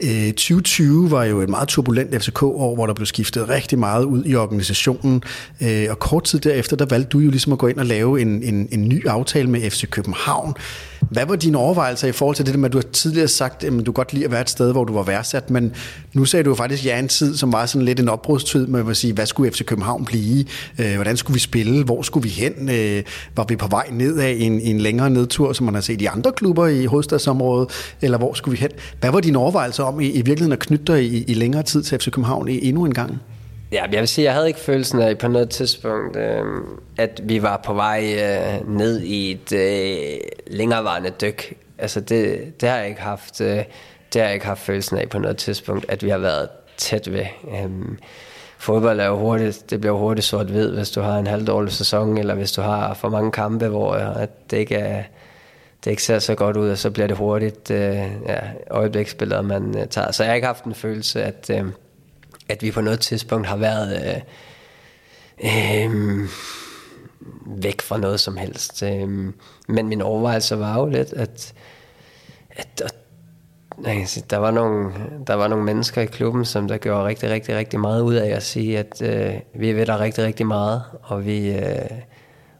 Øh, 0.00 0.32
2020 0.32 1.10
var 1.10 1.24
jo 1.24 1.40
et 1.40 1.48
meget 1.48 1.68
turbulent 1.68 2.22
FCK-år, 2.22 2.74
hvor 2.74 2.86
der 2.86 2.94
blev 2.94 3.06
skiftet 3.06 3.48
rigtig 3.48 3.78
meget 3.78 4.04
ud 4.04 4.22
i 4.26 4.34
organisationen, 4.34 5.22
øh, 5.60 5.86
og 5.90 5.98
kort 5.98 6.24
tid 6.24 6.38
derefter, 6.38 6.76
der 6.76 6.86
valgte 6.86 7.08
du 7.08 7.18
jo 7.18 7.30
ligesom 7.30 7.52
at 7.52 7.58
gå 7.58 7.66
ind 7.66 7.78
og 7.78 7.86
lave 7.86 8.20
en, 8.20 8.42
en, 8.42 8.68
en 8.70 8.88
ny 8.88 9.06
aftale 9.06 9.37
med 9.46 9.70
FC 9.70 9.90
København. 9.90 10.54
Hvad 11.10 11.26
var 11.26 11.36
dine 11.36 11.58
overvejelser 11.58 12.08
i 12.08 12.12
forhold 12.12 12.36
til 12.36 12.46
det 12.46 12.58
med, 12.58 12.68
at 12.68 12.72
du 12.72 12.78
har 12.78 12.82
tidligere 12.92 13.28
sagt, 13.28 13.64
at 13.64 13.86
du 13.86 13.92
godt 13.92 14.12
lide 14.12 14.24
at 14.24 14.30
være 14.30 14.40
et 14.40 14.50
sted, 14.50 14.72
hvor 14.72 14.84
du 14.84 14.92
var 14.92 15.02
værdsat, 15.02 15.50
men 15.50 15.72
nu 16.12 16.24
sagde 16.24 16.44
du 16.44 16.50
jo 16.50 16.54
faktisk 16.54 16.84
ja 16.84 16.98
en 16.98 17.08
tid, 17.08 17.36
som 17.36 17.52
var 17.52 17.66
sådan 17.66 17.84
lidt 17.84 18.00
en 18.00 18.08
opbrudstid 18.08 18.66
med 18.66 18.90
at 18.90 18.96
sige, 18.96 19.12
hvad 19.12 19.26
skulle 19.26 19.52
FC 19.52 19.64
København 19.64 20.04
blive? 20.04 20.44
Øh, 20.78 20.94
hvordan 20.94 21.16
skulle 21.16 21.34
vi 21.34 21.40
spille? 21.40 21.84
Hvor 21.84 22.02
skulle 22.02 22.24
vi 22.24 22.28
hen? 22.28 22.70
Øh, 22.70 23.02
var 23.36 23.44
vi 23.48 23.56
på 23.56 23.66
vej 23.66 23.88
ned 23.92 24.18
af 24.18 24.36
en, 24.38 24.60
en 24.60 24.78
længere 24.78 25.10
nedtur, 25.10 25.52
som 25.52 25.64
man 25.64 25.74
har 25.74 25.80
set 25.80 26.02
i 26.02 26.06
andre 26.06 26.32
klubber 26.32 26.66
i 26.66 26.84
hovedstadsområdet? 26.84 27.94
Eller 28.02 28.18
hvor 28.18 28.34
skulle 28.34 28.58
vi 28.58 28.60
hen? 28.60 28.70
Hvad 29.00 29.10
var 29.10 29.20
dine 29.20 29.38
overvejelser 29.38 29.84
om 29.84 30.00
i, 30.00 30.06
i 30.06 30.16
virkeligheden 30.16 30.52
at 30.52 30.58
knytte 30.58 30.84
dig 30.84 31.04
i, 31.04 31.22
i 31.22 31.34
længere 31.34 31.62
tid 31.62 31.82
til 31.82 31.98
FC 31.98 32.10
København 32.10 32.48
i, 32.48 32.68
endnu 32.68 32.84
en 32.84 32.94
gang? 32.94 33.20
Ja, 33.72 33.84
jeg 33.92 34.00
vil 34.00 34.08
sige, 34.08 34.24
jeg 34.24 34.34
havde 34.34 34.48
ikke 34.48 34.60
følelsen 34.60 35.00
af 35.02 35.18
på 35.18 35.28
noget 35.28 35.50
tidspunkt, 35.50 36.16
øh, 36.16 36.44
at 36.98 37.20
vi 37.24 37.42
var 37.42 37.56
på 37.64 37.74
vej 37.74 38.14
øh, 38.18 38.76
ned 38.76 39.00
i 39.00 39.30
et 39.30 39.52
øh, 39.52 40.18
længerevarende 40.46 41.10
dyk. 41.10 41.54
Altså 41.78 42.00
det, 42.00 42.52
det 42.60 42.68
har 42.68 42.76
jeg 42.76 42.88
ikke 42.88 43.00
haft. 43.00 43.40
Øh, 43.40 43.64
det 44.12 44.20
har 44.20 44.22
jeg 44.22 44.34
ikke 44.34 44.46
haft 44.46 44.60
følelsen 44.60 44.98
af 44.98 45.08
på 45.08 45.18
noget 45.18 45.36
tidspunkt, 45.36 45.86
at 45.88 46.02
vi 46.02 46.08
har 46.08 46.18
været 46.18 46.48
tæt 46.76 47.12
ved. 47.12 47.26
Øh, 47.54 47.70
fodbold 48.58 49.00
er 49.00 49.06
jo 49.06 49.16
hurtigt, 49.16 49.70
det 49.70 49.80
bliver 49.80 49.96
hurtigt 49.96 50.26
sort-hvid, 50.26 50.70
hvis 50.70 50.90
du 50.90 51.00
har 51.00 51.18
en 51.18 51.26
halvdårlig 51.26 51.72
sæson, 51.72 52.18
eller 52.18 52.34
hvis 52.34 52.52
du 52.52 52.60
har 52.60 52.94
for 52.94 53.08
mange 53.08 53.32
kampe, 53.32 53.68
hvor 53.68 53.92
øh, 53.94 54.22
at 54.22 54.50
det 54.50 54.56
ikke 54.56 54.74
er, 54.74 55.02
det 55.84 55.90
ikke 55.90 56.02
ser 56.02 56.18
så 56.18 56.34
godt 56.34 56.56
ud, 56.56 56.70
og 56.70 56.78
så 56.78 56.90
bliver 56.90 57.06
det 57.06 57.16
hurtigt 57.16 57.70
øh, 57.70 58.06
ja, 58.26 58.38
øjebliksbilleder, 58.70 59.42
man 59.42 59.78
øh, 59.78 59.86
tager. 59.86 60.12
Så 60.12 60.22
jeg 60.22 60.30
har 60.30 60.34
ikke 60.34 60.46
haft 60.46 60.64
en 60.64 60.74
følelse, 60.74 61.22
at, 61.22 61.50
øh, 61.50 61.64
at 62.48 62.62
vi 62.62 62.70
på 62.70 62.80
noget 62.80 63.00
tidspunkt 63.00 63.46
har 63.46 63.56
været 63.56 64.22
øh, 65.44 65.86
øh, 65.94 66.28
væk 67.46 67.80
fra 67.80 67.98
noget 67.98 68.20
som 68.20 68.36
helst. 68.36 68.82
Øh, 68.82 69.32
men 69.68 69.88
min 69.88 70.02
overvejelse 70.02 70.58
var 70.58 70.78
jo 70.80 70.86
lidt, 70.86 71.12
at, 71.12 71.54
at, 72.50 72.82
at 73.84 74.08
sige, 74.08 74.24
der, 74.30 74.36
var 74.36 74.50
nogle, 74.50 74.92
der 75.26 75.34
var 75.34 75.48
nogle 75.48 75.64
mennesker 75.64 76.02
i 76.02 76.06
klubben, 76.06 76.44
som 76.44 76.68
der 76.68 76.76
gjorde 76.76 77.04
rigtig, 77.04 77.30
rigtig, 77.30 77.56
rigtig 77.56 77.80
meget 77.80 78.02
ud 78.02 78.14
af 78.14 78.28
at 78.28 78.42
sige, 78.42 78.78
at 78.78 79.02
øh, 79.02 79.34
vi 79.54 79.72
ved 79.72 79.86
der 79.86 80.00
rigtig, 80.00 80.24
rigtig 80.24 80.46
meget, 80.46 80.82
og 81.02 81.26
vi, 81.26 81.50
øh, 81.50 81.90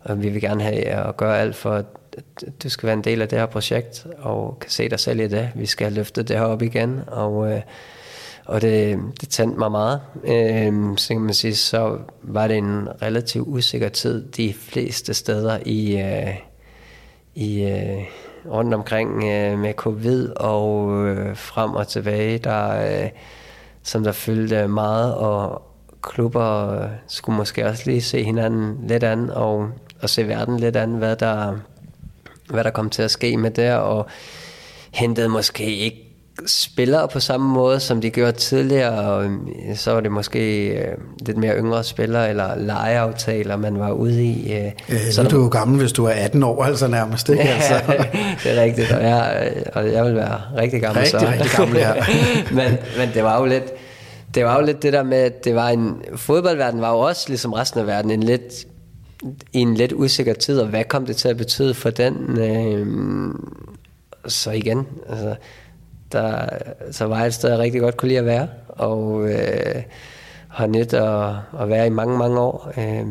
og 0.00 0.22
vi 0.22 0.28
vil 0.28 0.40
gerne 0.40 0.62
have 0.62 0.84
at 0.84 1.16
gøre 1.16 1.40
alt 1.40 1.56
for, 1.56 1.70
at 1.70 1.86
du 2.62 2.68
skal 2.68 2.86
være 2.86 2.96
en 2.96 3.04
del 3.04 3.22
af 3.22 3.28
det 3.28 3.38
her 3.38 3.46
projekt, 3.46 4.06
og 4.18 4.58
kan 4.60 4.70
se 4.70 4.88
dig 4.88 5.00
selv 5.00 5.20
i 5.20 5.28
det. 5.28 5.50
Vi 5.54 5.66
skal 5.66 5.92
løfte 5.92 6.22
det 6.22 6.38
her 6.38 6.44
op 6.44 6.62
igen, 6.62 7.00
og 7.06 7.52
øh, 7.52 7.60
og 8.48 8.62
det, 8.62 8.98
det 9.20 9.28
tændte 9.28 9.58
mig 9.58 9.70
meget. 9.70 10.00
Øh, 10.24 10.96
så 10.96 11.08
kan 11.08 11.20
man 11.20 11.34
sige, 11.34 11.56
så 11.56 11.98
var 12.22 12.48
det 12.48 12.56
en 12.56 12.88
relativt 13.02 13.48
usikker 13.48 13.88
tid 13.88 14.28
de 14.28 14.54
fleste 14.54 15.14
steder 15.14 15.58
i, 15.66 16.00
øh, 16.00 16.34
i 17.34 17.62
øh, 17.62 18.04
rundt 18.46 18.74
omkring 18.74 19.24
øh, 19.24 19.58
med 19.58 19.72
covid 19.72 20.28
og 20.28 21.06
øh, 21.06 21.36
frem 21.36 21.74
og 21.74 21.88
tilbage, 21.88 22.38
der, 22.38 23.02
øh, 23.02 23.10
som 23.82 24.04
der 24.04 24.12
fyldte 24.12 24.68
meget, 24.68 25.14
og 25.14 25.62
klubber 26.02 26.72
øh, 26.82 26.88
skulle 27.06 27.36
måske 27.36 27.66
også 27.66 27.82
lige 27.86 28.02
se 28.02 28.24
hinanden 28.24 28.88
lidt 28.88 29.04
an, 29.04 29.30
og, 29.30 29.68
og 30.02 30.10
se 30.10 30.28
verden 30.28 30.60
lidt 30.60 30.76
an, 30.76 30.90
hvad 30.90 31.16
der, 31.16 31.56
hvad 32.50 32.64
der 32.64 32.70
kom 32.70 32.90
til 32.90 33.02
at 33.02 33.10
ske 33.10 33.36
med 33.36 33.50
det, 33.50 33.74
og 33.74 34.06
hentede 34.90 35.28
måske 35.28 35.76
ikke 35.76 36.07
spiller 36.46 37.06
på 37.06 37.20
samme 37.20 37.52
måde, 37.52 37.80
som 37.80 38.00
de 38.00 38.10
gjorde 38.10 38.32
tidligere, 38.32 39.00
og 39.00 39.24
øhm, 39.24 39.48
så 39.74 39.92
var 39.92 40.00
det 40.00 40.12
måske 40.12 40.68
øh, 40.68 40.94
lidt 41.26 41.36
mere 41.36 41.56
yngre 41.56 41.84
spillere, 41.84 42.30
eller 42.30 42.56
legeaftaler, 42.56 43.56
man 43.56 43.78
var 43.78 43.90
ude 43.90 44.24
i. 44.24 44.52
Øh, 44.52 44.72
øh, 44.88 44.98
så 45.12 45.22
nu 45.22 45.26
er 45.26 45.30
du 45.30 45.42
jo 45.42 45.48
gammel, 45.48 45.80
hvis 45.80 45.92
du 45.92 46.04
er 46.04 46.10
18 46.10 46.42
år, 46.42 46.64
altså 46.64 46.86
nærmest, 46.86 47.28
ikke? 47.28 47.42
Altså. 47.58 47.74
det 48.44 48.58
er 48.58 48.62
rigtigt, 48.62 48.92
og 48.92 49.02
jeg, 49.02 49.52
og 49.74 49.92
jeg 49.92 50.04
vil 50.04 50.14
være 50.14 50.40
rigtig 50.56 50.80
gammel 50.80 51.02
rigtig, 51.02 51.20
så. 51.20 51.26
Rigtig, 51.26 51.50
gammel, 51.56 51.76
ja. 51.76 51.92
men, 52.58 52.78
men 52.98 53.08
det 53.14 53.22
var 53.22 53.40
jo 53.40 53.46
lidt, 53.46 53.72
det 54.34 54.44
var 54.44 54.60
jo 54.60 54.66
lidt 54.66 54.82
det 54.82 54.92
der 54.92 55.02
med, 55.02 55.18
at 55.18 55.44
det 55.44 55.54
var 55.54 55.68
en, 55.68 55.96
fodboldverden 56.16 56.80
var 56.80 56.90
jo 56.90 56.98
også, 56.98 57.24
ligesom 57.28 57.52
resten 57.52 57.80
af 57.80 57.86
verden, 57.86 58.10
en 58.10 58.22
lidt, 58.22 58.66
i 59.52 59.58
en 59.58 59.74
lidt 59.74 59.92
usikker 59.92 60.34
tid, 60.34 60.60
og 60.60 60.68
hvad 60.68 60.84
kom 60.84 61.06
det 61.06 61.16
til 61.16 61.28
at 61.28 61.36
betyde 61.36 61.74
for 61.74 61.90
den? 61.90 62.38
Øh, 62.38 62.86
så 64.26 64.50
igen, 64.50 64.86
altså, 65.08 65.34
der, 66.12 66.46
så 66.90 67.04
var 67.04 67.24
et 67.24 67.34
sted, 67.34 67.50
jeg 67.50 67.58
rigtig 67.58 67.80
godt 67.80 67.96
kunne 67.96 68.08
lide 68.08 68.18
at 68.18 68.26
være, 68.26 68.48
og 68.68 69.28
øh, 69.30 69.82
har 70.48 70.66
nyt 70.66 70.94
at, 70.94 71.34
at 71.60 71.68
være 71.68 71.86
i 71.86 71.90
mange, 71.90 72.18
mange 72.18 72.38
år. 72.40 72.72
Øh, 72.78 73.06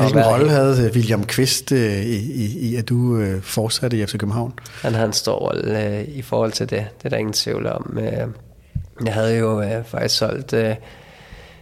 Hvilken 0.00 0.22
rolle 0.24 0.50
havde 0.50 0.90
William 0.94 1.24
Kvist 1.24 1.72
øh, 1.72 2.02
i, 2.02 2.16
i, 2.32 2.58
i, 2.58 2.76
at 2.76 2.88
du 2.88 3.16
øh, 3.16 3.42
fortsatte 3.42 3.98
i 3.98 4.06
FC 4.06 4.18
København? 4.18 4.52
Han 4.82 4.94
havde 4.94 5.06
en 5.06 5.12
stor 5.12 5.34
rolle 5.34 5.98
øh, 5.98 6.04
i 6.08 6.22
forhold 6.22 6.52
til 6.52 6.70
det, 6.70 6.86
det 6.98 7.04
er 7.04 7.08
der 7.08 7.16
ingen 7.16 7.32
tvivl 7.32 7.66
om. 7.66 7.98
Øh, 8.00 8.28
jeg 9.04 9.14
havde 9.14 9.38
jo 9.38 9.62
øh, 9.62 9.84
faktisk 9.84 10.16
solgt 10.16 10.52
øh, 10.52 10.74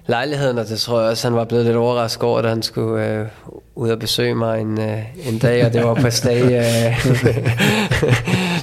lejligheden, 0.07 0.59
og 0.59 0.69
det 0.69 0.81
tror 0.81 1.01
jeg 1.01 1.11
også, 1.11 1.29
han 1.29 1.37
var 1.37 1.45
blevet 1.45 1.65
lidt 1.65 1.77
overrasket 1.77 2.23
over, 2.23 2.43
da 2.43 2.49
han 2.49 2.63
skulle 2.63 3.07
øh, 3.07 3.27
ud 3.75 3.91
og 3.91 3.99
besøge 3.99 4.35
mig 4.35 4.61
en, 4.61 4.81
øh, 4.81 5.29
en 5.29 5.39
dag, 5.39 5.67
og 5.67 5.73
det 5.73 5.85
var 5.85 5.95
på 5.95 6.11
stag. 6.11 6.43
Øh, 6.43 7.07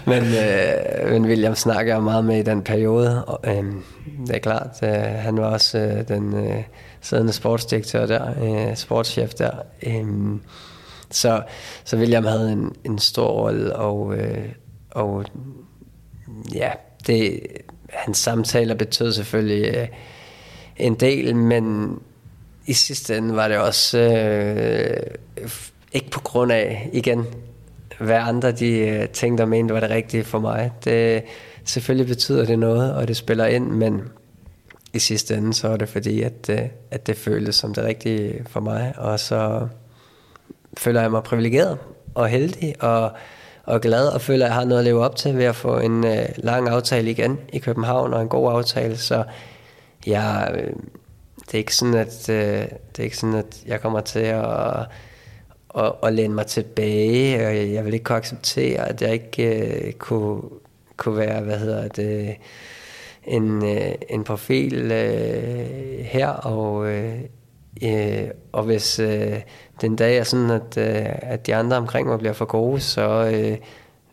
men, 0.12 0.24
øh, 0.24 1.12
men 1.12 1.26
William 1.26 1.56
snakker 1.56 1.94
jeg 1.94 2.04
meget 2.04 2.26
med 2.26 2.40
i 2.40 2.44
den 2.44 2.62
periode, 2.62 3.26
og 3.26 3.40
øh, 3.44 3.64
det 4.28 4.36
er 4.36 4.40
klart, 4.40 4.80
øh, 4.84 4.90
han 5.00 5.38
var 5.38 5.46
også 5.46 5.78
øh, 5.78 6.08
den 6.08 6.48
øh, 6.48 6.64
siddende 7.02 7.34
sportsdirektør 7.34 8.06
der, 8.06 8.30
øh, 8.44 8.76
sportschef 8.76 9.34
der. 9.34 9.52
Øh, 9.84 10.06
så, 11.12 11.42
så 11.84 11.98
William 11.98 12.26
havde 12.26 12.52
en, 12.52 12.76
en 12.86 13.00
stor 13.00 13.28
rolle, 13.28 13.76
og, 13.76 14.16
øh, 14.18 14.46
og 14.92 15.26
ja, 16.54 16.70
det, 17.08 17.40
hans 17.90 18.18
samtaler 18.18 18.76
betød 18.76 19.12
selvfølgelig 19.12 19.76
øh, 19.76 19.88
en 20.82 20.96
del, 20.96 21.36
men 21.36 21.96
i 22.66 22.74
sidste 22.74 23.18
ende 23.18 23.36
var 23.36 23.48
det 23.48 23.58
også 23.58 24.00
øh, 24.00 25.48
ikke 25.92 26.10
på 26.10 26.20
grund 26.20 26.52
af, 26.52 26.90
igen, 26.94 27.26
hvad 28.00 28.18
andre 28.18 28.52
de 28.52 28.78
øh, 28.78 29.08
tænkte 29.08 29.42
og 29.42 29.50
mente 29.50 29.74
var 29.74 29.80
det 29.80 29.90
rigtige 29.90 30.24
for 30.24 30.40
mig. 30.40 30.72
Det, 30.84 31.24
selvfølgelig 31.66 32.08
betyder 32.08 32.46
det 32.46 32.60
noget, 32.60 32.94
og 32.94 33.08
det 33.08 33.18
spiller 33.18 33.46
ind, 33.46 33.68
men 33.68 34.02
i 34.94 35.00
sidste 35.00 35.36
ende 35.36 35.54
så 35.54 35.68
er 35.68 35.78
det 35.78 35.90
fordi, 35.90 36.22
at, 36.22 36.50
øh, 36.50 36.60
at 36.92 37.08
det 37.08 37.18
føltes 37.18 37.56
som 37.56 37.74
det 37.74 37.84
rigtige 37.84 38.46
for 38.50 38.60
mig, 38.60 38.94
og 38.98 39.20
så 39.20 39.68
føler 40.78 41.02
jeg 41.02 41.12
mig 41.12 41.24
privilegeret 41.24 41.78
og 42.16 42.28
heldig, 42.28 42.76
og 42.80 43.12
og 43.64 43.82
glad 43.82 44.08
og 44.08 44.22
føler, 44.22 44.46
at 44.46 44.50
jeg 44.50 44.56
har 44.56 44.66
noget 44.66 44.80
at 44.80 44.86
leve 44.86 45.06
op 45.06 45.16
til 45.16 45.38
ved 45.38 45.46
at 45.46 45.56
få 45.56 45.80
en 45.80 46.06
øh, 46.06 46.26
lang 46.38 46.70
aftale 46.70 47.12
igen 47.12 47.40
i 47.54 47.60
København 47.60 48.14
og 48.14 48.22
en 48.22 48.28
god 48.28 48.52
aftale. 48.52 48.98
Så 48.98 49.24
jeg, 50.08 50.52
øh, 50.54 50.74
det 51.46 51.54
er 51.54 51.58
ikke 51.58 51.76
sådan, 51.76 51.94
at 51.94 52.30
øh, 52.30 52.68
det 52.92 53.00
er 53.00 53.04
ikke 53.04 53.18
sådan, 53.18 53.36
at 53.36 53.64
jeg 53.66 53.82
kommer 53.82 54.02
til 54.02 54.20
at, 54.20 54.88
at, 55.78 55.94
at 56.04 56.14
læne 56.14 56.34
mig 56.34 56.46
tilbage, 56.48 57.48
og 57.48 57.74
jeg 57.74 57.86
vil 57.86 57.94
ikke 57.94 58.04
kunne 58.04 58.18
acceptere, 58.18 58.90
at 58.90 59.02
jeg 59.02 59.14
ikke 59.14 59.68
øh, 59.88 59.94
kunne, 59.94 60.42
kunne 60.98 61.18
være, 61.18 61.42
hvad 61.42 61.60
hedder 61.60 61.88
det, 61.88 62.36
en, 63.24 63.66
øh, 63.66 63.94
en 64.10 64.24
profil 64.24 64.92
øh, 64.92 66.00
her, 66.00 66.28
og, 66.28 66.88
øh, 66.88 67.20
øh, 67.84 68.28
og 68.52 68.64
hvis 68.64 69.00
øh, 69.00 69.42
den 69.82 69.96
dag 69.96 70.18
er 70.18 70.24
sådan, 70.24 70.50
at, 70.50 70.78
øh, 70.78 71.06
at 71.22 71.48
de 71.48 71.56
andre 71.56 71.78
omkring 71.78 72.08
mig 72.08 72.20
bliver 72.20 72.34
for 72.34 72.46
gode, 72.46 72.80
så 72.80 73.32
øh, 73.34 73.58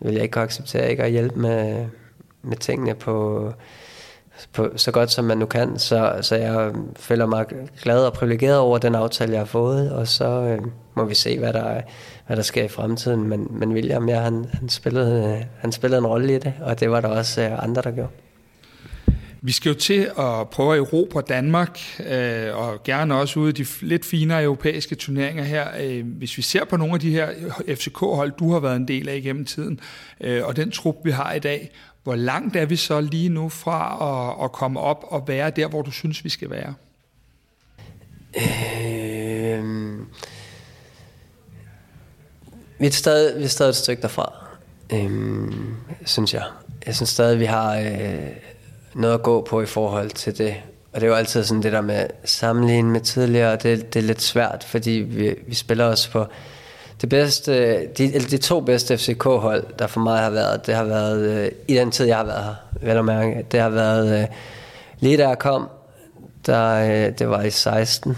vil 0.01 0.15
jeg 0.15 0.23
ikke 0.23 0.33
kunne 0.33 0.43
acceptere 0.43 0.91
ikke 0.91 1.03
at 1.03 1.11
hjælpe 1.11 1.39
med, 1.39 1.87
med 2.43 2.57
tingene 2.57 2.95
på, 2.95 3.53
på, 4.53 4.71
så 4.77 4.91
godt 4.91 5.11
som 5.11 5.25
man 5.25 5.39
nu 5.39 5.47
kan. 5.47 5.79
Så, 5.79 6.19
så 6.21 6.37
jeg 6.37 6.73
føler 6.97 7.27
mig 7.27 7.47
glad 7.83 8.05
og 8.05 8.13
privilegeret 8.13 8.59
over 8.59 8.79
den 8.79 8.95
aftale, 8.95 9.33
jeg 9.33 9.41
har 9.41 9.47
fået, 9.47 9.93
og 9.93 10.09
så 10.09 10.25
øh, 10.25 10.59
må 10.95 11.05
vi 11.05 11.15
se, 11.15 11.39
hvad 11.39 11.53
der, 11.53 11.81
hvad 12.27 12.37
der 12.37 12.43
sker 12.43 12.65
i 12.65 12.69
fremtiden. 12.69 13.29
Men, 13.29 13.47
men 13.51 13.73
William, 13.73 14.09
ja, 14.09 14.21
han, 14.21 14.47
han, 14.53 14.69
spillede, 14.69 15.45
han 15.59 15.73
spillede 15.73 15.99
en 15.99 16.07
rolle 16.07 16.35
i 16.35 16.39
det, 16.39 16.53
og 16.61 16.81
det 16.81 16.91
var 16.91 17.01
der 17.01 17.09
også 17.09 17.43
øh, 17.43 17.65
andre, 17.65 17.83
der 17.83 17.91
gjorde. 17.91 18.11
Vi 19.43 19.53
skal 19.53 19.71
jo 19.71 19.75
til 19.75 20.11
at 20.19 20.49
prøve 20.51 20.75
at 20.75 20.79
erobre 20.79 21.23
Danmark, 21.29 21.81
øh, 22.11 22.57
og 22.57 22.83
gerne 22.83 23.15
også 23.15 23.41
ude 23.41 23.51
i 23.51 23.53
de 23.53 23.67
lidt 23.81 24.05
finere 24.05 24.43
europæiske 24.43 24.95
turneringer 24.95 25.45
her. 25.45 25.67
Øh, 25.81 26.07
hvis 26.07 26.37
vi 26.37 26.43
ser 26.43 26.65
på 26.65 26.77
nogle 26.77 26.95
af 26.95 27.01
de 27.01 27.11
her 27.11 27.29
FCK-hold, 27.69 28.33
du 28.39 28.53
har 28.53 28.61
været 28.61 28.77
en 28.77 28.89
del 28.89 29.09
af 29.09 29.17
igennem 29.17 29.45
tiden, 29.45 29.81
øh, 30.21 30.45
og 30.45 30.57
den 30.57 30.71
trup, 30.71 30.97
vi 31.05 31.11
har 31.11 31.33
i 31.33 31.39
dag, 31.39 31.71
hvor 32.03 32.15
langt 32.15 32.57
er 32.57 32.67
vi 32.67 32.77
så 32.77 33.01
lige 33.01 33.29
nu 33.29 33.49
fra 33.49 33.99
at, 34.41 34.45
at 34.45 34.53
komme 34.53 34.81
op 34.81 35.05
og 35.09 35.29
være 35.29 35.51
der, 35.51 35.69
hvor 35.69 35.83
du 35.83 35.91
synes, 35.91 36.25
vi 36.25 36.29
skal 36.29 36.51
være? 36.51 36.75
Øh, 38.37 39.99
vi, 42.79 42.87
er 42.87 42.91
stadig, 42.91 43.39
vi 43.39 43.45
er 43.45 43.49
stadig 43.49 43.71
et 43.71 43.77
stykke 43.77 44.03
derfra, 44.03 44.33
øh, 44.93 45.53
synes 46.05 46.35
jeg. 46.35 46.45
Jeg 46.87 46.95
synes 46.95 47.11
stadig, 47.11 47.41
vi 47.41 47.45
har... 47.45 47.77
Øh, 47.79 48.31
noget 48.99 49.15
at 49.15 49.23
gå 49.23 49.41
på 49.41 49.63
i 49.63 49.67
forhold 49.67 50.11
til 50.11 50.39
det. 50.39 50.55
Og 50.93 51.01
det 51.01 51.07
er 51.07 51.11
jo 51.11 51.17
altid 51.17 51.45
sådan 51.45 51.63
det 51.63 51.73
der 51.73 51.81
med 51.81 52.07
sammenligning 52.25 52.93
med 52.93 53.01
tidligere, 53.01 53.57
det, 53.57 53.95
det 53.95 54.01
er 54.01 54.07
lidt 54.07 54.23
svært, 54.23 54.65
fordi 54.65 54.91
vi, 54.91 55.35
vi 55.47 55.55
spiller 55.55 55.85
os 55.85 56.09
på 56.09 56.27
det 57.01 57.09
bedste, 57.09 57.53
de, 57.87 58.15
eller 58.15 58.29
de 58.29 58.39
to 58.39 58.61
bedste 58.61 58.99
FCK-hold, 58.99 59.65
der 59.79 59.87
for 59.87 60.01
mig 60.01 60.19
har 60.19 60.31
været, 60.31 60.67
det 60.67 60.75
har 60.75 60.85
været, 60.85 61.21
øh, 61.21 61.51
i 61.69 61.75
den 61.75 61.91
tid, 61.91 62.07
jeg 62.07 62.17
har 62.17 62.25
været 62.25 62.45
her, 62.45 62.55
vel 62.81 62.97
at 62.97 63.05
mærke, 63.05 63.47
det 63.53 63.61
har 63.61 63.69
været, 63.69 64.21
øh, 64.21 64.27
lige 65.01 65.17
da 65.17 65.29
jeg 65.29 65.39
kom, 65.39 65.69
der, 66.47 66.75
øh, 66.75 67.19
det 67.19 67.29
var 67.29 67.43
i 67.43 67.51
16, 67.51 68.17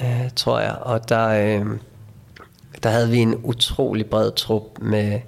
øh, 0.00 0.30
tror 0.36 0.60
jeg, 0.60 0.74
og 0.80 1.08
der, 1.08 1.28
øh, 1.28 1.66
der 2.82 2.90
havde 2.90 3.10
vi 3.10 3.18
en 3.18 3.34
utrolig 3.42 4.06
bred 4.06 4.30
trup 4.32 4.62
med 4.80 5.20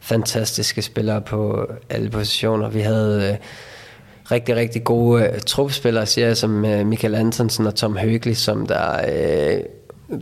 fantastiske 0.00 0.82
spillere 0.82 1.20
på 1.20 1.66
alle 1.90 2.10
positioner. 2.10 2.68
Vi 2.68 2.80
havde 2.80 3.30
øh, 3.30 3.36
rigtig, 4.30 4.56
rigtig 4.56 4.84
gode 4.84 5.24
øh, 5.24 5.40
trupspillere, 5.40 6.06
siger 6.06 6.26
jeg, 6.26 6.36
som 6.36 6.64
øh, 6.64 6.86
Michael 6.86 7.14
Antonsen 7.14 7.66
og 7.66 7.74
Tom 7.74 7.96
Høgli, 7.96 8.34
som 8.34 8.66
der 8.66 9.00
øh, 9.08 9.60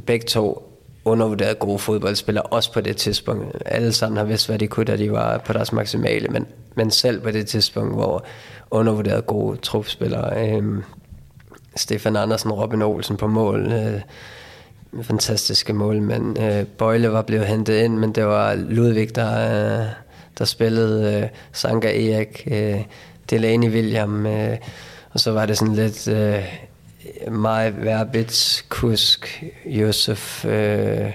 begge 0.06 0.26
to 0.26 0.71
undervurderet 1.05 1.59
gode 1.59 1.78
fodboldspillere, 1.78 2.44
også 2.44 2.72
på 2.72 2.80
det 2.80 2.96
tidspunkt. 2.96 3.57
Alle 3.66 3.92
sammen 3.92 4.16
har 4.16 4.24
vidst, 4.24 4.48
hvad 4.48 4.59
de 4.59 4.66
kunne, 4.66 4.84
da 4.84 4.96
de 4.96 5.12
var 5.12 5.38
på 5.38 5.53
deres 5.53 5.72
maksimale, 5.72 6.28
men, 6.28 6.46
men 6.74 6.90
selv 6.90 7.20
på 7.20 7.30
det 7.30 7.46
tidspunkt, 7.46 7.94
hvor 7.94 8.24
undervurderet 8.70 9.26
gode 9.26 9.57
trupspillere. 9.57 10.48
øh, 10.48 10.82
Stefan 11.76 12.16
Andersen, 12.16 12.53
Robin 12.53 12.82
Olsen 12.82 13.16
på 13.16 13.26
mål, 13.26 13.72
øh, 13.72 14.00
fantastiske 15.03 15.72
mål, 15.72 16.03
men 16.03 16.36
uh, 16.38 16.59
øh, 16.59 16.64
Bøjle 16.64 17.12
var 17.12 17.22
blevet 17.22 17.46
hentet 17.46 17.84
ind, 17.84 17.98
men 17.98 18.12
det 18.12 18.26
var 18.26 18.55
Ludvig, 18.55 19.16
der, 19.16 19.80
øh, 19.80 19.86
der 20.38 20.44
spillede 20.44 21.22
øh, 21.22 21.28
Sanka 21.53 21.88
Erik, 21.88 22.48
øh, 22.50 22.80
Delaney 23.30 23.68
William, 23.68 24.26
øh, 24.26 24.57
og 25.11 25.20
så 25.20 25.32
var 25.32 25.46
det 25.46 25.59
sådan 25.59 25.74
lidt 25.74 26.09
øh, 26.09 26.44
mig, 27.30 27.84
Verbitz, 27.84 28.62
Kusk, 28.68 29.44
Josef, 29.66 30.44
øh, 30.44 31.12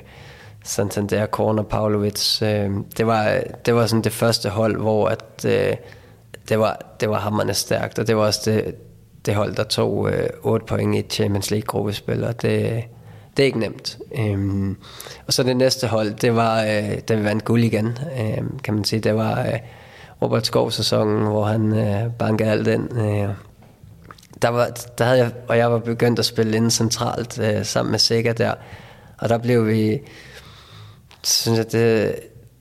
Santander, 0.63 1.25
Korner, 1.25 1.63
Pavlovic. 1.63 2.41
Øh, 2.41 2.71
det, 2.97 3.07
var, 3.07 3.39
det 3.65 3.75
var 3.75 3.85
sådan 3.87 4.03
det 4.03 4.11
første 4.11 4.49
hold, 4.49 4.77
hvor 4.77 5.07
at, 5.07 5.45
øh, 5.45 5.75
det, 6.49 6.59
var, 6.59 6.95
det 6.99 7.09
var 7.09 7.19
hammerne 7.19 7.53
stærkt, 7.53 7.99
og 7.99 8.07
det 8.07 8.17
var 8.17 8.25
også 8.25 8.51
det, 8.51 8.75
det 9.25 9.35
hold, 9.35 9.55
der 9.55 9.63
tog 9.63 10.11
øh, 10.11 10.29
8 10.41 10.65
point 10.65 10.95
i 10.95 11.01
Champions 11.01 11.51
League-gruppespil, 11.51 12.23
og 12.23 12.41
det, 12.41 12.83
det 13.37 13.43
er 13.43 13.45
ikke 13.45 13.59
nemt. 13.59 13.97
Øhm, 14.19 14.77
og 15.27 15.33
så 15.33 15.43
det 15.43 15.57
næste 15.57 15.87
hold, 15.87 16.13
det 16.13 16.35
var, 16.35 16.61
øh, 16.61 16.99
da 17.07 17.15
vi 17.15 17.23
vandt 17.23 17.45
guld 17.45 17.63
igen, 17.63 17.97
øh, 18.19 18.43
kan 18.63 18.73
man 18.73 18.83
sige. 18.83 18.99
Det 18.99 19.15
var 19.15 19.39
øh, 19.41 19.59
Robert 20.21 20.45
Skov-sæsonen, 20.45 21.23
hvor 21.23 21.43
han 21.43 21.73
øh, 21.73 22.11
bankede 22.19 22.49
alt 22.49 22.67
ind. 22.67 22.99
Øh, 22.99 23.29
der, 24.41 24.49
var, 24.49 24.69
der 24.97 25.05
havde 25.05 25.17
jeg, 25.17 25.31
og 25.47 25.57
jeg 25.57 25.71
var 25.71 25.79
begyndt 25.79 26.19
at 26.19 26.25
spille 26.25 26.57
ind 26.57 26.71
centralt 26.71 27.39
øh, 27.39 27.65
sammen 27.65 27.91
med 27.91 27.99
Sega 27.99 28.31
der, 28.31 28.53
og 29.17 29.29
der 29.29 29.37
blev 29.37 29.67
vi, 29.67 29.99
synes 31.23 31.57
jeg, 31.57 31.71
det, 31.71 32.15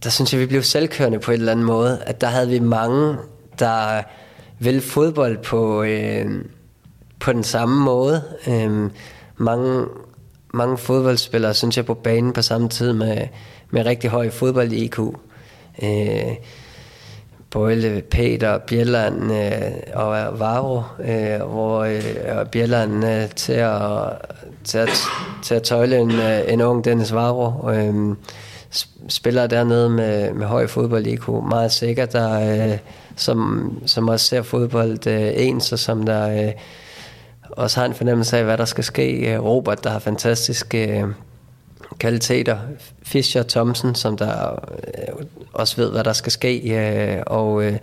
der 0.05 0.11
synes 0.11 0.33
jeg, 0.33 0.41
vi 0.41 0.47
blev 0.47 0.63
selvkørende 0.63 1.19
på 1.19 1.31
en 1.31 1.39
eller 1.39 1.53
anden 1.53 1.67
måde, 1.67 2.03
at 2.07 2.21
der 2.21 2.27
havde 2.27 2.49
vi 2.49 2.59
mange, 2.59 3.17
der 3.59 4.03
ville 4.59 4.81
fodbold 4.81 5.39
på, 5.39 5.83
øh, 5.83 6.45
på 7.21 7.33
den 7.33 7.45
samme 7.45 7.85
måde. 7.85 8.23
Øh, 8.49 8.91
mange, 9.37 9.87
mange 10.55 10.79
fodboldspillere, 10.79 11.55
synes 11.55 11.77
jeg, 11.77 11.87
på 11.87 11.95
banen 11.95 12.33
på 12.33 12.43
samme 12.43 12.69
tid 12.69 12.93
med, 12.93 13.29
med 13.71 13.87
rigtig 13.87 14.11
høj 14.11 14.31
fodbold-IQ. 14.31 14.99
Øh, 15.83 16.37
både 17.57 18.03
Peter, 18.11 18.59
Bjelland 18.59 19.33
øh, 19.33 19.73
og 19.95 20.39
Varro, 20.39 20.83
øh, 21.01 21.49
hvor 21.49 21.85
øh, 21.85 22.47
Bjelland 22.53 23.05
øh, 23.05 23.29
til, 23.31 23.53
at, 23.53 23.81
til, 24.65 24.79
at, 24.79 24.91
til 25.43 25.55
at 25.55 25.63
tøjle 25.63 25.99
en, 25.99 26.11
øh, 26.11 26.41
en 26.49 26.61
ung 26.61 26.85
Dennis 26.85 27.15
Varro, 27.15 27.71
Øh, 27.71 28.17
spiller 29.09 29.47
dernede 29.47 29.91
med, 29.91 30.33
med 30.33 30.47
høj 30.47 30.67
fodbold 30.67 31.07
IQ, 31.07 31.29
meget 31.29 31.73
sikkert, 31.73 32.13
der, 32.13 32.69
øh, 32.71 32.79
som, 33.17 33.73
som 33.87 34.09
også 34.09 34.27
ser 34.27 34.43
fodbold 34.43 35.07
øh, 35.07 35.33
ens, 35.35 35.73
og 35.73 35.79
som 35.79 36.03
der 36.03 36.47
øh, 36.47 36.53
også 37.51 37.81
har 37.81 37.87
en 37.87 37.95
fornemmelse 37.95 38.39
af, 38.39 38.45
hvad 38.45 38.59
der 38.59 38.65
skal 38.65 38.85
ske. 38.85 39.35
Øh, 39.35 39.45
Robert, 39.45 39.85
der 39.85 39.91
har 39.91 39.99
fantastisk 39.99 40.75
øh, 40.75 41.05
kvaliteter. 41.99 42.59
Fischer 43.03 43.43
Thomsen, 43.43 43.95
som 43.95 44.17
der 44.17 44.53
øh, 44.53 45.27
også 45.53 45.77
ved, 45.77 45.91
hvad 45.91 46.05
der 46.05 46.13
skal 46.13 46.33
ske. 46.33 46.59
Øh, 46.59 47.23
og, 47.27 47.65
øh, 47.65 47.77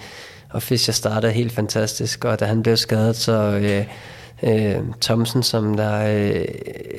og 0.49 0.61
Fischer 0.61 0.93
startede 0.93 1.32
helt 1.32 1.51
fantastisk, 1.51 2.26
og 2.26 2.39
da 2.39 2.45
han 2.45 2.64
blev 2.64 2.78
skadet, 2.78 3.16
så 3.16 3.34
øh, 3.34 3.86
øh, 4.43 4.80
Thomsen, 5.01 5.43
som 5.43 5.78
der 5.78 6.07
øh, 6.07 6.45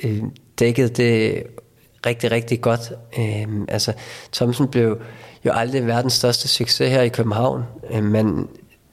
øh 0.05 0.23
dækkede 0.59 0.89
det 0.89 1.43
rigtig, 2.07 2.31
rigtig 2.31 2.61
godt. 2.61 2.93
Øh, 3.19 3.47
altså, 3.69 3.93
Thomsen 4.33 4.69
blev 4.69 4.99
jo 5.45 5.53
aldrig 5.53 5.87
verdens 5.87 6.13
største 6.13 6.49
succes 6.49 6.91
her 6.91 7.03
i 7.03 7.09
København, 7.09 7.65
øh, 7.91 8.05
men 8.05 8.49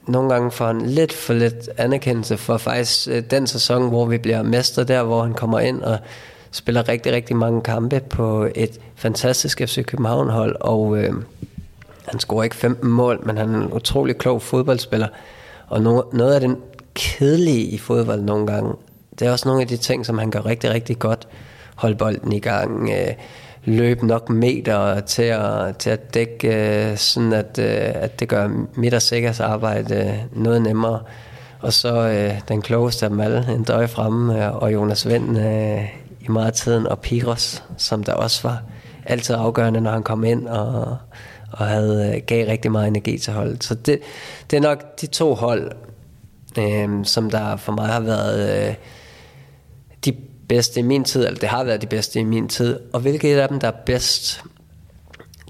nogle 0.07 0.33
gange 0.33 0.51
får 0.51 0.67
han 0.67 0.81
lidt 0.81 1.13
for 1.13 1.33
lidt 1.33 1.69
anerkendelse 1.77 2.37
for 2.37 2.57
faktisk 2.57 3.07
øh, 3.07 3.23
den 3.31 3.47
sæson, 3.47 3.89
hvor 3.89 4.05
vi 4.05 4.17
bliver 4.17 4.43
mester 4.43 4.83
der, 4.83 5.03
hvor 5.03 5.23
han 5.23 5.33
kommer 5.33 5.59
ind 5.59 5.81
og 5.81 5.97
spiller 6.51 6.89
rigtig, 6.89 7.13
rigtig 7.13 7.35
mange 7.35 7.61
kampe 7.61 7.99
på 7.99 8.47
et 8.55 8.79
fantastisk 8.95 9.57
FC 9.57 9.85
København-hold, 9.85 10.55
og 10.59 10.97
øh, 10.97 11.13
han 12.07 12.19
scorer 12.19 12.43
ikke 12.43 12.55
15 12.55 12.89
mål, 12.89 13.19
men 13.25 13.37
han 13.37 13.55
er 13.55 13.59
en 13.59 13.73
utrolig 13.73 14.17
klog 14.17 14.41
fodboldspiller. 14.41 15.07
Og 15.67 15.81
no, 15.81 16.01
noget 16.13 16.33
af 16.33 16.41
den 16.41 16.57
kedelige 16.93 17.63
i 17.63 17.77
fodbold 17.77 18.21
nogle 18.21 18.47
gange, 18.47 18.73
det 19.19 19.27
er 19.27 19.31
også 19.31 19.47
nogle 19.47 19.61
af 19.61 19.67
de 19.67 19.77
ting, 19.77 20.05
som 20.05 20.17
han 20.17 20.31
gør 20.31 20.45
rigtig, 20.45 20.69
rigtig 20.69 20.99
godt. 20.99 21.27
Holde 21.75 21.95
bolden 21.95 22.31
i 22.31 22.39
gang, 22.39 22.89
øh, 22.89 23.13
løb 23.63 24.03
nok 24.03 24.29
meter 24.29 24.99
til 24.99 25.23
at, 25.23 25.77
til 25.77 25.89
at 25.89 26.13
dække, 26.13 26.47
øh, 26.89 26.97
sådan 26.97 27.33
at, 27.33 27.59
øh, 27.59 27.91
at 27.95 28.19
det 28.19 28.27
gør 28.27 28.49
midt 28.75 28.93
og 28.93 29.01
sikkers 29.01 29.39
arbejde 29.39 29.95
øh, 29.95 30.43
noget 30.43 30.61
nemmere. 30.61 30.99
Og 31.59 31.73
så 31.73 32.07
øh, 32.07 32.39
den 32.47 32.61
klogeste 32.61 33.05
af 33.05 33.09
dem 33.09 33.19
alle, 33.19 33.47
en 33.49 33.63
døje 33.63 33.87
fremme, 33.87 34.45
øh, 34.45 34.55
og 34.55 34.73
Jonas 34.73 35.07
Vind 35.07 35.37
øh, 35.37 36.00
meget 36.31 36.47
af 36.47 36.53
tiden, 36.53 36.87
og 36.87 36.99
Piros, 36.99 37.63
som 37.77 38.03
der 38.03 38.13
også 38.13 38.47
var 38.47 38.63
altid 39.05 39.35
afgørende, 39.35 39.81
når 39.81 39.91
han 39.91 40.03
kom 40.03 40.23
ind 40.23 40.47
og, 40.47 40.97
og 41.51 41.67
havde, 41.67 42.15
øh, 42.15 42.21
gav 42.27 42.47
rigtig 42.47 42.71
meget 42.71 42.87
energi 42.87 43.17
til 43.17 43.33
holdet. 43.33 43.63
Så 43.63 43.75
det, 43.75 43.99
det 44.51 44.57
er 44.57 44.61
nok 44.61 45.01
de 45.01 45.07
to 45.07 45.33
hold, 45.33 45.71
øh, 46.59 46.89
som 47.03 47.29
der 47.29 47.55
for 47.55 47.71
mig 47.71 47.87
har 47.87 47.99
været 47.99 48.67
øh, 48.67 48.75
de 50.05 50.13
bedste 50.49 50.79
i 50.79 50.83
min 50.83 51.03
tid, 51.03 51.25
eller 51.25 51.39
det 51.39 51.49
har 51.49 51.63
været 51.63 51.81
de 51.81 51.87
bedste 51.87 52.19
i 52.19 52.23
min 52.23 52.47
tid. 52.47 52.79
Og 52.93 52.99
hvilket 52.99 53.37
af 53.37 53.47
dem, 53.47 53.59
der 53.59 53.67
er 53.67 53.77
bedst, 53.85 54.43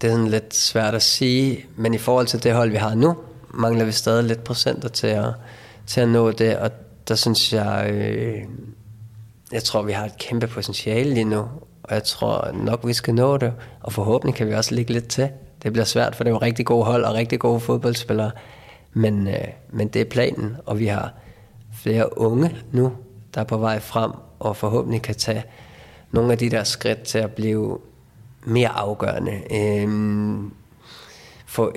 det 0.01 0.07
er 0.07 0.11
sådan 0.11 0.27
lidt 0.27 0.55
svært 0.55 0.95
at 0.95 1.01
sige, 1.01 1.65
men 1.75 1.93
i 1.93 1.97
forhold 1.97 2.27
til 2.27 2.43
det 2.43 2.53
hold, 2.53 2.69
vi 2.71 2.77
har 2.77 2.95
nu, 2.95 3.17
mangler 3.53 3.85
vi 3.85 3.91
stadig 3.91 4.23
lidt 4.23 4.43
procenter 4.43 4.89
til 4.89 5.07
at, 5.07 5.33
til 5.87 6.01
at 6.01 6.09
nå 6.09 6.31
det, 6.31 6.57
og 6.57 6.71
der 7.07 7.15
synes 7.15 7.53
jeg, 7.53 7.89
øh, 7.93 8.37
jeg 9.51 9.63
tror, 9.63 9.81
vi 9.81 9.91
har 9.91 10.05
et 10.05 10.17
kæmpe 10.17 10.47
potentiale 10.47 11.13
lige 11.13 11.23
nu, 11.23 11.39
og 11.83 11.93
jeg 11.93 12.03
tror 12.03 12.51
nok, 12.51 12.87
vi 12.87 12.93
skal 12.93 13.15
nå 13.15 13.37
det, 13.37 13.53
og 13.81 13.93
forhåbentlig 13.93 14.35
kan 14.35 14.47
vi 14.47 14.53
også 14.53 14.75
ligge 14.75 14.93
lidt 14.93 15.07
til. 15.07 15.29
Det 15.63 15.73
bliver 15.73 15.85
svært, 15.85 16.15
for 16.15 16.23
det 16.23 16.31
er 16.31 16.33
jo 16.33 16.41
rigtig 16.41 16.65
gode 16.65 16.85
hold 16.85 17.03
og 17.03 17.13
rigtig 17.13 17.39
gode 17.39 17.59
fodboldspillere, 17.59 18.31
men, 18.93 19.27
øh, 19.27 19.47
men 19.69 19.87
det 19.87 20.01
er 20.01 20.05
planen, 20.05 20.57
og 20.65 20.79
vi 20.79 20.85
har 20.85 21.13
flere 21.73 22.17
unge 22.17 22.55
nu, 22.71 22.91
der 23.33 23.41
er 23.41 23.45
på 23.45 23.57
vej 23.57 23.79
frem, 23.79 24.11
og 24.39 24.57
forhåbentlig 24.57 25.01
kan 25.01 25.15
tage 25.15 25.43
nogle 26.11 26.31
af 26.31 26.37
de 26.37 26.49
der 26.49 26.63
skridt 26.63 27.03
til 27.03 27.17
at 27.17 27.31
blive 27.31 27.79
mere 28.45 28.69
afgørende. 28.69 29.41
Øhm, 29.51 30.51
for, 31.45 31.73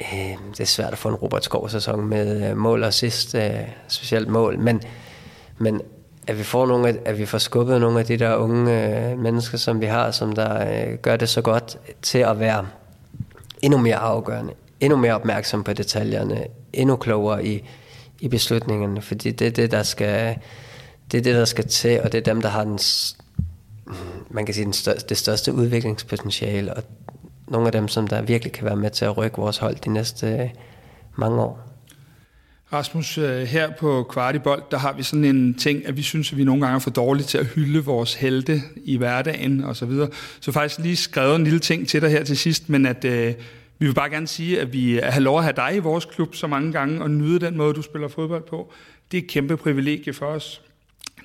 øh, 0.00 0.36
det 0.50 0.60
er 0.60 0.64
svært 0.64 0.92
at 0.92 0.98
få 0.98 1.08
en 1.08 1.14
Robert 1.14 1.44
Skov-sæson 1.44 2.06
med 2.06 2.50
øh, 2.50 2.56
mål 2.56 2.82
og 2.82 2.94
sidst, 2.94 3.34
øh, 3.34 3.60
specielt 3.88 4.28
mål, 4.28 4.58
men, 4.58 4.82
men 5.58 5.80
at 6.26 6.38
vi 6.38 6.42
får 6.42 6.66
nogle 6.66 6.88
af, 6.88 6.96
at 7.04 7.18
vi 7.18 7.26
får 7.26 7.38
skubbet 7.38 7.80
nogle 7.80 8.00
af 8.00 8.06
de 8.06 8.16
der 8.16 8.34
unge 8.34 8.88
øh, 9.10 9.18
mennesker, 9.18 9.58
som 9.58 9.80
vi 9.80 9.86
har, 9.86 10.10
som 10.10 10.32
der 10.32 10.86
øh, 10.88 10.94
gør 10.94 11.16
det 11.16 11.28
så 11.28 11.42
godt 11.42 11.78
til 12.02 12.18
at 12.18 12.40
være 12.40 12.66
endnu 13.62 13.78
mere 13.78 13.96
afgørende, 13.96 14.52
endnu 14.80 14.98
mere 14.98 15.14
opmærksom 15.14 15.64
på 15.64 15.72
detaljerne, 15.72 16.46
endnu 16.72 16.96
klogere 16.96 17.46
i, 17.46 17.64
i 18.20 18.28
beslutningerne, 18.28 19.02
fordi 19.02 19.30
det 19.30 19.46
er 19.46 19.50
det, 19.50 19.70
der 19.70 19.82
skal, 19.82 20.36
det 21.12 21.18
er 21.18 21.22
det, 21.22 21.34
der 21.34 21.44
skal 21.44 21.68
til, 21.68 22.00
og 22.02 22.12
det 22.12 22.18
er 22.18 22.32
dem, 22.32 22.42
der 22.42 22.48
har 22.48 22.64
den, 22.64 22.78
man 24.30 24.46
kan 24.46 24.54
sige, 24.54 24.64
den 24.64 24.72
største, 24.72 25.08
det 25.08 25.16
største 25.16 25.52
udviklingspotentiale, 25.52 26.74
og 26.74 26.82
nogle 27.48 27.66
af 27.68 27.72
dem, 27.72 27.88
som 27.88 28.06
der 28.06 28.22
virkelig 28.22 28.52
kan 28.52 28.64
være 28.64 28.76
med 28.76 28.90
til 28.90 29.04
at 29.04 29.16
rykke 29.16 29.36
vores 29.36 29.58
hold 29.58 29.76
de 29.76 29.90
næste 29.90 30.26
øh, 30.26 30.50
mange 31.16 31.42
år. 31.42 31.65
Rasmus, 32.72 33.18
øh, 33.18 33.42
her 33.42 33.70
på 33.78 34.02
Kvartibold, 34.02 34.62
der 34.70 34.78
har 34.78 34.92
vi 34.92 35.02
sådan 35.02 35.24
en 35.24 35.54
ting, 35.54 35.86
at 35.86 35.96
vi 35.96 36.02
synes, 36.02 36.32
at 36.32 36.38
vi 36.38 36.44
nogle 36.44 36.60
gange 36.60 36.74
er 36.74 36.78
for 36.78 36.90
dårlige 36.90 37.26
til 37.26 37.38
at 37.38 37.46
hylde 37.46 37.84
vores 37.84 38.14
helte 38.14 38.62
i 38.84 38.96
hverdagen 38.96 39.64
og 39.64 39.76
så 39.76 39.86
videre. 39.86 40.08
Så 40.40 40.52
faktisk 40.52 40.80
lige 40.80 40.96
skrevet 40.96 41.36
en 41.36 41.44
lille 41.44 41.58
ting 41.58 41.88
til 41.88 42.02
dig 42.02 42.10
her 42.10 42.24
til 42.24 42.36
sidst, 42.36 42.68
men 42.68 42.86
at 42.86 43.04
øh, 43.04 43.34
vi 43.78 43.86
vil 43.86 43.94
bare 43.94 44.10
gerne 44.10 44.26
sige, 44.26 44.60
at 44.60 44.72
vi 44.72 45.00
har 45.02 45.20
lov 45.20 45.38
at 45.38 45.44
have 45.44 45.56
dig 45.56 45.76
i 45.76 45.78
vores 45.78 46.04
klub 46.04 46.34
så 46.34 46.46
mange 46.46 46.72
gange 46.72 47.02
og 47.02 47.10
nyde 47.10 47.38
den 47.38 47.56
måde, 47.56 47.74
du 47.74 47.82
spiller 47.82 48.08
fodbold 48.08 48.42
på. 48.42 48.72
Det 49.10 49.18
er 49.18 49.22
et 49.22 49.28
kæmpe 49.28 49.56
privilegie 49.56 50.12
for 50.12 50.26
os. 50.26 50.62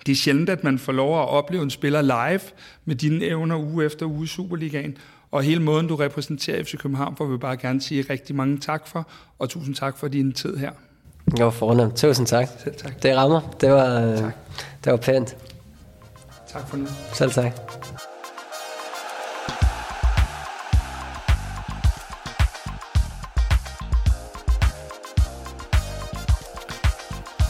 Det 0.06 0.12
er 0.12 0.16
sjældent, 0.16 0.50
at 0.50 0.64
man 0.64 0.80
får 0.80 0.92
lov 0.92 1.22
at 1.22 1.28
opleve 1.28 1.64
en 1.64 1.70
spiller 1.70 2.02
live 2.02 2.42
med 2.86 2.96
dine 2.96 3.26
evner 3.26 3.58
uge 3.58 3.86
efter 3.86 4.06
uge 4.06 4.24
i 4.24 4.28
Superligaen. 4.28 4.98
Og 5.32 5.44
hele 5.44 5.62
måden, 5.62 5.88
du 5.88 5.96
repræsenterer 5.96 6.64
FC 6.64 6.78
København, 6.78 7.18
får 7.18 7.26
vi 7.26 7.38
bare 7.38 7.58
gerne 7.58 7.82
sige 7.82 8.06
rigtig 8.10 8.36
mange 8.36 8.58
tak 8.58 8.88
for, 8.88 9.10
og 9.40 9.50
tusind 9.50 9.76
tak 9.76 9.98
for 9.98 10.08
din 10.08 10.32
tid 10.34 10.58
her. 10.58 10.72
Det 11.32 11.46
var 11.46 11.52
fornemt. 11.52 11.96
Tusind 11.96 12.28
tak. 12.28 12.50
Selv 12.64 12.76
tak. 12.76 13.04
Det 13.04 13.18
rammer. 13.18 13.42
Det 13.62 13.72
var, 13.72 14.16
tak. 14.16 14.34
det 14.84 14.92
var 14.92 14.98
pænt. 14.98 15.38
Tak 16.48 16.68
for 16.68 16.78
nu. 16.78 16.88
Selv 17.14 17.32
tak. 17.32 17.52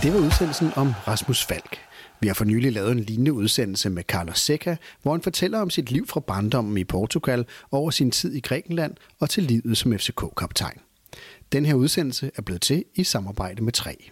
Det 0.03 0.13
var 0.13 0.19
udsendelsen 0.19 0.71
om 0.75 0.93
Rasmus 1.07 1.45
Falk. 1.45 1.77
Vi 2.19 2.27
har 2.27 2.34
for 2.34 2.45
nylig 2.45 2.71
lavet 2.71 2.91
en 2.91 2.99
lignende 2.99 3.34
udsendelse 3.34 3.89
med 3.89 4.03
Carlos 4.03 4.39
Seca, 4.39 4.77
hvor 5.01 5.11
han 5.11 5.21
fortæller 5.21 5.59
om 5.59 5.69
sit 5.69 5.91
liv 5.91 6.07
fra 6.07 6.19
barndommen 6.19 6.77
i 6.77 6.84
Portugal, 6.84 7.45
over 7.71 7.91
sin 7.91 8.11
tid 8.11 8.34
i 8.34 8.39
Grækenland 8.39 8.95
og 9.19 9.29
til 9.29 9.43
livet 9.43 9.77
som 9.77 9.93
FCK-kaptajn. 9.97 10.77
Den 11.52 11.66
her 11.66 11.74
udsendelse 11.74 12.32
er 12.36 12.41
blevet 12.41 12.62
til 12.62 12.86
i 12.95 13.04
samarbejde 13.04 13.64
med 13.64 13.74
3. 13.74 14.12